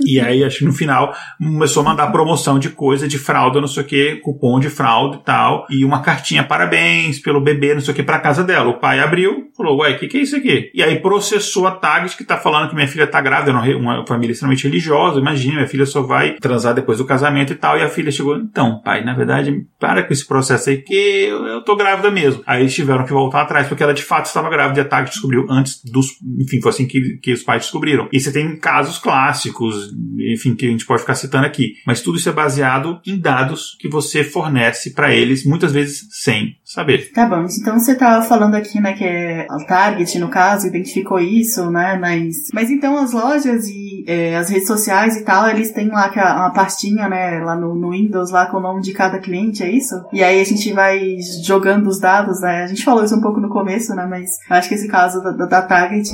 E 0.05 0.20
aí, 0.20 0.45
acho 0.45 0.59
que 0.59 0.64
no 0.64 0.72
final, 0.72 1.14
começou 1.39 1.82
a 1.82 1.84
mandar 1.84 2.07
promoção 2.09 2.59
de 2.59 2.70
coisa, 2.70 3.09
de 3.09 3.18
fralda, 3.18 3.61
não 3.61 3.68
sei 3.68 3.82
o 3.82 3.87
que, 3.87 4.16
cupom 4.16 4.59
de 4.59 4.70
fralda 4.70 5.16
e 5.16 5.24
tal, 5.24 5.66
e 5.70 5.84
uma 5.84 6.03
cartinha 6.03 6.45
parabéns 6.45 7.18
pelo 7.18 7.41
bebê, 7.41 7.74
não 7.74 7.80
sei 7.80 7.93
o 7.93 7.95
que, 7.95 8.03
pra 8.03 8.18
casa 8.18 8.45
dela. 8.45 8.70
O 8.70 8.78
pai 8.78 9.01
abriu, 9.01 9.51
falou, 9.57 9.78
ué, 9.78 9.93
o 9.93 9.99
que, 9.99 10.09
que 10.09 10.18
é 10.18 10.20
isso 10.20 10.37
aqui? 10.37 10.70
E 10.74 10.82
aí 10.82 11.01
processou 11.01 11.66
a 11.66 11.70
Target 11.70 12.16
que 12.16 12.24
tá 12.24 12.37
falando 12.37 12.68
que 12.68 12.74
minha 12.74 12.89
filha 12.89 13.07
tá 13.07 13.20
grávida, 13.20 13.53
uma 13.76 14.07
família 14.07 14.32
extremamente 14.32 14.64
religiosa, 14.64 15.20
imagina, 15.20 15.57
minha 15.57 15.68
filha 15.68 15.87
só 15.87 16.03
vai 16.03 16.34
transar 16.34 16.74
depois 16.74 16.99
do 16.99 17.05
casamento 17.05 17.53
e 17.53 17.57
tal, 17.57 17.78
e 17.78 17.82
a 17.82 17.89
filha 17.89 18.11
chegou, 18.11 18.37
então, 18.37 18.80
pai, 18.82 19.05
na 19.05 19.14
verdade, 19.14 19.66
para 19.78 20.03
com 20.03 20.12
esse 20.12 20.26
processo 20.26 20.70
aí, 20.70 20.78
que 20.78 20.95
eu, 20.95 21.45
eu 21.47 21.62
tô 21.62 21.76
grávida 21.76 22.11
mesmo. 22.11 22.43
Aí 22.47 22.62
eles 22.62 22.74
tiveram 22.74 23.05
que 23.05 23.12
voltar 23.12 23.43
atrás, 23.43 23.68
porque 23.68 23.82
ela 23.82 23.95
de 23.95 24.03
fato 24.03 24.26
estava 24.26 24.49
grávida, 24.49 24.80
e 24.80 24.82
a 24.82 24.84
Target 24.84 25.12
descobriu 25.12 25.47
antes 25.51 25.82
dos, 25.84 26.09
enfim, 26.39 26.61
foi 26.61 26.70
assim 26.70 26.87
que, 26.87 27.18
que 27.22 27.32
os 27.32 27.43
pais 27.43 27.62
descobriram. 27.62 28.09
E 28.12 28.20
você 28.20 28.32
tem 28.32 28.57
casos 28.57 28.99
clássicos, 28.99 29.76
aplicativos, 29.77 29.97
enfim, 30.18 30.55
que 30.55 30.66
a 30.66 30.70
gente 30.70 30.87
pode 30.87 31.03
ficar 31.03 31.14
citando 31.14 31.47
aqui. 31.47 31.74
Mas 31.87 32.01
tudo 32.01 32.18
isso 32.18 32.29
é 32.29 32.33
baseado 32.33 33.01
em 33.07 33.18
dados 33.18 33.77
que 33.79 33.89
você 33.89 34.24
fornece 34.24 34.91
para 34.91 35.14
eles, 35.14 35.45
muitas 35.45 35.72
vezes 35.72 36.07
sem 36.11 36.57
saber. 36.64 37.12
Tá 37.12 37.27
bom, 37.27 37.47
então 37.61 37.79
você 37.79 37.95
tá 37.95 38.22
falando 38.22 38.55
aqui, 38.55 38.81
né, 38.81 38.93
que 38.93 39.05
é 39.05 39.47
o 39.51 39.66
Target, 39.66 40.18
no 40.18 40.29
caso, 40.29 40.66
identificou 40.66 41.18
isso, 41.18 41.70
né, 41.70 41.99
mas... 42.01 42.37
Mas 42.53 42.70
então 42.70 42.97
as 42.99 43.12
lojas 43.12 43.68
e 43.68 44.05
é, 44.07 44.37
as 44.37 44.51
redes 44.51 44.66
sociais 44.66 45.16
e 45.16 45.24
tal, 45.24 45.49
eles 45.49 45.72
têm 45.72 45.89
lá 45.89 46.11
uma 46.12 46.53
pastinha, 46.53 47.09
né, 47.09 47.41
lá 47.41 47.57
no, 47.57 47.74
no 47.74 47.91
Windows, 47.91 48.31
lá 48.31 48.47
com 48.47 48.59
o 48.59 48.61
nome 48.61 48.83
de 48.83 48.93
cada 48.93 49.18
cliente, 49.18 49.62
é 49.62 49.70
isso? 49.70 49.95
E 50.12 50.22
aí 50.22 50.41
a 50.41 50.45
gente 50.45 50.72
vai 50.72 51.16
jogando 51.45 51.89
os 51.89 52.01
dados, 52.01 52.41
né, 52.41 52.64
a 52.64 52.66
gente 52.66 52.85
falou 52.85 53.05
isso 53.05 53.16
um 53.16 53.20
pouco 53.20 53.41
no 53.41 53.49
começo, 53.49 53.95
né, 53.95 54.07
mas 54.09 54.31
acho 54.49 54.68
que 54.68 54.74
esse 54.74 54.89
caso 54.89 55.22
da, 55.22 55.47
da 55.47 55.62
Target 55.62 56.11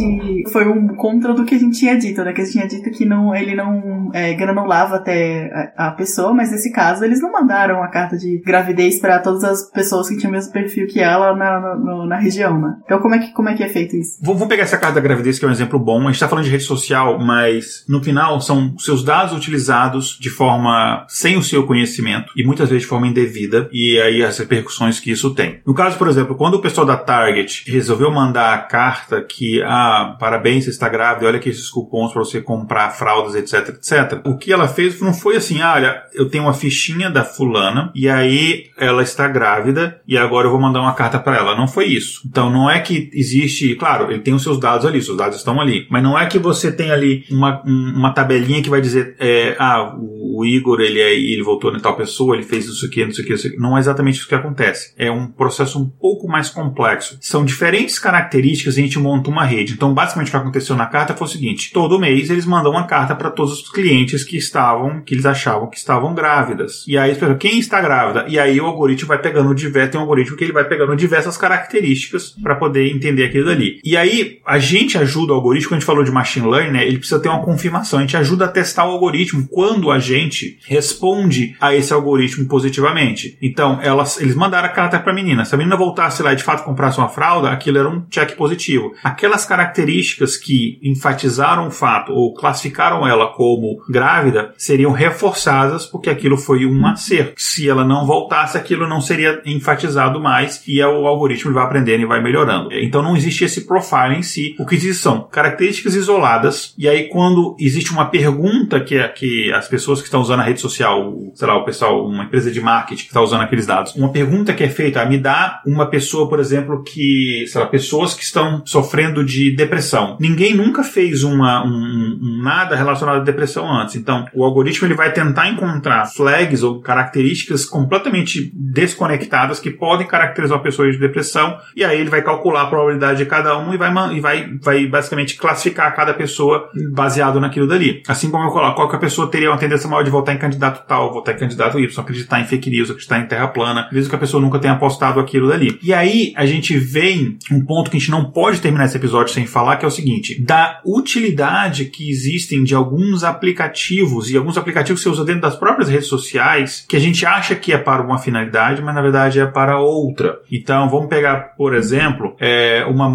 foi 0.50 0.68
um 0.68 0.88
contra 0.88 1.32
do 1.34 1.44
que 1.44 1.54
a 1.54 1.58
gente 1.58 1.78
tinha 1.78 1.96
dito, 1.96 2.22
né, 2.22 2.32
que 2.32 2.40
a 2.40 2.44
gente 2.44 2.52
tinha 2.52 2.68
dito 2.68 2.90
que 2.90 3.04
não, 3.04 3.34
ele 3.34 3.51
não 3.54 4.10
é, 4.12 4.32
granulava 4.34 4.96
até 4.96 5.72
a, 5.76 5.88
a 5.88 5.90
pessoa, 5.92 6.32
mas 6.32 6.50
nesse 6.50 6.72
caso 6.72 7.04
eles 7.04 7.20
não 7.20 7.32
mandaram 7.32 7.82
a 7.82 7.88
carta 7.88 8.16
de 8.16 8.42
gravidez 8.44 9.00
para 9.00 9.18
todas 9.18 9.44
as 9.44 9.70
pessoas 9.70 10.08
que 10.08 10.16
tinham 10.16 10.30
o 10.30 10.34
mesmo 10.34 10.52
perfil 10.52 10.86
que 10.86 11.00
ela 11.00 11.34
na, 11.34 11.76
na, 11.76 12.06
na 12.06 12.16
região, 12.16 12.60
né? 12.60 12.76
Então 12.84 13.00
como 13.00 13.14
é 13.14 13.18
que, 13.18 13.32
como 13.32 13.48
é, 13.48 13.54
que 13.54 13.62
é 13.62 13.68
feito 13.68 13.96
isso? 13.96 14.18
Vamos 14.22 14.46
pegar 14.46 14.62
essa 14.62 14.78
carta 14.78 14.96
da 14.96 15.00
gravidez, 15.00 15.38
que 15.38 15.44
é 15.44 15.48
um 15.48 15.52
exemplo 15.52 15.78
bom. 15.78 16.00
A 16.00 16.04
gente 16.04 16.14
está 16.14 16.28
falando 16.28 16.44
de 16.44 16.50
rede 16.50 16.64
social, 16.64 17.18
mas 17.18 17.84
no 17.88 18.02
final 18.02 18.40
são 18.40 18.76
seus 18.78 19.04
dados 19.04 19.34
utilizados 19.34 20.18
de 20.20 20.30
forma 20.30 21.04
sem 21.08 21.36
o 21.36 21.42
seu 21.42 21.66
conhecimento 21.66 22.32
e 22.36 22.44
muitas 22.44 22.68
vezes 22.68 22.82
de 22.82 22.88
forma 22.88 23.06
indevida, 23.06 23.68
e 23.72 24.00
aí 24.00 24.22
as 24.22 24.38
repercussões 24.38 25.00
que 25.00 25.10
isso 25.10 25.34
tem. 25.34 25.60
No 25.66 25.74
caso, 25.74 25.98
por 25.98 26.08
exemplo, 26.08 26.34
quando 26.34 26.54
o 26.54 26.60
pessoal 26.60 26.86
da 26.86 26.96
Target 26.96 27.70
resolveu 27.70 28.10
mandar 28.10 28.54
a 28.54 28.58
carta 28.58 29.22
que, 29.22 29.62
ah, 29.62 30.16
parabéns, 30.18 30.64
você 30.64 30.70
está 30.70 30.88
grávida, 30.88 31.26
olha 31.26 31.38
aqui 31.38 31.48
esses 31.48 31.68
cupons 31.68 32.12
para 32.12 32.24
você 32.24 32.40
comprar 32.40 32.90
fraldas, 32.90 33.34
etc, 33.42 33.68
etc. 33.68 34.20
O 34.24 34.36
que 34.36 34.52
ela 34.52 34.68
fez 34.68 35.00
não 35.00 35.12
foi 35.12 35.36
assim, 35.36 35.60
ah, 35.60 35.74
olha, 35.74 36.02
eu 36.14 36.28
tenho 36.28 36.44
uma 36.44 36.54
fichinha 36.54 37.10
da 37.10 37.24
fulana 37.24 37.90
e 37.94 38.08
aí 38.08 38.66
ela 38.78 39.02
está 39.02 39.28
grávida 39.28 40.00
e 40.06 40.16
agora 40.16 40.46
eu 40.46 40.50
vou 40.50 40.60
mandar 40.60 40.80
uma 40.80 40.94
carta 40.94 41.18
para 41.18 41.36
ela. 41.36 41.56
Não 41.56 41.68
foi 41.68 41.86
isso. 41.86 42.22
Então 42.26 42.50
não 42.50 42.70
é 42.70 42.80
que 42.80 43.10
existe, 43.12 43.74
claro, 43.76 44.10
ele 44.10 44.20
tem 44.20 44.34
os 44.34 44.42
seus 44.42 44.58
dados 44.58 44.86
ali, 44.86 45.00
seus 45.02 45.16
dados 45.16 45.38
estão 45.38 45.60
ali, 45.60 45.86
mas 45.90 46.02
não 46.02 46.18
é 46.18 46.26
que 46.26 46.38
você 46.38 46.72
tem 46.72 46.90
ali 46.90 47.24
uma, 47.30 47.62
uma 47.64 48.12
tabelinha 48.12 48.62
que 48.62 48.70
vai 48.70 48.80
dizer, 48.80 49.16
é, 49.18 49.56
ah, 49.58 49.94
o 49.98 50.44
Igor 50.44 50.80
ele 50.80 51.00
é, 51.00 51.14
ele 51.14 51.42
voltou 51.42 51.70
na 51.70 51.78
tal 51.78 51.96
pessoa, 51.96 52.34
ele 52.34 52.44
fez 52.44 52.66
isso 52.66 52.86
aqui, 52.86 53.04
não 53.04 53.12
sei 53.12 53.24
o 53.24 53.26
que, 53.26 53.34
isso 53.34 53.46
aqui. 53.46 53.58
Não 53.58 53.76
é 53.76 53.80
exatamente 53.80 54.18
isso 54.18 54.28
que 54.28 54.34
acontece. 54.34 54.94
É 54.96 55.10
um 55.10 55.26
processo 55.26 55.80
um 55.80 55.88
pouco 55.88 56.26
mais 56.26 56.48
complexo. 56.48 57.18
São 57.20 57.44
diferentes 57.44 57.98
características 57.98 58.76
e 58.76 58.80
a 58.80 58.84
gente 58.84 58.98
monta 58.98 59.30
uma 59.30 59.44
rede. 59.44 59.74
Então, 59.74 59.92
basicamente, 59.92 60.28
o 60.28 60.30
que 60.30 60.36
aconteceu 60.36 60.76
na 60.76 60.86
carta 60.86 61.14
foi 61.14 61.26
o 61.26 61.30
seguinte: 61.30 61.70
todo 61.72 61.98
mês 61.98 62.30
eles 62.30 62.46
mandam 62.46 62.72
uma 62.72 62.86
carta 62.86 63.14
para 63.14 63.30
todos 63.32 63.52
os 63.52 63.70
clientes 63.70 64.24
que 64.24 64.36
estavam, 64.36 65.00
que 65.02 65.14
eles 65.14 65.26
achavam 65.26 65.68
que 65.68 65.76
estavam 65.76 66.14
grávidas. 66.14 66.84
E 66.86 66.96
aí 66.98 67.10
eles 67.10 67.38
quem 67.38 67.58
está 67.58 67.80
grávida? 67.80 68.26
E 68.28 68.38
aí 68.38 68.60
o 68.60 68.66
algoritmo 68.66 69.08
vai 69.08 69.18
pegando 69.18 69.54
diversos, 69.54 69.92
tem 69.92 70.00
um 70.00 70.02
algoritmo 70.02 70.36
que 70.36 70.44
ele 70.44 70.52
vai 70.52 70.64
pegando 70.64 70.94
diversas 70.96 71.36
características 71.36 72.34
para 72.42 72.54
poder 72.54 72.90
entender 72.90 73.24
aquilo 73.24 73.46
dali. 73.46 73.80
E 73.84 73.96
aí 73.96 74.40
a 74.46 74.58
gente 74.58 74.98
ajuda 74.98 75.32
o 75.32 75.36
algoritmo, 75.36 75.70
quando 75.70 75.78
a 75.78 75.80
gente 75.80 75.86
falou 75.86 76.04
de 76.04 76.10
machine 76.10 76.48
learning, 76.48 76.72
né, 76.72 76.86
ele 76.86 76.98
precisa 76.98 77.20
ter 77.20 77.28
uma 77.28 77.42
confirmação. 77.42 77.98
A 77.98 78.02
gente 78.02 78.16
ajuda 78.16 78.46
a 78.46 78.48
testar 78.48 78.86
o 78.86 78.92
algoritmo 78.92 79.46
quando 79.48 79.90
a 79.90 79.98
gente 79.98 80.58
responde 80.66 81.56
a 81.60 81.74
esse 81.74 81.92
algoritmo 81.92 82.46
positivamente. 82.46 83.36
Então, 83.40 83.80
elas, 83.82 84.20
eles 84.20 84.34
mandaram 84.34 84.66
a 84.66 84.72
carta 84.72 84.98
para 84.98 85.12
a 85.12 85.14
menina. 85.14 85.44
Se 85.44 85.54
a 85.54 85.58
menina 85.58 85.76
voltasse 85.76 86.22
lá 86.22 86.32
e 86.32 86.36
de 86.36 86.42
fato 86.42 86.64
comprasse 86.64 86.98
uma 86.98 87.08
fralda, 87.08 87.50
aquilo 87.50 87.78
era 87.78 87.88
um 87.88 88.04
check 88.10 88.36
positivo. 88.36 88.92
Aquelas 89.02 89.44
características 89.44 90.36
que 90.36 90.78
enfatizaram 90.82 91.68
o 91.68 91.70
fato 91.70 92.12
ou 92.12 92.34
classificaram 92.34 93.06
ela 93.06 93.21
como 93.28 93.82
grávida 93.88 94.52
seriam 94.56 94.92
reforçadas 94.92 95.86
porque 95.86 96.10
aquilo 96.10 96.36
foi 96.36 96.66
um 96.66 96.86
acerto. 96.86 97.34
Se 97.36 97.68
ela 97.68 97.84
não 97.84 98.06
voltasse, 98.06 98.56
aquilo 98.56 98.88
não 98.88 99.00
seria 99.00 99.40
enfatizado 99.44 100.20
mais 100.20 100.62
e 100.66 100.82
o 100.82 101.06
algoritmo 101.06 101.52
vai 101.52 101.64
aprendendo 101.64 102.02
e 102.02 102.06
vai 102.06 102.22
melhorando. 102.22 102.72
Então 102.72 103.02
não 103.02 103.16
existe 103.16 103.44
esse 103.44 103.66
profile 103.66 104.16
em 104.16 104.22
si. 104.22 104.54
O 104.58 104.66
que 104.66 104.74
existe 104.74 105.02
são 105.02 105.22
características 105.30 105.94
isoladas 105.94 106.74
e 106.78 106.88
aí 106.88 107.08
quando 107.08 107.56
existe 107.58 107.92
uma 107.92 108.06
pergunta 108.06 108.80
que, 108.80 109.02
que 109.08 109.52
as 109.52 109.68
pessoas 109.68 110.00
que 110.00 110.06
estão 110.06 110.20
usando 110.20 110.40
a 110.40 110.44
rede 110.44 110.60
social, 110.60 111.14
sei 111.34 111.46
lá, 111.46 111.56
o 111.56 111.64
pessoal, 111.64 112.06
uma 112.06 112.24
empresa 112.24 112.50
de 112.50 112.60
marketing 112.60 113.02
que 113.02 113.08
está 113.08 113.20
usando 113.20 113.42
aqueles 113.42 113.66
dados, 113.66 113.94
uma 113.94 114.10
pergunta 114.10 114.52
que 114.52 114.64
é 114.64 114.68
feita, 114.68 115.02
ah, 115.02 115.06
me 115.06 115.18
dá 115.18 115.60
uma 115.66 115.86
pessoa, 115.86 116.28
por 116.28 116.40
exemplo, 116.40 116.82
que, 116.82 117.44
sei 117.48 117.60
lá, 117.60 117.66
pessoas 117.66 118.14
que 118.14 118.22
estão 118.22 118.62
sofrendo 118.64 119.24
de 119.24 119.54
depressão. 119.54 120.16
Ninguém 120.20 120.54
nunca 120.54 120.82
fez 120.82 121.22
uma, 121.22 121.64
um, 121.64 122.18
um 122.20 122.42
nada 122.42 122.76
relacionado 122.76 123.11
à 123.12 123.18
depressão 123.20 123.70
antes. 123.70 123.96
Então, 123.96 124.26
o 124.34 124.44
algoritmo 124.44 124.86
ele 124.86 124.94
vai 124.94 125.12
tentar 125.12 125.48
encontrar 125.48 126.06
flags 126.06 126.62
ou 126.62 126.80
características 126.80 127.64
completamente 127.64 128.52
desconectadas 128.54 129.60
que 129.60 129.70
podem 129.70 130.06
caracterizar 130.06 130.56
uma 130.56 130.62
pessoa 130.62 130.90
de 130.90 130.98
depressão 130.98 131.58
e 131.76 131.84
aí 131.84 132.00
ele 132.00 132.10
vai 132.10 132.22
calcular 132.22 132.62
a 132.62 132.66
probabilidade 132.66 133.18
de 133.18 133.26
cada 133.26 133.58
um 133.58 133.72
e 133.72 133.76
vai, 133.76 133.92
e 134.14 134.20
vai, 134.20 134.50
vai 134.60 134.86
basicamente 134.86 135.36
classificar 135.36 135.94
cada 135.94 136.14
pessoa 136.14 136.68
baseado 136.92 137.40
naquilo 137.40 137.66
dali. 137.66 138.02
Assim 138.06 138.30
como 138.30 138.44
eu 138.44 138.50
coloco, 138.50 138.76
qual 138.76 138.88
que 138.88 138.96
a 138.96 139.00
pessoa 139.00 139.30
teria 139.30 139.50
uma 139.50 139.58
tendência 139.58 139.88
maior 139.88 140.02
de 140.02 140.10
votar 140.10 140.34
em 140.34 140.38
candidato 140.38 140.86
tal, 140.86 141.12
votar 141.12 141.34
em 141.34 141.38
candidato 141.38 141.78
Y, 141.78 142.00
acreditar 142.00 142.40
em 142.40 142.46
fake 142.46 142.70
news, 142.70 142.90
acreditar 142.90 143.18
em 143.18 143.26
terra 143.26 143.48
plana, 143.48 143.88
mesmo 143.92 144.10
que 144.10 144.16
a 144.16 144.18
pessoa 144.18 144.40
nunca 144.40 144.58
tenha 144.58 144.76
postado 144.76 145.20
aquilo 145.20 145.48
dali. 145.48 145.78
E 145.82 145.92
aí 145.92 146.32
a 146.36 146.46
gente 146.46 146.76
vem 146.76 147.38
um 147.50 147.64
ponto 147.64 147.90
que 147.90 147.96
a 147.96 148.00
gente 148.00 148.10
não 148.10 148.30
pode 148.30 148.60
terminar 148.60 148.86
esse 148.86 148.96
episódio 148.96 149.32
sem 149.32 149.46
falar, 149.46 149.76
que 149.76 149.84
é 149.84 149.88
o 149.88 149.90
seguinte, 149.90 150.40
da 150.40 150.80
utilidade 150.84 151.86
que 151.86 152.10
existem 152.10 152.64
de 152.64 152.74
alguns 152.74 153.01
aplicativos 153.24 154.30
e 154.30 154.36
alguns 154.36 154.56
aplicativos 154.56 155.00
que 155.00 155.08
você 155.08 155.12
usa 155.12 155.24
dentro 155.24 155.42
das 155.42 155.56
próprias 155.56 155.88
redes 155.88 156.08
sociais, 156.08 156.84
que 156.88 156.96
a 156.96 157.00
gente 157.00 157.24
acha 157.24 157.54
que 157.54 157.72
é 157.72 157.78
para 157.78 158.02
uma 158.02 158.18
finalidade, 158.18 158.82
mas 158.82 158.94
na 158.94 159.02
verdade 159.02 159.40
é 159.40 159.46
para 159.46 159.78
outra. 159.78 160.40
Então 160.50 160.88
vamos 160.88 161.08
pegar, 161.08 161.54
por 161.56 161.74
exemplo, 161.74 162.36
é, 162.40 162.84
uma 162.88 163.08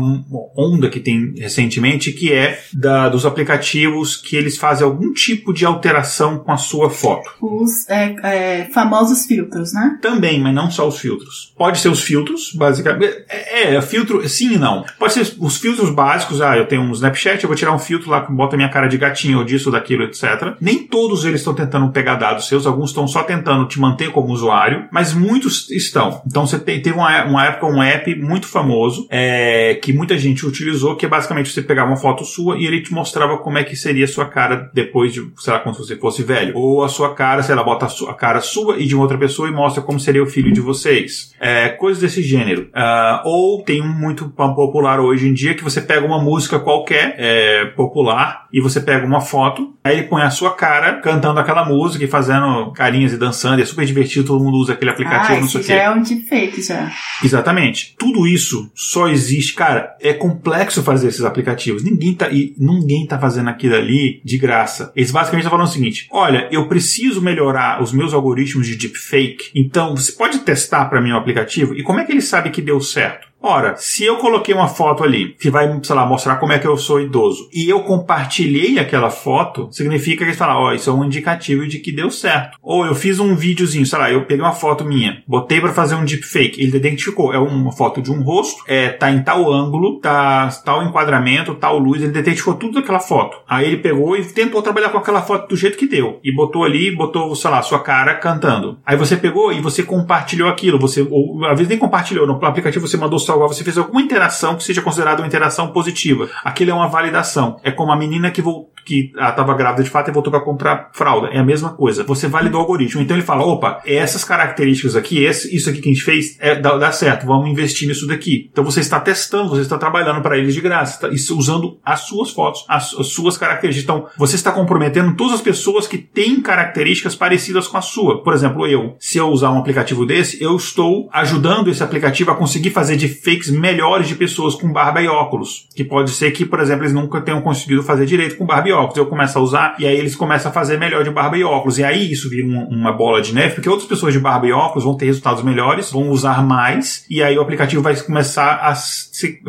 onda 0.56 0.90
que 0.90 1.00
tem 1.00 1.34
recentemente, 1.38 2.12
que 2.12 2.32
é 2.32 2.60
da, 2.74 3.10
dos 3.10 3.26
aplicativos 3.26 4.16
que 4.16 4.36
eles 4.36 4.58
fazem 4.58 4.86
algum 4.86 5.14
tipo 5.14 5.54
de 5.54 5.66
alteração 5.66 6.40
com 6.40 6.52
a 6.52 6.58
sua 6.58 6.90
foto. 6.90 7.30
Os 7.42 7.88
é, 7.90 8.16
é, 8.24 8.66
famosos 8.66 9.26
filtros, 9.26 9.74
né? 9.74 9.98
Também, 10.02 10.40
mas 10.40 10.54
não 10.54 10.70
só 10.70 10.88
os 10.88 11.00
filtros. 11.00 11.54
Pode 11.58 11.80
ser 11.80 11.90
os 11.90 12.02
filtros, 12.02 12.54
basicamente. 12.54 13.26
É, 13.30 13.76
é, 13.76 13.82
filtro, 13.82 14.28
sim 14.28 14.54
e 14.54 14.58
não. 14.58 14.86
Pode 14.98 15.14
ser 15.14 15.36
os 15.40 15.58
filtros 15.58 15.90
básicos. 15.90 16.42
Ah, 16.42 16.58
eu 16.58 16.68
tenho 16.68 16.82
um 16.82 16.92
Snapchat, 16.92 17.44
eu 17.44 17.48
vou 17.48 17.56
tirar 17.56 17.74
um 17.74 17.80
filtro 17.80 18.10
lá 18.10 18.26
que 18.26 18.32
bota 18.32 18.58
minha 18.58 18.70
cara 18.70 18.88
de 18.88 18.98
gatinho 18.98 19.40
ou 19.40 19.44
disso, 19.44 19.67
daquilo, 19.72 20.04
etc. 20.04 20.56
Nem 20.60 20.84
todos 20.84 21.26
eles 21.26 21.42
estão 21.42 21.54
tentando 21.54 21.92
pegar 21.92 22.16
dados 22.16 22.48
seus, 22.48 22.66
alguns 22.66 22.90
estão 22.90 23.08
só 23.08 23.24
tentando 23.24 23.68
te 23.68 23.80
manter 23.80 24.12
como 24.12 24.34
usuário, 24.34 24.86
mas 24.92 25.14
muitos 25.14 25.70
estão. 25.70 26.22
Então 26.26 26.46
você 26.46 26.60
tem, 26.60 26.82
teve 26.82 26.96
uma, 26.96 27.26
uma 27.26 27.46
época 27.46 27.68
um 27.68 27.82
app 27.82 28.16
muito 28.16 28.48
famoso 28.48 29.08
é, 29.10 29.76
que 29.76 29.94
muita 29.94 30.18
gente 30.18 30.46
utilizou, 30.46 30.96
que 30.96 31.06
é 31.06 31.10
basicamente 31.10 31.52
você 31.52 31.62
pegava 31.62 31.90
uma 31.90 31.98
foto 31.98 32.24
sua 32.26 32.58
e 32.58 32.66
ele 32.66 32.82
te 32.82 32.94
mostrava 32.94 33.38
como 33.38 33.58
é 33.58 33.64
que 33.64 33.76
seria 33.76 34.06
a 34.06 34.08
sua 34.08 34.26
cara 34.26 34.70
depois 34.74 35.14
de, 35.14 35.28
sei 35.38 35.54
lá, 35.54 35.60
quando 35.60 35.78
você 35.78 35.96
fosse 35.96 36.24
velho. 36.24 36.56
Ou 36.56 36.84
a 36.84 36.90
sua 36.90 37.14
cara, 37.14 37.44
sei 37.44 37.56
lá, 37.56 37.64
bota 37.64 37.86
a, 37.86 37.90
sua, 37.90 38.12
a 38.12 38.14
cara 38.14 38.42
sua 38.42 38.78
e 38.78 38.86
de 38.86 38.96
outra 38.96 39.18
pessoa 39.18 39.50
e 39.50 39.52
mostra 39.52 39.82
como 39.82 40.00
seria 40.00 40.24
o 40.24 40.28
filho 40.28 40.52
de 40.52 40.62
vocês. 40.62 41.34
É, 41.40 41.70
coisas 41.70 42.02
desse 42.02 42.22
gênero. 42.22 42.70
Uh, 42.74 43.22
ou 43.26 43.64
tem 43.64 43.82
um 43.82 43.88
muito 43.88 44.30
popular 44.30 45.00
hoje 45.00 45.28
em 45.28 45.34
dia 45.34 45.54
que 45.54 45.64
você 45.64 45.82
pega 45.82 46.06
uma 46.06 46.22
música 46.22 46.60
qualquer, 46.60 47.16
é, 47.18 47.66
popular, 47.66 48.48
e 48.52 48.62
você 48.62 48.80
pega 48.80 49.06
uma 49.06 49.22
foto, 49.22 49.57
aí 49.84 49.98
ele 49.98 50.08
põe 50.08 50.22
a 50.22 50.30
sua 50.30 50.54
cara 50.54 51.00
cantando 51.02 51.40
aquela 51.40 51.66
música 51.66 52.04
e 52.04 52.08
fazendo 52.08 52.72
carinhas 52.72 53.14
e 53.14 53.18
dançando, 53.18 53.60
e 53.60 53.62
é 53.62 53.66
super 53.66 53.86
divertido, 53.86 54.28
todo 54.28 54.44
mundo 54.44 54.58
usa 54.58 54.74
aquele 54.74 54.92
aplicativo, 54.92 55.38
ah, 55.38 55.42
não 55.42 55.48
sei 55.48 55.62
o 55.62 55.64
quê. 55.64 55.74
já 55.74 55.82
é 55.82 55.90
um 55.90 56.02
deepfake, 56.02 56.62
já. 56.62 56.92
Exatamente. 57.24 57.96
Tudo 57.98 58.28
isso 58.28 58.72
só 58.76 59.08
existe, 59.08 59.54
cara, 59.54 59.96
é 60.02 60.14
complexo 60.14 60.84
fazer 60.84 61.08
esses 61.08 61.24
aplicativos. 61.24 61.84
Ninguém 61.84 62.14
tá, 62.14 62.30
e 62.30 62.54
ninguém 62.58 63.06
tá 63.06 63.18
fazendo 63.18 63.50
aquilo 63.50 63.76
ali 63.76 64.22
de 64.24 64.38
graça. 64.38 64.92
Eles 64.96 65.12
basicamente 65.12 65.46
estão 65.46 65.58
falando 65.58 65.70
o 65.70 65.74
seguinte, 65.74 66.08
olha, 66.12 66.48
eu 66.52 66.68
preciso 66.68 67.22
melhorar 67.22 67.82
os 67.82 67.92
meus 67.92 68.14
algoritmos 68.14 68.68
de 68.68 68.76
deepfake, 68.76 69.52
então 69.56 69.96
você 69.96 70.12
pode 70.12 70.40
testar 70.40 70.86
para 70.86 71.02
mim 71.02 71.12
o 71.12 71.18
aplicativo? 71.18 71.76
E 71.76 71.84
como 71.84 72.00
é 72.00 72.04
que 72.04 72.12
ele 72.12 72.22
sabe 72.22 72.50
que 72.50 72.62
deu 72.62 72.80
certo? 72.82 73.28
Ora, 73.50 73.78
se 73.78 74.04
eu 74.04 74.18
coloquei 74.18 74.54
uma 74.54 74.68
foto 74.68 75.06
ali 75.06 75.34
que 75.40 75.50
vai, 75.50 75.80
sei 75.82 75.96
lá, 75.96 76.06
mostrar 76.06 76.36
como 76.36 76.52
é 76.52 76.60
que 76.60 76.68
eu 76.68 76.76
sou 76.76 77.00
idoso 77.00 77.48
e 77.54 77.70
eu 77.70 77.80
compartilhei 77.80 78.78
aquela 78.78 79.10
foto, 79.10 79.70
significa 79.72 80.18
que 80.18 80.24
eles 80.26 80.38
falam, 80.38 80.58
ó, 80.58 80.68
oh, 80.68 80.74
isso 80.74 80.90
é 80.90 80.94
um 80.94 81.06
indicativo 81.06 81.66
de 81.66 81.80
que 81.80 81.94
deu 81.94 82.12
certo. 82.12 82.58
Ou 82.62 82.86
eu 82.86 82.94
fiz 82.94 83.22
um 83.22 83.34
videozinho, 83.36 83.86
sei 83.86 83.98
lá, 83.98 84.12
eu 84.12 84.26
peguei 84.26 84.44
uma 84.44 84.52
foto 84.52 84.84
minha, 84.84 85.24
botei 85.26 85.62
para 85.62 85.72
fazer 85.72 85.96
um 85.96 86.04
deepfake, 86.04 86.62
ele 86.62 86.76
identificou, 86.76 87.34
é 87.34 87.40
uma 87.40 87.72
foto 87.72 88.02
de 88.02 88.12
um 88.12 88.22
rosto, 88.22 88.62
é, 88.68 88.90
tá 88.90 89.10
em 89.10 89.24
tal 89.24 89.50
ângulo, 89.50 90.02
tá 90.02 90.50
tal 90.66 90.84
enquadramento, 90.84 91.56
tal 91.56 91.80
luz, 91.80 92.02
ele 92.02 92.20
identificou 92.20 92.56
tudo 92.56 92.74
daquela 92.74 93.00
foto. 93.00 93.38
Aí 93.48 93.66
ele 93.66 93.78
pegou 93.78 94.18
e 94.18 94.26
tentou 94.26 94.62
trabalhar 94.62 94.90
com 94.90 94.98
aquela 94.98 95.22
foto 95.22 95.48
do 95.48 95.56
jeito 95.56 95.78
que 95.78 95.88
deu 95.88 96.20
e 96.22 96.36
botou 96.36 96.66
ali, 96.66 96.94
botou, 96.94 97.34
sei 97.34 97.50
lá, 97.50 97.62
sua 97.62 97.80
cara 97.80 98.14
cantando. 98.16 98.78
Aí 98.86 98.98
você 98.98 99.16
pegou 99.16 99.54
e 99.54 99.62
você 99.62 99.84
compartilhou 99.84 100.50
aquilo, 100.50 100.78
você, 100.78 101.08
ou 101.10 101.46
às 101.46 101.58
vezes 101.58 101.70
nem 101.70 101.78
compartilhou, 101.78 102.28
no 102.28 102.46
aplicativo 102.46 102.86
você 102.86 102.98
mandou 102.98 103.18
salvar, 103.38 103.48
você 103.48 103.64
fez 103.64 103.78
alguma 103.78 104.02
interação 104.02 104.56
que 104.56 104.64
seja 104.64 104.82
considerada 104.82 105.22
uma 105.22 105.28
interação 105.28 105.72
positiva. 105.72 106.30
Aquilo 106.44 106.72
é 106.72 106.74
uma 106.74 106.88
validação. 106.88 107.60
É 107.64 107.72
como 107.72 107.92
a 107.92 107.96
menina 107.96 108.32
que, 108.32 108.42
que 108.88 109.12
estava 109.14 109.54
grávida 109.54 109.84
de 109.84 109.90
fato 109.90 110.10
e 110.10 110.14
voltou 110.14 110.32
para 110.32 110.42
comprar 110.42 110.90
fralda. 110.94 111.28
É 111.28 111.40
a 111.40 111.44
mesma 111.44 111.72
coisa. 111.72 112.04
Você 112.06 112.28
validou 112.28 112.60
o 112.60 112.64
algoritmo. 112.64 113.02
Então 113.02 113.18
ele 113.18 113.26
fala: 113.26 113.46
opa, 113.46 113.82
essas 113.86 114.24
características 114.24 114.96
aqui, 114.96 115.24
esse, 115.24 115.54
isso 115.54 115.70
aqui 115.70 115.82
que 115.82 115.90
a 115.90 115.94
gente 115.94 116.04
fez, 116.04 116.38
é, 116.40 116.56
dá, 116.56 116.78
dá 116.78 116.92
certo, 116.92 117.26
vamos 117.26 117.50
investir 117.50 117.88
nisso 117.88 118.08
daqui. 118.08 118.50
Então 118.52 118.64
você 118.64 118.80
está 118.80 119.00
testando, 119.00 119.50
você 119.50 119.62
está 119.62 119.78
trabalhando 119.78 120.22
para 120.22 120.38
eles 120.38 120.54
de 120.54 120.62
graça, 120.62 121.08
está, 121.08 121.34
usando 121.36 121.78
as 121.84 122.02
suas 122.02 122.32
fotos, 122.32 122.64
as, 122.68 122.94
as 122.94 123.08
suas 123.08 123.38
características. 123.38 123.84
Então 123.84 124.08
você 124.18 124.36
está 124.36 124.52
comprometendo 124.52 125.16
todas 125.16 125.34
as 125.34 125.42
pessoas 125.42 125.88
que 125.88 125.98
têm 125.98 126.42
características 126.42 127.16
parecidas 127.16 127.68
com 127.68 127.78
a 127.78 127.82
sua. 127.82 128.24
Por 128.24 128.34
exemplo, 128.34 128.66
eu, 128.66 128.96
se 129.00 129.18
eu 129.18 129.28
usar 129.28 129.52
um 129.52 129.60
aplicativo 129.60 130.06
desse, 130.06 130.42
eu 130.42 130.56
estou 130.56 131.10
ajudando 131.12 131.70
esse 131.70 131.84
aplicativo 131.84 132.32
a 132.32 132.36
conseguir 132.36 132.70
fazer 132.70 132.96
deepfakes 132.96 133.50
melhores 133.50 134.08
de 134.08 134.16
pessoas 134.16 134.56
com 134.56 134.72
barba 134.72 135.02
e 135.02 135.08
óculos. 135.08 135.68
Que 135.76 135.84
pode 135.84 136.12
ser 136.12 136.32
que, 136.32 136.46
por 136.46 136.60
exemplo, 136.60 136.84
eles 136.84 136.94
nunca 136.94 137.22
tenham 137.22 137.42
conseguido 137.42 137.84
fazer 137.84 138.06
direito 138.06 138.38
com 138.38 138.46
barba 138.46 138.70
e 138.70 138.72
óculos. 138.72 138.77
Eu 138.96 139.06
começo 139.06 139.38
a 139.38 139.42
usar 139.42 139.76
e 139.80 139.86
aí 139.86 139.98
eles 139.98 140.16
começam 140.16 140.50
a 140.52 140.54
fazer 140.54 140.78
melhor 140.78 141.04
de 141.04 141.10
barba 141.10 141.38
e 141.38 141.44
óculos. 141.44 141.78
E 141.78 141.84
aí 141.84 142.12
isso 142.12 142.30
vira 142.30 142.48
uma, 142.48 142.66
uma 142.66 142.94
bola 142.94 143.22
de 143.22 143.34
neve, 143.34 143.56
porque 143.56 143.70
outras 143.70 143.88
pessoas 143.88 144.14
de 144.14 144.20
barba 144.20 144.48
e 144.48 144.52
óculos 144.52 144.84
vão 144.84 144.96
ter 144.96 145.06
resultados 145.06 145.44
melhores, 145.44 145.92
vão 145.92 146.10
usar 146.10 146.44
mais, 146.44 147.06
e 147.10 147.22
aí 147.22 147.38
o 147.38 147.42
aplicativo 147.42 147.82
vai 147.82 147.96
começar 147.96 148.60
a 148.62 148.74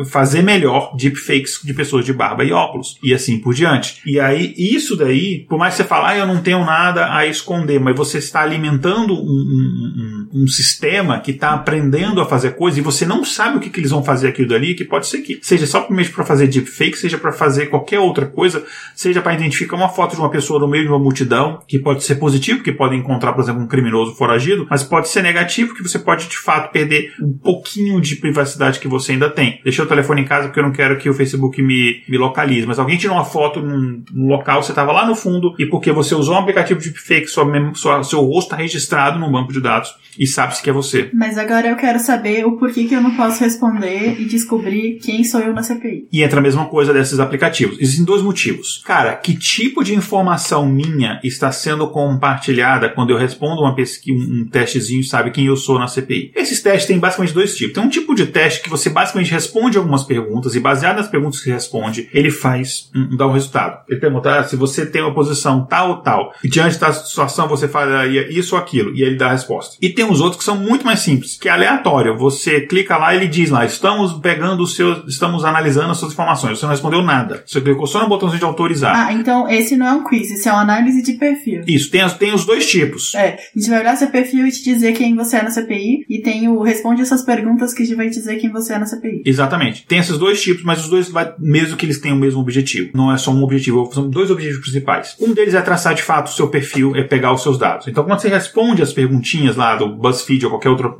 fazer 0.05 0.41
melhor 0.41 0.95
deepfakes 0.95 1.59
de 1.63 1.73
pessoas 1.73 2.05
de 2.05 2.13
barba 2.13 2.43
e 2.43 2.51
óculos. 2.51 2.97
E 3.03 3.13
assim 3.13 3.39
por 3.39 3.53
diante. 3.53 4.01
E 4.05 4.19
aí, 4.19 4.53
isso 4.57 4.95
daí, 4.95 5.45
por 5.49 5.57
mais 5.57 5.73
que 5.73 5.83
você 5.83 5.87
fale, 5.87 6.05
ah, 6.07 6.17
eu 6.17 6.27
não 6.27 6.41
tenho 6.41 6.63
nada 6.65 7.13
a 7.13 7.25
esconder, 7.25 7.79
mas 7.79 7.95
você 7.95 8.17
está 8.17 8.41
alimentando 8.41 9.13
um, 9.13 9.17
um, 9.17 9.93
um, 9.97 10.18
um 10.33 10.47
sistema 10.47 11.19
que 11.19 11.31
está 11.31 11.51
aprendendo 11.53 12.21
a 12.21 12.25
fazer 12.25 12.55
coisas 12.55 12.77
e 12.77 12.81
você 12.81 13.05
não 13.05 13.23
sabe 13.23 13.57
o 13.57 13.59
que, 13.59 13.69
que 13.69 13.79
eles 13.79 13.91
vão 13.91 14.03
fazer 14.03 14.29
aquilo 14.29 14.49
dali, 14.49 14.75
que 14.75 14.85
pode 14.85 15.07
ser 15.07 15.19
que 15.19 15.39
seja 15.41 15.65
só 15.65 15.87
mesmo 15.89 16.13
para 16.13 16.25
fazer 16.25 16.47
deepfake, 16.47 16.97
seja 16.97 17.17
para 17.17 17.31
fazer 17.31 17.67
qualquer 17.67 17.99
outra 17.99 18.25
coisa, 18.25 18.63
seja 18.95 19.21
para 19.21 19.33
identificar 19.33 19.75
uma 19.75 19.89
foto 19.89 20.15
de 20.15 20.21
uma 20.21 20.29
pessoa 20.29 20.59
no 20.59 20.67
meio 20.67 20.83
de 20.83 20.89
uma 20.89 20.99
multidão, 20.99 21.59
que 21.67 21.79
pode 21.79 22.03
ser 22.03 22.15
positivo, 22.15 22.63
que 22.63 22.71
pode 22.71 22.95
encontrar, 22.95 23.33
por 23.33 23.41
exemplo, 23.41 23.61
um 23.61 23.67
criminoso 23.67 24.15
foragido, 24.15 24.67
mas 24.69 24.83
pode 24.83 25.09
ser 25.09 25.23
negativo, 25.23 25.73
que 25.73 25.83
você 25.83 25.99
pode 25.99 26.27
de 26.27 26.37
fato 26.37 26.71
perder 26.71 27.13
um 27.21 27.33
pouquinho 27.33 27.99
de 27.99 28.15
privacidade 28.15 28.79
que 28.79 28.87
você 28.87 29.13
ainda 29.13 29.29
tem. 29.29 29.59
Deixei 29.63 29.83
o 29.83 29.87
telefone 29.87 30.21
em 30.21 30.25
casa 30.25 30.47
porque 30.47 30.59
eu 30.59 30.63
não 30.63 30.71
quero 30.71 30.97
que 30.97 31.09
o 31.09 31.13
Facebook 31.13 31.61
me, 31.61 32.03
me 32.07 32.17
localize, 32.17 32.67
mas 32.67 32.79
alguém 32.79 32.97
tirou 32.97 33.15
uma 33.15 33.25
foto 33.25 33.61
num, 33.61 34.03
num 34.13 34.27
local, 34.27 34.61
você 34.61 34.71
estava 34.71 34.91
lá 34.91 35.05
no 35.05 35.15
fundo, 35.15 35.55
e 35.57 35.65
porque 35.65 35.91
você 35.91 36.13
usou 36.13 36.35
um 36.35 36.39
aplicativo 36.39 36.79
de 36.79 36.89
deepfake, 36.89 37.27
sua, 37.27 37.45
sua, 37.73 38.03
seu 38.03 38.21
rosto 38.21 38.49
está 38.49 38.55
registrado 38.57 39.19
num 39.19 39.31
banco 39.31 39.51
de 39.51 39.61
dados 39.61 39.95
e 40.19 40.27
sabe-se 40.27 40.61
que 40.61 40.69
é 40.69 40.73
você. 40.73 41.09
Mas 41.13 41.37
agora 41.37 41.69
eu 41.69 41.77
quero 41.77 41.97
saber 41.97 42.45
o 42.45 42.57
porquê 42.57 42.83
que 42.83 42.93
eu 42.93 43.01
não 43.01 43.15
posso 43.15 43.41
responder 43.41 44.19
e 44.19 44.25
descobrir 44.25 44.99
quem 45.01 45.23
sou 45.23 45.39
eu 45.39 45.53
na 45.53 45.63
CPI. 45.63 46.09
E 46.11 46.21
entra 46.21 46.39
a 46.39 46.43
mesma 46.43 46.65
coisa 46.65 46.93
desses 46.93 47.19
aplicativos. 47.19 47.79
Existem 47.79 48.03
dois 48.03 48.21
motivos. 48.21 48.83
Cara, 48.85 49.15
que 49.15 49.33
tipo 49.33 49.81
de 49.81 49.95
informação 49.95 50.67
minha 50.67 51.21
está 51.23 51.51
sendo 51.53 51.87
compartilhada 51.87 52.89
quando 52.89 53.11
eu 53.11 53.17
respondo 53.17 53.61
uma 53.61 53.73
pesquisa, 53.73 54.29
um 54.29 54.45
testezinho, 54.45 55.03
sabe 55.03 55.31
quem 55.31 55.45
eu 55.45 55.55
sou 55.55 55.79
na 55.79 55.87
CPI? 55.87 56.33
Esses 56.35 56.61
testes 56.61 56.85
têm 56.85 56.99
basicamente 56.99 57.33
dois 57.33 57.55
tipos. 57.55 57.73
Tem 57.73 57.83
um 57.83 57.89
tipo 57.89 58.13
de 58.13 58.25
teste 58.25 58.61
que 58.61 58.69
você 58.69 58.89
basicamente 58.89 59.31
responde 59.31 59.77
algumas 59.77 60.03
perguntas 60.03 60.53
e 60.53 60.59
baseado 60.59 60.97
nas 60.97 61.07
perguntas 61.07 61.39
que 61.39 61.49
responde, 61.49 62.09
ele 62.13 62.29
faz, 62.29 62.89
um, 62.93 63.15
dá 63.15 63.25
um 63.25 63.31
resultado. 63.31 63.83
Ele 63.87 63.99
pergunta 63.99 64.39
ah, 64.39 64.43
se 64.43 64.57
você 64.57 64.85
tem 64.85 65.01
uma 65.01 65.13
posição 65.13 65.65
tal 65.65 65.89
ou 65.89 65.97
tal, 65.97 66.33
e 66.43 66.49
diante 66.49 66.77
da 66.77 66.91
situação 66.91 67.47
você 67.47 67.67
faria 67.67 68.29
isso 68.29 68.55
ou 68.55 68.61
aquilo, 68.61 68.93
e 68.93 69.01
ele 69.01 69.15
dá 69.15 69.27
a 69.27 69.31
resposta. 69.31 69.77
E 69.81 69.89
tem 69.89 70.08
os 70.09 70.21
outros 70.21 70.39
que 70.39 70.43
são 70.43 70.57
muito 70.57 70.85
mais 70.85 70.99
simples, 70.99 71.37
que 71.37 71.47
é 71.47 71.51
aleatório. 71.51 72.17
Você 72.17 72.61
clica 72.61 72.97
lá 72.97 73.13
e 73.13 73.17
ele 73.17 73.27
diz 73.27 73.49
lá, 73.49 73.65
estamos 73.65 74.13
pegando 74.13 74.63
os 74.63 74.75
seus, 74.75 75.07
estamos 75.07 75.45
analisando 75.45 75.91
as 75.91 75.97
suas 75.97 76.13
informações. 76.13 76.59
Você 76.59 76.65
não 76.65 76.71
respondeu 76.71 77.01
nada. 77.01 77.43
Você 77.45 77.61
clicou 77.61 77.87
só 77.87 78.01
no 78.01 78.09
botãozinho 78.09 78.39
de 78.39 78.45
autorizar. 78.45 78.95
Ah, 78.95 79.13
então 79.13 79.47
esse 79.49 79.75
não 79.75 79.85
é 79.85 79.91
um 79.93 80.03
quiz, 80.03 80.31
esse 80.31 80.47
é 80.47 80.51
uma 80.51 80.61
análise 80.61 81.01
de 81.01 81.13
perfil. 81.13 81.61
Isso, 81.67 81.89
tem, 81.89 82.07
tem 82.09 82.33
os 82.33 82.45
dois 82.45 82.69
tipos. 82.69 83.13
É, 83.15 83.37
a 83.55 83.59
gente 83.59 83.69
vai 83.69 83.79
olhar 83.79 83.95
seu 83.95 84.09
perfil 84.09 84.47
e 84.47 84.51
te 84.51 84.63
dizer 84.63 84.93
quem 84.93 85.15
você 85.15 85.37
é 85.37 85.43
na 85.43 85.51
CPI, 85.51 86.05
e 86.09 86.21
tem 86.21 86.47
o 86.47 86.61
responde 86.61 87.01
essas 87.01 87.23
perguntas 87.23 87.73
que 87.73 87.83
a 87.83 87.85
gente 87.85 87.95
vai 87.95 88.09
dizer 88.09 88.37
quem 88.37 88.51
você 88.51 88.73
é 88.73 88.79
na 88.79 88.85
CPI. 88.85 89.23
Exatamente. 89.25 89.85
Tem 89.85 89.99
esses 89.99 90.17
dois 90.17 90.41
tipos, 90.41 90.63
mas 90.63 90.83
os 90.83 90.89
dois, 90.89 91.09
vai, 91.09 91.33
mesmo 91.39 91.77
que 91.77 91.85
eles 91.85 91.99
tenham 91.99 92.17
o 92.17 92.19
mesmo 92.19 92.39
objetivo. 92.39 92.91
Não 92.93 93.11
é 93.11 93.17
só 93.17 93.31
um 93.31 93.43
objetivo, 93.43 93.89
são 93.93 94.09
dois 94.09 94.31
objetivos 94.31 94.61
principais. 94.61 95.15
Um 95.19 95.33
deles 95.33 95.53
é 95.53 95.61
traçar 95.61 95.93
de 95.93 96.03
fato 96.03 96.27
o 96.27 96.33
seu 96.33 96.47
perfil, 96.47 96.95
é 96.95 97.03
pegar 97.03 97.33
os 97.33 97.43
seus 97.43 97.57
dados. 97.57 97.87
Então, 97.87 98.03
quando 98.03 98.19
você 98.19 98.29
responde 98.29 98.81
as 98.81 98.93
perguntinhas 98.93 99.55
lá 99.55 99.75
do 99.75 99.95
BuzzFeed 99.99 100.45
ou 100.45 100.51
qualquer 100.51 100.69
outra 100.69 100.93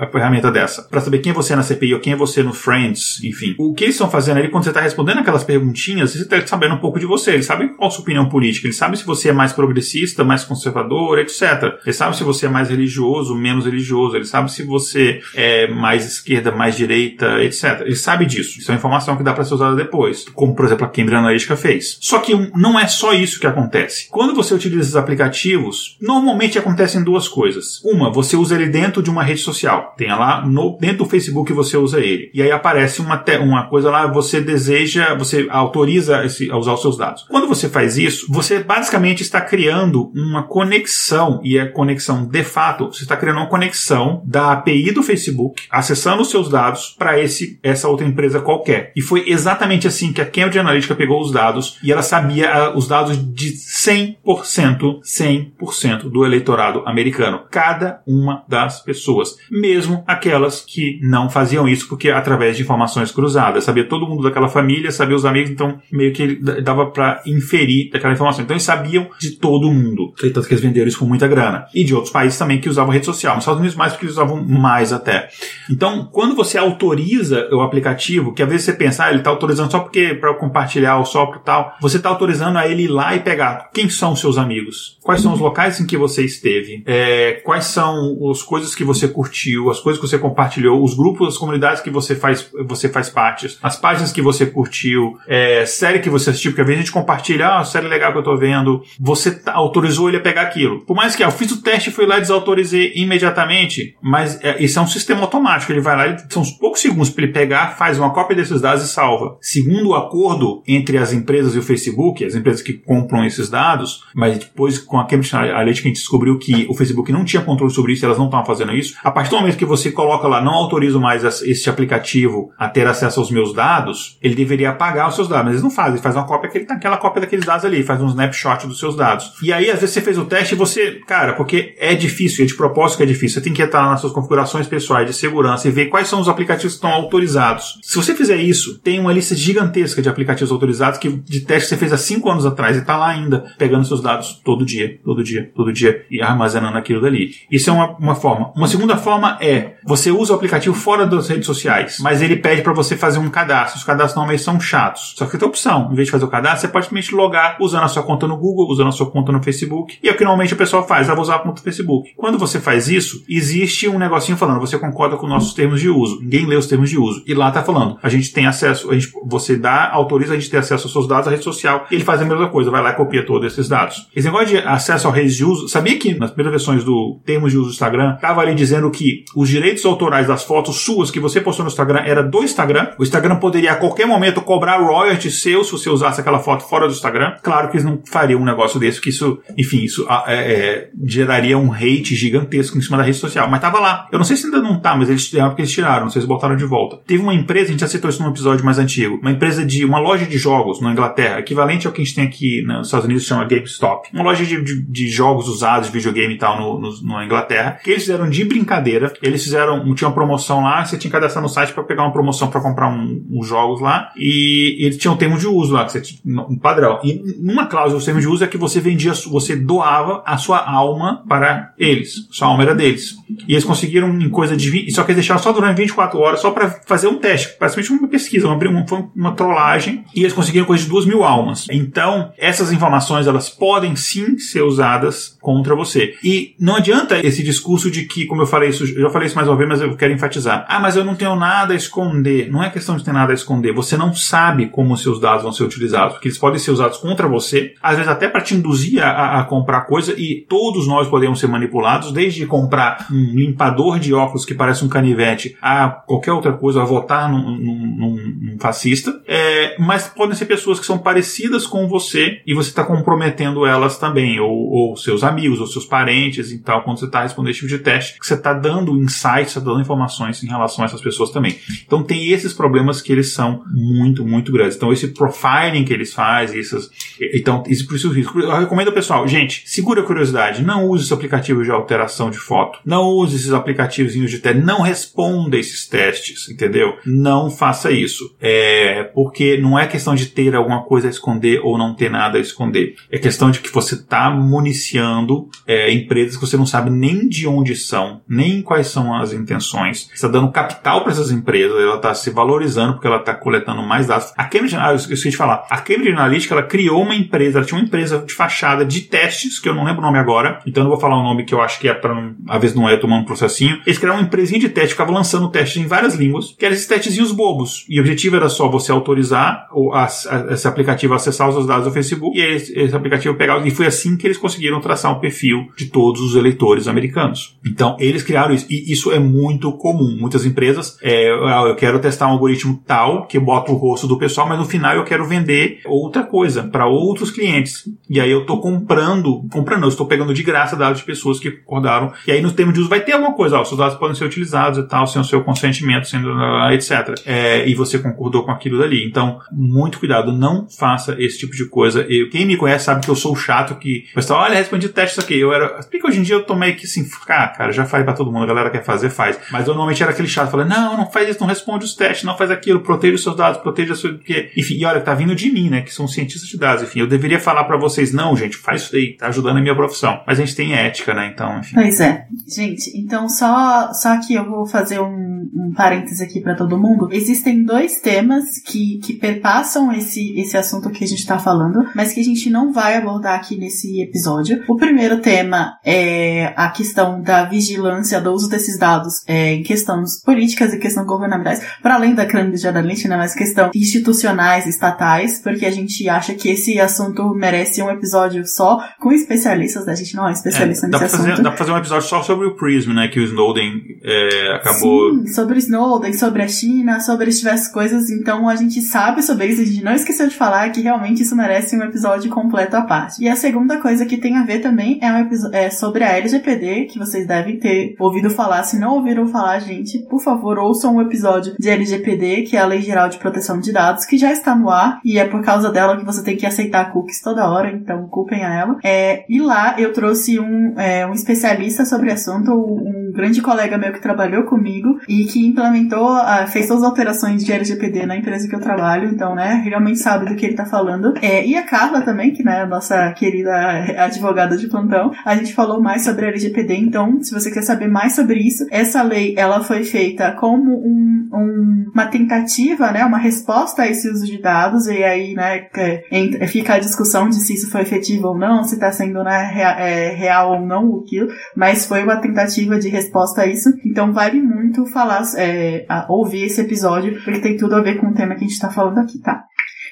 é, 0.00 0.06
ferramenta 0.06 0.50
dessa, 0.50 0.82
para 0.82 1.00
saber 1.00 1.18
quem 1.18 1.30
é 1.30 1.34
você 1.34 1.56
na 1.56 1.62
CPI 1.62 1.94
ou 1.94 2.00
quem 2.00 2.12
é 2.12 2.16
você 2.16 2.42
no 2.42 2.52
Friends, 2.52 3.22
enfim. 3.22 3.54
O 3.58 3.74
que 3.74 3.84
eles 3.84 3.94
estão 3.94 4.10
fazendo 4.10 4.38
ali, 4.38 4.48
quando 4.48 4.64
você 4.64 4.70
está 4.70 4.80
respondendo 4.80 5.18
aquelas 5.18 5.44
perguntinhas, 5.44 6.12
você 6.12 6.22
está 6.22 6.46
sabendo 6.46 6.74
um 6.74 6.78
pouco 6.78 6.98
de 6.98 7.06
você. 7.06 7.32
Eles 7.32 7.46
sabem 7.46 7.68
qual 7.68 7.88
a 7.88 7.90
sua 7.90 8.02
opinião 8.02 8.28
política, 8.28 8.66
eles 8.66 8.76
sabem 8.76 8.96
se 8.96 9.04
você 9.04 9.30
é 9.30 9.32
mais 9.32 9.52
progressista, 9.52 10.24
mais 10.24 10.44
conservador, 10.44 11.18
etc. 11.18 11.78
Eles 11.84 11.96
sabem 11.96 12.14
se 12.16 12.24
você 12.24 12.46
é 12.46 12.48
mais 12.48 12.70
religioso, 12.70 13.34
menos 13.34 13.64
religioso, 13.64 14.16
eles 14.16 14.28
sabem 14.28 14.48
se 14.48 14.62
você 14.62 15.20
é 15.34 15.66
mais 15.68 16.06
esquerda, 16.06 16.52
mais 16.52 16.76
direita, 16.76 17.42
etc. 17.42 17.82
Eles 17.82 18.00
sabem 18.00 18.26
disso. 18.26 18.58
Isso 18.58 18.70
é 18.70 18.74
uma 18.74 18.78
informação 18.78 19.16
que 19.16 19.22
dá 19.22 19.32
para 19.32 19.44
ser 19.44 19.54
usada 19.54 19.74
depois, 19.74 20.26
como 20.34 20.54
por 20.54 20.64
exemplo 20.64 20.84
a 20.84 20.88
Cambridge 20.88 21.16
Analytica 21.16 21.56
fez. 21.56 21.98
Só 22.00 22.18
que 22.18 22.34
não 22.54 22.78
é 22.78 22.86
só 22.86 23.12
isso 23.12 23.40
que 23.40 23.46
acontece. 23.46 24.08
Quando 24.10 24.34
você 24.34 24.54
utiliza 24.54 24.82
esses 24.82 24.96
aplicativos, 24.96 25.96
normalmente 26.00 26.58
acontecem 26.58 27.02
duas 27.02 27.28
coisas. 27.28 27.80
Uma, 27.84 28.12
você 28.12 28.36
usa 28.36 28.43
ele 28.50 28.66
dentro 28.66 29.02
de 29.02 29.10
uma 29.10 29.22
rede 29.22 29.40
social. 29.40 29.94
Tem 29.96 30.08
lá 30.08 30.44
no, 30.46 30.76
dentro 30.80 30.98
do 30.98 31.06
Facebook 31.06 31.52
você 31.52 31.76
usa 31.76 32.00
ele. 32.00 32.30
E 32.34 32.42
aí 32.42 32.50
aparece 32.50 33.00
uma, 33.00 33.22
uma 33.40 33.68
coisa 33.68 33.90
lá, 33.90 34.06
você 34.06 34.40
deseja, 34.40 35.14
você 35.14 35.46
autoriza 35.50 36.24
esse, 36.24 36.50
a 36.50 36.56
usar 36.56 36.74
os 36.74 36.82
seus 36.82 36.96
dados. 36.96 37.24
Quando 37.28 37.48
você 37.48 37.68
faz 37.68 37.96
isso, 37.96 38.26
você 38.30 38.62
basicamente 38.62 39.22
está 39.22 39.40
criando 39.40 40.10
uma 40.14 40.42
conexão, 40.42 41.40
e 41.42 41.58
é 41.58 41.66
conexão 41.66 42.26
de 42.26 42.44
fato, 42.44 42.86
você 42.86 43.02
está 43.02 43.16
criando 43.16 43.38
uma 43.38 43.48
conexão 43.48 44.22
da 44.24 44.52
API 44.52 44.92
do 44.92 45.02
Facebook, 45.02 45.62
acessando 45.70 46.22
os 46.22 46.30
seus 46.30 46.48
dados 46.48 46.94
para 46.98 47.20
esse 47.20 47.58
essa 47.62 47.88
outra 47.88 48.06
empresa 48.06 48.40
qualquer. 48.40 48.92
E 48.96 49.00
foi 49.00 49.28
exatamente 49.28 49.86
assim 49.86 50.12
que 50.12 50.20
a 50.20 50.26
Cambridge 50.26 50.58
Analytica 50.58 50.94
pegou 50.94 51.20
os 51.20 51.30
dados 51.30 51.78
e 51.82 51.92
ela 51.92 52.02
sabia 52.02 52.70
uh, 52.70 52.76
os 52.76 52.88
dados 52.88 53.16
de 53.34 53.52
100%, 53.52 55.00
100% 55.02 56.10
do 56.10 56.24
eleitorado 56.24 56.82
americano. 56.86 57.42
Cada 57.50 58.02
uma 58.06 58.33
das 58.48 58.80
pessoas. 58.80 59.36
Mesmo 59.50 60.04
aquelas 60.06 60.60
que 60.60 60.98
não 61.02 61.28
faziam 61.28 61.68
isso 61.68 61.88
porque 61.88 62.10
através 62.10 62.56
de 62.56 62.62
informações 62.62 63.10
cruzadas. 63.10 63.64
Sabia 63.64 63.88
todo 63.88 64.06
mundo 64.06 64.22
daquela 64.22 64.48
família, 64.48 64.90
sabia 64.90 65.16
os 65.16 65.24
amigos, 65.24 65.50
então 65.50 65.78
meio 65.92 66.12
que 66.12 66.36
dava 66.62 66.86
para 66.86 67.22
inferir 67.26 67.90
daquela 67.90 68.12
informação. 68.12 68.42
Então 68.42 68.54
eles 68.54 68.64
sabiam 68.64 69.08
de 69.18 69.32
todo 69.32 69.70
mundo. 69.70 70.12
Tanto 70.18 70.42
que 70.42 70.54
eles 70.54 70.62
venderam 70.62 70.88
isso 70.88 70.98
com 70.98 71.06
muita 71.06 71.28
grana. 71.28 71.66
E 71.74 71.84
de 71.84 71.94
outros 71.94 72.12
países 72.12 72.38
também 72.38 72.60
que 72.60 72.68
usavam 72.68 72.92
rede 72.92 73.06
social. 73.06 73.34
Nos 73.34 73.44
Estados 73.44 73.60
Unidos 73.60 73.76
mais 73.76 73.92
porque 73.92 74.06
eles 74.06 74.16
usavam 74.16 74.42
mais 74.42 74.92
até. 74.92 75.28
Então, 75.70 76.08
quando 76.12 76.34
você 76.34 76.58
autoriza 76.58 77.48
o 77.52 77.60
aplicativo, 77.60 78.32
que 78.32 78.42
às 78.42 78.48
vezes 78.48 78.64
você 78.64 78.72
pensa, 78.72 79.04
ah, 79.04 79.10
ele 79.10 79.18
está 79.18 79.30
autorizando 79.30 79.70
só 79.70 79.80
porque 79.80 80.14
para 80.14 80.34
compartilhar 80.34 80.98
ou 80.98 81.04
só 81.04 81.26
para 81.26 81.38
tal, 81.38 81.76
você 81.80 81.96
está 81.96 82.08
autorizando 82.08 82.58
a 82.58 82.66
ele 82.66 82.84
ir 82.84 82.88
lá 82.88 83.14
e 83.14 83.20
pegar 83.20 83.70
quem 83.72 83.88
são 83.88 84.12
os 84.12 84.20
seus 84.20 84.38
amigos, 84.38 84.98
quais 85.02 85.20
são 85.20 85.32
os 85.32 85.40
locais 85.40 85.80
em 85.80 85.86
que 85.86 85.96
você 85.96 86.24
esteve, 86.24 86.82
é, 86.86 87.40
quais 87.44 87.66
são 87.66 88.16
as 88.30 88.42
coisas 88.42 88.74
que 88.74 88.84
você 88.84 89.08
curtiu, 89.08 89.70
as 89.70 89.80
coisas 89.80 90.00
que 90.00 90.08
você 90.08 90.18
compartilhou, 90.18 90.82
os 90.82 90.94
grupos, 90.94 91.28
as 91.28 91.38
comunidades 91.38 91.82
que 91.82 91.90
você 91.90 92.14
faz, 92.14 92.48
você 92.66 92.88
faz 92.88 93.08
parte, 93.08 93.58
as 93.62 93.76
páginas 93.76 94.12
que 94.12 94.22
você 94.22 94.46
curtiu, 94.46 95.18
é, 95.26 95.66
série 95.66 96.00
que 96.00 96.10
você 96.10 96.30
assistiu, 96.30 96.52
porque 96.52 96.62
às 96.62 96.66
vezes 96.66 96.80
a 96.80 96.84
gente 96.84 96.92
compartilha, 96.92 97.58
ah, 97.58 97.64
série 97.64 97.88
legal 97.88 98.12
que 98.12 98.18
eu 98.18 98.22
tô 98.22 98.36
vendo, 98.36 98.82
você 98.98 99.30
tá, 99.30 99.52
autorizou 99.52 100.08
ele 100.08 100.18
a 100.18 100.20
pegar 100.20 100.42
aquilo. 100.42 100.80
Por 100.80 100.96
mais 100.96 101.16
que 101.16 101.22
ah, 101.22 101.26
eu 101.26 101.30
fiz 101.30 101.50
o 101.52 101.62
teste 101.62 101.90
e 101.90 101.92
fui 101.92 102.06
lá 102.06 102.18
e 102.18 102.20
desautorizei 102.20 102.92
imediatamente, 102.96 103.96
mas 104.02 104.42
é, 104.42 104.62
isso 104.62 104.78
é 104.78 104.82
um 104.82 104.86
sistema 104.86 105.22
automático, 105.22 105.72
ele 105.72 105.80
vai 105.80 105.96
lá, 105.96 106.06
ele, 106.06 106.18
são 106.28 106.42
uns 106.42 106.50
poucos 106.50 106.80
segundos 106.80 107.10
para 107.10 107.24
ele 107.24 107.32
pegar, 107.32 107.76
faz 107.76 107.98
uma 107.98 108.10
cópia 108.10 108.36
desses 108.36 108.60
dados 108.60 108.84
e 108.84 108.88
salva. 108.88 109.36
Segundo 109.40 109.90
o 109.90 109.94
acordo 109.94 110.62
entre 110.66 110.98
as 110.98 111.12
empresas 111.12 111.54
e 111.54 111.58
o 111.58 111.62
Facebook, 111.62 112.24
as 112.24 112.34
empresas 112.34 112.62
que 112.62 112.72
compram 112.72 113.24
esses 113.24 113.48
dados, 113.48 114.04
mas 114.14 114.38
depois 114.38 114.78
com 114.78 114.98
a 114.98 115.04
Cambridge 115.04 115.34
Analytica 115.34 115.88
a 115.88 115.90
gente 115.90 116.00
descobriu 116.00 116.38
que 116.38 116.66
o 116.68 116.74
Facebook 116.74 117.10
não 117.12 117.24
tinha 117.24 117.42
controle 117.42 117.72
sobre 117.72 117.92
isso, 117.92 118.06
elas 118.14 118.18
não 118.18 118.26
estavam 118.26 118.46
fazendo 118.46 118.72
isso. 118.74 118.94
A 119.02 119.10
partir 119.10 119.30
do 119.30 119.36
momento 119.36 119.56
que 119.56 119.64
você 119.64 119.90
coloca 119.90 120.26
lá, 120.26 120.40
não 120.40 120.52
autorizo 120.52 121.00
mais 121.00 121.24
esse 121.42 121.68
aplicativo 121.68 122.52
a 122.58 122.68
ter 122.68 122.86
acesso 122.86 123.20
aos 123.20 123.30
meus 123.30 123.52
dados, 123.52 124.18
ele 124.22 124.34
deveria 124.34 124.70
apagar 124.70 125.08
os 125.08 125.14
seus 125.14 125.28
dados, 125.28 125.44
mas 125.44 125.52
eles 125.54 125.62
não 125.62 125.70
fazem, 125.70 125.94
ele 125.94 126.02
faz 126.02 126.14
uma 126.14 126.24
cópia, 126.24 126.50
aquela 126.70 126.96
cópia 126.96 127.22
daqueles 127.22 127.44
dados 127.44 127.64
ali, 127.64 127.82
faz 127.82 128.00
um 128.00 128.06
snapshot 128.08 128.66
dos 128.66 128.78
seus 128.78 128.96
dados. 128.96 129.32
E 129.42 129.52
aí, 129.52 129.70
às 129.70 129.80
vezes, 129.80 129.94
você 129.94 130.00
fez 130.00 130.18
o 130.18 130.24
teste 130.24 130.54
e 130.54 130.58
você, 130.58 131.00
cara, 131.06 131.34
porque 131.34 131.74
é 131.78 131.94
difícil, 131.94 132.44
é 132.44 132.48
de 132.48 132.54
propósito 132.54 132.98
que 132.98 133.02
é 133.02 133.06
difícil, 133.06 133.34
você 133.34 133.40
tem 133.40 133.52
que 133.52 133.62
entrar 133.62 133.88
nas 133.88 134.00
suas 134.00 134.12
configurações 134.12 134.66
pessoais 134.66 135.06
de 135.06 135.12
segurança 135.14 135.68
e 135.68 135.70
ver 135.70 135.86
quais 135.86 136.08
são 136.08 136.20
os 136.20 136.28
aplicativos 136.28 136.74
que 136.74 136.78
estão 136.78 136.90
autorizados. 136.90 137.78
Se 137.82 137.96
você 137.96 138.14
fizer 138.14 138.36
isso, 138.36 138.78
tem 138.78 139.00
uma 139.00 139.12
lista 139.12 139.34
gigantesca 139.34 140.00
de 140.00 140.08
aplicativos 140.08 140.52
autorizados 140.52 140.98
que 140.98 141.08
de 141.10 141.40
teste 141.40 141.68
você 141.68 141.76
fez 141.76 141.92
há 141.92 141.98
cinco 141.98 142.30
anos 142.30 142.46
atrás 142.46 142.76
e 142.76 142.80
está 142.80 142.96
lá 142.96 143.08
ainda, 143.08 143.44
pegando 143.58 143.84
seus 143.84 144.00
dados 144.00 144.40
todo 144.44 144.64
dia, 144.64 144.98
todo 145.04 145.22
dia, 145.22 145.50
todo 145.54 145.72
dia 145.72 146.04
e 146.10 146.22
armazenando 146.22 146.78
aquilo 146.78 147.00
dali. 147.00 147.34
Isso 147.50 147.70
é 147.70 147.72
uma 147.72 147.93
uma, 147.98 148.14
forma. 148.14 148.52
Uma 148.56 148.66
segunda 148.68 148.96
forma 148.96 149.38
é 149.40 149.74
você 149.84 150.10
usa 150.10 150.32
o 150.32 150.36
aplicativo 150.36 150.74
fora 150.74 151.06
das 151.06 151.28
redes 151.28 151.46
sociais, 151.46 151.98
mas 152.00 152.22
ele 152.22 152.36
pede 152.36 152.62
para 152.62 152.72
você 152.72 152.96
fazer 152.96 153.18
um 153.18 153.28
cadastro. 153.28 153.78
Os 153.78 153.84
cadastros 153.84 154.16
normalmente 154.16 154.42
são 154.42 154.60
chatos. 154.60 155.14
Só 155.16 155.26
que 155.26 155.36
tem 155.36 155.46
opção. 155.46 155.90
Em 155.92 155.94
vez 155.94 156.06
de 156.06 156.12
fazer 156.12 156.24
o 156.24 156.28
cadastro, 156.28 156.62
você 156.62 156.68
pode 156.68 156.86
simplesmente 156.86 157.14
logar 157.14 157.56
usando 157.60 157.84
a 157.84 157.88
sua 157.88 158.02
conta 158.02 158.26
no 158.26 158.36
Google, 158.36 158.68
usando 158.70 158.88
a 158.88 158.92
sua 158.92 159.10
conta 159.10 159.32
no 159.32 159.42
Facebook. 159.42 159.98
E 160.02 160.08
é 160.08 160.12
o 160.12 160.16
que 160.16 160.24
normalmente 160.24 160.54
o 160.54 160.56
pessoal 160.56 160.86
faz, 160.86 161.08
ah, 161.08 161.14
vou 161.14 161.22
usar 161.22 161.36
a 161.36 161.38
conta 161.38 161.60
do 161.60 161.64
Facebook. 161.64 162.10
Quando 162.16 162.38
você 162.38 162.60
faz 162.60 162.88
isso, 162.88 163.24
existe 163.28 163.88
um 163.88 163.98
negocinho 163.98 164.36
falando, 164.36 164.60
você 164.60 164.78
concorda 164.78 165.16
com 165.16 165.26
nossos 165.26 165.54
termos 165.54 165.80
de 165.80 165.88
uso. 165.88 166.20
Ninguém 166.20 166.46
lê 166.46 166.56
os 166.56 166.66
termos 166.66 166.90
de 166.90 166.98
uso. 166.98 167.22
E 167.26 167.34
lá 167.34 167.50
tá 167.50 167.62
falando, 167.62 167.98
a 168.02 168.08
gente 168.08 168.32
tem 168.32 168.46
acesso, 168.46 168.90
a 168.90 168.94
gente, 168.94 169.12
você 169.26 169.56
dá, 169.56 169.90
autoriza 169.90 170.34
a 170.34 170.36
gente 170.36 170.50
ter 170.50 170.58
acesso 170.58 170.86
aos 170.86 170.92
seus 170.92 171.08
dados 171.08 171.28
à 171.28 171.30
rede 171.30 171.44
social. 171.44 171.86
Ele 171.90 172.04
faz 172.04 172.20
a 172.20 172.24
mesma 172.24 172.48
coisa, 172.48 172.70
vai 172.70 172.82
lá 172.82 172.90
e 172.90 172.94
copia 172.94 173.24
todos 173.24 173.52
esses 173.52 173.68
dados. 173.68 174.08
Esse 174.14 174.26
negócio 174.26 174.48
de 174.48 174.58
acesso 174.58 175.06
ao 175.06 175.12
redes 175.12 175.36
de 175.36 175.44
uso, 175.44 175.68
sabia 175.68 175.98
que 175.98 176.14
nas 176.14 176.30
primeiras 176.30 176.62
versões 176.62 176.84
do 176.84 177.20
termos 177.24 177.52
de 177.52 177.58
uso 177.58 177.72
Instagram, 177.84 178.16
tava 178.16 178.40
ali 178.40 178.54
dizendo 178.54 178.90
que 178.90 179.24
os 179.36 179.48
direitos 179.48 179.84
autorais 179.84 180.26
das 180.26 180.44
fotos 180.44 180.76
suas 180.76 181.10
que 181.10 181.20
você 181.20 181.40
postou 181.40 181.64
no 181.64 181.70
Instagram 181.70 182.00
era 182.04 182.22
do 182.22 182.42
Instagram. 182.42 182.88
O 182.98 183.02
Instagram 183.02 183.36
poderia 183.36 183.72
a 183.72 183.76
qualquer 183.76 184.06
momento 184.06 184.40
cobrar 184.40 184.78
royalty 184.78 185.30
seu 185.30 185.62
se 185.62 185.72
você 185.72 185.90
usasse 185.90 186.20
aquela 186.20 186.38
foto 186.38 186.64
fora 186.64 186.86
do 186.86 186.92
Instagram. 186.92 187.34
Claro 187.42 187.68
que 187.68 187.76
eles 187.76 187.84
não 187.84 188.00
fariam 188.06 188.40
um 188.40 188.44
negócio 188.44 188.80
desse, 188.80 189.00
que 189.00 189.10
isso, 189.10 189.38
enfim, 189.56 189.84
isso 189.84 190.06
é, 190.26 190.34
é, 190.34 190.90
geraria 191.04 191.58
um 191.58 191.72
hate 191.72 192.14
gigantesco 192.14 192.78
em 192.78 192.80
cima 192.80 192.96
da 192.96 193.02
rede 193.02 193.18
social. 193.18 193.48
Mas 193.48 193.60
tava 193.60 193.78
lá. 193.78 194.08
Eu 194.10 194.18
não 194.18 194.24
sei 194.24 194.36
se 194.36 194.46
ainda 194.46 194.60
não 194.60 194.80
tá, 194.80 194.96
mas 194.96 195.08
eles, 195.08 195.32
é 195.34 195.44
porque 195.44 195.62
eles 195.62 195.72
tiraram, 195.72 196.04
não 196.04 196.10
sei 196.10 196.22
se 196.22 196.28
botaram 196.28 196.56
de 196.56 196.64
volta. 196.64 196.98
Teve 197.06 197.22
uma 197.22 197.34
empresa, 197.34 197.68
a 197.68 197.70
gente 197.72 197.80
já 197.80 197.88
citou 197.88 198.10
isso 198.10 198.22
num 198.22 198.30
episódio 198.30 198.64
mais 198.64 198.78
antigo, 198.78 199.18
uma 199.20 199.30
empresa 199.30 199.64
de 199.64 199.84
uma 199.84 199.98
loja 199.98 200.24
de 200.24 200.38
jogos 200.38 200.80
na 200.80 200.92
Inglaterra, 200.92 201.40
equivalente 201.40 201.86
ao 201.86 201.92
que 201.92 202.00
a 202.00 202.04
gente 202.04 202.14
tem 202.14 202.24
aqui 202.24 202.62
nos 202.62 202.86
Estados 202.86 203.06
Unidos, 203.06 203.24
chama 203.24 203.44
GameStop. 203.44 204.08
Uma 204.12 204.22
loja 204.22 204.44
de, 204.44 204.62
de, 204.62 204.82
de 204.82 205.08
jogos 205.08 205.48
usados, 205.48 205.88
de 205.88 205.92
videogame 205.92 206.34
e 206.34 206.38
tal, 206.38 206.58
no, 206.58 206.80
no, 206.80 207.02
na 207.02 207.24
Inglaterra, 207.24 207.73
que 207.82 207.90
eles 207.90 208.02
fizeram 208.02 208.28
de 208.28 208.44
brincadeira. 208.44 209.12
Eles 209.22 209.42
fizeram, 209.42 209.94
tinha 209.94 210.08
uma 210.08 210.14
promoção 210.14 210.62
lá, 210.62 210.84
você 210.84 210.96
tinha 210.98 211.10
que 211.10 211.16
cadastrar 211.16 211.42
no 211.42 211.48
site 211.48 211.72
para 211.72 211.82
pegar 211.84 212.02
uma 212.02 212.12
promoção 212.12 212.48
para 212.48 212.60
comprar 212.60 212.88
um, 212.88 213.24
uns 213.30 213.46
jogos 213.46 213.80
lá, 213.80 214.10
e 214.16 214.76
eles 214.80 214.96
tinham 214.96 215.14
um 215.14 215.16
termo 215.16 215.38
de 215.38 215.46
uso 215.46 215.72
lá, 215.72 215.84
que 215.84 215.92
você 215.92 216.00
tinha, 216.00 216.20
um 216.48 216.56
padrão. 216.56 217.00
E 217.02 217.22
numa 217.40 217.66
cláusula 217.66 218.00
do 218.00 218.04
termo 218.04 218.20
de 218.20 218.28
uso 218.28 218.44
é 218.44 218.46
que 218.46 218.56
você 218.56 218.80
vendia, 218.80 219.12
você 219.26 219.56
doava 219.56 220.22
a 220.26 220.36
sua 220.36 220.58
alma 220.58 221.24
para 221.28 221.72
eles. 221.78 222.28
Sua 222.30 222.48
alma 222.48 222.62
era 222.62 222.74
deles. 222.74 223.16
E 223.48 223.52
eles 223.52 223.64
conseguiram 223.64 224.08
em 224.20 224.28
coisa 224.28 224.56
de 224.56 224.70
20, 224.70 224.92
só 224.92 225.02
que 225.02 225.12
eles 225.12 225.16
deixaram 225.16 225.42
só 225.42 225.52
durante 225.52 225.76
24 225.78 226.18
horas, 226.18 226.40
só 226.40 226.50
para 226.50 226.70
fazer 226.86 227.08
um 227.08 227.18
teste, 227.18 227.56
praticamente 227.58 227.92
uma 227.92 228.08
pesquisa, 228.08 228.46
uma, 228.48 228.56
uma, 228.56 229.10
uma 229.14 229.32
trollagem, 229.32 230.04
e 230.14 230.20
eles 230.20 230.32
conseguiram 230.32 230.66
coisa 230.66 230.82
de 230.82 230.88
2 230.88 231.06
mil 231.06 231.24
almas. 231.24 231.66
Então, 231.70 232.32
essas 232.38 232.72
informações, 232.72 233.26
elas 233.26 233.48
podem 233.48 233.96
sim 233.96 234.38
ser 234.38 234.62
usadas 234.62 235.36
contra 235.40 235.74
você. 235.74 236.14
E 236.22 236.54
não 236.58 236.76
adianta 236.76 237.24
esse 237.24 237.42
discurso 237.42 237.63
de 237.90 238.04
que, 238.04 238.26
como 238.26 238.42
eu 238.42 238.46
falei 238.46 238.68
isso, 238.68 238.84
eu 238.84 239.02
já 239.02 239.10
falei 239.10 239.26
isso 239.26 239.36
mais 239.36 239.48
uma 239.48 239.56
vez, 239.56 239.68
mas 239.68 239.80
eu 239.80 239.96
quero 239.96 240.12
enfatizar. 240.12 240.64
Ah, 240.68 240.80
mas 240.80 240.96
eu 240.96 241.04
não 241.04 241.14
tenho 241.14 241.34
nada 241.34 241.72
a 241.72 241.76
esconder. 241.76 242.50
Não 242.50 242.62
é 242.62 242.70
questão 242.70 242.96
de 242.96 243.04
ter 243.04 243.12
nada 243.12 243.32
a 243.32 243.34
esconder. 243.34 243.72
Você 243.72 243.96
não 243.96 244.14
sabe 244.14 244.66
como 244.66 244.94
os 244.94 245.02
seus 245.02 245.20
dados 245.20 245.42
vão 245.42 245.52
ser 245.52 245.64
utilizados, 245.64 246.14
porque 246.14 246.28
eles 246.28 246.38
podem 246.38 246.58
ser 246.58 246.70
usados 246.70 246.98
contra 246.98 247.26
você, 247.26 247.74
às 247.82 247.96
vezes 247.96 248.10
até 248.10 248.28
para 248.28 248.40
te 248.40 248.54
induzir 248.54 249.02
a, 249.02 249.40
a, 249.40 249.44
comprar 249.44 249.82
coisa, 249.82 250.14
e 250.16 250.44
todos 250.48 250.86
nós 250.86 251.08
podemos 251.08 251.40
ser 251.40 251.46
manipulados, 251.46 252.12
desde 252.12 252.46
comprar 252.46 253.06
um 253.10 253.34
limpador 253.34 253.98
de 253.98 254.12
óculos 254.12 254.44
que 254.44 254.54
parece 254.54 254.84
um 254.84 254.88
canivete 254.88 255.56
a 255.60 255.88
qualquer 255.88 256.32
outra 256.32 256.52
coisa, 256.52 256.82
a 256.82 256.84
votar 256.84 257.30
num, 257.30 257.56
num, 257.56 258.16
num 258.40 258.56
fascista. 258.58 259.14
É, 259.26 259.76
mas 259.78 260.06
podem 260.08 260.34
ser 260.34 260.46
pessoas 260.46 260.78
que 260.78 260.86
são 260.86 260.98
parecidas 260.98 261.66
com 261.66 261.88
você 261.88 262.40
e 262.46 262.54
você 262.54 262.68
está 262.68 262.84
comprometendo 262.84 263.66
elas 263.66 263.98
também, 263.98 264.38
ou, 264.40 264.50
ou, 264.50 264.96
seus 264.96 265.24
amigos, 265.24 265.60
ou 265.60 265.66
seus 265.66 265.84
parentes 265.84 266.50
e 266.50 266.58
tal, 266.58 266.82
quando 266.82 266.98
você 266.98 267.06
está 267.06 267.22
respondendo 267.22 267.53
tipo 267.54 267.68
de 267.68 267.78
teste, 267.78 268.18
que 268.18 268.26
você 268.26 268.34
está 268.34 268.52
dando 268.52 268.96
insights, 268.96 269.48
está 269.48 269.60
dando 269.60 269.80
informações 269.80 270.42
em 270.42 270.46
relação 270.46 270.84
a 270.84 270.86
essas 270.86 271.00
pessoas 271.00 271.30
também. 271.30 271.58
Então 271.86 272.02
tem 272.02 272.28
esses 272.30 272.52
problemas 272.52 273.00
que 273.00 273.12
eles 273.12 273.32
são 273.32 273.62
muito, 273.72 274.24
muito 274.24 274.52
grandes. 274.52 274.76
Então 274.76 274.92
esse 274.92 275.08
profiling 275.08 275.84
que 275.84 275.92
eles 275.92 276.12
fazem, 276.12 276.60
essas, 276.60 276.90
então 277.32 277.62
isso 277.66 277.86
por 277.86 277.96
isso 277.96 278.10
risco. 278.10 278.38
Eu 278.40 278.58
recomendo 278.60 278.88
ao 278.88 278.94
pessoal, 278.94 279.26
gente, 279.26 279.62
segura 279.66 280.00
a 280.00 280.04
curiosidade, 280.04 280.62
não 280.62 280.88
use 280.88 281.04
esse 281.04 281.14
aplicativo 281.14 281.62
de 281.62 281.70
alteração 281.70 282.30
de 282.30 282.38
foto, 282.38 282.78
não 282.84 283.04
use 283.04 283.36
esses 283.36 283.52
aplicativos 283.52 284.12
de 284.12 284.38
teste, 284.38 284.60
não 284.60 284.80
responda 284.82 285.56
esses 285.56 285.86
testes, 285.86 286.48
entendeu? 286.48 286.96
Não 287.06 287.50
faça 287.50 287.90
isso. 287.90 288.34
É, 288.40 289.04
porque 289.14 289.56
não 289.58 289.78
é 289.78 289.86
questão 289.86 290.14
de 290.14 290.26
ter 290.26 290.54
alguma 290.54 290.82
coisa 290.84 291.06
a 291.06 291.10
esconder 291.10 291.60
ou 291.62 291.78
não 291.78 291.94
ter 291.94 292.10
nada 292.10 292.38
a 292.38 292.40
esconder. 292.40 292.94
É 293.10 293.18
questão 293.18 293.50
de 293.50 293.60
que 293.60 293.72
você 293.72 293.94
está 293.94 294.30
municiando 294.30 295.48
é, 295.66 295.92
empresas 295.92 296.36
que 296.36 296.46
você 296.46 296.56
não 296.56 296.66
sabe 296.66 296.90
nem 296.90 297.28
de 297.28 297.43
onde 297.46 297.74
são, 297.76 298.22
nem 298.28 298.62
quais 298.62 298.88
são 298.88 299.14
as 299.14 299.32
intenções. 299.32 300.10
Está 300.12 300.28
dando 300.28 300.52
capital 300.52 301.02
para 301.02 301.12
essas 301.12 301.30
empresas, 301.30 301.78
ela 301.78 301.96
está 301.96 302.14
se 302.14 302.30
valorizando 302.30 302.94
porque 302.94 303.06
ela 303.06 303.18
está 303.18 303.34
coletando 303.34 303.82
mais 303.82 304.06
dados. 304.06 304.32
A 304.36 304.44
Cambridge, 304.44 304.76
ah, 304.76 304.90
eu 304.90 304.96
esqueci 304.96 305.30
de 305.30 305.36
falar, 305.36 305.66
a 305.70 305.78
Cambridge 305.78 306.12
Analytica 306.12 306.54
ela 306.54 306.62
criou 306.62 307.02
uma 307.02 307.14
empresa, 307.14 307.58
ela 307.58 307.66
tinha 307.66 307.78
uma 307.78 307.86
empresa 307.86 308.18
de 308.18 308.32
fachada 308.32 308.84
de 308.84 309.02
testes, 309.02 309.58
que 309.58 309.68
eu 309.68 309.74
não 309.74 309.84
lembro 309.84 310.00
o 310.00 310.04
nome 310.04 310.18
agora, 310.18 310.60
então 310.66 310.82
eu 310.84 310.88
vou 310.88 310.98
falar 310.98 311.16
o 311.16 311.20
um 311.20 311.24
nome 311.24 311.44
que 311.44 311.54
eu 311.54 311.60
acho 311.60 311.78
que 311.80 311.88
é 311.88 311.94
para, 311.94 312.32
às 312.48 312.60
vezes 312.60 312.76
não 312.76 312.88
é, 312.88 312.96
tomando 312.96 313.22
um 313.22 313.26
processinho. 313.26 313.80
Eles 313.86 313.98
criaram 313.98 314.18
uma 314.18 314.26
empresinha 314.26 314.60
de 314.60 314.68
teste, 314.68 314.90
ficava 314.90 315.12
lançando 315.12 315.48
testes 315.48 315.82
em 315.82 315.86
várias 315.86 316.14
línguas, 316.14 316.54
que 316.58 316.64
eram 316.64 316.74
esses 316.74 316.86
testezinhos 316.86 317.32
bobos. 317.32 317.84
E 317.88 317.98
o 317.98 318.02
objetivo 318.02 318.36
era 318.36 318.48
só 318.48 318.68
você 318.68 318.92
autorizar 318.92 319.68
o, 319.72 319.92
a, 319.92 320.04
a, 320.04 320.52
esse 320.52 320.66
aplicativo 320.66 321.12
a 321.12 321.16
acessar 321.16 321.48
os 321.48 321.66
dados 321.66 321.84
do 321.84 321.92
Facebook 321.92 322.38
e 322.38 322.42
esse, 322.42 322.78
esse 322.78 322.94
aplicativo 322.94 323.34
pegar. 323.34 323.64
E 323.66 323.70
foi 323.70 323.86
assim 323.86 324.16
que 324.16 324.26
eles 324.26 324.38
conseguiram 324.38 324.80
traçar 324.80 325.12
um 325.12 325.20
perfil 325.20 325.66
de 325.76 325.86
todos 325.86 326.20
os 326.20 326.34
eleitores 326.34 326.88
americanos. 326.88 327.33
Então, 327.64 327.96
eles 327.98 328.22
criaram 328.22 328.54
isso. 328.54 328.66
E 328.70 328.92
isso 328.92 329.12
é 329.12 329.18
muito 329.18 329.72
comum. 329.72 330.16
Muitas 330.18 330.44
empresas, 330.44 330.96
é, 331.02 331.30
eu 331.30 331.76
quero 331.76 331.98
testar 331.98 332.28
um 332.28 332.32
algoritmo 332.32 332.82
tal 332.86 333.26
que 333.26 333.38
bota 333.38 333.72
o 333.72 333.76
rosto 333.76 334.06
do 334.06 334.18
pessoal, 334.18 334.48
mas 334.48 334.58
no 334.58 334.64
final 334.64 334.94
eu 334.94 335.04
quero 335.04 335.26
vender 335.26 335.80
outra 335.86 336.22
coisa 336.22 336.64
para 336.64 336.86
outros 336.86 337.30
clientes. 337.30 337.88
E 338.08 338.20
aí 338.20 338.30
eu 338.30 338.40
estou 338.42 338.60
comprando, 338.60 339.46
comprando, 339.50 339.84
eu 339.84 339.88
estou 339.88 340.06
pegando 340.06 340.34
de 340.34 340.42
graça 340.42 340.76
dados 340.76 341.00
de 341.00 341.04
pessoas 341.04 341.38
que 341.38 341.50
concordaram. 341.50 342.12
E 342.26 342.32
aí 342.32 342.40
no 342.40 342.52
termo 342.52 342.72
de 342.72 342.80
uso 342.80 342.88
vai 342.88 343.00
ter 343.00 343.12
alguma 343.12 343.34
coisa, 343.34 343.58
ó, 343.58 343.62
os 343.62 343.68
seus 343.68 343.78
dados 343.78 343.96
podem 343.96 344.14
ser 344.14 344.24
utilizados 344.24 344.78
e 344.78 344.88
tal, 344.88 345.06
sem 345.06 345.20
o 345.20 345.24
seu 345.24 345.42
consentimento, 345.42 346.08
sendo 346.08 346.30
etc. 346.70 347.14
É, 347.24 347.68
e 347.68 347.74
você 347.74 347.98
concordou 347.98 348.44
com 348.44 348.50
aquilo 348.50 348.78
dali. 348.78 349.06
Então, 349.06 349.40
muito 349.52 349.98
cuidado, 349.98 350.32
não 350.32 350.66
faça 350.68 351.16
esse 351.18 351.38
tipo 351.38 351.54
de 351.54 351.66
coisa. 351.66 352.02
Eu, 352.08 352.28
quem 352.30 352.46
me 352.46 352.56
conhece 352.56 352.84
sabe 352.84 353.04
que 353.04 353.10
eu 353.10 353.16
sou 353.16 353.34
chato 353.34 353.74
que 353.76 354.04
olha, 354.30 354.54
respondi 354.54 354.86
o 354.86 354.92
teste, 354.92 355.12
isso 355.12 355.20
aqui. 355.20 355.38
Eu 355.38 355.52
era. 355.52 355.68
Porque 355.68 356.06
hoje 356.06 356.18
em 356.18 356.22
dia 356.22 356.36
eu 356.36 356.44
tomei 356.44 356.72
que 356.72 356.84
assim, 356.84 357.04
ah, 357.32 357.48
cara, 357.48 357.72
já 357.72 357.84
faz 357.84 358.04
pra 358.04 358.12
todo 358.12 358.30
mundo, 358.30 358.44
a 358.44 358.46
galera 358.46 358.70
quer 358.70 358.84
fazer, 358.84 359.10
faz. 359.10 359.38
Mas 359.50 359.66
eu 359.66 359.74
normalmente 359.74 360.02
era 360.02 360.12
aquele 360.12 360.28
chato, 360.28 360.50
falei, 360.50 360.66
não, 360.66 360.96
não 360.96 361.10
faz 361.10 361.28
isso, 361.28 361.40
não 361.40 361.46
responde 361.46 361.84
os 361.84 361.94
testes, 361.94 362.24
não 362.24 362.36
faz 362.36 362.50
aquilo, 362.50 362.80
proteja 362.80 363.14
os 363.14 363.22
seus 363.22 363.36
dados, 363.36 363.60
proteja 363.60 363.94
seu. 363.94 364.14
Porque, 364.14 364.50
enfim, 364.56 364.74
e 364.74 364.84
olha, 364.84 365.00
tá 365.00 365.14
vindo 365.14 365.34
de 365.34 365.50
mim, 365.50 365.68
né? 365.68 365.82
Que 365.82 365.92
sou 365.92 366.04
um 366.04 366.08
cientista 366.08 366.46
de 366.46 366.58
dados. 366.58 366.82
Enfim, 366.82 367.00
eu 367.00 367.06
deveria 367.06 367.40
falar 367.40 367.64
para 367.64 367.76
vocês, 367.76 368.12
não, 368.12 368.36
gente, 368.36 368.56
faz 368.56 368.82
isso 368.82 368.96
aí, 368.96 369.16
tá 369.16 369.28
ajudando 369.28 369.58
a 369.58 369.60
minha 369.60 369.74
profissão. 369.74 370.22
Mas 370.26 370.38
a 370.38 370.44
gente 370.44 370.56
tem 370.56 370.74
ética, 370.74 371.14
né? 371.14 371.30
Então, 371.32 371.58
enfim. 371.58 371.74
Pois 371.74 372.00
é. 372.00 372.26
Gente, 372.46 372.96
então 372.98 373.28
só, 373.28 373.92
só 373.92 374.18
que 374.20 374.34
eu 374.34 374.48
vou 374.48 374.66
fazer 374.66 375.00
um, 375.00 375.48
um 375.54 375.72
parêntese 375.74 376.22
aqui 376.22 376.40
para 376.40 376.54
todo 376.54 376.78
mundo. 376.78 377.08
Existem 377.12 377.64
dois 377.64 378.00
temas 378.00 378.58
que, 378.64 378.98
que 378.98 379.14
perpassam 379.14 379.92
esse, 379.92 380.38
esse 380.38 380.56
assunto 380.56 380.90
que 380.90 381.04
a 381.04 381.06
gente 381.06 381.26
tá 381.26 381.38
falando, 381.38 381.88
mas 381.94 382.12
que 382.12 382.20
a 382.20 382.24
gente 382.24 382.50
não 382.50 382.72
vai 382.72 382.96
abordar 382.96 383.34
aqui 383.34 383.56
nesse 383.56 384.00
episódio. 384.00 384.62
O 384.68 384.76
primeiro 384.76 385.20
tema 385.20 385.78
é 385.84 386.52
a 386.56 386.68
questão 386.70 387.03
da 387.20 387.44
vigilância 387.44 388.20
do 388.20 388.32
uso 388.32 388.48
desses 388.48 388.78
dados 388.78 389.22
é, 389.26 389.54
em 389.54 389.62
questões 389.62 390.22
políticas 390.22 390.72
e 390.72 390.78
questões 390.78 391.06
governamentais, 391.06 391.60
para 391.82 391.94
além 391.94 392.14
da 392.14 392.26
Cambridge 392.26 392.66
Analytica, 392.66 393.08
né, 393.08 393.16
mas 393.16 393.34
questão 393.34 393.70
institucionais, 393.74 394.66
estatais, 394.66 395.40
porque 395.40 395.66
a 395.66 395.70
gente 395.70 396.08
acha 396.08 396.34
que 396.34 396.48
esse 396.48 396.80
assunto 396.80 397.34
merece 397.34 397.82
um 397.82 397.90
episódio 397.90 398.46
só 398.46 398.82
com 399.00 399.12
especialistas, 399.12 399.86
né? 399.86 399.92
a 399.92 399.96
gente 399.96 400.16
não 400.16 400.28
é 400.28 400.32
especialista 400.32 400.86
é, 400.86 400.90
nesse 400.90 401.00
fazer, 401.00 401.32
assunto. 401.32 401.42
Dá 401.42 401.50
pra 401.50 401.58
fazer 401.58 401.72
um 401.72 401.78
episódio 401.78 402.08
só 402.08 402.22
sobre 402.22 402.46
o 402.46 402.54
PRISM, 402.54 402.92
né, 402.92 403.08
que 403.08 403.20
o 403.20 403.24
Snowden 403.24 403.72
é, 404.02 404.54
acabou... 404.54 405.14
Sim, 405.14 405.26
sobre 405.28 405.54
o 405.54 405.58
Snowden, 405.58 406.12
sobre 406.12 406.42
a 406.42 406.48
China, 406.48 407.00
sobre 407.00 407.30
diversas 407.30 407.68
coisas, 407.68 408.10
então 408.10 408.48
a 408.48 408.56
gente 408.56 408.80
sabe 408.80 409.22
sobre 409.22 409.46
isso, 409.46 409.62
a 409.62 409.64
gente 409.64 409.82
não 409.82 409.92
esqueceu 409.92 410.28
de 410.28 410.36
falar 410.36 410.70
que 410.70 410.80
realmente 410.80 411.22
isso 411.22 411.36
merece 411.36 411.76
um 411.76 411.82
episódio 411.82 412.30
completo 412.30 412.76
à 412.76 412.82
parte. 412.82 413.22
E 413.22 413.28
a 413.28 413.36
segunda 413.36 413.78
coisa 413.78 414.06
que 414.06 414.16
tem 414.16 414.36
a 414.36 414.44
ver 414.44 414.60
também 414.60 414.98
é, 415.02 415.12
um 415.12 415.24
é 415.52 415.70
sobre 415.70 416.04
a 416.04 416.16
LGPD, 416.16 416.84
que 416.94 416.98
vocês 416.98 417.26
devem 417.26 417.58
ter 417.58 417.96
ouvido 417.98 418.30
falar. 418.30 418.62
Se 418.62 418.78
não 418.78 418.94
ouviram 418.94 419.26
falar, 419.26 419.58
gente, 419.58 419.98
por 420.08 420.22
favor, 420.22 420.58
ouçam 420.58 420.96
um 420.96 421.02
episódio 421.02 421.54
de 421.58 421.68
LGPD, 421.68 422.42
que 422.42 422.56
é 422.56 422.60
a 422.60 422.66
Lei 422.66 422.80
Geral 422.80 423.08
de 423.08 423.18
Proteção 423.18 423.58
de 423.60 423.72
Dados, 423.72 424.06
que 424.06 424.16
já 424.16 424.32
está 424.32 424.54
no 424.54 424.70
ar, 424.70 425.00
e 425.04 425.18
é 425.18 425.26
por 425.26 425.42
causa 425.42 425.70
dela 425.70 425.96
que 425.96 426.04
você 426.04 426.22
tem 426.22 426.36
que 426.36 426.46
aceitar 426.46 426.92
cookies 426.92 427.20
toda 427.20 427.50
hora, 427.50 427.70
então 427.70 428.06
culpem 428.08 428.44
a 428.44 428.54
ela. 428.54 428.78
É, 428.84 429.24
e 429.28 429.40
lá 429.40 429.74
eu 429.78 429.92
trouxe 429.92 430.38
um, 430.38 430.78
é, 430.78 431.04
um 431.06 431.12
especialista 431.12 431.84
sobre 431.84 432.10
o 432.10 432.12
assunto, 432.12 432.52
um 432.52 433.12
grande 433.12 433.42
colega 433.42 433.76
meu 433.76 433.92
que 433.92 434.00
trabalhou 434.00 434.44
comigo 434.44 435.00
e 435.08 435.24
que 435.24 435.46
implementou, 435.46 436.16
uh, 436.16 436.46
fez 436.48 436.66
todas 436.68 436.82
as 436.82 436.88
alterações 436.88 437.44
de 437.44 437.52
LGPD 437.52 438.06
na 438.06 438.16
empresa 438.16 438.48
que 438.48 438.54
eu 438.54 438.60
trabalho, 438.60 439.08
então, 439.08 439.34
né, 439.34 439.62
realmente 439.64 439.98
sabe 439.98 440.26
do 440.26 440.36
que 440.36 440.46
ele 440.46 440.54
tá 440.54 440.66
falando. 440.66 441.14
É, 441.20 441.44
e 441.46 441.56
a 441.56 441.62
Carla 441.62 442.02
também, 442.02 442.32
que, 442.32 442.44
né, 442.44 442.64
nossa 442.66 443.12
querida 443.12 443.52
advogada 443.98 444.56
de 444.56 444.68
plantão, 444.68 445.12
a 445.24 445.36
gente 445.36 445.54
falou 445.54 445.80
mais 445.80 446.04
sobre 446.04 446.26
LGPD 446.26 446.76
Então, 446.84 447.22
se 447.22 447.32
você 447.32 447.50
quer 447.50 447.62
saber 447.62 447.88
mais 447.88 448.14
sobre 448.14 448.38
isso, 448.38 448.66
essa 448.70 449.02
lei 449.02 449.34
ela 449.36 449.62
foi 449.62 449.84
feita 449.84 450.32
como 450.32 450.72
um, 450.72 451.28
um, 451.32 451.90
uma 451.92 452.06
tentativa, 452.06 452.90
né, 452.92 453.04
uma 453.04 453.18
resposta 453.18 453.82
a 453.82 453.88
esse 453.88 454.08
uso 454.08 454.26
de 454.26 454.40
dados 454.40 454.86
e 454.86 455.02
aí, 455.02 455.34
né, 455.34 455.66
é, 455.76 456.46
fica 456.46 456.74
a 456.74 456.78
discussão 456.78 457.28
de 457.28 457.36
se 457.36 457.54
isso 457.54 457.70
foi 457.70 457.82
efetivo 457.82 458.28
ou 458.28 458.38
não, 458.38 458.64
se 458.64 458.74
está 458.74 458.92
sendo 458.92 459.22
né, 459.24 459.50
real, 459.52 459.78
é, 459.78 460.10
real 460.10 460.52
ou 460.52 460.66
não 460.66 461.00
aquilo, 461.00 461.28
mas 461.56 461.86
foi 461.86 462.02
uma 462.02 462.16
tentativa 462.16 462.78
de 462.78 462.88
resposta 462.88 463.42
a 463.42 463.46
isso. 463.46 463.70
Então, 463.84 464.12
vale 464.12 464.40
muito 464.40 464.86
falar, 464.86 465.22
é, 465.36 465.86
ouvir 466.08 466.44
esse 466.44 466.60
episódio 466.60 467.22
porque 467.24 467.40
tem 467.40 467.56
tudo 467.56 467.74
a 467.74 467.82
ver 467.82 467.98
com 467.98 468.08
o 468.08 468.14
tema 468.14 468.34
que 468.34 468.44
a 468.44 468.46
gente 468.46 468.52
está 468.52 468.70
falando 468.70 468.98
aqui, 468.98 469.18
tá? 469.18 469.44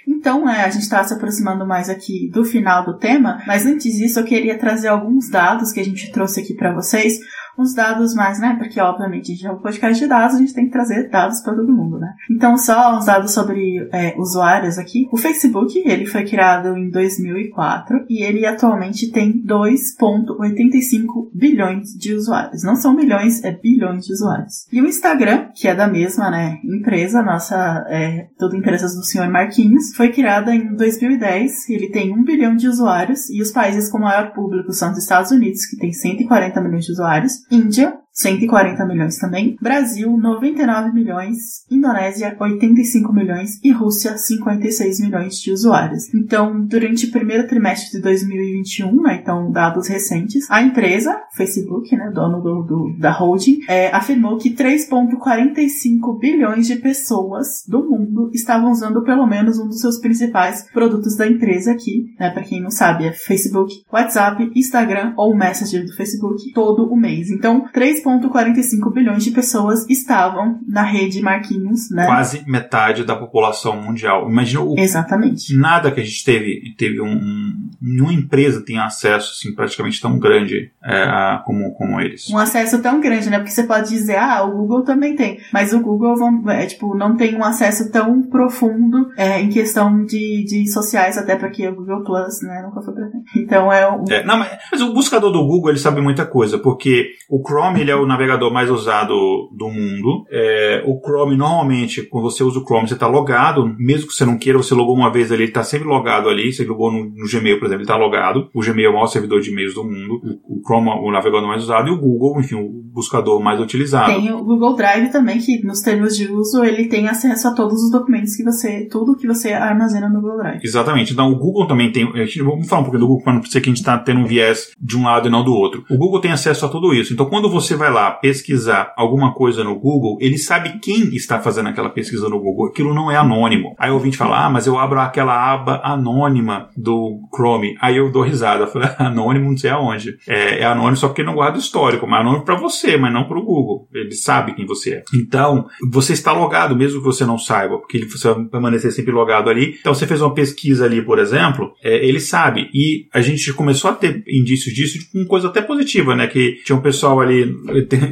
Então, 0.06 0.48
é, 0.48 0.64
a 0.64 0.70
gente 0.70 0.82
está 0.82 1.02
se 1.04 1.14
aproximando 1.14 1.66
mais 1.66 1.88
aqui 1.88 2.28
do 2.32 2.44
final 2.44 2.84
do 2.84 2.98
tema, 2.98 3.42
mas 3.46 3.66
antes 3.66 3.94
disso 3.94 4.18
eu 4.18 4.24
queria 4.24 4.58
trazer 4.58 4.88
alguns 4.88 5.28
dados 5.28 5.72
que 5.72 5.80
a 5.80 5.84
gente 5.84 6.10
trouxe 6.10 6.40
aqui 6.40 6.54
para 6.54 6.72
vocês, 6.72 7.20
uns 7.58 7.74
dados 7.74 8.14
mais, 8.14 8.38
né? 8.40 8.56
Porque, 8.58 8.80
obviamente, 8.80 9.32
a 9.32 9.34
gente 9.34 9.46
é 9.46 9.52
um 9.52 9.58
podcast 9.58 10.02
de 10.02 10.08
dados, 10.08 10.36
a 10.36 10.38
gente 10.38 10.54
tem 10.54 10.66
que 10.66 10.72
trazer 10.72 11.10
dados 11.10 11.40
para 11.40 11.54
todo 11.54 11.72
mundo, 11.72 11.98
né? 11.98 12.14
Então, 12.30 12.56
só 12.56 12.96
uns 12.96 13.04
dados 13.04 13.32
sobre 13.32 13.88
é, 13.92 14.14
usuários 14.18 14.78
aqui. 14.78 15.08
O 15.12 15.16
Facebook, 15.16 15.78
ele 15.84 16.06
foi 16.06 16.24
criado 16.24 16.76
em 16.76 16.90
2004 16.90 18.06
e 18.08 18.22
ele 18.22 18.46
atualmente 18.46 19.10
tem 19.10 19.42
2,85 19.44 21.30
bilhões 21.34 21.88
de 21.98 22.14
usuários. 22.14 22.62
Não 22.62 22.76
são 22.76 22.94
milhões, 22.94 23.42
é 23.44 23.52
bilhões 23.52 24.06
de 24.06 24.12
usuários. 24.12 24.66
E 24.72 24.80
o 24.80 24.86
Instagram, 24.86 25.48
que 25.54 25.68
é 25.68 25.74
da 25.74 25.86
mesma, 25.86 26.30
né, 26.30 26.58
empresa, 26.64 27.22
nossa, 27.22 27.84
é, 27.88 28.28
toda 28.38 28.56
empresa 28.56 28.86
do 28.86 29.04
senhor 29.04 29.28
Marquinhos, 29.28 29.94
foi 29.94 30.10
criada 30.10 30.54
em 30.54 30.74
2010 30.74 31.52
ele 31.74 31.90
tem 31.90 32.12
1 32.12 32.24
bilhão 32.24 32.56
de 32.56 32.68
usuários 32.68 33.30
e 33.30 33.40
os 33.40 33.50
países 33.50 33.90
com 33.90 33.98
maior 33.98 34.32
público 34.32 34.72
são 34.72 34.92
os 34.92 34.98
Estados 34.98 35.30
Unidos, 35.30 35.66
que 35.66 35.76
tem 35.76 35.92
140 35.92 36.60
milhões 36.60 36.84
de 36.84 36.92
usuários, 36.92 37.41
Índia, 37.50 38.00
140 38.12 38.84
milhões 38.86 39.16
também, 39.18 39.56
Brasil 39.60 40.16
99 40.16 40.92
milhões, 40.92 41.64
Indonésia 41.70 42.36
85 42.38 43.12
milhões 43.12 43.58
e 43.64 43.70
Rússia 43.70 44.18
56 44.18 45.00
milhões 45.00 45.36
de 45.36 45.50
usuários. 45.50 46.12
Então, 46.14 46.64
durante 46.66 47.06
o 47.06 47.10
primeiro 47.10 47.46
trimestre 47.48 47.92
de 47.92 48.02
2021, 48.02 49.02
né, 49.02 49.18
então 49.22 49.50
dados 49.50 49.88
recentes, 49.88 50.50
a 50.50 50.62
empresa 50.62 51.18
Facebook, 51.34 51.96
né, 51.96 52.10
dono 52.14 52.42
do, 52.42 52.62
do 52.62 52.96
da 52.98 53.10
holding, 53.10 53.60
é, 53.66 53.88
afirmou 53.88 54.36
que 54.36 54.50
3,45 54.54 56.18
bilhões 56.18 56.66
de 56.66 56.76
pessoas 56.76 57.64
do 57.66 57.82
mundo 57.88 58.30
estavam 58.34 58.70
usando 58.70 59.02
pelo 59.02 59.26
menos 59.26 59.58
um 59.58 59.68
dos 59.68 59.80
seus 59.80 59.98
principais 59.98 60.70
produtos 60.70 61.16
da 61.16 61.26
empresa 61.26 61.72
aqui, 61.72 62.14
né, 62.20 62.30
para 62.30 62.42
quem 62.42 62.60
não 62.60 62.70
sabe, 62.70 63.06
é 63.06 63.12
Facebook, 63.12 63.72
WhatsApp, 63.90 64.50
Instagram 64.54 65.14
ou 65.16 65.34
Messenger 65.34 65.86
do 65.86 65.96
Facebook 65.96 66.52
todo 66.52 66.92
o 66.92 66.96
mês. 66.96 67.30
Então, 67.30 67.64
3 67.72 68.01
3,45 68.02 68.92
bilhões 68.92 69.24
de 69.24 69.30
pessoas 69.30 69.88
estavam 69.88 70.60
na 70.66 70.82
rede 70.82 71.20
Marquinhos, 71.20 71.90
né? 71.90 72.06
Quase 72.06 72.44
metade 72.46 73.04
da 73.04 73.16
população 73.16 73.80
mundial. 73.80 74.28
Imagina 74.28 74.62
o. 74.62 74.78
Exatamente. 74.78 75.56
Nada 75.56 75.90
que 75.90 76.00
a 76.00 76.04
gente 76.04 76.24
teve, 76.24 76.74
teve 76.76 77.00
um, 77.00 77.12
um 77.12 77.70
nenhuma 77.80 78.12
empresa 78.12 78.64
tem 78.64 78.78
acesso 78.78 79.32
assim 79.32 79.54
praticamente 79.54 80.00
tão 80.00 80.18
grande 80.18 80.70
é, 80.84 81.38
como, 81.44 81.72
como 81.74 82.00
eles. 82.00 82.30
Um 82.30 82.38
acesso 82.38 82.80
tão 82.80 83.00
grande, 83.00 83.28
né? 83.28 83.38
Porque 83.38 83.50
você 83.50 83.64
pode 83.64 83.88
dizer, 83.88 84.16
ah, 84.16 84.44
o 84.44 84.52
Google 84.52 84.82
também 84.82 85.16
tem, 85.16 85.38
mas 85.52 85.72
o 85.72 85.80
Google 85.80 86.16
é, 86.50 86.66
tipo 86.66 86.96
não 86.96 87.16
tem 87.16 87.34
um 87.36 87.44
acesso 87.44 87.90
tão 87.90 88.22
profundo 88.22 89.10
é, 89.16 89.40
em 89.40 89.48
questão 89.48 90.04
de, 90.04 90.44
de 90.44 90.70
sociais 90.70 91.18
até 91.18 91.36
porque 91.36 91.66
o 91.68 91.74
Google 91.74 92.04
Plus, 92.04 92.42
né, 92.42 92.62
nunca 92.62 92.82
foi 92.82 92.94
pra. 92.94 93.08
Então 93.36 93.72
é 93.72 93.88
o. 93.88 94.04
É, 94.08 94.24
não, 94.24 94.38
mas, 94.38 94.50
mas, 94.70 94.80
o 94.80 94.92
buscador 94.92 95.32
do 95.32 95.46
Google 95.46 95.70
ele 95.70 95.78
sabe 95.78 96.00
muita 96.00 96.24
coisa, 96.24 96.58
porque 96.58 97.10
o 97.28 97.42
Chrome 97.46 97.80
ele 97.80 97.90
é 97.92 97.96
o 97.96 98.06
navegador 98.06 98.52
mais 98.52 98.70
usado 98.70 99.14
do 99.52 99.68
mundo. 99.68 100.24
É, 100.30 100.82
o 100.86 101.00
Chrome, 101.00 101.36
normalmente, 101.36 102.02
quando 102.02 102.24
você 102.24 102.42
usa 102.42 102.58
o 102.58 102.64
Chrome, 102.64 102.88
você 102.88 102.94
está 102.94 103.06
logado, 103.06 103.74
mesmo 103.78 104.08
que 104.08 104.14
você 104.14 104.24
não 104.24 104.38
queira, 104.38 104.58
você 104.58 104.74
logou 104.74 104.96
uma 104.96 105.12
vez 105.12 105.30
ali, 105.30 105.42
ele 105.42 105.50
está 105.50 105.62
sempre 105.62 105.86
logado 105.88 106.28
ali. 106.28 106.52
Você 106.52 106.64
logou 106.64 106.90
no, 106.90 107.04
no, 107.04 107.28
Gmail, 107.30 107.58
por 107.58 107.66
exemplo, 107.66 107.76
ele 107.76 107.82
está 107.82 107.96
logado. 107.96 108.48
O 108.54 108.60
Gmail 108.60 108.86
é 108.86 108.90
o 108.90 108.94
maior 108.94 109.06
servidor 109.06 109.40
de 109.40 109.50
e-mails 109.50 109.74
do 109.74 109.84
mundo. 109.84 110.20
O, 110.22 110.58
o 110.58 110.62
Chrome 110.64 110.88
é 110.88 110.94
o 110.94 111.10
navegador 111.10 111.46
mais 111.46 111.62
usado 111.62 111.88
e 111.88 111.92
o 111.92 111.98
Google, 112.00 112.40
enfim, 112.40 112.56
o 112.56 112.82
buscador 112.92 113.40
mais 113.40 113.60
utilizado. 113.60 114.12
Tem 114.12 114.30
o 114.32 114.44
Google 114.44 114.76
Drive 114.76 115.10
também, 115.10 115.38
que 115.38 115.64
nos 115.64 115.80
termos 115.80 116.16
de 116.16 116.30
uso, 116.30 116.62
ele 116.62 116.88
tem 116.88 117.08
acesso 117.08 117.48
a 117.48 117.54
todos 117.54 117.82
os 117.82 117.90
documentos 117.90 118.36
que 118.36 118.44
você, 118.44 118.86
tudo 118.90 119.16
que 119.16 119.26
você 119.26 119.52
armazena 119.52 120.08
no 120.08 120.20
Google 120.20 120.38
Drive. 120.38 120.60
Exatamente. 120.62 121.12
Então, 121.12 121.30
o 121.30 121.36
Google 121.36 121.66
também 121.66 121.90
tem, 121.90 122.10
vamos 122.44 122.68
falar 122.68 122.82
um 122.82 122.84
pouquinho 122.84 123.04
do 123.04 123.08
Google, 123.08 123.24
para 123.24 123.34
não 123.34 123.42
ser 123.44 123.60
que 123.60 123.68
a 123.68 123.72
gente 123.72 123.80
está 123.80 123.98
tendo 123.98 124.20
um 124.20 124.26
viés 124.26 124.72
de 124.80 124.96
um 124.96 125.04
lado 125.04 125.28
e 125.28 125.30
não 125.30 125.44
do 125.44 125.52
outro. 125.52 125.84
O 125.90 125.96
Google 125.96 126.20
tem 126.20 126.32
acesso 126.32 126.66
a 126.66 126.68
tudo 126.68 126.92
isso. 126.94 127.12
Então, 127.12 127.26
quando 127.26 127.50
você 127.50 127.74
vai 127.82 127.90
lá 127.90 128.12
pesquisar 128.12 128.92
alguma 128.96 129.34
coisa 129.34 129.64
no 129.64 129.74
Google, 129.74 130.16
ele 130.20 130.38
sabe 130.38 130.78
quem 130.78 131.14
está 131.16 131.40
fazendo 131.40 131.68
aquela 131.68 131.90
pesquisa 131.90 132.28
no 132.28 132.38
Google. 132.38 132.68
Aquilo 132.68 132.94
não 132.94 133.10
é 133.10 133.16
anônimo. 133.16 133.74
Aí 133.76 133.90
o 133.90 133.94
ouvinte 133.94 134.16
fala, 134.16 134.46
ah, 134.46 134.50
mas 134.50 134.68
eu 134.68 134.78
abro 134.78 135.00
aquela 135.00 135.52
aba 135.52 135.80
anônima 135.82 136.68
do 136.76 137.18
Chrome. 137.34 137.76
Aí 137.80 137.96
eu 137.96 138.12
dou 138.12 138.22
risada. 138.22 138.66
Falo, 138.72 138.84
anônimo 138.98 139.50
não 139.50 139.56
sei 139.56 139.70
aonde. 139.70 140.16
É, 140.28 140.60
é 140.60 140.64
anônimo 140.64 140.96
só 140.96 141.08
porque 141.08 141.24
não 141.24 141.34
guarda 141.34 141.58
histórico, 141.58 142.06
mas 142.06 142.18
é 142.18 142.20
anônimo 142.20 142.44
para 142.44 142.54
você, 142.54 142.96
mas 142.96 143.12
não 143.12 143.24
para 143.24 143.38
o 143.38 143.44
Google. 143.44 143.88
Ele 143.92 144.12
sabe 144.12 144.54
quem 144.54 144.64
você 144.64 144.94
é. 144.94 145.02
Então, 145.12 145.66
você 145.90 146.12
está 146.12 146.32
logado, 146.32 146.76
mesmo 146.76 147.00
que 147.00 147.04
você 147.04 147.26
não 147.26 147.38
saiba, 147.38 147.78
porque 147.78 147.98
você 148.04 148.32
vai 148.32 148.44
permanecer 148.44 148.92
sempre 148.92 149.12
logado 149.12 149.50
ali. 149.50 149.76
Então, 149.80 149.92
você 149.92 150.06
fez 150.06 150.20
uma 150.20 150.34
pesquisa 150.34 150.84
ali, 150.84 151.02
por 151.02 151.18
exemplo, 151.18 151.72
é, 151.82 152.06
ele 152.06 152.20
sabe. 152.20 152.70
E 152.72 153.08
a 153.12 153.20
gente 153.20 153.52
começou 153.52 153.90
a 153.90 153.94
ter 153.94 154.22
indícios 154.28 154.72
disso 154.72 154.98
com 155.12 155.24
coisa 155.24 155.48
até 155.48 155.60
positiva, 155.60 156.14
né? 156.14 156.28
Que 156.28 156.60
tinha 156.64 156.76
um 156.76 156.82
pessoal 156.82 157.20
ali 157.20 157.44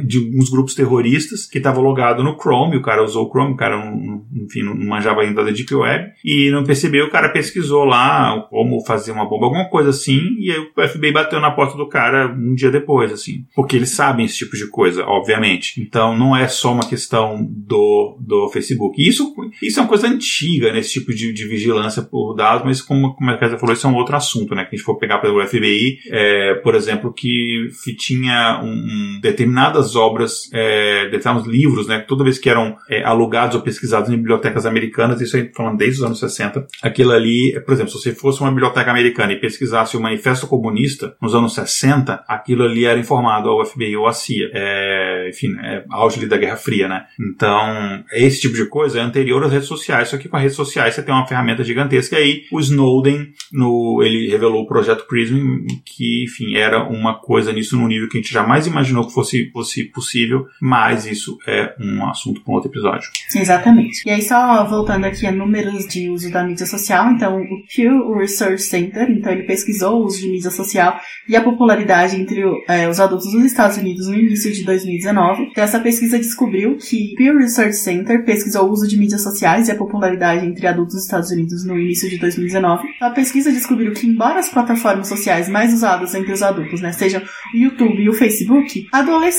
de 0.03 0.19
uns 0.35 0.49
grupos 0.49 0.75
terroristas 0.75 1.45
que 1.45 1.57
estavam 1.57 1.83
logados 1.83 2.23
no 2.23 2.37
Chrome, 2.37 2.77
o 2.77 2.81
cara 2.81 3.03
usou 3.03 3.25
o 3.25 3.29
Chrome, 3.29 3.53
o 3.53 3.57
cara, 3.57 3.77
não, 3.77 4.25
enfim, 4.35 4.63
não 4.63 4.75
manjava 4.75 5.21
ainda 5.21 5.43
da 5.43 5.51
Deep 5.51 5.73
Web, 5.73 6.11
e 6.23 6.49
não 6.51 6.63
percebeu, 6.63 7.05
o 7.05 7.11
cara 7.11 7.29
pesquisou 7.29 7.85
lá 7.85 8.47
como 8.49 8.83
fazer 8.85 9.11
uma 9.11 9.27
bomba, 9.27 9.45
alguma 9.45 9.69
coisa 9.69 9.89
assim, 9.89 10.19
e 10.39 10.51
aí 10.51 10.59
o 10.59 10.87
FBI 10.87 11.11
bateu 11.11 11.39
na 11.39 11.51
porta 11.51 11.77
do 11.77 11.87
cara 11.87 12.27
um 12.27 12.53
dia 12.53 12.71
depois, 12.71 13.11
assim, 13.11 13.45
porque 13.55 13.75
eles 13.75 13.89
sabem 13.89 14.25
esse 14.25 14.37
tipo 14.37 14.55
de 14.55 14.67
coisa, 14.67 15.03
obviamente. 15.05 15.81
Então 15.81 16.17
não 16.17 16.35
é 16.35 16.47
só 16.47 16.73
uma 16.73 16.87
questão 16.87 17.45
do, 17.49 18.17
do 18.19 18.49
Facebook. 18.49 19.01
Isso, 19.01 19.33
isso 19.61 19.79
é 19.79 19.83
uma 19.83 19.89
coisa 19.89 20.07
antiga, 20.07 20.71
nesse 20.71 20.99
né, 20.99 21.01
tipo 21.01 21.13
de, 21.13 21.33
de 21.33 21.47
vigilância 21.47 22.01
por 22.01 22.33
dados, 22.35 22.65
mas 22.65 22.81
como, 22.81 23.13
como 23.15 23.29
a 23.29 23.37
Casa 23.37 23.57
falou, 23.57 23.73
isso 23.73 23.87
é 23.87 23.89
um 23.89 23.95
outro 23.95 24.15
assunto, 24.15 24.55
né? 24.55 24.63
Que 24.63 24.75
a 24.75 24.77
gente 24.77 24.85
for 24.85 24.97
pegar 24.97 25.19
pelo 25.19 25.45
FBI, 25.45 25.99
é, 26.09 26.55
por 26.55 26.75
exemplo, 26.75 27.13
que 27.13 27.69
tinha 27.97 28.61
um, 28.63 28.71
um 28.71 29.19
determinadas 29.51 29.95
obras, 29.95 30.49
é, 30.53 31.09
determinados 31.09 31.47
livros, 31.47 31.87
né, 31.87 31.99
toda 31.99 32.23
vez 32.23 32.39
que 32.39 32.49
eram 32.49 32.77
é, 32.89 33.03
alugados 33.03 33.55
ou 33.55 33.61
pesquisados 33.61 34.09
em 34.09 34.15
bibliotecas 34.15 34.65
americanas, 34.65 35.21
isso 35.21 35.35
aí 35.35 35.51
falando 35.53 35.77
desde 35.77 35.99
os 35.99 36.05
anos 36.05 36.19
60, 36.19 36.65
aquilo 36.81 37.11
ali, 37.11 37.59
por 37.65 37.73
exemplo, 37.73 37.91
se 37.91 37.99
você 37.99 38.13
fosse 38.13 38.41
uma 38.41 38.49
biblioteca 38.49 38.89
americana 38.89 39.33
e 39.33 39.39
pesquisasse 39.39 39.97
o 39.97 40.01
Manifesto 40.01 40.47
Comunista 40.47 41.15
nos 41.21 41.35
anos 41.35 41.53
60, 41.53 42.23
aquilo 42.27 42.63
ali 42.63 42.85
era 42.85 42.99
informado 42.99 43.49
ao 43.49 43.65
FBI 43.65 43.95
ou 43.97 44.07
à 44.07 44.13
CIA. 44.13 44.49
É, 44.53 45.29
enfim, 45.29 45.53
é 45.59 45.83
auge 45.89 46.25
da 46.25 46.37
Guerra 46.37 46.55
Fria, 46.55 46.87
né? 46.87 47.05
Então, 47.19 48.03
esse 48.13 48.41
tipo 48.41 48.55
de 48.55 48.65
coisa 48.65 48.99
é 48.99 49.01
anterior 49.01 49.43
às 49.43 49.51
redes 49.51 49.67
sociais, 49.67 50.09
só 50.09 50.17
que 50.17 50.29
com 50.29 50.37
as 50.37 50.43
redes 50.43 50.55
sociais 50.55 50.93
você 50.93 51.03
tem 51.03 51.13
uma 51.13 51.27
ferramenta 51.27 51.63
gigantesca 51.63 52.19
e 52.19 52.23
aí 52.23 52.43
o 52.51 52.59
Snowden, 52.59 53.33
no, 53.51 54.01
ele 54.03 54.29
revelou 54.29 54.63
o 54.63 54.67
projeto 54.67 55.05
PRISM, 55.07 55.65
que, 55.85 56.23
enfim, 56.25 56.55
era 56.55 56.83
uma 56.87 57.15
coisa 57.19 57.51
nisso 57.51 57.77
num 57.77 57.87
nível 57.87 58.07
que 58.07 58.17
a 58.17 58.21
gente 58.21 58.33
jamais 58.33 58.67
imaginou 58.67 59.05
que 59.05 59.13
fosse, 59.13 59.40
fosse 59.49 59.85
possível, 59.85 60.45
mas 60.61 61.05
isso 61.05 61.37
é 61.47 61.73
um 61.79 62.05
assunto 62.07 62.41
para 62.41 62.51
um 62.51 62.55
outro 62.55 62.69
episódio. 62.69 63.09
Exatamente. 63.35 64.03
E 64.05 64.09
aí, 64.09 64.21
só 64.21 64.65
voltando 64.65 65.05
aqui 65.05 65.25
a 65.25 65.31
números 65.31 65.87
de 65.87 66.09
uso 66.09 66.31
da 66.31 66.43
mídia 66.43 66.65
social, 66.65 67.11
então 67.11 67.41
o 67.41 67.45
Pew 67.73 68.17
Research 68.17 68.63
Center, 68.63 69.09
então 69.09 69.31
ele 69.31 69.43
pesquisou 69.43 70.01
o 70.01 70.05
uso 70.05 70.19
de 70.19 70.29
mídia 70.29 70.51
social 70.51 70.99
e 71.27 71.35
a 71.35 71.41
popularidade 71.41 72.15
entre 72.15 72.41
é, 72.67 72.87
os 72.87 72.99
adultos 72.99 73.31
dos 73.31 73.45
Estados 73.45 73.77
Unidos 73.77 74.07
no 74.07 74.15
início 74.15 74.51
de 74.51 74.63
2019. 74.63 75.43
Então, 75.43 75.63
essa 75.63 75.79
pesquisa 75.79 76.17
descobriu 76.17 76.77
que 76.77 77.13
Pew 77.15 77.37
Research 77.37 77.75
Center 77.75 78.23
pesquisou 78.25 78.67
o 78.67 78.71
uso 78.71 78.87
de 78.87 78.97
mídias 78.97 79.21
sociais 79.21 79.67
e 79.67 79.71
a 79.71 79.75
popularidade 79.75 80.45
entre 80.45 80.67
adultos 80.67 80.95
dos 80.95 81.03
Estados 81.03 81.31
Unidos 81.31 81.65
no 81.65 81.79
início 81.79 82.09
de 82.09 82.17
2019. 82.17 82.87
A 83.01 83.09
pesquisa 83.09 83.51
descobriu 83.51 83.93
que, 83.93 84.07
embora 84.07 84.39
as 84.39 84.49
plataformas 84.49 85.07
sociais 85.07 85.47
mais 85.47 85.73
usadas 85.73 86.13
entre 86.15 86.31
os 86.31 86.41
adultos 86.41 86.81
né, 86.81 86.91
sejam 86.91 87.21
o 87.53 87.57
YouTube 87.57 88.01
e 88.01 88.09
o 88.09 88.13
Facebook, 88.13 88.87
adolescentes, 88.91 89.30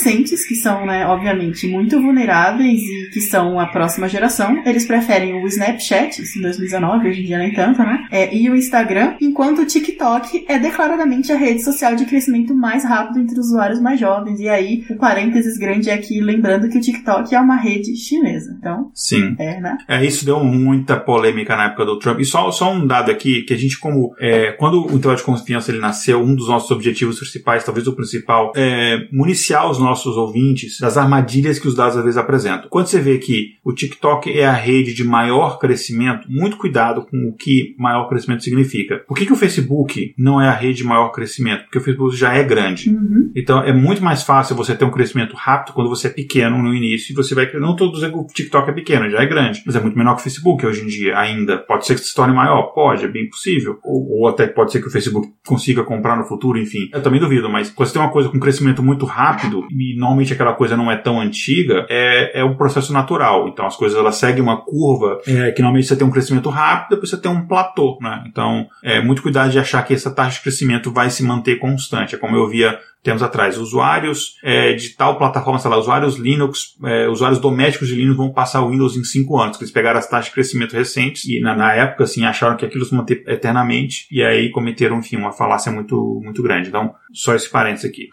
que 0.46 0.54
são, 0.54 0.86
né, 0.86 1.06
obviamente, 1.06 1.66
muito 1.66 2.00
vulneráveis 2.00 2.80
e 2.80 3.10
que 3.12 3.20
são 3.20 3.58
a 3.58 3.66
próxima 3.66 4.08
geração, 4.08 4.62
eles 4.64 4.86
preferem 4.86 5.34
o 5.34 5.46
Snapchat, 5.46 6.22
isso 6.22 6.38
em 6.38 6.42
2019, 6.42 7.08
hoje 7.08 7.22
em 7.22 7.26
dia 7.26 7.38
nem 7.38 7.52
tanto, 7.52 7.82
né? 7.82 8.06
É, 8.10 8.34
e 8.34 8.48
o 8.48 8.56
Instagram, 8.56 9.14
enquanto 9.20 9.62
o 9.62 9.66
TikTok 9.66 10.44
é 10.48 10.58
declaradamente 10.58 11.32
a 11.32 11.36
rede 11.36 11.62
social 11.62 11.94
de 11.96 12.04
crescimento 12.06 12.54
mais 12.54 12.84
rápido 12.84 13.20
entre 13.20 13.38
os 13.38 13.46
usuários 13.46 13.80
mais 13.80 13.98
jovens. 13.98 14.40
E 14.40 14.48
aí, 14.48 14.84
o 14.90 14.96
parênteses 14.96 15.58
grande 15.58 15.90
é 15.90 15.98
que, 15.98 16.20
lembrando 16.20 16.68
que 16.68 16.78
o 16.78 16.80
TikTok 16.80 17.34
é 17.34 17.40
uma 17.40 17.56
rede 17.56 17.96
chinesa. 17.96 18.54
Então, 18.58 18.90
Sim. 18.94 19.34
é, 19.38 19.60
né? 19.60 19.76
É, 19.88 20.04
isso 20.04 20.24
deu 20.24 20.42
muita 20.42 20.96
polêmica 20.98 21.56
na 21.56 21.66
época 21.66 21.84
do 21.84 21.98
Trump. 21.98 22.20
E 22.20 22.24
só, 22.24 22.50
só 22.50 22.72
um 22.72 22.86
dado 22.86 23.10
aqui, 23.10 23.42
que 23.42 23.54
a 23.54 23.56
gente, 23.56 23.78
como. 23.78 24.14
É, 24.18 24.52
quando 24.52 24.86
o 24.86 24.92
intervalo 24.92 25.16
de 25.16 25.22
confiança 25.22 25.70
ele 25.70 25.80
nasceu, 25.80 26.20
um 26.20 26.34
dos 26.34 26.48
nossos 26.48 26.70
objetivos 26.70 27.18
principais, 27.18 27.64
talvez 27.64 27.86
o 27.86 27.94
principal, 27.94 28.52
é 28.56 29.06
municiar 29.12 29.68
os 29.72 29.78
nossos 29.78 30.16
ouvintes 30.16 30.78
das 30.78 30.96
armadilhas 30.96 31.58
que 31.58 31.68
os 31.68 31.74
dados 31.74 31.96
às 31.96 32.04
vezes 32.04 32.18
apresentam. 32.18 32.68
Quando 32.70 32.86
você 32.86 33.00
vê 33.00 33.18
que 33.18 33.56
o 33.64 33.72
TikTok 33.72 34.30
é 34.30 34.46
a 34.46 34.52
rede 34.52 34.94
de 34.94 35.04
maior 35.04 35.58
crescimento, 35.58 36.30
muito 36.30 36.56
cuidado 36.56 37.04
com 37.06 37.28
o 37.28 37.36
que 37.36 37.74
maior 37.78 38.08
crescimento 38.08 38.44
significa. 38.44 38.98
Por 39.06 39.16
que, 39.16 39.26
que 39.26 39.32
o 39.32 39.36
Facebook 39.36 40.14
não 40.18 40.40
é 40.40 40.48
a 40.48 40.54
rede 40.54 40.78
de 40.78 40.84
maior 40.84 41.10
crescimento? 41.10 41.64
Porque 41.64 41.78
o 41.78 41.82
Facebook 41.82 42.16
já 42.16 42.34
é 42.34 42.42
grande. 42.42 42.90
Uhum. 42.90 43.32
Então 43.34 43.62
é 43.62 43.72
muito 43.72 44.02
mais 44.02 44.22
fácil 44.22 44.54
você 44.56 44.74
ter 44.74 44.84
um 44.84 44.90
crescimento 44.90 45.34
rápido 45.34 45.74
quando 45.74 45.88
você 45.88 46.08
é 46.08 46.10
pequeno 46.10 46.62
no 46.62 46.74
início 46.74 47.12
e 47.12 47.16
você 47.16 47.34
vai. 47.34 47.50
Não 47.54 47.72
estou 47.72 47.90
dizendo 47.90 48.12
que 48.12 48.18
o 48.18 48.26
TikTok 48.26 48.70
é 48.70 48.72
pequeno, 48.72 49.10
já 49.10 49.22
é 49.22 49.26
grande, 49.26 49.62
mas 49.66 49.76
é 49.76 49.80
muito 49.80 49.96
menor 49.96 50.14
que 50.14 50.20
o 50.20 50.24
Facebook 50.24 50.66
hoje 50.66 50.82
em 50.82 50.86
dia 50.86 51.18
ainda. 51.18 51.58
Pode 51.58 51.86
ser 51.86 51.94
que 51.94 52.00
se 52.00 52.14
torne 52.14 52.34
maior? 52.34 52.72
Pode, 52.74 53.04
é 53.04 53.08
bem 53.08 53.28
possível. 53.28 53.78
Ou, 53.82 54.20
ou 54.20 54.28
até 54.28 54.46
pode 54.46 54.72
ser 54.72 54.80
que 54.80 54.88
o 54.88 54.90
Facebook 54.90 55.28
consiga 55.46 55.82
comprar 55.82 56.16
no 56.16 56.24
futuro, 56.24 56.58
enfim. 56.58 56.88
Eu 56.92 57.02
também 57.02 57.20
duvido, 57.20 57.48
mas 57.48 57.70
quando 57.70 57.88
você 57.88 57.94
tem 57.94 58.02
uma 58.02 58.12
coisa 58.12 58.28
com 58.28 58.38
crescimento 58.38 58.82
muito 58.82 59.06
rápido 59.06 59.61
e 59.70 59.96
normalmente 59.96 60.32
aquela 60.32 60.54
coisa 60.54 60.76
não 60.76 60.90
é 60.90 60.96
tão 60.96 61.20
antiga, 61.20 61.86
é, 61.88 62.40
é 62.40 62.44
um 62.44 62.54
processo 62.54 62.92
natural. 62.92 63.48
Então 63.48 63.66
as 63.66 63.76
coisas 63.76 63.98
elas 63.98 64.16
seguem 64.16 64.42
uma 64.42 64.62
curva 64.62 65.20
é, 65.26 65.50
que 65.52 65.62
normalmente 65.62 65.88
você 65.88 65.96
tem 65.96 66.06
um 66.06 66.10
crescimento 66.10 66.48
rápido, 66.48 66.90
depois 66.90 67.10
você 67.10 67.16
tem 67.16 67.30
um 67.30 67.46
platô, 67.46 67.98
né? 68.00 68.24
Então 68.26 68.66
é 68.82 69.00
muito 69.00 69.22
cuidado 69.22 69.50
de 69.50 69.58
achar 69.58 69.82
que 69.82 69.94
essa 69.94 70.10
taxa 70.10 70.36
de 70.36 70.42
crescimento 70.42 70.92
vai 70.92 71.10
se 71.10 71.22
manter 71.22 71.58
constante. 71.58 72.14
É 72.14 72.18
como 72.18 72.36
eu 72.36 72.48
via 72.48 72.78
tempos 73.02 73.22
atrás. 73.22 73.58
Usuários 73.58 74.36
é, 74.42 74.74
de 74.74 74.90
tal 74.90 75.18
plataforma, 75.18 75.58
sei 75.58 75.70
lá, 75.70 75.76
usuários 75.76 76.16
Linux, 76.16 76.76
é, 76.84 77.08
usuários 77.08 77.40
domésticos 77.40 77.88
de 77.88 77.96
Linux 77.96 78.16
vão 78.16 78.32
passar 78.32 78.62
o 78.62 78.70
Windows 78.70 78.96
em 78.96 79.04
5 79.04 79.38
anos, 79.38 79.60
eles 79.60 79.72
pegaram 79.72 79.98
as 79.98 80.08
taxas 80.08 80.26
de 80.26 80.32
crescimento 80.32 80.74
recentes 80.74 81.24
e 81.24 81.40
na, 81.40 81.56
na, 81.56 81.74
época, 81.74 82.04
assim, 82.04 82.24
acharam 82.24 82.56
que 82.56 82.64
aquilo 82.64 82.84
se 82.84 82.94
manter 82.94 83.24
eternamente 83.26 84.06
e 84.10 84.22
aí 84.22 84.50
cometeram, 84.50 84.98
enfim, 84.98 85.16
uma 85.16 85.32
falácia 85.32 85.72
muito, 85.72 86.20
muito 86.22 86.42
grande. 86.42 86.68
Então, 86.68 86.94
só 87.12 87.34
esse 87.34 87.50
parênteses 87.50 87.90
aqui. 87.90 88.08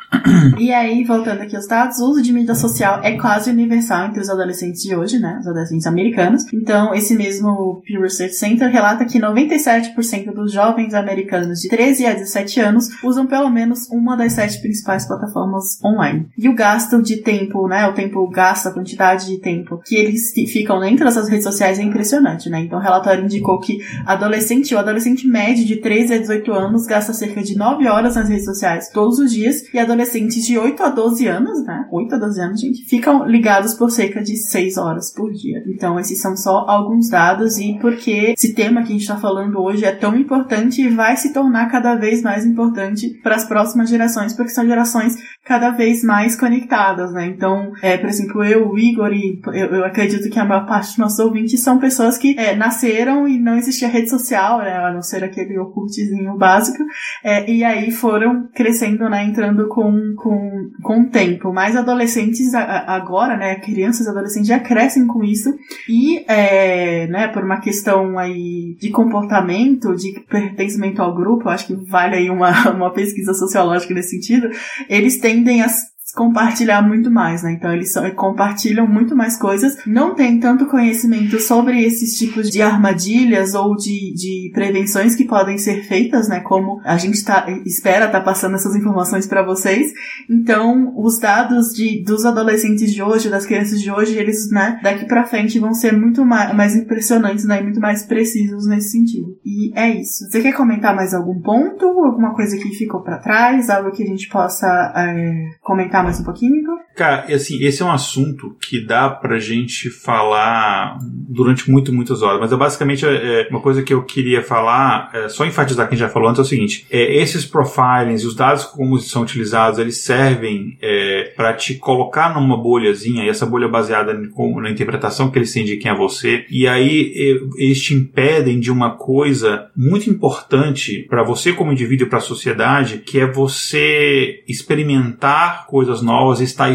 E 0.58 0.74
aí, 0.74 1.04
voltando 1.04 1.42
aqui 1.42 1.56
aos 1.56 1.68
dados, 1.68 2.00
o 2.00 2.10
uso 2.10 2.22
de 2.22 2.34
mídia 2.34 2.56
social 2.56 3.02
é 3.04 3.18
quase 3.18 3.50
universal 3.50 4.08
entre 4.08 4.20
os 4.20 4.30
adolescentes 4.30 4.82
de 4.82 4.96
hoje, 4.96 5.20
né? 5.20 5.38
Os 5.40 5.48
adolescentes 5.48 5.88
americanos. 5.88 6.44
Então, 6.54 6.94
esse 6.94 7.16
mesmo 7.16 7.82
Pew 7.86 8.02
Research 8.02 8.36
Center 8.36 8.70
relata 8.70 9.06
que 9.06 9.20
97% 9.20 10.34
dos 10.34 10.52
jovens 10.52 10.94
americanos 10.94 11.60
de 11.60 11.70
13 11.70 12.06
a 12.06 12.14
17 12.14 12.60
anos 12.60 12.86
usam 13.04 13.26
pelo 13.26 13.50
menos 13.50 13.88
uma 13.90 14.16
das 14.16 14.34
sete 14.34 14.60
principais 14.60 14.79
plataformas 14.84 15.84
online. 15.84 16.28
E 16.38 16.48
o 16.50 16.56
gasto 16.56 17.02
de 17.02 17.18
tempo, 17.18 17.68
né? 17.68 17.88
O 17.88 17.94
tempo 17.94 18.28
gasto, 18.30 18.68
a 18.68 18.74
quantidade 18.74 19.28
de 19.28 19.38
tempo 19.40 19.82
que 19.86 19.96
eles 19.96 20.32
ficam 20.52 20.80
dentro 20.80 21.06
dessas 21.06 21.28
redes 21.28 21.46
sociais 21.46 21.80
é 21.80 21.84
impressionante, 21.84 22.50
né? 22.50 22.62
Então, 22.62 22.80
o 22.80 22.82
relatório 22.82 23.24
indicou 23.24 23.60
que 23.60 23.80
adolescente, 24.06 24.74
o 24.74 24.80
adolescente 24.80 25.28
médio 25.28 25.66
de 25.66 25.78
13 25.78 26.14
a 26.14 26.18
18 26.18 26.52
anos 26.52 26.86
gasta 26.86 27.14
cerca 27.14 27.42
de 27.42 27.58
9 27.58 27.88
horas 27.88 28.16
nas 28.16 28.30
redes 28.30 28.46
sociais 28.46 28.90
todos 28.90 29.20
os 29.20 29.32
dias 29.32 29.64
e 29.74 29.80
adolescentes 29.80 30.46
de 30.46 30.58
8 30.58 30.84
a 30.84 30.90
12 30.90 31.28
anos, 31.28 31.64
né? 31.66 31.88
8 31.92 32.16
a 32.16 32.18
12 32.18 32.42
anos, 32.42 32.62
gente, 32.62 32.86
ficam 32.86 33.26
ligados 33.26 33.74
por 33.74 33.92
cerca 33.92 34.22
de 34.22 34.36
6 34.38 34.78
horas 34.78 35.14
por 35.14 35.32
dia. 35.32 35.64
Então, 35.68 36.00
esses 36.00 36.22
são 36.22 36.36
só 36.36 36.66
alguns 36.68 37.10
dados 37.10 37.58
e 37.58 37.78
porque 37.80 38.34
esse 38.38 38.54
tema 38.54 38.82
que 38.82 38.90
a 38.90 38.92
gente 38.92 39.02
está 39.02 39.18
falando 39.18 39.60
hoje 39.60 39.86
é 39.86 39.92
tão 39.92 40.16
importante 40.16 40.82
e 40.82 40.90
vai 40.90 41.18
se 41.18 41.34
tornar 41.34 41.70
cada 41.70 41.96
vez 41.96 42.22
mais 42.22 42.46
importante 42.46 43.10
para 43.22 43.36
as 43.36 43.46
próximas 43.46 43.90
gerações, 43.90 44.34
porque 44.34 44.52
são 44.52 44.66
gerações 44.70 45.16
cada 45.44 45.72
vez 45.72 46.04
mais 46.04 46.36
conectadas, 46.36 47.12
né? 47.12 47.26
Então, 47.26 47.72
é, 47.82 47.98
por 47.98 48.08
exemplo, 48.08 48.44
eu, 48.44 48.70
o 48.70 48.78
Igor 48.78 49.12
e 49.12 49.42
eu, 49.48 49.76
eu 49.76 49.86
acredito 49.86 50.30
que 50.30 50.40
a 50.40 50.46
maior 50.46 50.68
parte 50.68 50.90
dos 50.90 50.98
nossos 50.98 51.20
ouvintes 51.20 51.62
são 51.62 51.80
pessoas 51.80 52.18
que 52.18 52.38
é, 52.38 52.56
nasceram 52.56 53.28
e 53.28 53.40
não 53.40 53.58
existia 53.58 53.88
rede 53.88 54.10
social, 54.10 54.60
né? 54.60 54.78
A 54.78 54.94
não 54.94 55.02
ser 55.02 55.24
aquele 55.24 55.58
ocultezinho 55.58 56.38
básico, 56.38 56.84
é, 57.24 57.50
e 57.50 57.64
aí 57.64 57.92
foram 57.92 58.48
crescendo, 58.54 59.10
né? 59.10 59.24
Entrando 59.24 59.68
com, 59.68 60.14
com, 60.16 60.70
com 60.84 61.02
o 61.02 61.10
tempo. 61.10 61.52
Mas 61.52 61.76
adolescentes 61.76 62.54
agora, 62.54 63.36
né? 63.36 63.56
Crianças 63.56 64.06
e 64.06 64.10
adolescentes 64.10 64.48
já 64.48 64.60
crescem 64.60 65.08
com 65.08 65.24
isso 65.24 65.50
e, 65.90 66.24
é, 66.28 67.08
né? 67.08 67.28
Por 67.28 67.44
uma 67.44 67.60
questão 67.60 68.20
aí 68.20 68.76
de 68.80 68.90
comportamento, 68.92 69.96
de 69.96 70.20
pertencimento 70.30 71.02
ao 71.02 71.16
grupo, 71.16 71.50
acho 71.50 71.68
que 71.68 71.76
vale 71.76 72.16
aí 72.16 72.30
uma, 72.30 72.52
uma 72.72 72.92
pesquisa 72.94 73.34
sociológica 73.34 73.94
nesse 73.94 74.12
sentido, 74.12 74.50
eles 74.88 75.20
tendem 75.20 75.62
a 75.62 75.68
compartilhar 76.14 76.82
muito 76.82 77.12
mais, 77.12 77.44
né? 77.44 77.54
Então 77.54 77.74
eles 77.74 77.94
compartilham 78.16 78.88
muito 78.88 79.16
mais 79.16 79.38
coisas, 79.38 79.78
não 79.86 80.16
tem 80.16 80.40
tanto 80.40 80.66
conhecimento 80.66 81.40
sobre 81.40 81.84
esses 81.84 82.18
tipos 82.18 82.50
de 82.50 82.62
armadilhas 82.62 83.54
ou 83.54 83.76
de, 83.76 84.14
de 84.14 84.52
prevenções 84.54 85.16
que 85.16 85.26
podem 85.26 85.58
ser 85.58 85.84
feitas, 85.84 86.28
né? 86.28 86.40
Como 86.42 86.82
a 86.84 86.98
gente 86.98 87.24
tá, 87.24 87.46
espera 87.66 88.06
estar 88.06 88.20
tá 88.20 88.26
passando 88.26 88.56
essas 88.56 88.76
informações 88.76 89.28
para 89.28 89.44
vocês. 89.44 89.92
Então, 90.30 90.94
os 90.98 91.20
dados 91.20 91.74
de, 91.74 92.04
dos 92.04 92.26
adolescentes 92.26 92.94
de 92.94 93.02
hoje, 93.02 93.30
das 93.30 93.46
crianças 93.46 93.82
de 93.82 93.92
hoje, 93.92 94.18
eles, 94.18 94.50
né, 94.52 94.80
daqui 94.82 95.06
para 95.06 95.26
frente 95.26 95.60
vão 95.60 95.74
ser 95.74 95.94
muito 95.94 96.26
mais, 96.26 96.56
mais 96.56 96.76
impressionantes, 96.76 97.46
né? 97.46 97.60
E 97.60 97.64
muito 97.64 97.80
mais 97.80 98.06
precisos 98.06 98.68
nesse 98.68 98.92
sentido. 98.92 99.38
E 99.46 99.72
é 99.78 99.90
isso. 99.90 100.30
Você 100.30 100.42
quer 100.42 100.54
comentar 100.54 100.96
mais 100.96 101.14
algum 101.14 101.40
ponto? 101.42 101.86
Alguma 101.86 102.34
coisa 102.34 102.58
que 102.58 102.70
ficou 102.70 103.02
para 103.02 103.18
trás? 103.18 103.70
Algo 103.70 103.92
que 103.92 104.04
a 104.04 104.08
gente 104.08 104.28
possa 104.30 104.68
é, 104.96 105.50
comentar 105.62 105.99
mais 106.04 106.20
um 106.20 106.24
pouquinho? 106.24 106.80
Cara, 107.00 107.34
assim, 107.34 107.64
esse 107.64 107.82
é 107.82 107.86
um 107.86 107.92
assunto 107.94 108.58
que 108.60 108.86
dá 108.86 109.10
pra 109.10 109.40
gente 109.40 109.90
falar 109.90 110.98
durante 111.02 111.72
muito, 111.72 111.94
muitas 111.94 112.22
horas, 112.22 112.42
mas 112.42 112.52
é 112.52 112.58
basicamente 112.58 113.06
é, 113.06 113.48
uma 113.50 113.62
coisa 113.62 113.82
que 113.82 113.94
eu 113.94 114.04
queria 114.04 114.44
falar, 114.44 115.10
é, 115.14 115.30
só 115.30 115.46
enfatizar 115.46 115.88
quem 115.88 115.98
já 115.98 116.10
falou 116.10 116.28
antes, 116.28 116.40
é 116.40 116.42
o 116.42 116.46
seguinte, 116.46 116.86
é, 116.92 117.16
esses 117.16 117.46
profilings, 117.46 118.26
os 118.26 118.36
dados 118.36 118.66
como 118.66 119.00
são 119.00 119.22
utilizados, 119.22 119.80
eles 119.80 120.04
servem 120.04 120.78
é, 120.82 121.32
para 121.38 121.54
te 121.54 121.76
colocar 121.76 122.34
numa 122.34 122.62
bolhazinha, 122.62 123.24
e 123.24 123.30
essa 123.30 123.46
bolha 123.46 123.68
é 123.68 123.70
baseada 123.70 124.14
na 124.14 124.70
interpretação 124.70 125.32
que 125.32 125.40
eles 125.40 125.54
têm 125.54 125.64
de 125.64 125.78
quem 125.78 125.90
é 125.90 125.96
você, 125.96 126.46
e 126.52 126.68
aí 126.68 127.14
eles 127.58 127.82
te 127.82 127.94
impedem 127.94 128.60
de 128.60 128.70
uma 128.70 128.98
coisa 128.98 129.70
muito 129.74 130.10
importante 130.10 131.06
para 131.10 131.24
você 131.24 131.54
como 131.54 131.72
indivíduo 131.72 132.08
e 132.08 132.10
para 132.10 132.18
a 132.20 132.22
sociedade, 132.22 132.98
que 132.98 133.22
é 133.22 133.26
você 133.26 134.44
experimentar 134.46 135.66
coisas 135.66 136.02
novas, 136.02 136.42
estar 136.42 136.70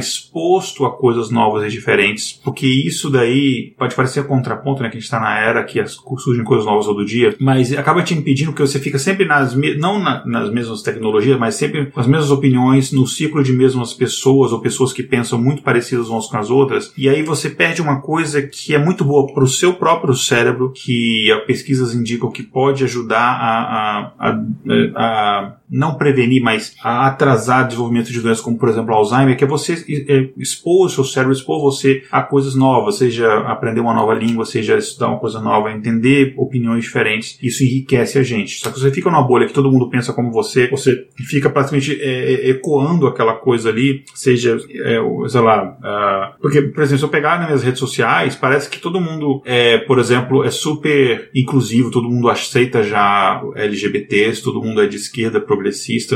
a 0.85 0.91
coisas 0.91 1.31
novas 1.31 1.65
e 1.65 1.69
diferentes, 1.69 2.32
porque 2.45 2.66
isso 2.66 3.11
daí 3.11 3.74
pode 3.78 3.95
parecer 3.95 4.27
contraponto, 4.27 4.82
né, 4.82 4.89
que 4.89 4.97
a 4.97 5.01
gente 5.01 5.05
está 5.05 5.20
na 5.20 5.39
era 5.39 5.65
que 5.65 5.85
surgem 5.86 6.45
coisas 6.45 6.66
novas 6.66 6.86
todo 6.86 7.05
dia, 7.05 7.35
mas 7.41 7.73
acaba 7.73 8.03
te 8.03 8.15
impedindo 8.15 8.53
que 8.53 8.61
você 8.61 8.78
fica 8.78 8.99
sempre 8.99 9.24
nas, 9.24 9.55
não 9.78 9.99
na, 9.99 10.24
nas 10.27 10.51
mesmas 10.51 10.82
tecnologias, 10.82 11.39
mas 11.39 11.55
sempre 11.55 11.86
com 11.86 12.01
as 12.01 12.07
mesmas 12.07 12.31
opiniões, 12.31 12.93
no 12.93 13.07
ciclo 13.07 13.43
de 13.43 13.53
mesmas 13.53 13.93
pessoas 13.93 14.53
ou 14.53 14.61
pessoas 14.61 14.93
que 14.93 15.03
pensam 15.03 15.41
muito 15.41 15.62
parecidas 15.62 16.09
umas 16.09 16.27
com 16.27 16.36
as 16.36 16.51
outras, 16.51 16.93
e 16.97 17.09
aí 17.09 17.23
você 17.23 17.51
perde 17.51 17.82
uma 17.82 18.01
coisa 18.01 18.43
que 18.43 18.74
é 18.74 18.78
muito 18.78 19.05
boa 19.05 19.32
para 19.32 19.45
o 19.45 19.49
seu 19.49 19.74
próprio 19.74 20.15
cérebro, 20.15 20.73
que 20.73 21.28
pesquisas 21.47 21.95
indicam 21.95 22.31
que 22.31 22.43
pode 22.43 22.85
ajudar 22.85 23.20
a, 23.20 24.12
a, 24.19 24.28
a, 24.28 24.97
a 24.97 25.57
não 25.75 25.97
prevenir, 25.97 26.43
mas 26.43 26.75
a 26.83 27.07
atrasar 27.07 27.65
o 27.65 27.69
desenvolvimento 27.69 28.13
de 28.13 28.21
doenças 28.21 28.43
como, 28.43 28.57
por 28.57 28.69
exemplo, 28.69 28.95
Alzheimer, 28.95 29.37
que 29.37 29.45
é 29.45 29.47
você 29.47 29.73
é, 30.09 30.29
expor 30.39 30.87
o 30.87 30.89
seu 30.89 31.05
cérebro, 31.05 31.35
expor 31.35 31.61
você 31.61 32.05
a 32.11 32.23
coisas 32.23 32.55
novas, 32.55 32.99
seja 32.99 33.41
aprender 33.41 33.81
uma 33.81 33.95
nova 33.95 34.15
língua, 34.15 34.45
seja 34.45 34.77
estudar 34.77 35.09
uma 35.09 35.19
coisa 35.19 35.41
nova, 35.41 35.73
entender 35.73 36.35
opiniões 36.37 36.85
diferentes. 36.85 37.39
Isso 37.43 37.65
enriquece 37.65 38.19
a 38.19 38.23
gente. 38.23 38.59
Só 38.61 38.71
que 38.71 38.79
você 38.79 38.91
fica 38.91 39.11
numa 39.11 39.27
bolha 39.27 39.47
que 39.47 39.53
todo 39.53 39.71
mundo 39.71 39.91
pensa 39.91 40.13
como 40.13 40.31
você, 40.31 40.69
você 40.69 41.07
fica 41.27 41.51
praticamente 41.51 42.01
é, 42.01 42.35
é 42.35 42.51
ecoando 42.51 43.07
aquela 43.07 43.35
coisa 43.35 43.69
ali, 43.69 44.05
seja, 44.15 44.57
é, 44.57 45.29
sei 45.29 45.41
lá, 45.41 45.77
uh, 45.81 46.41
porque, 46.41 46.63
por 46.63 46.83
exemplo, 46.83 46.99
se 46.99 47.05
eu 47.05 47.09
pegar 47.09 47.39
nas 47.39 47.47
minhas 47.47 47.63
redes 47.63 47.81
sociais, 47.81 48.37
parece 48.37 48.69
que 48.71 48.79
todo 48.79 49.01
mundo, 49.01 49.43
é, 49.45 49.79
por 49.79 49.99
exemplo, 49.99 50.45
é 50.45 50.51
super 50.51 51.31
inclusivo, 51.35 51.91
todo 51.91 52.09
mundo 52.09 52.29
aceita 52.29 52.83
já 52.83 53.43
LGBTs, 53.57 54.43
todo 54.43 54.63
mundo 54.63 54.81
é 54.81 54.87
de 54.87 54.97
esquerda, 54.97 55.41
progressista, 55.41 55.64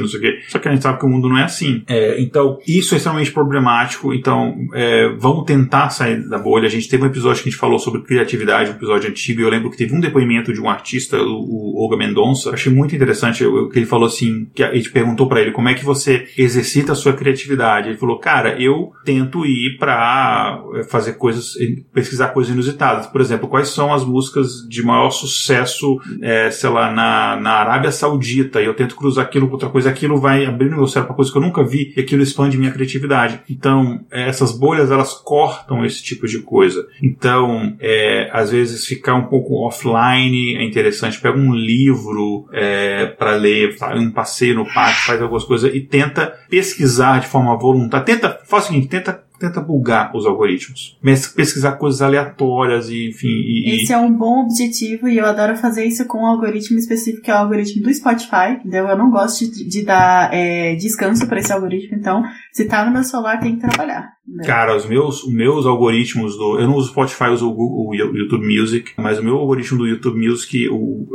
não 0.01 0.09
sei 0.09 0.19
o 0.19 0.23
quê. 0.23 0.39
Só 0.49 0.59
que 0.59 0.69
a 0.69 0.73
gente 0.73 0.83
sabe 0.83 0.99
que 0.99 1.07
o 1.07 1.09
mundo 1.09 1.29
não 1.29 1.39
é 1.39 1.45
assim. 1.45 1.83
É, 1.87 2.21
então, 2.21 2.59
isso 2.67 2.95
é 2.95 2.97
extremamente 2.97 3.33
problemático. 3.33 4.13
Então, 4.13 4.57
é, 4.75 5.09
vamos 5.19 5.45
tentar 5.45 5.91
sair 5.91 6.29
da 6.29 6.39
bolha. 6.39 6.67
A 6.67 6.71
gente 6.71 6.89
teve 6.89 7.03
um 7.03 7.07
episódio 7.07 7.43
que 7.43 7.49
a 7.49 7.51
gente 7.51 7.61
falou 7.61 7.79
sobre 7.79 8.03
criatividade, 8.03 8.71
um 8.71 8.75
episódio 8.75 9.11
antigo, 9.11 9.41
e 9.41 9.45
eu 9.45 9.51
lembro 9.51 9.71
que 9.71 9.77
teve 9.77 9.95
um 9.95 10.01
depoimento 10.01 10.53
de 10.53 10.61
um 10.61 10.69
artista, 10.69 11.21
o, 11.21 11.75
o 11.77 11.83
Olga 11.83 11.97
Mendonça. 11.97 12.51
Achei 12.51 12.73
muito 12.73 12.95
interessante 12.95 13.45
o 13.45 13.69
que 13.69 13.79
ele 13.79 13.87
falou 13.87 14.07
assim, 14.07 14.49
que 14.55 14.63
a 14.63 14.75
gente 14.75 14.91
perguntou 14.91 15.29
para 15.29 15.41
ele 15.41 15.53
como 15.53 15.69
é 15.69 15.75
que 15.75 15.85
você 15.85 16.27
exercita 16.37 16.93
a 16.93 16.95
sua 16.95 17.13
criatividade. 17.13 17.89
Ele 17.89 17.99
falou, 17.99 18.19
cara, 18.19 18.61
eu 18.61 18.93
tento 19.05 19.45
ir 19.47 19.77
para 19.79 20.63
é, 20.75 20.83
fazer 20.85 21.15
coisas, 21.15 21.55
pesquisar 21.93 22.29
coisas 22.29 22.53
inusitadas. 22.53 23.07
Por 23.07 23.21
exemplo, 23.21 23.49
quais 23.49 23.69
são 23.69 23.93
as 23.93 24.05
músicas 24.05 24.67
de 24.69 24.83
maior 24.83 25.11
sucesso, 25.11 25.99
é, 26.23 26.51
sei 26.51 26.71
lá, 26.71 26.91
na, 26.93 27.37
na 27.37 27.51
Arábia 27.53 27.93
Saudita, 27.93 28.61
e 28.61 28.67
eu 28.67 28.75
tento 28.75 28.97
cruzar 28.97 29.28
aquilo 29.29 29.47
com 29.47 29.55
outra 29.55 29.69
coisa, 29.69 29.91
aquilo 29.91 30.19
vai 30.19 30.45
abrindo 30.45 30.77
meu 30.77 30.87
cérebro 30.87 31.09
para 31.09 31.17
coisa 31.17 31.31
que 31.31 31.39
eu 31.39 31.43
nunca 31.43 31.65
vi 31.65 31.93
e 31.97 32.01
aquilo 32.01 32.23
expande 32.23 32.59
minha 32.59 32.73
criatividade. 32.73 33.41
Então, 33.49 34.05
essas 34.11 34.53
bolhas 34.53 34.91
elas 34.91 35.15
cortam 35.15 35.85
esse 35.85 36.03
tipo 36.03 36.27
de 36.27 36.41
coisa. 36.41 36.87
Então, 37.03 37.77
é, 37.81 38.29
às 38.33 38.51
vezes 38.51 38.87
ficar 38.87 39.15
um 39.15 39.27
pouco 39.27 39.67
offline 39.67 40.57
é 40.57 40.65
interessante. 40.65 41.21
Pega 41.21 41.39
um 41.39 41.55
livro 41.55 42.49
é, 42.53 43.07
para 43.07 43.37
ler, 43.37 43.77
sabe, 43.79 43.99
um 43.99 44.11
passeio 44.11 44.57
no 44.57 44.67
parque, 44.67 45.07
faz 45.07 45.21
algumas 45.21 45.45
coisas 45.45 45.75
e 45.75 45.81
tenta 45.81 46.35
pesquisar 46.49 47.21
de 47.21 47.27
forma 47.27 47.57
voluntária. 47.57 48.05
Tenta, 48.05 48.41
faz 48.45 48.65
o 48.65 48.67
seguinte, 48.69 48.89
tenta 48.89 49.28
tenta 49.39 49.61
bugar 49.61 50.15
os 50.15 50.27
algoritmos. 50.27 50.99
Pesquisar 51.03 51.73
coisas 51.73 52.03
aleatórias 52.03 52.89
e, 52.89 53.11
enfim. 53.11 53.29
E, 53.29 53.77
Esse 53.77 53.93
é 53.93 53.99
um 53.99 54.13
bom 54.13 54.43
objetivo 54.45 55.09
e 55.09 55.19
eu 55.19 55.27
adoro 55.27 55.57
fazer 55.57 55.85
isso 55.85 56.07
com 56.07 56.23
um 56.23 56.27
algoritmo 56.27 56.79
específico, 56.79 57.23
que 57.23 57.31
é 57.31 57.35
o 57.35 57.39
algoritmo 57.39 57.83
do 57.83 57.95
Spotify. 57.95 58.59
Entendeu? 58.59 58.87
Eu 58.87 58.99
não 58.99 59.11
gosto 59.11 59.45
de, 59.51 59.69
de 59.69 59.85
dar 59.85 60.33
é, 60.33 60.75
descanso 60.77 61.27
para 61.27 61.39
esse 61.39 61.53
algoritmo, 61.53 61.97
então, 61.97 62.23
se 62.53 62.67
tá 62.67 62.85
no 62.85 62.93
meu 62.93 63.05
celular, 63.05 63.39
tem 63.41 63.57
que 63.57 63.67
trabalhar. 63.67 64.19
Né? 64.27 64.45
Cara, 64.45 64.77
os 64.77 64.87
meus, 64.87 65.25
os 65.25 65.33
meus 65.33 65.65
algoritmos 65.65 66.37
do. 66.37 66.59
Eu 66.59 66.67
não 66.69 66.75
uso 66.75 66.91
Spotify, 66.91 67.25
eu 67.25 67.33
uso 67.33 67.49
o, 67.49 67.55
Google, 67.55 67.89
o 67.89 67.95
YouTube 67.95 68.47
Music, 68.47 68.93
mas 68.99 69.19
o 69.19 69.25
meu 69.25 69.37
algoritmo 69.37 69.79
do 69.79 69.87
YouTube 69.87 70.19
Music 70.19 70.69
o, 70.69 71.07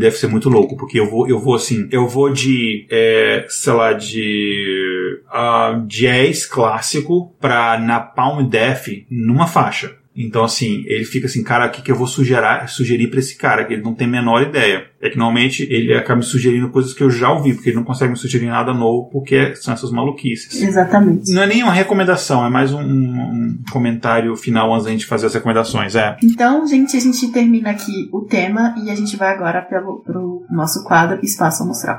deve 0.00 0.12
ser 0.12 0.28
muito 0.28 0.48
louco, 0.48 0.76
porque 0.76 0.98
eu 0.98 1.10
vou, 1.10 1.28
eu 1.28 1.38
vou 1.38 1.54
assim, 1.54 1.86
eu 1.90 2.08
vou 2.08 2.32
de, 2.32 2.86
é, 2.90 3.44
sei 3.48 3.72
lá, 3.74 3.92
de 3.92 5.01
uh, 5.12 5.86
jazz 5.86 6.46
clássico 6.46 7.34
pra 7.40 7.78
Napalm 7.78 8.48
Death 8.48 8.88
numa 9.10 9.46
faixa. 9.46 10.02
Então, 10.14 10.44
assim, 10.44 10.84
ele 10.86 11.04
fica 11.04 11.26
assim, 11.26 11.42
cara, 11.42 11.66
o 11.66 11.70
que, 11.70 11.82
que 11.82 11.90
eu 11.90 11.96
vou 11.96 12.06
sugerir, 12.06 12.68
sugerir 12.68 13.08
para 13.08 13.18
esse 13.18 13.36
cara? 13.36 13.64
Que 13.64 13.74
ele 13.74 13.82
não 13.82 13.94
tem 13.94 14.06
a 14.06 14.10
menor 14.10 14.42
ideia. 14.42 14.86
É 15.00 15.08
que 15.08 15.16
normalmente 15.16 15.66
ele 15.70 15.94
acaba 15.94 16.18
me 16.18 16.22
sugerindo 16.22 16.68
coisas 16.68 16.92
que 16.92 17.02
eu 17.02 17.10
já 17.10 17.32
ouvi, 17.32 17.54
porque 17.54 17.70
ele 17.70 17.76
não 17.76 17.84
consegue 17.84 18.10
me 18.10 18.16
sugerir 18.16 18.46
nada 18.46 18.72
novo, 18.74 19.08
porque 19.10 19.56
são 19.56 19.72
essas 19.72 19.90
maluquices. 19.90 20.62
Exatamente. 20.62 21.32
Não 21.32 21.42
é 21.42 21.46
nem 21.46 21.62
uma 21.62 21.72
recomendação, 21.72 22.44
é 22.44 22.50
mais 22.50 22.72
um, 22.72 22.80
um 22.80 23.58
comentário 23.72 24.36
final 24.36 24.72
antes 24.72 24.84
da 24.84 24.90
gente 24.90 25.06
fazer 25.06 25.26
as 25.26 25.34
recomendações, 25.34 25.96
é. 25.96 26.16
Então, 26.22 26.66
gente, 26.66 26.96
a 26.96 27.00
gente 27.00 27.32
termina 27.32 27.70
aqui 27.70 28.08
o 28.12 28.20
tema 28.20 28.74
e 28.84 28.90
a 28.90 28.94
gente 28.94 29.16
vai 29.16 29.32
agora 29.32 29.62
pelo, 29.62 30.00
pro 30.00 30.46
nosso 30.50 30.84
quadro 30.84 31.18
Espaço 31.22 31.62
Amostral. 31.62 31.98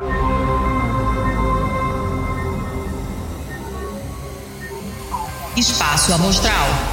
Espaço 5.55 6.11
Amostral. 6.13 6.92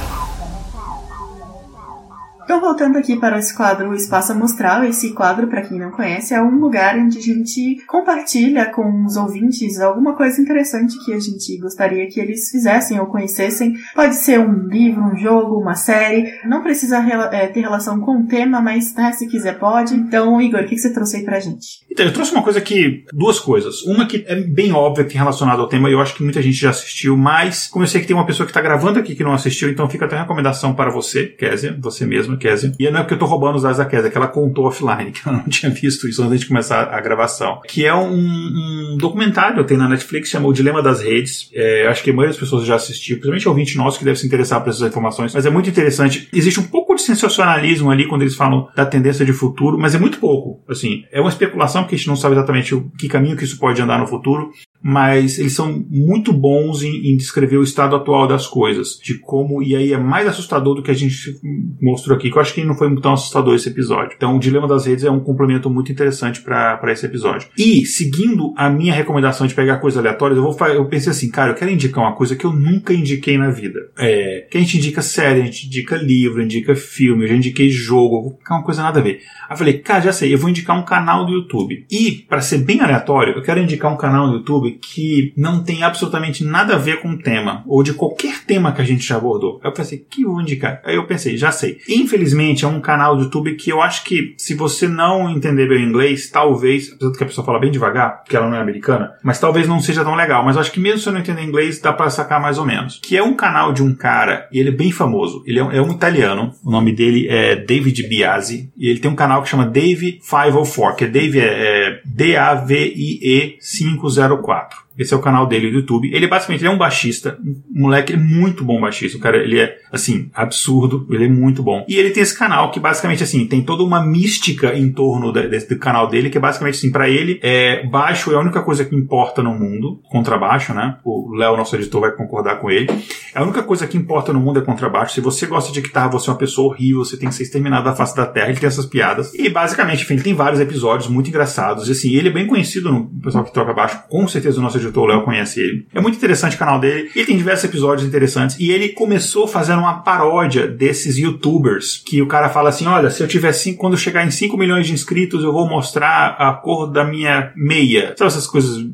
Então, 2.43 2.59
voltando 2.59 2.97
aqui 2.97 3.17
para 3.17 3.37
esse 3.37 3.55
quadro 3.55 3.89
o 3.89 3.95
Espaço 3.95 4.31
Amostral, 4.31 4.83
esse 4.83 5.13
quadro, 5.13 5.47
para 5.47 5.61
quem 5.61 5.79
não 5.79 5.91
conhece, 5.91 6.33
é 6.33 6.41
um 6.41 6.59
lugar 6.59 6.97
onde 6.97 7.17
a 7.17 7.21
gente 7.21 7.83
compartilha 7.85 8.65
com 8.65 9.05
os 9.05 9.15
ouvintes 9.15 9.79
alguma 9.79 10.15
coisa 10.15 10.41
interessante 10.41 10.97
que 11.03 11.13
a 11.13 11.19
gente 11.19 11.57
gostaria 11.57 12.07
que 12.07 12.19
eles 12.19 12.49
fizessem 12.49 12.99
ou 12.99 13.05
conhecessem. 13.05 13.75
Pode 13.95 14.15
ser 14.15 14.39
um 14.39 14.67
livro, 14.67 15.03
um 15.03 15.15
jogo, 15.15 15.59
uma 15.59 15.75
série, 15.75 16.31
não 16.45 16.61
precisa 16.61 16.97
é, 17.31 17.47
ter 17.47 17.61
relação 17.61 17.99
com 17.99 18.21
o 18.21 18.27
tema, 18.27 18.61
mas 18.61 18.93
né, 18.95 19.11
se 19.11 19.27
quiser 19.27 19.57
pode. 19.59 19.93
Então, 19.93 20.41
Igor, 20.41 20.61
o 20.61 20.65
que, 20.65 20.77
você 20.77 20.91
trouxe 20.93 21.17
aí 21.17 21.23
pra 21.23 21.39
gente? 21.39 21.85
Então, 21.89 22.05
eu 22.05 22.13
trouxe 22.13 22.31
uma 22.31 22.43
coisa 22.43 22.59
que. 22.59 23.05
duas 23.13 23.39
coisas. 23.39 23.83
Uma 23.83 24.05
que 24.05 24.25
é 24.27 24.35
bem 24.35 24.71
óbvia 24.71 25.03
que 25.03 25.11
tem 25.11 25.19
relacionado 25.19 25.61
ao 25.61 25.67
tema, 25.67 25.89
eu 25.89 26.01
acho 26.01 26.15
que 26.15 26.23
muita 26.23 26.41
gente 26.41 26.57
já 26.57 26.69
assistiu, 26.71 27.15
mas 27.15 27.67
como 27.67 27.83
eu 27.83 27.87
sei 27.87 28.01
que 28.01 28.07
tem 28.07 28.15
uma 28.15 28.25
pessoa 28.25 28.45
que 28.45 28.51
está 28.51 28.61
gravando 28.61 28.99
aqui 28.99 29.15
que 29.15 29.23
não 29.23 29.33
assistiu, 29.33 29.69
então 29.69 29.89
fica 29.89 30.05
até 30.05 30.15
a 30.15 30.21
recomendação 30.21 30.73
para 30.73 30.91
você, 30.91 31.27
Kézia, 31.27 31.77
você 31.79 32.05
mesma 32.05 32.37
Kézia. 32.41 32.73
E 32.79 32.89
não 32.89 32.99
é 32.99 33.03
porque 33.03 33.13
eu 33.13 33.19
tô 33.19 33.25
roubando 33.25 33.55
os 33.55 33.63
dados 33.63 33.77
da 33.77 33.85
Kézia, 33.85 34.09
que 34.09 34.17
ela 34.17 34.27
contou 34.27 34.65
offline, 34.65 35.11
que 35.11 35.21
ela 35.27 35.37
não 35.37 35.45
tinha 35.49 35.71
visto 35.71 36.07
isso 36.07 36.23
antes 36.23 36.41
de 36.41 36.47
começar 36.47 36.89
a 36.91 36.99
gravação. 36.99 37.61
Que 37.67 37.85
é 37.85 37.93
um, 37.93 38.11
um 38.13 38.97
documentário, 38.97 39.63
tem 39.63 39.77
na 39.77 39.87
Netflix, 39.87 40.29
chama 40.29 40.47
O 40.47 40.53
Dilema 40.53 40.81
das 40.81 41.01
Redes. 41.01 41.49
É, 41.53 41.87
acho 41.87 42.03
que 42.03 42.09
a 42.09 42.13
maioria 42.13 42.31
das 42.31 42.39
pessoas 42.39 42.65
já 42.65 42.75
assistiu, 42.75 43.17
principalmente 43.17 43.47
ouvinte 43.47 43.77
nosso 43.77 43.99
que 43.99 44.05
deve 44.05 44.19
se 44.19 44.25
interessar 44.25 44.61
por 44.61 44.69
essas 44.69 44.87
informações, 44.87 45.33
mas 45.33 45.45
é 45.45 45.49
muito 45.49 45.69
interessante. 45.69 46.27
Existe 46.33 46.59
um 46.59 46.67
pouco 46.67 46.95
de 46.95 47.01
sensacionalismo 47.01 47.91
ali 47.91 48.07
quando 48.07 48.23
eles 48.23 48.35
falam 48.35 48.67
da 48.75 48.85
tendência 48.85 49.25
de 49.25 49.33
futuro, 49.33 49.77
mas 49.77 49.95
é 49.95 49.99
muito 49.99 50.19
pouco. 50.19 50.61
Assim, 50.69 51.03
é 51.11 51.19
uma 51.19 51.29
especulação 51.29 51.83
porque 51.83 51.95
a 51.95 51.97
gente 51.97 52.07
não 52.07 52.15
sabe 52.15 52.35
exatamente 52.35 52.73
o 52.73 52.89
que 52.97 53.07
caminho 53.07 53.37
que 53.37 53.43
isso 53.43 53.57
pode 53.57 53.81
andar 53.81 53.99
no 53.99 54.07
futuro, 54.07 54.51
mas 54.81 55.37
eles 55.37 55.53
são 55.53 55.85
muito 55.89 56.33
bons 56.33 56.81
em, 56.81 57.11
em, 57.11 57.17
descrever 57.17 57.57
o 57.57 57.63
estado 57.63 57.95
atual 57.95 58.27
das 58.27 58.47
coisas, 58.47 58.99
de 59.01 59.19
como, 59.19 59.61
e 59.61 59.75
aí 59.75 59.93
é 59.93 59.97
mais 59.97 60.27
assustador 60.27 60.75
do 60.75 60.81
que 60.81 60.89
a 60.89 60.95
gente 60.95 61.39
mostrou 61.79 62.17
aqui, 62.17 62.31
que 62.31 62.37
eu 62.37 62.41
acho 62.41 62.53
que 62.53 62.63
não 62.63 62.75
foi 62.75 62.93
tão 62.99 63.13
assustador 63.13 63.55
esse 63.55 63.69
episódio. 63.69 64.13
Então, 64.15 64.35
o 64.35 64.39
Dilema 64.39 64.67
das 64.67 64.85
Redes 64.85 65.03
é 65.03 65.11
um 65.11 65.19
complemento 65.19 65.69
muito 65.69 65.91
interessante 65.91 66.41
para 66.41 66.91
esse 66.91 67.05
episódio. 67.05 67.49
E, 67.57 67.85
seguindo 67.85 68.53
a 68.57 68.69
minha 68.69 68.93
recomendação 68.93 69.45
de 69.45 69.53
pegar 69.53 69.77
coisas 69.77 69.99
aleatórias, 69.99 70.37
eu, 70.37 70.43
vou, 70.43 70.67
eu 70.67 70.85
pensei 70.85 71.11
assim, 71.11 71.29
cara, 71.29 71.51
eu 71.51 71.55
quero 71.55 71.71
indicar 71.71 72.03
uma 72.03 72.15
coisa 72.15 72.35
que 72.35 72.45
eu 72.45 72.51
nunca 72.51 72.93
indiquei 72.93 73.37
na 73.37 73.51
vida. 73.51 73.79
É, 73.97 74.47
que 74.49 74.57
a 74.57 74.61
gente 74.61 74.77
indica 74.77 75.01
série, 75.01 75.41
a 75.41 75.45
gente 75.45 75.67
indica 75.67 75.95
livro, 75.95 76.41
indica 76.41 76.75
filme, 76.75 77.23
eu 77.23 77.27
já 77.27 77.35
indiquei 77.35 77.69
jogo, 77.69 78.39
uma 78.49 78.63
coisa 78.63 78.81
nada 78.81 78.99
a 78.99 79.03
ver. 79.03 79.21
Aí 79.47 79.53
eu 79.53 79.57
falei, 79.57 79.77
cara, 79.79 80.01
já 80.01 80.11
sei, 80.11 80.33
eu 80.33 80.37
vou 80.37 80.49
indicar 80.49 80.77
um 80.77 80.83
canal 80.83 81.25
do 81.25 81.33
YouTube. 81.33 81.85
E, 81.91 82.25
para 82.27 82.41
ser 82.41 82.59
bem 82.59 82.81
aleatório, 82.81 83.33
eu 83.33 83.41
quero 83.41 83.59
indicar 83.59 83.93
um 83.93 83.97
canal 83.97 84.27
do 84.27 84.37
YouTube 84.37 84.70
que 84.79 85.33
não 85.35 85.63
tem 85.63 85.83
absolutamente 85.83 86.43
nada 86.43 86.75
a 86.75 86.77
ver 86.77 87.01
com 87.01 87.11
o 87.11 87.17
tema, 87.17 87.63
ou 87.67 87.83
de 87.83 87.93
qualquer 87.93 88.43
tema 88.45 88.71
que 88.71 88.81
a 88.81 88.85
gente 88.85 89.05
já 89.05 89.17
abordou. 89.17 89.59
Eu 89.63 89.71
pensei, 89.71 89.99
que 89.99 90.25
vou 90.25 90.41
indicar? 90.41 90.81
Aí 90.83 90.95
eu 90.95 91.05
pensei, 91.05 91.37
já 91.37 91.51
sei. 91.51 91.79
Infelizmente, 91.87 92.65
é 92.65 92.67
um 92.67 92.81
canal 92.81 93.15
do 93.15 93.23
YouTube 93.23 93.55
que 93.55 93.71
eu 93.71 93.81
acho 93.81 94.03
que, 94.03 94.35
se 94.37 94.53
você 94.53 94.87
não 94.87 95.29
entender 95.29 95.67
bem 95.67 95.85
o 95.85 95.89
inglês, 95.89 96.29
talvez, 96.29 96.91
apesar 96.93 97.11
de 97.11 97.17
que 97.17 97.23
a 97.23 97.27
pessoa 97.27 97.45
fala 97.45 97.59
bem 97.59 97.71
devagar, 97.71 98.21
porque 98.21 98.35
ela 98.35 98.49
não 98.49 98.57
é 98.57 98.61
americana, 98.61 99.13
mas 99.23 99.39
talvez 99.39 99.67
não 99.67 99.79
seja 99.79 100.03
tão 100.03 100.15
legal. 100.15 100.43
Mas 100.43 100.55
eu 100.55 100.61
acho 100.61 100.71
que 100.71 100.79
mesmo 100.79 100.99
se 100.99 101.07
eu 101.07 101.13
não 101.13 101.19
entender 101.19 101.43
inglês, 101.43 101.79
dá 101.79 101.93
para 101.93 102.09
sacar 102.09 102.41
mais 102.41 102.57
ou 102.57 102.65
menos. 102.65 102.99
Que 103.01 103.17
é 103.17 103.23
um 103.23 103.35
canal 103.35 103.73
de 103.73 103.83
um 103.83 103.93
cara, 103.93 104.47
e 104.51 104.59
ele 104.59 104.69
é 104.69 104.73
bem 104.73 104.91
famoso. 104.91 105.43
Ele 105.45 105.59
é 105.59 105.63
um, 105.63 105.71
é 105.71 105.81
um 105.81 105.91
italiano, 105.91 106.53
o 106.63 106.71
nome 106.71 106.93
dele 106.93 107.27
é 107.29 107.55
David 107.55 108.07
Biasi, 108.07 108.71
e 108.77 108.89
ele 108.89 108.99
tem 108.99 109.09
um 109.09 109.15
canal 109.15 109.41
que 109.41 109.49
chama 109.49 109.65
Dave 109.65 110.19
504, 110.19 110.95
que 110.95 111.03
é 111.05 111.07
Dave 111.07 111.39
é, 111.39 111.45
é 111.45 112.01
D-A-V-I-E 112.05 113.57
504. 113.59 114.60
back 114.61 114.73
Esse 115.01 115.13
é 115.13 115.17
o 115.17 115.21
canal 115.21 115.47
dele 115.47 115.71
do 115.71 115.79
YouTube. 115.79 116.13
Ele 116.13 116.27
basicamente 116.27 116.61
ele 116.61 116.69
é 116.69 116.71
um 116.71 116.77
baixista, 116.77 117.37
um 117.43 117.81
moleque 117.81 118.15
muito 118.15 118.63
bom 118.63 118.79
baixista. 118.79 119.17
O 119.17 119.21
cara, 119.21 119.37
ele 119.37 119.59
é, 119.59 119.77
assim, 119.91 120.29
absurdo, 120.33 121.07
ele 121.09 121.25
é 121.25 121.29
muito 121.29 121.63
bom. 121.63 121.83
E 121.87 121.95
ele 121.95 122.11
tem 122.11 122.21
esse 122.21 122.37
canal 122.37 122.71
que 122.71 122.79
basicamente, 122.79 123.23
assim, 123.23 123.45
tem 123.47 123.63
toda 123.63 123.83
uma 123.83 124.05
mística 124.05 124.75
em 124.75 124.91
torno 124.91 125.31
desse 125.31 125.67
do 125.67 125.79
canal 125.79 126.07
dele, 126.07 126.29
que 126.29 126.37
é 126.37 126.41
basicamente, 126.41 126.75
assim, 126.75 126.91
para 126.91 127.09
ele, 127.09 127.39
é, 127.41 127.85
baixo 127.87 128.31
é 128.31 128.35
a 128.35 128.39
única 128.39 128.61
coisa 128.61 128.85
que 128.85 128.95
importa 128.95 129.41
no 129.41 129.53
mundo, 129.53 129.99
contrabaixo, 130.09 130.73
né? 130.73 130.97
O 131.03 131.35
Léo, 131.35 131.57
nosso 131.57 131.75
editor, 131.75 132.01
vai 132.01 132.11
concordar 132.11 132.57
com 132.57 132.69
ele. 132.69 132.87
A 133.33 133.43
única 133.43 133.63
coisa 133.63 133.87
que 133.87 133.97
importa 133.97 134.31
no 134.31 134.39
mundo 134.39 134.59
é 134.59 134.61
contrabaixo. 134.61 135.15
Se 135.15 135.21
você 135.21 135.47
gosta 135.47 135.71
de 135.71 135.81
guitarra, 135.81 136.09
você 136.09 136.29
é 136.29 136.33
uma 136.33 136.39
pessoa 136.39 136.71
horrível, 136.71 137.03
você 137.03 137.17
tem 137.17 137.29
que 137.29 137.35
ser 137.35 137.43
exterminado 137.43 137.85
da 137.85 137.95
face 137.95 138.15
da 138.15 138.25
terra. 138.25 138.49
Ele 138.49 138.59
tem 138.59 138.67
essas 138.67 138.85
piadas. 138.85 139.33
E 139.33 139.49
basicamente, 139.49 140.03
enfim, 140.03 140.15
ele 140.15 140.23
tem 140.23 140.33
vários 140.33 140.59
episódios 140.59 141.09
muito 141.09 141.29
engraçados. 141.29 141.87
E 141.87 141.91
assim, 141.91 142.13
ele 142.13 142.29
é 142.29 142.31
bem 142.31 142.45
conhecido 142.45 142.91
no 142.91 143.07
pessoal 143.21 143.43
que 143.43 143.53
toca 143.53 143.73
baixo, 143.73 144.03
com 144.09 144.27
certeza 144.27 144.59
o 144.59 144.61
nosso 144.61 144.77
editor 144.77 144.90
Léo 145.05 145.23
conhece 145.23 145.59
ele. 145.59 145.85
É 145.93 146.01
muito 146.01 146.17
interessante 146.17 146.55
o 146.55 146.59
canal 146.59 146.79
dele. 146.79 147.09
Ele 147.15 147.25
tem 147.25 147.37
diversos 147.37 147.65
episódios 147.65 148.07
interessantes. 148.07 148.57
E 148.59 148.71
ele 148.71 148.89
começou 148.89 149.47
fazendo 149.47 149.79
uma 149.79 150.01
paródia 150.01 150.67
desses 150.67 151.17
youtubers. 151.17 152.01
Que 152.05 152.21
o 152.21 152.27
cara 152.27 152.49
fala 152.49 152.69
assim: 152.69 152.85
olha, 152.85 153.09
se 153.09 153.21
eu 153.21 153.27
tiver 153.27 153.51
cinco, 153.53 153.79
quando 153.79 153.97
chegar 153.97 154.25
em 154.25 154.31
5 154.31 154.57
milhões 154.57 154.87
de 154.87 154.93
inscritos, 154.93 155.43
eu 155.43 155.53
vou 155.53 155.67
mostrar 155.67 156.35
a 156.37 156.53
cor 156.53 156.87
da 156.87 157.03
minha 157.03 157.51
meia. 157.55 158.13
Sabe 158.17 158.27
essas 158.27 158.47
coisas 158.47 158.85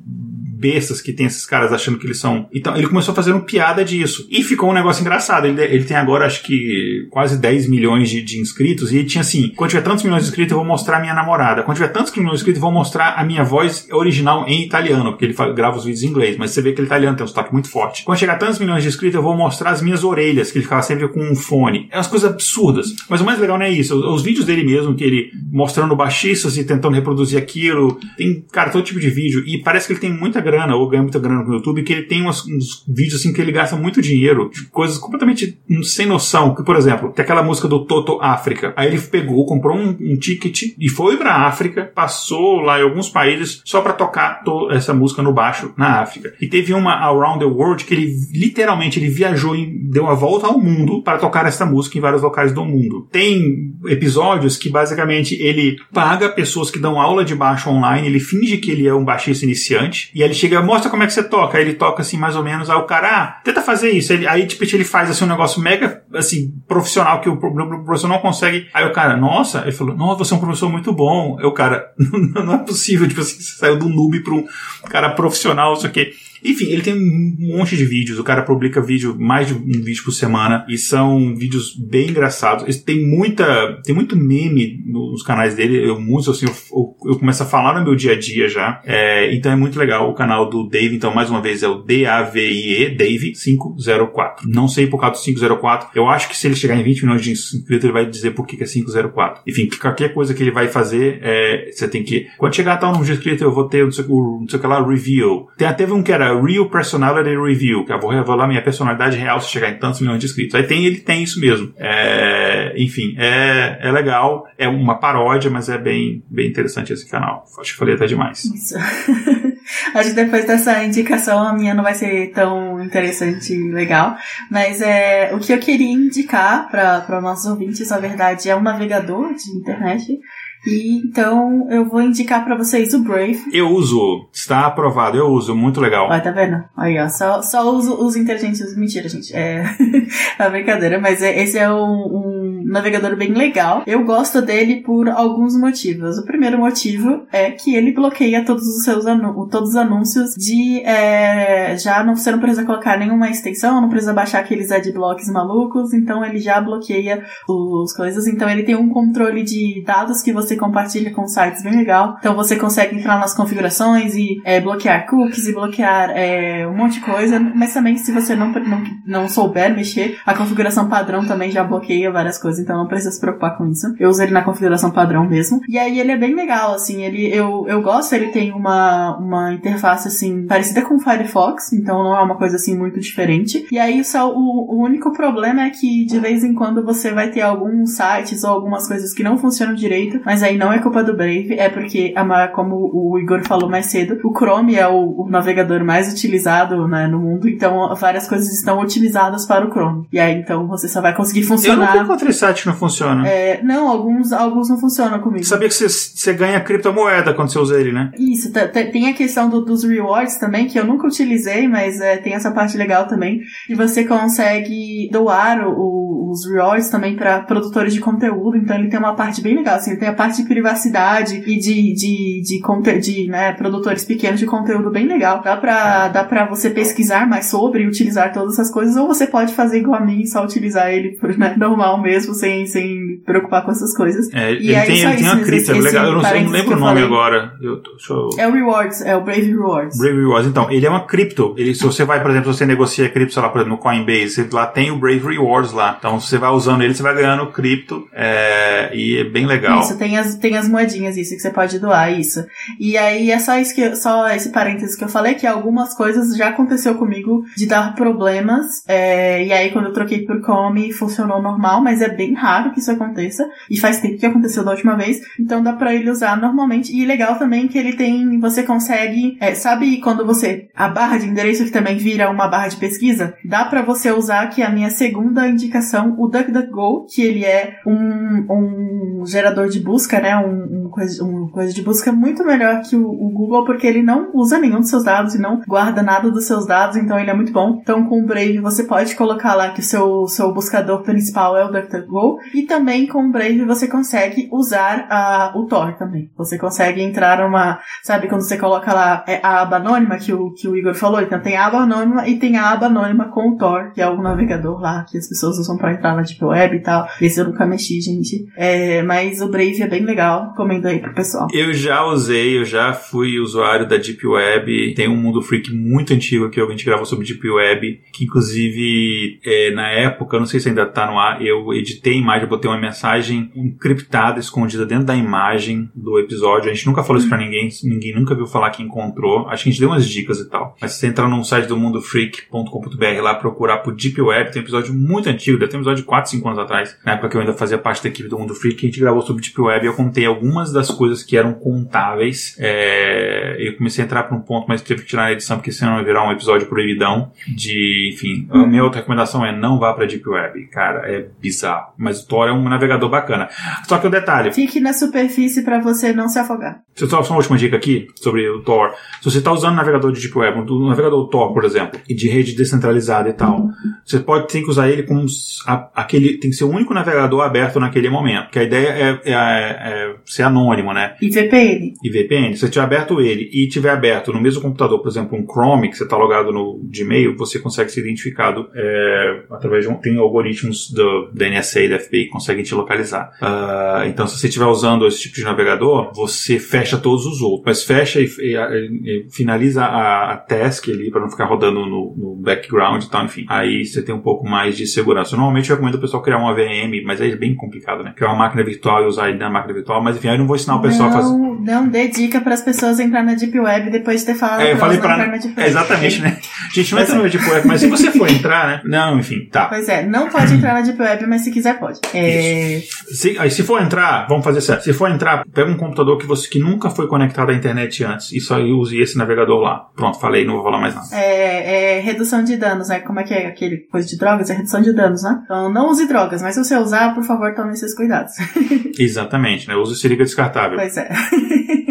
bestas 0.57 1.01
que 1.01 1.13
tem 1.13 1.25
esses 1.25 1.45
caras 1.45 1.71
achando 1.71 1.97
que 1.97 2.05
eles 2.05 2.19
são. 2.19 2.47
Então 2.53 2.75
ele 2.75 2.87
começou 2.87 3.13
fazendo 3.13 3.39
piada 3.41 3.85
disso. 3.85 4.27
E 4.29 4.43
ficou 4.43 4.69
um 4.69 4.73
negócio 4.73 5.01
engraçado. 5.01 5.45
Ele, 5.45 5.61
ele 5.61 5.83
tem 5.83 5.95
agora, 5.95 6.25
acho 6.25 6.43
que, 6.43 7.07
quase 7.11 7.37
10 7.37 7.67
milhões 7.67 8.09
de, 8.09 8.21
de 8.21 8.39
inscritos. 8.39 8.91
E 8.91 8.97
ele 8.97 9.07
tinha 9.07 9.21
assim: 9.21 9.51
quando 9.55 9.71
tiver 9.71 9.83
tantos 9.83 10.03
milhões 10.03 10.23
de 10.23 10.29
inscritos, 10.29 10.51
eu 10.51 10.57
vou 10.57 10.65
mostrar 10.65 10.97
a 10.97 11.01
minha 11.01 11.13
namorada. 11.13 11.63
Quando 11.63 11.77
tiver 11.77 11.89
tantos 11.89 12.13
milhões 12.15 12.31
de 12.31 12.37
inscritos, 12.37 12.57
eu 12.57 12.61
vou 12.61 12.71
mostrar 12.71 13.13
a 13.13 13.23
minha 13.23 13.43
voz 13.43 13.87
original 13.91 14.47
em 14.47 14.65
italiano, 14.65 15.11
porque 15.11 15.25
ele 15.25 15.35
grava 15.53 15.77
os 15.77 15.85
vídeos 15.85 16.03
em 16.03 16.07
inglês. 16.07 16.37
Mas 16.37 16.51
você 16.51 16.61
vê 16.61 16.73
que 16.73 16.81
ele 16.81 16.87
é 16.87 16.89
italiano, 16.89 17.15
tem 17.15 17.23
um 17.23 17.27
sotaque 17.27 17.53
muito 17.53 17.69
forte. 17.69 18.03
Quando 18.03 18.17
chegar 18.17 18.37
tantos 18.37 18.59
milhões 18.59 18.83
de 18.83 18.89
inscritos, 18.89 19.15
eu 19.15 19.21
vou 19.21 19.35
mostrar 19.35 19.71
as 19.71 19.81
minhas 19.81 20.03
orelhas, 20.03 20.51
que 20.51 20.57
ele 20.57 20.63
ficava 20.63 20.81
sempre 20.81 21.07
com 21.07 21.21
um 21.21 21.35
fone. 21.35 21.87
É 21.91 21.97
umas 21.97 22.07
coisas 22.07 22.29
absurdas. 22.29 22.93
Mas 23.09 23.21
o 23.21 23.25
mais 23.25 23.39
legal 23.39 23.57
não 23.57 23.65
é 23.65 23.71
isso. 23.71 23.95
Os, 23.95 24.17
os 24.17 24.23
vídeos 24.23 24.45
dele 24.45 24.63
mesmo, 24.63 24.95
que 24.95 25.03
ele 25.03 25.31
mostrando 25.51 25.95
baixistas 25.95 26.57
e 26.57 26.63
tentando 26.63 26.95
reproduzir 26.95 27.37
aquilo. 27.37 27.99
Tem, 28.17 28.43
cara, 28.51 28.69
todo 28.69 28.83
tipo 28.83 28.99
de 28.99 29.09
vídeo. 29.09 29.43
E 29.45 29.61
parece 29.61 29.87
que 29.87 29.93
ele 29.93 29.99
tem 29.99 30.11
muita 30.11 30.41
grana, 30.47 30.75
ou 30.75 30.87
ganha 30.87 31.03
muita 31.03 31.19
grana 31.19 31.43
com 31.43 31.51
o 31.51 31.55
YouTube, 31.55 31.83
que 31.83 31.93
ele 31.93 32.03
tem 32.03 32.25
uns, 32.25 32.45
vídeos 32.87 33.19
assim 33.19 33.33
que 33.33 33.41
ele 33.41 33.51
gasta 33.51 33.75
muito 33.75 34.01
dinheiro, 34.01 34.49
de 34.53 34.65
coisas 34.67 34.97
completamente 34.97 35.59
sem 35.83 36.05
noção. 36.05 36.55
Que, 36.55 36.63
por 36.63 36.75
exemplo, 36.75 37.11
tem 37.11 37.23
aquela 37.23 37.43
música 37.43 37.67
do 37.67 37.85
Toto 37.85 38.19
África. 38.21 38.73
Aí 38.75 38.87
ele 38.87 38.99
pegou, 38.99 39.45
comprou 39.45 39.77
um, 39.77 39.89
um 39.99 40.17
ticket 40.17 40.73
e 40.79 40.89
foi 40.89 41.17
pra 41.17 41.47
África, 41.47 41.91
passou 41.93 42.61
lá 42.61 42.79
em 42.79 42.83
alguns 42.83 43.09
países 43.09 43.61
só 43.65 43.81
para 43.81 43.93
tocar 43.93 44.41
essa 44.71 44.93
música 44.93 45.21
no 45.21 45.33
baixo 45.33 45.73
na 45.77 46.01
África. 46.01 46.33
E 46.39 46.47
teve 46.47 46.73
uma 46.73 46.93
Around 46.93 47.39
the 47.39 47.45
World 47.45 47.83
que 47.83 47.93
ele 47.93 48.13
literalmente 48.33 48.99
ele 48.99 49.09
viajou 49.09 49.55
e 49.55 49.65
deu 49.89 50.03
uma 50.03 50.15
volta 50.15 50.47
ao 50.47 50.59
mundo 50.59 51.01
para 51.01 51.17
tocar 51.17 51.45
essa 51.45 51.65
música 51.65 51.97
em 51.97 52.01
vários 52.01 52.21
locais 52.21 52.53
do 52.53 52.63
mundo. 52.63 53.07
Tem 53.11 53.73
episódios 53.85 54.57
que 54.57 54.69
basicamente 54.69 55.35
ele 55.35 55.77
paga 55.93 56.29
pessoas 56.29 56.71
que 56.71 56.79
dão 56.79 56.99
aula 56.99 57.25
de 57.25 57.35
baixo 57.35 57.69
online, 57.69 58.07
ele 58.07 58.19
finge 58.19 58.57
que 58.57 58.71
ele 58.71 58.87
é 58.87 58.93
um 58.93 59.03
baixista 59.03 59.45
iniciante 59.45 60.09
e 60.13 60.21
ele 60.21 60.33
chega, 60.37 60.61
mostra 60.61 60.89
como 60.89 61.03
é 61.03 61.07
que 61.07 61.13
você 61.13 61.23
toca. 61.23 61.57
Aí 61.57 61.63
ele 61.63 61.73
toca 61.73 62.01
assim 62.01 62.17
mais 62.17 62.35
ou 62.35 62.43
menos, 62.43 62.69
aí 62.69 62.77
o 62.77 62.83
cara, 62.83 63.09
ah, 63.09 63.41
tenta 63.43 63.61
fazer 63.61 63.91
isso. 63.91 64.13
Ele, 64.13 64.27
aí 64.27 64.45
tipo 64.45 64.63
ele 64.63 64.83
faz 64.83 65.09
assim 65.09 65.25
um 65.25 65.27
negócio 65.27 65.61
mega 65.61 66.03
assim 66.13 66.53
profissional 66.67 67.21
que 67.21 67.29
o, 67.29 67.33
o 67.33 67.83
professor 67.83 68.07
não 68.07 68.19
consegue. 68.19 68.67
Aí 68.73 68.85
o 68.85 68.93
cara, 68.93 69.17
nossa, 69.17 69.61
ele 69.61 69.71
falou, 69.71 69.95
nossa, 69.95 70.23
você 70.23 70.33
é 70.33 70.37
um 70.37 70.39
professor 70.39 70.69
muito 70.69 70.93
bom. 70.93 71.37
Aí 71.39 71.45
o 71.45 71.53
cara, 71.53 71.91
não 71.97 72.53
é 72.53 72.57
possível, 72.59 73.07
tipo 73.07 73.21
assim, 73.21 73.35
você 73.41 73.57
saiu 73.57 73.77
do 73.77 73.89
noob 73.89 74.21
para 74.21 74.33
um 74.33 74.47
cara 74.89 75.09
profissional, 75.11 75.73
isso 75.73 75.85
aqui. 75.85 76.11
Enfim, 76.43 76.65
ele 76.65 76.81
tem 76.81 76.93
um 76.93 77.57
monte 77.57 77.75
de 77.75 77.85
vídeos. 77.85 78.19
O 78.19 78.23
cara 78.23 78.41
publica 78.41 78.81
vídeo, 78.81 79.15
mais 79.19 79.47
de 79.47 79.53
um 79.53 79.83
vídeo 79.83 80.03
por 80.03 80.11
semana. 80.11 80.65
E 80.69 80.77
são 80.77 81.35
vídeos 81.35 81.75
bem 81.75 82.09
engraçados. 82.09 82.75
Tem 82.77 83.05
muita. 83.05 83.81
Tem 83.83 83.93
muito 83.93 84.15
meme 84.15 84.83
nos 84.85 85.23
canais 85.23 85.55
dele. 85.55 85.87
Eu, 85.87 85.99
muitos, 85.99 86.29
assim, 86.29 86.45
eu, 86.45 86.95
eu, 87.05 87.19
começo 87.19 87.43
a 87.43 87.45
falar 87.45 87.77
no 87.77 87.85
meu 87.85 87.95
dia 87.95 88.13
a 88.13 88.19
dia 88.19 88.47
já. 88.47 88.81
É, 88.85 89.33
então 89.33 89.51
é 89.51 89.55
muito 89.55 89.77
legal 89.79 90.09
o 90.09 90.13
canal 90.13 90.49
do 90.49 90.67
Dave. 90.67 90.95
Então, 90.95 91.13
mais 91.13 91.29
uma 91.29 91.41
vez, 91.41 91.63
é 91.63 91.67
o 91.67 91.81
D-A-V-I-E, 91.81 92.95
Dave 92.95 93.31
504. 93.31 94.49
Não 94.49 94.67
sei 94.67 94.87
por 94.87 94.99
causa 94.99 95.19
do 95.19 95.23
504. 95.23 95.89
Eu 95.95 96.07
acho 96.07 96.29
que 96.29 96.37
se 96.37 96.47
ele 96.47 96.55
chegar 96.55 96.75
em 96.75 96.83
20 96.83 97.03
milhões 97.03 97.21
de 97.21 97.31
inscritos, 97.31 97.83
ele 97.83 97.93
vai 97.93 98.05
dizer 98.05 98.31
por 98.31 98.45
que 98.45 98.61
é 98.61 98.65
504. 98.65 99.43
Enfim, 99.47 99.69
qualquer 99.79 100.13
coisa 100.13 100.33
que 100.33 100.43
ele 100.43 100.51
vai 100.51 100.67
fazer, 100.67 101.19
é, 101.21 101.71
você 101.71 101.87
tem 101.87 102.03
que. 102.03 102.27
Quando 102.37 102.55
chegar 102.55 102.77
tal 102.77 102.91
número 102.91 103.05
de 103.05 103.13
inscritos, 103.13 103.41
eu 103.41 103.51
vou 103.51 103.65
ter 103.65 103.83
não 103.83 103.91
sei, 103.91 104.05
o, 104.07 104.39
não 104.41 104.47
sei 104.47 104.59
o 104.59 104.61
que 104.61 104.67
lá, 104.67 104.85
review. 104.85 105.47
Tem 105.57 105.67
até 105.67 105.85
um 105.85 106.03
que 106.03 106.11
era 106.11 106.26
Real 106.33 106.69
Personality 106.69 107.35
Review, 107.35 107.85
que 107.85 107.91
eu 107.91 107.99
vou 107.99 108.11
revelar 108.11 108.47
minha 108.47 108.61
personalidade 108.61 109.17
real 109.17 109.39
se 109.39 109.49
chegar 109.49 109.69
em 109.69 109.77
tantos 109.77 110.01
milhões 110.01 110.19
de 110.19 110.25
inscritos. 110.25 110.55
Aí 110.55 110.63
tem, 110.63 110.85
ele 110.85 110.99
tem 110.99 111.23
isso 111.23 111.39
mesmo. 111.39 111.73
É, 111.77 112.73
enfim, 112.77 113.15
é, 113.17 113.79
é 113.81 113.91
legal, 113.91 114.45
é 114.57 114.67
uma 114.67 114.99
paródia, 114.99 115.49
mas 115.49 115.69
é 115.69 115.77
bem, 115.77 116.23
bem 116.29 116.47
interessante 116.47 116.93
esse 116.93 117.09
canal. 117.09 117.45
Acho 117.59 117.73
que 117.73 117.79
falei 117.79 117.95
até 117.95 118.05
demais. 118.05 118.43
Isso. 118.45 118.75
Acho 119.93 120.09
que 120.09 120.15
depois 120.15 120.45
dessa 120.45 120.83
indicação 120.83 121.39
a 121.39 121.53
minha 121.53 121.73
não 121.73 121.83
vai 121.83 121.93
ser 121.93 122.31
tão 122.31 122.81
interessante 122.81 123.53
e 123.53 123.71
legal. 123.71 124.15
Mas 124.49 124.81
é, 124.81 125.33
o 125.33 125.39
que 125.39 125.51
eu 125.51 125.59
queria 125.59 125.91
indicar 125.91 126.69
para 126.69 127.21
nossos 127.21 127.45
ouvintes, 127.45 127.89
na 127.89 127.99
verdade, 127.99 128.49
é 128.49 128.55
um 128.55 128.61
navegador 128.61 129.33
de 129.33 129.51
internet 129.51 130.19
e 130.67 131.01
então 131.05 131.67
eu 131.69 131.85
vou 131.85 132.01
indicar 132.01 132.43
para 132.43 132.57
vocês 132.57 132.93
o 132.93 132.99
Brave. 132.99 133.39
Eu 133.53 133.69
uso, 133.69 134.27
está 134.33 134.65
aprovado, 134.65 135.17
eu 135.17 135.27
uso, 135.27 135.55
muito 135.55 135.79
legal. 135.79 136.09
Olha, 136.09 136.19
tá 136.19 136.31
vendo? 136.31 136.61
Aí, 136.75 136.99
ó, 136.99 137.07
só, 137.07 137.41
só 137.41 137.71
uso 137.71 137.95
os 137.95 138.17
inteligentes. 138.17 138.75
Mentira, 138.75 139.07
gente. 139.07 139.33
É, 139.33 139.63
é 140.37 140.49
brincadeira, 140.49 140.99
mas 140.99 141.21
é, 141.21 141.41
esse 141.41 141.57
é 141.57 141.71
um, 141.71 141.77
um, 141.77 142.36
navegador 142.67 143.15
bem 143.15 143.33
legal. 143.33 143.83
Eu 143.87 144.03
gosto 144.03 144.41
dele 144.41 144.81
por 144.81 145.09
alguns 145.09 145.57
motivos. 145.57 146.17
O 146.17 146.25
primeiro 146.25 146.59
motivo 146.59 147.25
é 147.31 147.51
que 147.51 147.75
ele 147.75 147.93
bloqueia 147.93 148.45
todos 148.45 148.63
os 148.63 148.83
seus 148.83 149.05
todos 149.49 149.69
os 149.69 149.75
anúncios 149.75 150.31
de 150.35 150.81
é, 150.81 151.77
já 151.77 152.03
não 152.03 152.15
você 152.15 152.31
não 152.31 152.39
precisa 152.39 152.65
colocar 152.65 152.97
nenhuma 152.97 153.29
extensão, 153.29 153.81
não 153.81 153.89
precisa 153.89 154.13
baixar 154.13 154.39
aqueles 154.39 154.71
adblocks 154.71 155.29
malucos, 155.29 155.93
então 155.93 156.23
ele 156.23 156.39
já 156.39 156.59
bloqueia 156.59 157.23
os 157.47 157.93
coisas. 157.93 158.27
Então 158.27 158.49
ele 158.49 158.63
tem 158.63 158.75
um 158.75 158.89
controle 158.89 159.43
de 159.43 159.83
dados 159.85 160.21
que 160.21 160.33
você 160.33 160.55
compartilha 160.55 161.11
com 161.11 161.27
sites 161.27 161.63
bem 161.63 161.75
legal. 161.75 162.15
Então 162.19 162.35
você 162.35 162.55
consegue 162.55 162.95
entrar 162.97 163.19
nas 163.19 163.33
configurações 163.33 164.15
e 164.15 164.41
é, 164.43 164.59
bloquear 164.59 165.07
cookies 165.07 165.47
e 165.47 165.53
bloquear 165.53 166.11
é, 166.11 166.67
um 166.67 166.75
monte 166.75 166.95
de 166.95 167.01
coisa. 167.01 167.39
Mas 167.39 167.73
também 167.73 167.97
se 167.97 168.11
você 168.11 168.35
não, 168.35 168.51
não, 168.51 168.83
não 169.05 169.29
souber 169.29 169.73
mexer, 169.73 170.17
a 170.25 170.33
configuração 170.33 170.89
padrão 170.89 171.25
também 171.25 171.51
já 171.51 171.63
bloqueia 171.63 172.11
várias 172.11 172.37
coisas, 172.37 172.56
então 172.59 172.77
não 172.77 172.87
precisa 172.87 173.11
se 173.11 173.19
preocupar 173.19 173.57
com 173.57 173.67
isso. 173.69 173.93
Eu 173.99 174.09
uso 174.09 174.21
ele 174.21 174.31
na 174.31 174.43
configuração 174.43 174.91
padrão 174.91 175.27
mesmo. 175.27 175.61
E 175.67 175.77
aí 175.77 175.99
ele 175.99 176.11
é 176.11 176.17
bem 176.17 176.35
legal, 176.35 176.73
assim, 176.73 177.03
ele 177.03 177.27
eu, 177.33 177.65
eu 177.67 177.81
gosto, 177.81 178.13
ele 178.13 178.27
tem 178.27 178.51
uma, 178.51 179.17
uma 179.17 179.53
interface 179.53 180.07
assim 180.07 180.45
parecida 180.45 180.81
com 180.81 180.95
o 180.95 180.99
Firefox, 180.99 181.73
então 181.73 182.03
não 182.03 182.15
é 182.15 182.21
uma 182.21 182.37
coisa 182.37 182.55
assim 182.55 182.77
muito 182.77 182.99
diferente. 182.99 183.65
E 183.71 183.79
aí 183.79 184.03
só 184.03 184.31
o, 184.31 184.75
o 184.75 184.83
único 184.83 185.11
problema 185.13 185.63
é 185.63 185.69
que 185.69 186.05
de 186.05 186.19
vez 186.19 186.43
em 186.43 186.53
quando 186.53 186.83
você 186.83 187.11
vai 187.11 187.29
ter 187.29 187.41
alguns 187.41 187.95
sites 187.95 188.43
ou 188.43 188.51
algumas 188.51 188.87
coisas 188.87 189.13
que 189.13 189.23
não 189.23 189.37
funcionam 189.37 189.75
direito, 189.75 190.21
mas 190.25 190.43
aí 190.43 190.57
não 190.57 190.71
é 190.71 190.79
culpa 190.79 191.03
do 191.03 191.15
Brave, 191.15 191.55
é 191.57 191.69
porque, 191.69 192.13
como 192.53 192.89
o 192.93 193.19
Igor 193.19 193.43
falou 193.45 193.69
mais 193.69 193.87
cedo, 193.87 194.19
o 194.23 194.37
Chrome 194.37 194.75
é 194.75 194.87
o, 194.87 195.21
o 195.21 195.29
navegador 195.29 195.83
mais 195.83 196.11
utilizado 196.11 196.87
né, 196.87 197.07
no 197.07 197.19
mundo, 197.19 197.47
então 197.47 197.93
várias 197.95 198.27
coisas 198.27 198.51
estão 198.51 198.79
otimizadas 198.79 199.45
para 199.45 199.65
o 199.65 199.71
Chrome. 199.71 200.07
E 200.11 200.19
aí, 200.19 200.35
então, 200.35 200.67
você 200.67 200.87
só 200.87 201.01
vai 201.01 201.15
conseguir 201.15 201.43
funcionar. 201.43 201.87
Eu 201.87 201.91
nunca 201.93 202.05
encontrei 202.05 202.33
não 202.65 202.73
funciona. 202.73 203.27
É, 203.27 203.61
não, 203.63 203.87
alguns, 203.87 204.31
alguns 204.31 204.69
não 204.69 204.79
funcionam 204.79 205.19
comigo. 205.19 205.43
Sabia 205.45 205.67
que 205.67 205.73
você, 205.73 206.33
ganha 206.33 206.59
criptomoeda 206.59 207.33
quando 207.33 207.51
você 207.51 207.59
usa 207.59 207.79
ele, 207.79 207.91
né? 207.91 208.11
Isso, 208.17 208.51
tem 208.51 209.09
a 209.09 209.13
questão 209.13 209.49
do, 209.49 209.63
dos 209.63 209.83
rewards 209.83 210.37
também, 210.37 210.67
que 210.67 210.77
eu 210.79 210.85
nunca 210.85 211.07
utilizei, 211.07 211.67
mas 211.67 211.99
é, 211.99 212.17
tem 212.17 212.33
essa 212.33 212.51
parte 212.51 212.77
legal 212.77 213.07
também. 213.07 213.41
E 213.69 213.75
você 213.75 214.05
consegue 214.05 215.09
doar 215.11 215.67
o, 215.67 216.31
os 216.31 216.45
rewards 216.49 216.89
também 216.89 217.15
para 217.15 217.39
produtores 217.41 217.93
de 217.93 217.99
conteúdo, 217.99 218.57
então 218.57 218.77
ele 218.77 218.89
tem 218.89 218.99
uma 218.99 219.15
parte 219.15 219.41
bem 219.41 219.55
legal, 219.55 219.75
assim, 219.75 219.91
ele 219.91 219.99
tem 219.99 220.09
a 220.09 220.13
parte 220.13 220.41
de 220.41 220.47
privacidade 220.47 221.43
e 221.45 221.57
de, 221.57 221.93
de, 221.93 222.41
de, 222.41 222.61
de, 222.61 222.99
de 222.99 223.27
né, 223.27 223.53
produtores 223.53 224.03
pequenos 224.03 224.39
de 224.39 224.45
conteúdo 224.45 224.91
bem 224.91 225.07
legal. 225.07 225.41
Dá 225.41 225.55
pra, 225.57 226.07
dá 226.09 226.23
pra 226.23 226.45
você 226.45 226.69
pesquisar 226.69 227.27
mais 227.27 227.47
sobre 227.47 227.83
e 227.83 227.87
utilizar 227.87 228.33
todas 228.33 228.53
essas 228.53 228.71
coisas, 228.71 228.95
ou 228.95 229.07
você 229.07 229.27
pode 229.27 229.53
fazer 229.53 229.79
igual 229.79 230.01
a 230.01 230.05
mim 230.05 230.21
e 230.21 230.27
só 230.27 230.43
utilizar 230.43 230.91
ele 230.91 231.17
por 231.17 231.35
né, 231.37 231.55
normal 231.57 232.01
mesmo, 232.01 232.33
sem, 232.39 232.65
sem 232.65 233.21
preocupar 233.25 233.63
com 233.63 233.71
essas 233.71 233.95
coisas. 233.95 234.31
É, 234.33 234.53
e 234.53 234.55
ele 234.55 234.75
aí, 234.75 234.87
tem, 234.87 235.01
ele 235.01 235.15
tem 235.15 235.25
uma 235.25 235.39
cripto, 235.39 235.71
é 235.71 235.75
legal. 235.75 236.05
Eu 236.05 236.11
não, 236.13 236.29
eu 236.29 236.43
não 236.43 236.51
lembro 236.51 236.75
o 236.75 236.79
nome 236.79 237.01
agora. 237.01 237.53
Eu, 237.61 237.81
eu... 238.09 238.29
É 238.37 238.47
o 238.47 238.51
Rewards, 238.51 239.01
é 239.01 239.15
o 239.15 239.21
Brave 239.21 239.47
Rewards. 239.47 239.97
Brave 239.97 240.17
Rewards, 240.17 240.47
então, 240.49 240.71
ele 240.71 240.85
é 240.85 240.89
uma 240.89 241.05
cripto. 241.05 241.53
Ele, 241.57 241.73
se 241.73 241.83
você 241.83 242.05
vai, 242.05 242.21
por 242.21 242.31
exemplo, 242.31 242.53
você 242.53 242.65
negocia 242.65 243.09
cripto, 243.09 243.39
lá, 243.39 243.49
por 243.49 243.59
exemplo, 243.59 243.77
no 243.77 243.81
Coinbase, 243.81 244.47
lá 244.51 244.65
tem 244.65 244.91
o 244.91 244.97
Brave 244.97 245.27
Rewards 245.27 245.73
lá. 245.73 245.95
Então, 245.97 246.19
você 246.19 246.37
vai 246.37 246.51
usando 246.51 246.81
ele, 246.81 246.93
você 246.93 247.03
vai 247.03 247.15
ganhando 247.15 247.51
cripto, 247.51 248.07
é, 248.13 248.89
e 248.93 249.17
é 249.17 249.23
bem 249.23 249.45
legal. 249.45 249.81
Isso, 249.81 249.97
tem 249.97 250.17
as, 250.17 250.35
tem 250.35 250.57
as 250.57 250.67
moedinhas, 250.67 251.17
isso, 251.17 251.35
que 251.35 251.41
você 251.41 251.49
pode 251.49 251.79
doar, 251.79 252.17
isso. 252.17 252.45
E 252.79 252.97
aí 252.97 253.31
é 253.31 253.39
só 253.39 253.57
isso 253.57 253.73
que, 253.73 253.95
só 253.95 254.29
esse 254.29 254.51
parênteses 254.51 254.95
que 254.95 255.03
eu 255.03 255.09
falei, 255.09 255.35
que 255.35 255.47
algumas 255.47 255.95
coisas 255.95 256.35
já 256.35 256.49
aconteceu 256.49 256.95
comigo 256.95 257.43
de 257.55 257.65
dar 257.65 257.95
problemas, 257.95 258.65
é, 258.87 259.45
e 259.45 259.51
aí 259.51 259.71
quando 259.71 259.85
eu 259.85 259.93
troquei 259.93 260.25
por 260.25 260.41
Come 260.41 260.91
funcionou 260.91 261.41
normal, 261.41 261.81
mas 261.81 262.01
é 262.01 262.09
bem 262.09 262.26
raro 262.33 262.71
que 262.71 262.79
isso 262.79 262.91
aconteça, 262.91 263.47
e 263.69 263.79
faz 263.79 263.99
tempo 263.99 264.17
que 264.17 264.25
aconteceu 264.25 264.63
da 264.63 264.71
última 264.71 264.95
vez, 264.95 265.21
então 265.39 265.61
dá 265.61 265.73
pra 265.73 265.93
ele 265.93 266.09
usar 266.09 266.39
normalmente, 266.39 266.95
e 266.95 267.05
legal 267.05 267.37
também 267.37 267.67
que 267.67 267.77
ele 267.77 267.93
tem, 267.93 268.39
você 268.39 268.63
consegue, 268.63 269.37
é, 269.39 269.53
sabe 269.53 269.99
quando 269.99 270.25
você, 270.25 270.69
a 270.75 270.87
barra 270.87 271.17
de 271.17 271.27
endereço 271.27 271.65
que 271.65 271.71
também 271.71 271.97
vira 271.97 272.29
uma 272.29 272.47
barra 272.47 272.67
de 272.67 272.77
pesquisa? 272.77 273.33
Dá 273.43 273.65
pra 273.65 273.81
você 273.81 274.11
usar, 274.11 274.47
que 274.47 274.61
é 274.61 274.65
a 274.65 274.71
minha 274.71 274.89
segunda 274.89 275.47
indicação, 275.47 276.15
o 276.17 276.27
DuckDuckGo, 276.27 277.05
que 277.13 277.21
ele 277.21 277.45
é 277.45 277.79
um, 277.85 278.45
um 278.49 279.25
gerador 279.25 279.69
de 279.69 279.79
busca, 279.79 280.19
né, 280.19 280.37
um, 280.37 280.85
um, 280.85 280.89
coisa, 280.89 281.23
um 281.23 281.47
coisa 281.49 281.73
de 281.73 281.81
busca 281.81 282.11
muito 282.11 282.45
melhor 282.45 282.81
que 282.81 282.95
o, 282.95 283.07
o, 283.07 283.29
Google, 283.29 283.65
porque 283.65 283.85
ele 283.85 284.01
não 284.01 284.31
usa 284.33 284.57
nenhum 284.57 284.79
dos 284.79 284.89
seus 284.89 285.03
dados 285.03 285.35
e 285.35 285.41
não 285.41 285.61
guarda 285.67 286.01
nada 286.01 286.31
dos 286.31 286.45
seus 286.45 286.65
dados, 286.65 286.97
então 286.97 287.19
ele 287.19 287.29
é 287.29 287.33
muito 287.33 287.51
bom. 287.51 287.79
Então 287.81 288.05
com 288.05 288.21
o 288.21 288.25
Brave 288.25 288.59
você 288.59 288.83
pode 288.83 289.15
colocar 289.15 289.55
lá 289.55 289.69
que 289.69 289.81
o 289.81 289.83
seu, 289.83 290.27
seu 290.27 290.53
buscador 290.53 291.03
principal 291.03 291.57
é 291.57 291.65
o 291.65 291.71
DuckDuckGo, 291.71 292.16
e 292.53 292.63
também 292.63 293.07
com 293.07 293.27
o 293.27 293.31
Brave 293.31 293.65
você 293.65 293.87
consegue 293.87 294.47
usar 294.51 295.07
a, 295.09 295.53
o 295.55 295.65
Tor 295.65 295.93
também. 295.93 296.29
Você 296.37 296.57
consegue 296.57 297.01
entrar 297.01 297.39
numa, 297.39 297.79
sabe, 298.03 298.27
quando 298.27 298.41
você 298.41 298.57
coloca 298.57 298.93
lá 298.93 299.23
é, 299.27 299.39
a 299.43 299.61
aba 299.61 299.77
anônima 299.77 300.17
que 300.17 300.33
o, 300.33 300.51
que 300.51 300.67
o 300.67 300.75
Igor 300.75 300.93
falou, 300.93 301.21
então 301.21 301.39
tem 301.39 301.55
a 301.55 301.65
aba 301.65 301.79
anônima 301.79 302.27
e 302.27 302.37
tem 302.37 302.57
a 302.57 302.71
aba 302.71 302.87
anônima 302.87 303.29
com 303.29 303.51
o 303.51 303.57
Tor, 303.57 303.91
que 303.93 304.01
é 304.01 304.09
o 304.09 304.21
navegador 304.21 304.79
lá 304.79 305.05
que 305.09 305.17
as 305.17 305.27
pessoas 305.27 305.57
usam 305.57 305.77
para 305.77 305.93
entrar 305.93 306.15
na 306.15 306.21
Deep 306.21 306.43
Web 306.43 306.75
e 306.75 306.81
tal. 306.81 307.07
Esse 307.21 307.39
eu 307.39 307.45
nunca 307.45 307.65
mexi, 307.65 307.99
gente. 308.01 308.45
É, 308.55 309.01
mas 309.03 309.41
o 309.41 309.49
Brave 309.49 309.81
é 309.81 309.87
bem 309.87 310.03
legal, 310.03 310.49
recomendo 310.49 310.85
aí 310.85 310.99
pro 310.99 311.13
pessoal. 311.13 311.47
Eu 311.51 311.73
já 311.73 312.05
usei, 312.05 312.57
eu 312.57 312.65
já 312.65 312.93
fui 312.93 313.39
usuário 313.39 313.87
da 313.87 313.97
Deep 313.97 314.25
Web. 314.25 314.93
Tem 314.95 315.07
um 315.07 315.17
mundo 315.17 315.41
freak 315.41 315.73
muito 315.73 316.13
antigo 316.13 316.49
que 316.49 316.59
a 316.59 316.65
gente 316.65 316.85
gravou 316.85 317.05
sobre 317.05 317.25
Deep 317.25 317.47
Web, 317.49 318.01
que 318.13 318.25
inclusive 318.25 319.39
é, 319.45 319.71
na 319.71 319.89
época, 319.89 320.39
não 320.39 320.45
sei 320.45 320.59
se 320.59 320.69
ainda 320.69 320.85
tá 320.85 321.09
no 321.09 321.19
ar, 321.19 321.41
eu 321.41 321.73
editei 321.73 322.06
a 322.13 322.17
imagem, 322.17 322.43
eu 322.43 322.49
botei 322.49 322.69
uma 322.69 322.79
mensagem 322.79 323.51
encriptada, 323.55 324.39
escondida 324.39 324.85
dentro 324.85 325.05
da 325.05 325.15
imagem 325.15 325.89
do 325.95 326.19
episódio. 326.19 326.69
A 326.69 326.73
gente 326.73 326.85
nunca 326.87 327.03
falou 327.03 327.19
isso 327.19 327.29
pra 327.29 327.37
ninguém, 327.37 327.69
ninguém 327.83 328.13
nunca 328.13 328.35
viu 328.35 328.47
falar 328.47 328.69
que 328.71 328.83
encontrou. 328.83 329.47
Acho 329.47 329.63
que 329.63 329.69
a 329.69 329.71
gente 329.71 329.79
deu 329.79 329.89
umas 329.89 330.07
dicas 330.07 330.39
e 330.39 330.49
tal. 330.49 330.75
Mas 330.81 330.93
se 330.93 330.99
você 330.99 331.07
entrar 331.07 331.27
no 331.27 331.43
site 331.43 331.67
do 331.67 331.77
mundofreak.com.br 331.77 333.21
lá 333.21 333.35
procurar 333.35 333.77
por 333.79 333.95
Deep 333.95 334.21
Web, 334.21 334.51
tem 334.51 334.61
um 334.61 334.65
episódio 334.65 334.93
muito 334.93 335.29
antigo, 335.29 335.57
deve 335.57 335.71
ter 335.71 335.77
um 335.77 335.81
episódio 335.81 336.03
de 336.03 336.07
4, 336.07 336.31
5 336.31 336.47
anos 336.47 336.59
atrás, 336.59 336.97
na 337.05 337.13
época 337.13 337.29
que 337.29 337.37
eu 337.37 337.41
ainda 337.41 337.53
fazia 337.53 337.77
parte 337.77 338.03
da 338.03 338.09
equipe 338.09 338.29
do 338.29 338.37
Mundo 338.37 338.53
Freak, 338.53 338.85
a 338.85 338.89
gente 338.89 338.99
gravou 338.99 339.21
sobre 339.21 339.41
Deep 339.41 339.59
Web 339.59 339.85
e 339.85 339.87
eu 339.87 339.93
contei 339.93 340.25
algumas 340.25 340.71
das 340.71 340.89
coisas 340.89 341.23
que 341.23 341.37
eram 341.37 341.53
contáveis. 341.53 342.55
É... 342.59 343.55
Eu 343.59 343.75
comecei 343.77 344.03
a 344.03 344.05
entrar 344.05 344.23
pra 344.23 344.35
um 344.35 344.41
ponto, 344.41 344.65
mas 344.67 344.81
tive 344.81 345.01
que 345.01 345.07
tirar 345.07 345.25
a 345.25 345.31
edição 345.31 345.57
porque 345.57 345.71
senão 345.71 345.95
vai 345.95 346.05
virar 346.05 346.27
um 346.27 346.31
episódio 346.31 346.67
proibidão 346.67 347.31
de, 347.47 348.11
enfim, 348.13 348.47
a 348.49 348.65
minha 348.65 348.83
outra 348.83 348.99
recomendação 348.99 349.45
é 349.45 349.55
não 349.55 349.79
vá 349.79 349.93
pra 349.93 350.05
Deep 350.05 350.27
Web, 350.27 350.67
cara, 350.67 351.09
é 351.11 351.27
bizarro. 351.41 351.93
Mas 351.97 352.21
o 352.21 352.27
Tor 352.27 352.47
é 352.47 352.51
um 352.51 352.63
navegador 352.63 353.09
bacana. 353.09 353.49
Só 353.87 353.97
que 353.97 354.07
o 354.07 354.09
detalhe. 354.09 354.53
Fique 354.53 354.79
na 354.79 354.93
superfície 354.93 355.63
para 355.63 355.79
você 355.79 356.13
não 356.13 356.27
se 356.27 356.39
afogar. 356.39 356.81
Só 356.95 357.21
uma 357.21 357.37
última 357.37 357.57
dica 357.57 357.77
aqui 357.77 358.07
sobre 358.15 358.47
o 358.49 358.61
Tor. 358.61 358.93
Se 359.21 359.29
você 359.29 359.37
está 359.37 359.51
usando 359.51 359.73
o 359.73 359.77
navegador 359.77 360.11
de 360.11 360.21
Deep 360.21 360.37
Web, 360.37 360.59
o 360.59 360.89
navegador 360.89 361.27
Tor, 361.29 361.53
por 361.53 361.63
exemplo, 361.63 361.99
e 362.09 362.15
de 362.15 362.27
rede 362.27 362.55
descentralizada 362.55 363.29
e 363.29 363.33
tal, 363.33 363.69
você 364.03 364.19
pode 364.19 364.47
ter 364.47 364.61
que 364.61 364.69
usar 364.69 364.89
ele 364.89 365.03
como 365.03 365.25
a, 365.65 365.89
aquele. 365.95 366.37
Tem 366.37 366.49
que 366.49 366.55
ser 366.55 366.63
o 366.63 366.69
único 366.69 366.93
navegador 366.93 367.41
aberto 367.41 367.79
naquele 367.79 368.09
momento. 368.09 368.49
Que 368.49 368.59
a 368.59 368.63
ideia 368.63 368.87
é, 368.87 369.21
é, 369.25 369.33
é 369.33 370.15
ser 370.25 370.43
anônimo, 370.43 370.93
né? 370.93 371.15
E 371.21 371.29
VPN. 371.29 371.93
E 372.03 372.09
VPN. 372.09 372.55
Se 372.55 372.61
você 372.61 372.69
tiver 372.69 372.85
aberto 372.85 373.21
ele 373.21 373.49
e 373.51 373.67
tiver 373.67 373.89
aberto 373.89 374.33
no 374.33 374.41
mesmo 374.41 374.61
computador, 374.61 374.99
por 375.01 375.09
exemplo, 375.09 375.37
um 375.37 375.45
Chrome, 375.45 375.89
que 375.89 375.97
você 375.97 376.03
está 376.03 376.17
logado 376.17 376.51
no 376.51 376.81
Gmail, 376.83 377.35
você 377.35 377.59
consegue 377.59 377.91
ser 377.91 378.01
identificado 378.01 378.69
é, 378.75 379.43
através 379.51 379.85
de 379.85 379.91
um. 379.91 379.95
Tem 379.95 380.17
algoritmos 380.17 380.91
do, 380.91 381.31
da 381.33 381.47
E 381.87 381.89
da 381.89 381.99
FBI 381.99 382.27
conseguem 382.27 382.63
te 382.63 382.75
localizar. 382.75 383.31
Uh, 383.41 384.07
então, 384.07 384.27
se 384.27 384.37
você 384.37 384.47
estiver 384.47 384.65
usando 384.65 385.07
esse 385.07 385.21
tipo 385.21 385.35
de 385.35 385.43
navegador, 385.43 386.11
você 386.13 386.59
fecha 386.59 386.97
todos 386.97 387.25
os 387.25 387.41
outros. 387.41 387.63
Mas 387.65 387.83
fecha 387.83 388.19
e, 388.19 388.25
e, 388.39 389.25
e 389.25 389.27
finaliza 389.31 389.83
a, 389.83 390.33
a, 390.33 390.37
task 390.37 390.89
ali 390.89 391.09
para 391.09 391.21
não 391.21 391.29
ficar 391.29 391.45
rodando 391.45 391.85
no, 391.85 392.15
no, 392.15 392.35
background 392.41 393.03
e 393.03 393.09
tal, 393.09 393.25
enfim. 393.25 393.45
Aí 393.49 393.85
você 393.85 394.01
tem 394.01 394.13
um 394.13 394.21
pouco 394.21 394.47
mais 394.47 394.77
de 394.77 394.85
segurança. 394.85 395.35
Normalmente 395.35 395.69
eu 395.69 395.75
recomendo 395.75 395.95
o 395.95 396.01
pessoal 396.01 396.21
criar 396.21 396.37
uma 396.37 396.53
VM, 396.53 397.03
mas 397.05 397.21
é 397.21 397.35
bem 397.35 397.55
complicado, 397.55 398.03
né? 398.03 398.13
Criar 398.15 398.29
uma 398.29 398.39
máquina 398.39 398.63
virtual 398.63 399.03
e 399.03 399.07
usar 399.07 399.29
ele 399.29 399.37
na 399.37 399.49
máquina 399.49 399.73
virtual, 399.73 400.03
mas 400.03 400.17
enfim, 400.17 400.29
aí 400.29 400.35
eu 400.35 400.39
não 400.39 400.47
vou 400.47 400.55
ensinar 400.55 400.75
o 400.75 400.81
pessoal 400.81 401.09
não, 401.09 401.17
a 401.17 401.21
fazer. 401.21 401.37
Não 401.37 401.87
dê 401.87 402.07
dica 402.07 402.41
para 402.41 402.53
as 402.53 402.61
pessoas 402.61 402.99
entrar 402.99 403.23
na 403.23 403.33
Deep 403.33 403.57
Web 403.59 403.89
depois 403.89 404.21
de 404.21 404.27
ter 404.27 404.35
falado 404.35 404.61
é, 404.61 404.73
eu 404.73 404.77
falei 404.77 404.97
pra... 404.97 405.17
na 405.17 405.37
Deep 405.37 405.53
Web. 405.57 405.69
Exatamente, 405.69 406.21
né? 406.21 406.37
A 406.69 406.73
gente 406.73 406.93
não 406.93 407.01
entra 407.01 407.15
é. 407.15 407.17
no 407.17 407.29
Deep 407.29 407.49
Web, 407.49 407.67
mas 407.67 407.81
se 407.81 407.87
você 407.87 408.11
for 408.11 408.29
entrar, 408.29 408.67
né? 408.67 408.81
Não, 408.85 409.19
enfim, 409.19 409.47
tá. 409.51 409.65
Pois 409.65 409.87
é, 409.89 410.05
não 410.05 410.29
pode 410.29 410.53
entrar 410.53 410.73
na 410.73 410.81
Deep 410.81 411.01
Web, 411.01 411.25
mas 411.27 411.41
se 411.41 411.51
quiser 411.51 411.76
pode. 411.79 411.99
É... 412.13 412.81
Se, 413.11 413.37
aí, 413.37 413.49
se 413.49 413.63
for 413.63 413.81
entrar, 413.81 414.27
vamos 414.27 414.43
fazer 414.43 414.61
certo. 414.61 414.83
Se 414.83 414.93
for 414.93 415.09
entrar, 415.09 415.43
pega 415.53 415.69
um 415.69 415.77
computador 415.77 416.17
que 416.17 416.25
você 416.25 416.47
que 416.47 416.59
nunca 416.59 416.89
foi 416.89 417.07
conectado 417.07 417.51
à 417.51 417.53
internet 417.53 418.03
antes 418.03 418.31
e 418.31 418.39
só 418.39 418.59
use 418.59 418.99
esse 418.99 419.17
navegador 419.17 419.59
lá. 419.59 419.89
Pronto, 419.95 420.19
falei, 420.19 420.45
não 420.45 420.55
vou 420.55 420.63
falar 420.63 420.79
mais 420.79 420.95
nada. 420.95 421.07
É, 421.13 421.97
é 421.97 421.99
redução 421.99 422.43
de 422.43 422.57
danos, 422.57 422.89
né? 422.89 422.99
Como 422.99 423.19
é 423.19 423.23
que 423.23 423.33
é 423.33 423.47
aquele 423.47 423.77
coisa 423.91 424.07
de 424.07 424.17
drogas? 424.17 424.49
É 424.49 424.53
redução 424.53 424.81
de 424.81 424.93
danos, 424.93 425.23
né? 425.23 425.41
Então 425.43 425.71
não 425.71 425.89
use 425.89 426.07
drogas, 426.07 426.41
mas 426.41 426.55
se 426.55 426.63
você 426.63 426.75
usar, 426.77 427.13
por 427.13 427.23
favor, 427.23 427.53
tome 427.53 427.73
esses 427.73 427.95
cuidados. 427.95 428.33
Exatamente, 428.97 429.67
né? 429.67 429.75
Use 429.75 429.99
seringa 429.99 430.23
descartável. 430.23 430.77
Pois 430.77 430.97
é. 430.97 431.09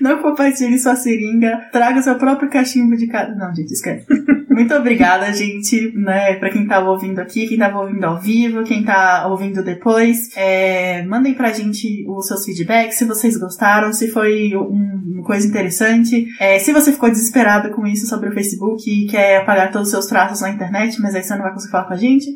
Não 0.00 0.22
compartilhe 0.22 0.78
sua 0.78 0.94
seringa, 0.94 1.68
traga 1.72 2.02
seu 2.02 2.16
próprio 2.16 2.50
cachimbo 2.50 2.96
de 2.96 3.06
cada. 3.06 3.34
Não, 3.34 3.54
gente, 3.54 3.72
esquece. 3.72 4.06
Muito 4.54 4.72
obrigada, 4.72 5.32
gente, 5.32 5.92
né, 5.96 6.36
pra 6.36 6.48
quem 6.48 6.64
tava 6.64 6.88
ouvindo 6.88 7.18
aqui, 7.18 7.48
quem 7.48 7.58
tava 7.58 7.80
ouvindo 7.80 8.04
ao 8.04 8.20
vivo, 8.20 8.62
quem 8.62 8.84
tá 8.84 9.26
ouvindo 9.26 9.64
depois. 9.64 10.30
É, 10.36 11.02
mandem 11.02 11.34
pra 11.34 11.52
gente 11.52 12.06
os 12.08 12.28
seus 12.28 12.44
feedbacks, 12.44 12.96
se 12.96 13.04
vocês 13.04 13.36
gostaram, 13.36 13.92
se 13.92 14.12
foi 14.12 14.56
um, 14.56 15.02
uma 15.14 15.24
coisa 15.24 15.44
interessante. 15.44 16.28
É, 16.38 16.60
se 16.60 16.72
você 16.72 16.92
ficou 16.92 17.10
desesperado 17.10 17.70
com 17.70 17.84
isso 17.84 18.06
sobre 18.06 18.28
o 18.28 18.32
Facebook 18.32 18.88
e 18.88 19.08
quer 19.08 19.38
apagar 19.38 19.72
todos 19.72 19.88
os 19.88 19.92
seus 19.92 20.06
traços 20.06 20.40
na 20.40 20.50
internet, 20.50 21.02
mas 21.02 21.16
aí 21.16 21.24
você 21.24 21.34
não 21.34 21.42
vai 21.42 21.52
conseguir 21.52 21.72
falar 21.72 21.84
com 21.84 21.94
a 21.94 21.96
gente. 21.96 22.26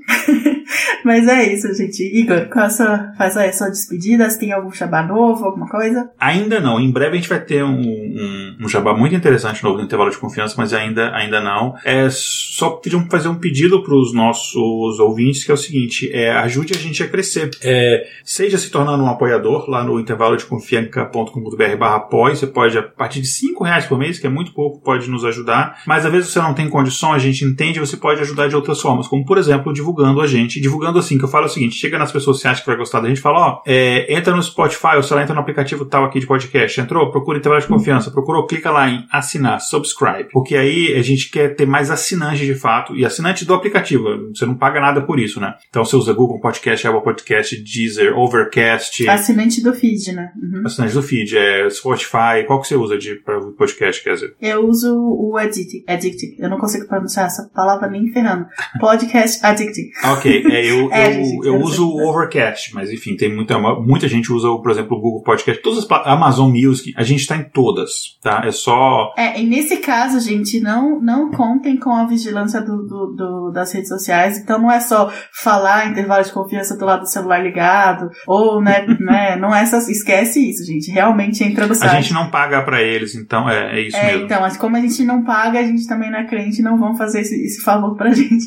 mas 1.05 1.28
é 1.28 1.55
isso, 1.55 1.73
gente. 1.73 2.03
Igor, 2.03 2.49
qual 2.49 2.66
a 2.66 2.70
sua, 2.70 3.12
faz 3.16 3.36
a 3.36 3.53
sua 3.53 3.70
despedida? 3.70 4.28
Se 4.28 4.40
tem 4.40 4.51
algum 4.51 4.73
jabá 4.73 5.05
novo, 5.05 5.45
alguma 5.45 5.69
coisa? 5.69 6.11
Ainda 6.19 6.59
não. 6.59 6.81
Em 6.81 6.90
breve 6.90 7.12
a 7.12 7.16
gente 7.16 7.28
vai 7.28 7.40
ter 7.40 7.62
um, 7.62 7.81
um, 7.81 8.57
um 8.62 8.69
jabá 8.69 8.93
muito 8.93 9.15
interessante 9.15 9.62
novo 9.62 9.78
no 9.78 9.85
intervalo 9.85 10.11
de 10.11 10.19
confiança, 10.19 10.57
mas 10.59 10.73
ainda, 10.73 11.15
ainda 11.15 11.40
não. 11.40 11.77
É 11.85 12.08
só 12.11 12.71
pediam 12.71 13.07
fazer 13.11 13.29
um 13.29 13.35
pedido 13.35 13.83
para 13.83 13.95
os 13.95 14.13
nossos 14.13 14.99
ouvintes, 14.99 15.45
que 15.45 15.51
é 15.51 15.55
o 15.55 15.57
seguinte: 15.57 16.11
é, 16.13 16.31
ajude 16.31 16.75
a 16.75 16.79
gente 16.79 17.03
a 17.03 17.09
crescer. 17.09 17.51
É, 17.63 18.07
seja 18.25 18.59
se 18.59 18.71
tornando 18.71 19.03
um 19.03 19.09
apoiador 19.09 19.69
lá 19.69 19.85
no 19.85 19.99
intervalo 19.99 20.37
de 20.37 20.45
confianca.com.br 20.45 21.77
barra. 21.79 22.09
Você 22.09 22.47
pode, 22.47 22.77
a 22.79 22.83
partir 22.83 23.21
de 23.21 23.27
5 23.27 23.63
reais 23.65 23.87
por 23.87 23.99
mês, 23.99 24.19
que 24.19 24.27
é 24.27 24.31
muito 24.31 24.53
pouco, 24.53 24.83
pode 24.83 25.09
nos 25.11 25.25
ajudar. 25.25 25.83
Mas 25.87 26.05
às 26.05 26.13
vezes 26.13 26.31
você 26.31 26.41
não 26.41 26.55
tem 26.55 26.69
condição, 26.69 27.13
a 27.13 27.19
gente 27.19 27.45
entende, 27.45 27.81
você 27.81 27.97
pode 27.97 28.21
ajudar 28.21 28.49
de 28.49 28.57
outras 28.57 28.81
formas, 28.81 29.07
como 29.07 29.25
por 29.25 29.39
exemplo, 29.39 29.73
divulgando 29.73 30.21
a 30.21 30.27
gente. 30.27 30.61
Divulgando 30.61 30.99
assim, 30.99 31.19
que 31.19 31.25
eu 31.25 31.29
falo 31.29 31.47
o 31.47 31.49
seguinte: 31.49 31.77
chega 31.77 31.99
nas 31.99 32.13
pessoas 32.13 32.37
que 32.37 32.43
você 32.43 32.49
acha 32.49 32.61
que 32.61 32.67
vai 32.67 32.77
gostar 32.77 33.01
da 33.01 33.09
gente, 33.09 33.21
fala, 33.21 33.39
ó, 33.39 33.63
é, 33.67 34.13
entra 34.15 34.35
no 34.35 34.43
Spotify, 34.43 34.97
ou 34.97 35.03
sei 35.03 35.17
lá, 35.17 35.23
entra 35.23 35.35
no 35.35 35.41
aplicativo 35.41 35.85
tal 35.85 36.05
aqui 36.05 36.21
de 36.21 36.27
podcast. 36.27 36.81
Entrou, 36.81 37.11
procura 37.11 37.39
intervalo 37.39 37.61
de 37.61 37.69
confiança, 37.69 38.11
procurou, 38.11 38.47
clica 38.47 38.71
lá 38.71 38.89
em 38.89 39.07
assinar, 39.11 39.61
subscribe. 39.61 40.29
Porque 40.33 40.57
aí 40.57 40.95
a 40.95 41.03
gente 41.03 41.31
quer 41.31 41.55
ter 41.55 41.67
mais 41.67 41.91
assinantes 42.01 42.47
de 42.47 42.55
fato, 42.55 42.97
e 42.97 43.05
assinante 43.05 43.45
do 43.45 43.55
aplicativo. 43.55 44.05
Você 44.35 44.47
não 44.47 44.55
paga 44.55 44.81
nada 44.81 45.03
por 45.03 45.19
isso, 45.19 45.41
né? 45.41 45.55
Então 45.69 45.85
você 45.85 45.97
usa 45.97 46.12
Google 46.12 46.41
Podcast, 46.41 46.87
Apple 46.87 47.03
Podcast, 47.03 47.57
Deezer, 47.57 48.16
Overcast. 48.16 49.09
Assinante 49.09 49.62
do 49.62 49.73
feed, 49.73 50.12
né? 50.12 50.31
Uhum. 50.41 50.62
Assinante 50.65 50.95
do 50.95 51.03
feed, 51.03 51.37
é 51.37 51.69
Spotify. 51.70 52.45
Qual 52.47 52.61
que 52.61 52.69
você 52.69 52.77
usa 52.77 52.99
de 52.99 53.16
para 53.16 53.41
podcast, 53.53 54.03
quer 54.03 54.15
dizer? 54.15 54.35
Eu 54.41 54.66
uso 54.66 54.95
o 54.97 55.37
Addictive. 55.37 55.85
Addictive. 55.87 56.37
Eu 56.39 56.49
não 56.49 56.59
consigo 56.59 56.87
pronunciar 56.87 57.27
essa 57.27 57.51
palavra 57.55 57.89
nem 57.89 58.11
ferrando. 58.12 58.47
Podcast 58.81 59.45
Addictive. 59.45 59.91
ok, 60.05 60.45
é, 60.47 60.70
eu, 60.70 60.91
é, 60.93 61.16
eu, 61.16 61.23
eu, 61.23 61.45
eu 61.45 61.61
uso 61.61 61.89
o 61.89 62.09
Overcast, 62.09 62.75
mas 62.75 62.91
enfim, 62.91 63.16
tem 63.16 63.35
muita, 63.35 63.59
muita 63.59 64.09
gente 64.09 64.33
usa, 64.33 64.49
por 64.49 64.70
exemplo, 64.70 64.97
o 64.97 65.01
Google 65.01 65.23
Podcast. 65.23 65.62
Todas 65.62 65.79
as 65.79 65.89
Amazon 66.07 66.51
Music, 66.51 66.95
a 66.97 67.03
gente 67.03 67.20
está 67.20 67.37
em 67.37 67.45
todas, 67.45 68.19
tá? 68.23 68.43
É 68.45 68.51
só. 68.51 69.12
É, 69.16 69.41
e 69.41 69.47
nesse 69.47 69.79
caso, 69.79 70.20
gente, 70.20 70.61
não, 70.61 71.01
não 71.01 71.31
contem 71.31 71.77
com 71.77 71.88
a 71.94 72.06
vigilância 72.06 72.60
do, 72.60 72.86
do, 72.86 73.06
do, 73.15 73.51
das 73.51 73.73
redes 73.73 73.89
sociais. 73.89 74.39
Então 74.39 74.59
não 74.59 74.70
é 74.70 74.81
só 74.81 75.12
falar 75.32 75.89
intervalo 75.89 76.24
de 76.24 76.32
confiança 76.32 76.77
do 76.77 76.85
lado 76.85 77.01
do 77.01 77.10
celular 77.10 77.43
ligado, 77.43 78.10
ou, 78.27 78.60
né, 78.60 78.86
né 79.01 79.36
não 79.36 79.55
é 79.55 79.65
só, 79.66 79.78
esquece 79.78 80.48
isso, 80.48 80.65
gente. 80.65 80.90
Realmente 80.90 81.43
entra 81.44 81.66
no 81.66 81.74
site. 81.74 81.90
A 81.90 82.01
gente 82.01 82.15
não 82.15 82.31
paga 82.31 82.62
para 82.62 82.82
eles, 82.82 83.15
então 83.15 83.48
é, 83.48 83.78
é 83.78 83.81
isso 83.81 83.97
é, 83.97 84.12
mesmo. 84.12 84.24
Então, 84.24 84.40
mas 84.40 84.56
como 84.56 84.77
a 84.77 84.81
gente 84.81 85.05
não 85.05 85.23
paga, 85.24 85.59
a 85.59 85.62
gente 85.62 85.86
também 85.86 86.10
não 86.10 86.19
é 86.19 86.24
cliente, 86.24 86.62
não 86.62 86.78
vão 86.78 86.97
fazer 86.97 87.20
esse, 87.20 87.35
esse 87.44 87.62
favor 87.62 87.97
pra 87.97 88.10
gente. 88.12 88.47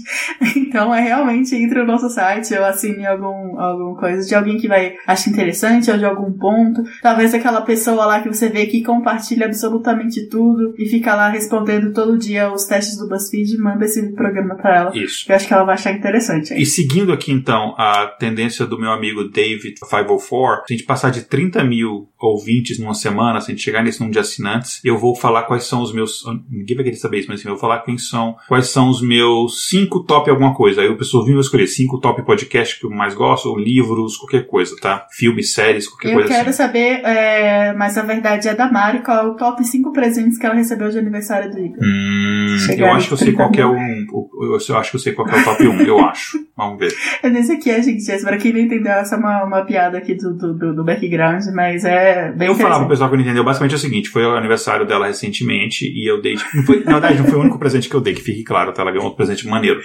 Então 0.56 0.94
é 0.94 1.02
realmente 1.02 1.56
entra 1.56 1.82
no 1.82 1.92
nosso 1.92 2.10
site, 2.10 2.54
ou 2.54 2.66
assine 2.66 3.06
algum, 3.06 3.60
alguma 3.60 3.98
coisa 3.98 4.28
de 4.28 4.36
alguém 4.36 4.58
que 4.58 4.68
vai 4.68 4.96
achar 5.06 5.30
interessante, 5.30 5.92
ou 5.92 5.98
de 5.98 6.06
algum 6.06 6.32
ponto. 6.32 6.84
Talvez 7.02 7.34
aquela 7.34 7.62
pessoa 7.62 8.06
lá 8.06 8.22
que 8.22 8.30
você 8.30 8.50
vê 8.50 8.66
que 8.66 8.84
compartilha 8.84 9.46
absolutamente 9.46 10.28
tudo 10.28 10.74
e 10.78 10.88
fica 10.88 11.16
lá 11.16 11.30
respondendo 11.30 11.94
todo 11.94 12.18
dia 12.18 12.52
os 12.52 12.66
testes 12.66 12.98
do 12.98 13.08
BuzzFeed, 13.08 13.31
manda 13.58 13.86
esse 13.86 14.14
programa 14.14 14.56
para 14.56 14.76
ela. 14.76 14.98
Isso. 14.98 15.26
Eu 15.30 15.36
acho 15.36 15.48
que 15.48 15.54
ela 15.54 15.64
vai 15.64 15.76
achar 15.76 15.92
interessante. 15.92 16.54
Hein? 16.54 16.62
E 16.62 16.66
seguindo 16.66 17.12
aqui 17.12 17.32
então 17.32 17.76
a 17.78 18.08
tendência 18.08 18.66
do 18.66 18.80
meu 18.80 18.92
amigo 18.92 19.30
David 19.30 19.76
504, 19.80 20.66
se 20.68 20.74
a 20.74 20.78
gente 20.78 20.86
passar 20.86 21.10
de 21.10 21.22
30 21.22 21.64
mil 21.64 22.10
ouvintes 22.20 22.80
numa 22.80 22.94
semana, 22.94 23.42
se 23.42 23.52
a 23.52 23.54
gente 23.54 23.64
chegar 23.64 23.84
nesse 23.84 24.00
número 24.00 24.14
de 24.14 24.20
assinantes, 24.20 24.80
eu 24.84 24.98
vou 24.98 25.16
falar 25.16 25.44
quais 25.44 25.64
são 25.66 25.82
os 25.82 25.94
meus. 25.94 26.24
Ninguém 26.50 26.76
vai 26.76 26.86
querer 26.86 26.98
saber 26.98 27.20
isso, 27.20 27.28
mas 27.30 27.40
assim, 27.40 27.50
eu 27.50 27.56
vou 27.56 27.62
falar 27.62 27.80
quem 27.80 27.98
são, 27.98 28.36
quais 28.48 28.68
são 28.68 28.90
os 28.90 29.02
meus 29.02 29.68
cinco 29.68 30.04
top 30.04 30.30
alguma 30.30 30.54
coisa. 30.54 30.82
Aí 30.82 30.90
o 30.90 30.98
pessoal 30.98 31.26
vinha 31.26 31.40
escolher 31.40 31.68
cinco 31.68 32.00
top 32.00 32.24
podcasts 32.24 32.80
que 32.80 32.86
eu 32.86 32.90
mais 32.90 33.14
gosto, 33.14 33.50
ou 33.50 33.58
livros, 33.58 34.18
qualquer 34.18 34.46
coisa, 34.46 34.76
tá? 34.80 35.08
Filmes, 35.12 35.54
séries, 35.54 35.88
qualquer 35.88 36.10
eu 36.10 36.14
coisa 36.14 36.28
Eu 36.28 36.36
quero 36.36 36.50
assim. 36.50 36.58
saber, 36.58 37.02
é, 37.04 37.74
mas 37.74 37.98
a 37.98 38.04
verdade 38.04 38.48
é 38.48 38.56
da 38.56 38.72
Mari, 38.72 39.00
qual 39.00 39.18
é 39.18 39.30
o 39.30 39.36
top 39.36 39.64
5 39.64 39.92
presentes 39.92 40.38
que 40.38 40.46
ela 40.46 40.56
recebeu 40.56 40.90
de 40.90 41.00
aniversário 41.00 41.52
do 41.52 41.60
Igor. 41.60 41.80
Hum, 41.82 42.58
eu 42.78 42.92
acho 42.92 43.08
que 43.08 43.14
eu 43.14 43.18
sei 43.26 43.34
qual 43.34 43.52
é 43.56 43.66
um. 43.66 44.06
Eu 44.70 44.78
acho 44.78 44.92
que 44.92 44.96
eu 44.98 45.00
sei 45.00 45.14
qual 45.14 45.28
é 45.28 45.40
o 45.40 45.44
top 45.44 45.68
1, 45.68 45.82
eu 45.82 46.00
acho. 46.00 46.38
Vamos 46.58 46.80
ver. 46.80 46.94
É 47.24 47.30
nesse 47.30 47.54
aqui, 47.54 47.72
a 47.72 47.82
gente. 47.82 48.04
Pra 48.22 48.38
quem 48.38 48.54
não 48.54 48.60
entendeu, 48.60 48.92
essa 48.92 49.16
é 49.16 49.18
uma, 49.18 49.44
uma 49.44 49.66
piada 49.66 49.98
aqui 49.98 50.14
do, 50.16 50.34
do, 50.34 50.76
do 50.76 50.84
background, 50.84 51.44
mas 51.56 51.84
é 51.86 52.32
bem 52.32 52.48
Eu 52.48 52.56
falava 52.56 52.82
pro 52.82 52.90
pessoal 52.90 53.10
que 53.10 53.16
não 53.16 53.24
entendeu, 53.24 53.44
basicamente 53.44 53.74
é 53.74 53.76
o 53.76 53.80
seguinte: 53.80 54.10
foi 54.10 54.24
o 54.24 54.36
aniversário 54.36 54.86
dela 54.86 55.08
recentemente 55.08 55.86
e 55.86 56.10
eu 56.10 56.22
dei. 56.22 56.36
Não 56.54 56.64
foi, 56.64 56.84
na 56.84 56.92
verdade, 56.94 57.20
não 57.20 57.26
foi 57.26 57.38
o 57.38 57.42
único 57.42 57.58
presente 57.58 57.90
que 57.90 57.96
eu 57.96 58.02
dei, 58.02 58.14
que 58.14 58.22
fique 58.22 58.44
claro, 58.44 58.74
tá? 58.74 58.82
Ela 58.82 58.92
ganhou 58.92 59.06
outro 59.06 59.18
presente 59.18 59.48
maneiro. 59.48 59.80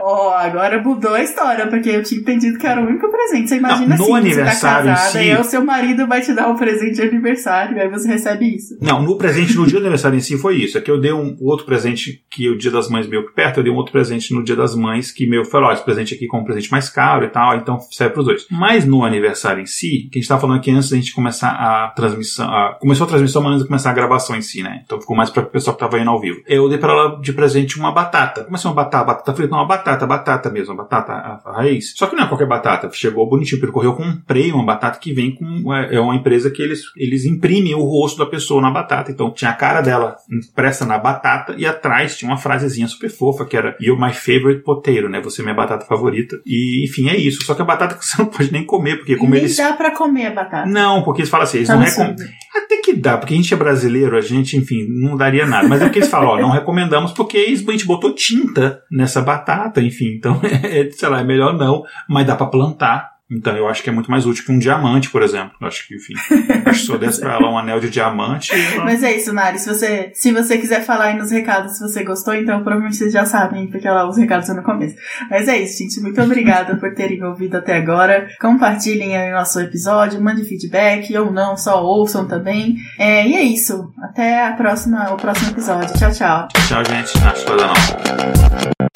Ó, 0.00 0.28
oh, 0.28 0.32
agora 0.32 0.82
mudou 0.82 1.14
a 1.14 1.22
história, 1.22 1.66
porque 1.66 1.90
eu 1.90 2.02
tinha 2.02 2.20
entendido 2.20 2.58
que 2.58 2.66
era 2.66 2.80
o 2.80 2.86
único 2.86 3.08
presente. 3.10 3.48
Você 3.48 3.56
imagina 3.56 3.96
não, 3.96 4.08
no 4.08 4.14
assim, 4.14 4.26
aniversário 4.26 4.56
você 4.56 4.88
tá 4.88 4.94
casada 4.94 5.10
si, 5.10 5.18
e 5.18 5.20
aí 5.20 5.40
o 5.40 5.44
seu 5.44 5.64
marido 5.64 6.06
vai 6.06 6.20
te 6.20 6.32
dar 6.34 6.48
um 6.48 6.56
presente 6.56 6.94
de 6.94 7.02
aniversário, 7.02 7.76
e 7.76 7.80
aí 7.80 7.88
você 7.88 8.08
recebe 8.08 8.56
isso. 8.56 8.76
Não, 8.80 9.02
no 9.02 9.16
presente, 9.16 9.56
no 9.56 9.66
dia 9.66 9.78
do 9.78 9.84
aniversário 9.84 10.16
em 10.16 10.20
si 10.20 10.36
foi 10.36 10.56
isso. 10.56 10.78
É 10.78 10.80
que 10.80 10.90
eu 10.90 11.00
dei 11.00 11.12
um 11.12 11.36
outro 11.40 11.66
presente 11.66 12.24
que 12.30 12.48
o 12.48 12.56
dia 12.56 12.70
das 12.76 12.88
Mães 12.88 13.06
meio 13.06 13.32
perto, 13.32 13.58
eu 13.58 13.64
dei 13.64 13.72
um 13.72 13.76
outro 13.76 13.92
presente 13.92 14.32
no 14.34 14.44
Dia 14.44 14.56
das 14.56 14.74
Mães, 14.74 15.10
que 15.10 15.26
meu 15.26 15.44
falou, 15.44 15.68
ó, 15.68 15.72
esse 15.72 15.84
presente 15.84 16.14
aqui 16.14 16.26
com 16.26 16.38
um 16.38 16.44
presente 16.44 16.70
mais 16.70 16.88
caro 16.88 17.24
e 17.24 17.28
tal, 17.28 17.56
então 17.56 17.78
serve 17.90 18.14
pros 18.14 18.26
dois. 18.26 18.46
Mas 18.50 18.84
no 18.84 19.04
aniversário 19.04 19.62
em 19.62 19.66
si, 19.66 20.08
que 20.10 20.18
a 20.18 20.20
gente 20.20 20.28
tava 20.28 20.40
falando 20.40 20.58
aqui 20.58 20.70
antes 20.70 20.90
da 20.90 20.96
gente 20.96 21.14
começar 21.14 21.50
a 21.50 21.88
transmissão, 21.90 22.48
a, 22.48 22.76
começou 22.80 23.06
a 23.06 23.08
transmissão, 23.08 23.42
mas 23.42 23.52
antes 23.52 23.62
de 23.62 23.68
começar 23.68 23.90
a 23.90 23.94
gravação 23.94 24.36
em 24.36 24.42
si, 24.42 24.62
né? 24.62 24.82
Então 24.84 25.00
ficou 25.00 25.16
mais 25.16 25.30
pra 25.30 25.42
pessoa 25.42 25.74
que 25.74 25.80
tava 25.80 25.98
indo 25.98 26.10
ao 26.10 26.20
vivo. 26.20 26.40
Eu 26.46 26.68
dei 26.68 26.78
pra 26.78 26.92
ela 26.92 27.20
de 27.20 27.32
presente 27.32 27.78
uma 27.78 27.92
batata. 27.92 28.44
Como 28.44 28.56
assim 28.56 28.68
uma 28.68 28.74
batata? 28.74 29.04
Batata 29.04 29.34
frita? 29.34 29.50
Não, 29.50 29.58
uma 29.58 29.66
batata, 29.66 30.06
batata 30.06 30.50
mesmo, 30.50 30.74
uma 30.74 30.82
batata, 30.82 31.12
a, 31.12 31.40
a 31.44 31.56
raiz. 31.56 31.94
Só 31.96 32.06
que 32.06 32.16
não 32.16 32.24
é 32.24 32.28
qualquer 32.28 32.46
batata. 32.46 32.90
Chegou 32.92 33.28
bonitinho, 33.28 33.60
percorreu, 33.60 33.90
eu 33.90 33.96
comprei 33.96 34.52
uma 34.52 34.64
batata 34.64 34.98
que 34.98 35.12
vem 35.12 35.34
com, 35.34 35.74
é, 35.74 35.94
é 35.94 36.00
uma 36.00 36.14
empresa 36.14 36.50
que 36.50 36.62
eles, 36.62 36.82
eles 36.96 37.24
imprimem 37.24 37.74
o 37.74 37.82
rosto 37.82 38.18
da 38.18 38.26
pessoa 38.26 38.60
na 38.60 38.70
batata. 38.70 39.10
Então 39.10 39.30
tinha 39.30 39.50
a 39.50 39.54
cara 39.54 39.80
dela 39.80 40.16
impressa 40.30 40.84
na 40.84 40.98
batata 40.98 41.54
e 41.56 41.66
atrás 41.66 42.16
tinha 42.16 42.30
uma 42.30 42.38
frasezinha 42.58 42.88
super 42.88 43.10
fofa 43.10 43.44
que 43.44 43.56
era 43.56 43.76
You're 43.80 44.00
my 44.00 44.12
favorite 44.12 44.62
potato, 44.62 45.08
né? 45.08 45.20
Você 45.20 45.42
é 45.42 45.44
minha 45.44 45.54
batata 45.54 45.84
favorita. 45.86 46.40
E 46.46 46.84
enfim, 46.84 47.08
é 47.08 47.16
isso. 47.16 47.44
Só 47.44 47.54
que 47.54 47.62
a 47.62 47.64
batata 47.64 47.94
que 47.94 48.04
você 48.06 48.16
não 48.18 48.26
pode 48.26 48.52
nem 48.52 48.64
comer, 48.64 48.96
porque 48.96 49.16
como 49.16 49.32
Nem 49.32 49.42
eles. 49.42 49.56
dá 49.56 49.72
pra 49.74 49.90
comer 49.90 50.26
a 50.26 50.30
batata. 50.30 50.68
Não, 50.68 51.02
porque 51.02 51.20
eles 51.22 51.30
falam 51.30 51.44
assim, 51.44 51.58
eles 51.58 51.68
Tá 51.68 51.74
não 51.76 51.82
recomendam. 51.82 52.26
Até 52.54 52.76
que 52.78 52.94
dá, 52.94 53.18
porque 53.18 53.34
a 53.34 53.36
gente 53.36 53.52
é 53.52 53.56
brasileiro, 53.56 54.16
a 54.16 54.20
gente, 54.20 54.56
enfim, 54.56 54.86
não 54.88 55.16
daria 55.16 55.44
nada. 55.46 55.68
Mas 55.68 55.82
é 55.82 55.86
o 55.86 55.90
que 55.90 55.98
eles 55.98 56.08
falam, 56.08 56.30
ó, 56.30 56.40
não 56.40 56.50
recomendamos 56.50 57.12
porque 57.12 57.36
a 57.38 57.48
gente 57.50 57.86
botou 57.86 58.14
tinta 58.14 58.80
nessa 58.90 59.20
batata, 59.20 59.80
enfim. 59.82 60.14
Então, 60.16 60.40
é, 60.62 60.88
sei 60.90 61.08
lá, 61.08 61.20
é 61.20 61.24
melhor 61.24 61.56
não, 61.56 61.82
mas 62.08 62.26
dá 62.26 62.34
pra 62.34 62.46
plantar. 62.46 63.15
Então 63.30 63.56
eu 63.56 63.66
acho 63.68 63.82
que 63.82 63.90
é 63.90 63.92
muito 63.92 64.10
mais 64.10 64.24
útil 64.24 64.44
que 64.44 64.52
um 64.52 64.58
diamante, 64.58 65.10
por 65.10 65.20
exemplo. 65.22 65.50
Eu 65.60 65.66
acho 65.66 65.86
que, 65.88 65.96
enfim, 65.96 66.14
acho 66.66 66.80
que 66.80 66.86
se 66.86 66.92
eu 66.92 66.98
desse 66.98 67.20
pra 67.20 67.34
ela 67.34 67.50
um 67.50 67.58
anel 67.58 67.80
de 67.80 67.90
diamante. 67.90 68.52
ela- 68.54 68.84
Mas 68.84 69.02
é 69.02 69.16
isso, 69.16 69.32
Nari. 69.32 69.58
Se 69.58 69.68
você, 69.68 70.10
se 70.14 70.30
você 70.32 70.56
quiser 70.58 70.84
falar 70.84 71.06
aí 71.06 71.16
nos 71.16 71.30
recados 71.32 71.76
se 71.76 71.80
você 71.80 72.04
gostou, 72.04 72.34
então 72.34 72.60
provavelmente 72.62 72.96
vocês 72.96 73.12
já 73.12 73.24
sabem, 73.24 73.66
porque 73.66 73.88
lá 73.88 74.08
os 74.08 74.16
recados 74.16 74.46
são 74.46 74.54
no 74.54 74.62
começo. 74.62 74.94
Mas 75.28 75.48
é 75.48 75.58
isso, 75.58 75.78
gente. 75.78 76.00
Muito 76.00 76.20
obrigada 76.22 76.76
por 76.76 76.94
terem 76.94 77.22
ouvido 77.24 77.56
até 77.56 77.76
agora. 77.76 78.28
Compartilhem 78.40 79.16
aí 79.16 79.30
o 79.32 79.34
nosso 79.36 79.58
episódio, 79.60 80.20
mandem 80.22 80.44
feedback 80.44 81.16
ou 81.16 81.32
não, 81.32 81.56
só 81.56 81.82
ouçam 81.82 82.28
também. 82.28 82.76
É, 82.98 83.26
e 83.26 83.34
é 83.34 83.42
isso. 83.42 83.92
Até 84.02 84.46
a 84.46 84.52
próxima, 84.52 85.12
o 85.12 85.16
próximo 85.16 85.50
episódio. 85.50 85.92
Tchau, 85.98 86.12
tchau. 86.12 86.48
Tchau, 86.68 86.84
gente. 86.84 87.18
Acho 87.24 87.44
que 87.44 87.50
não. 87.52 88.95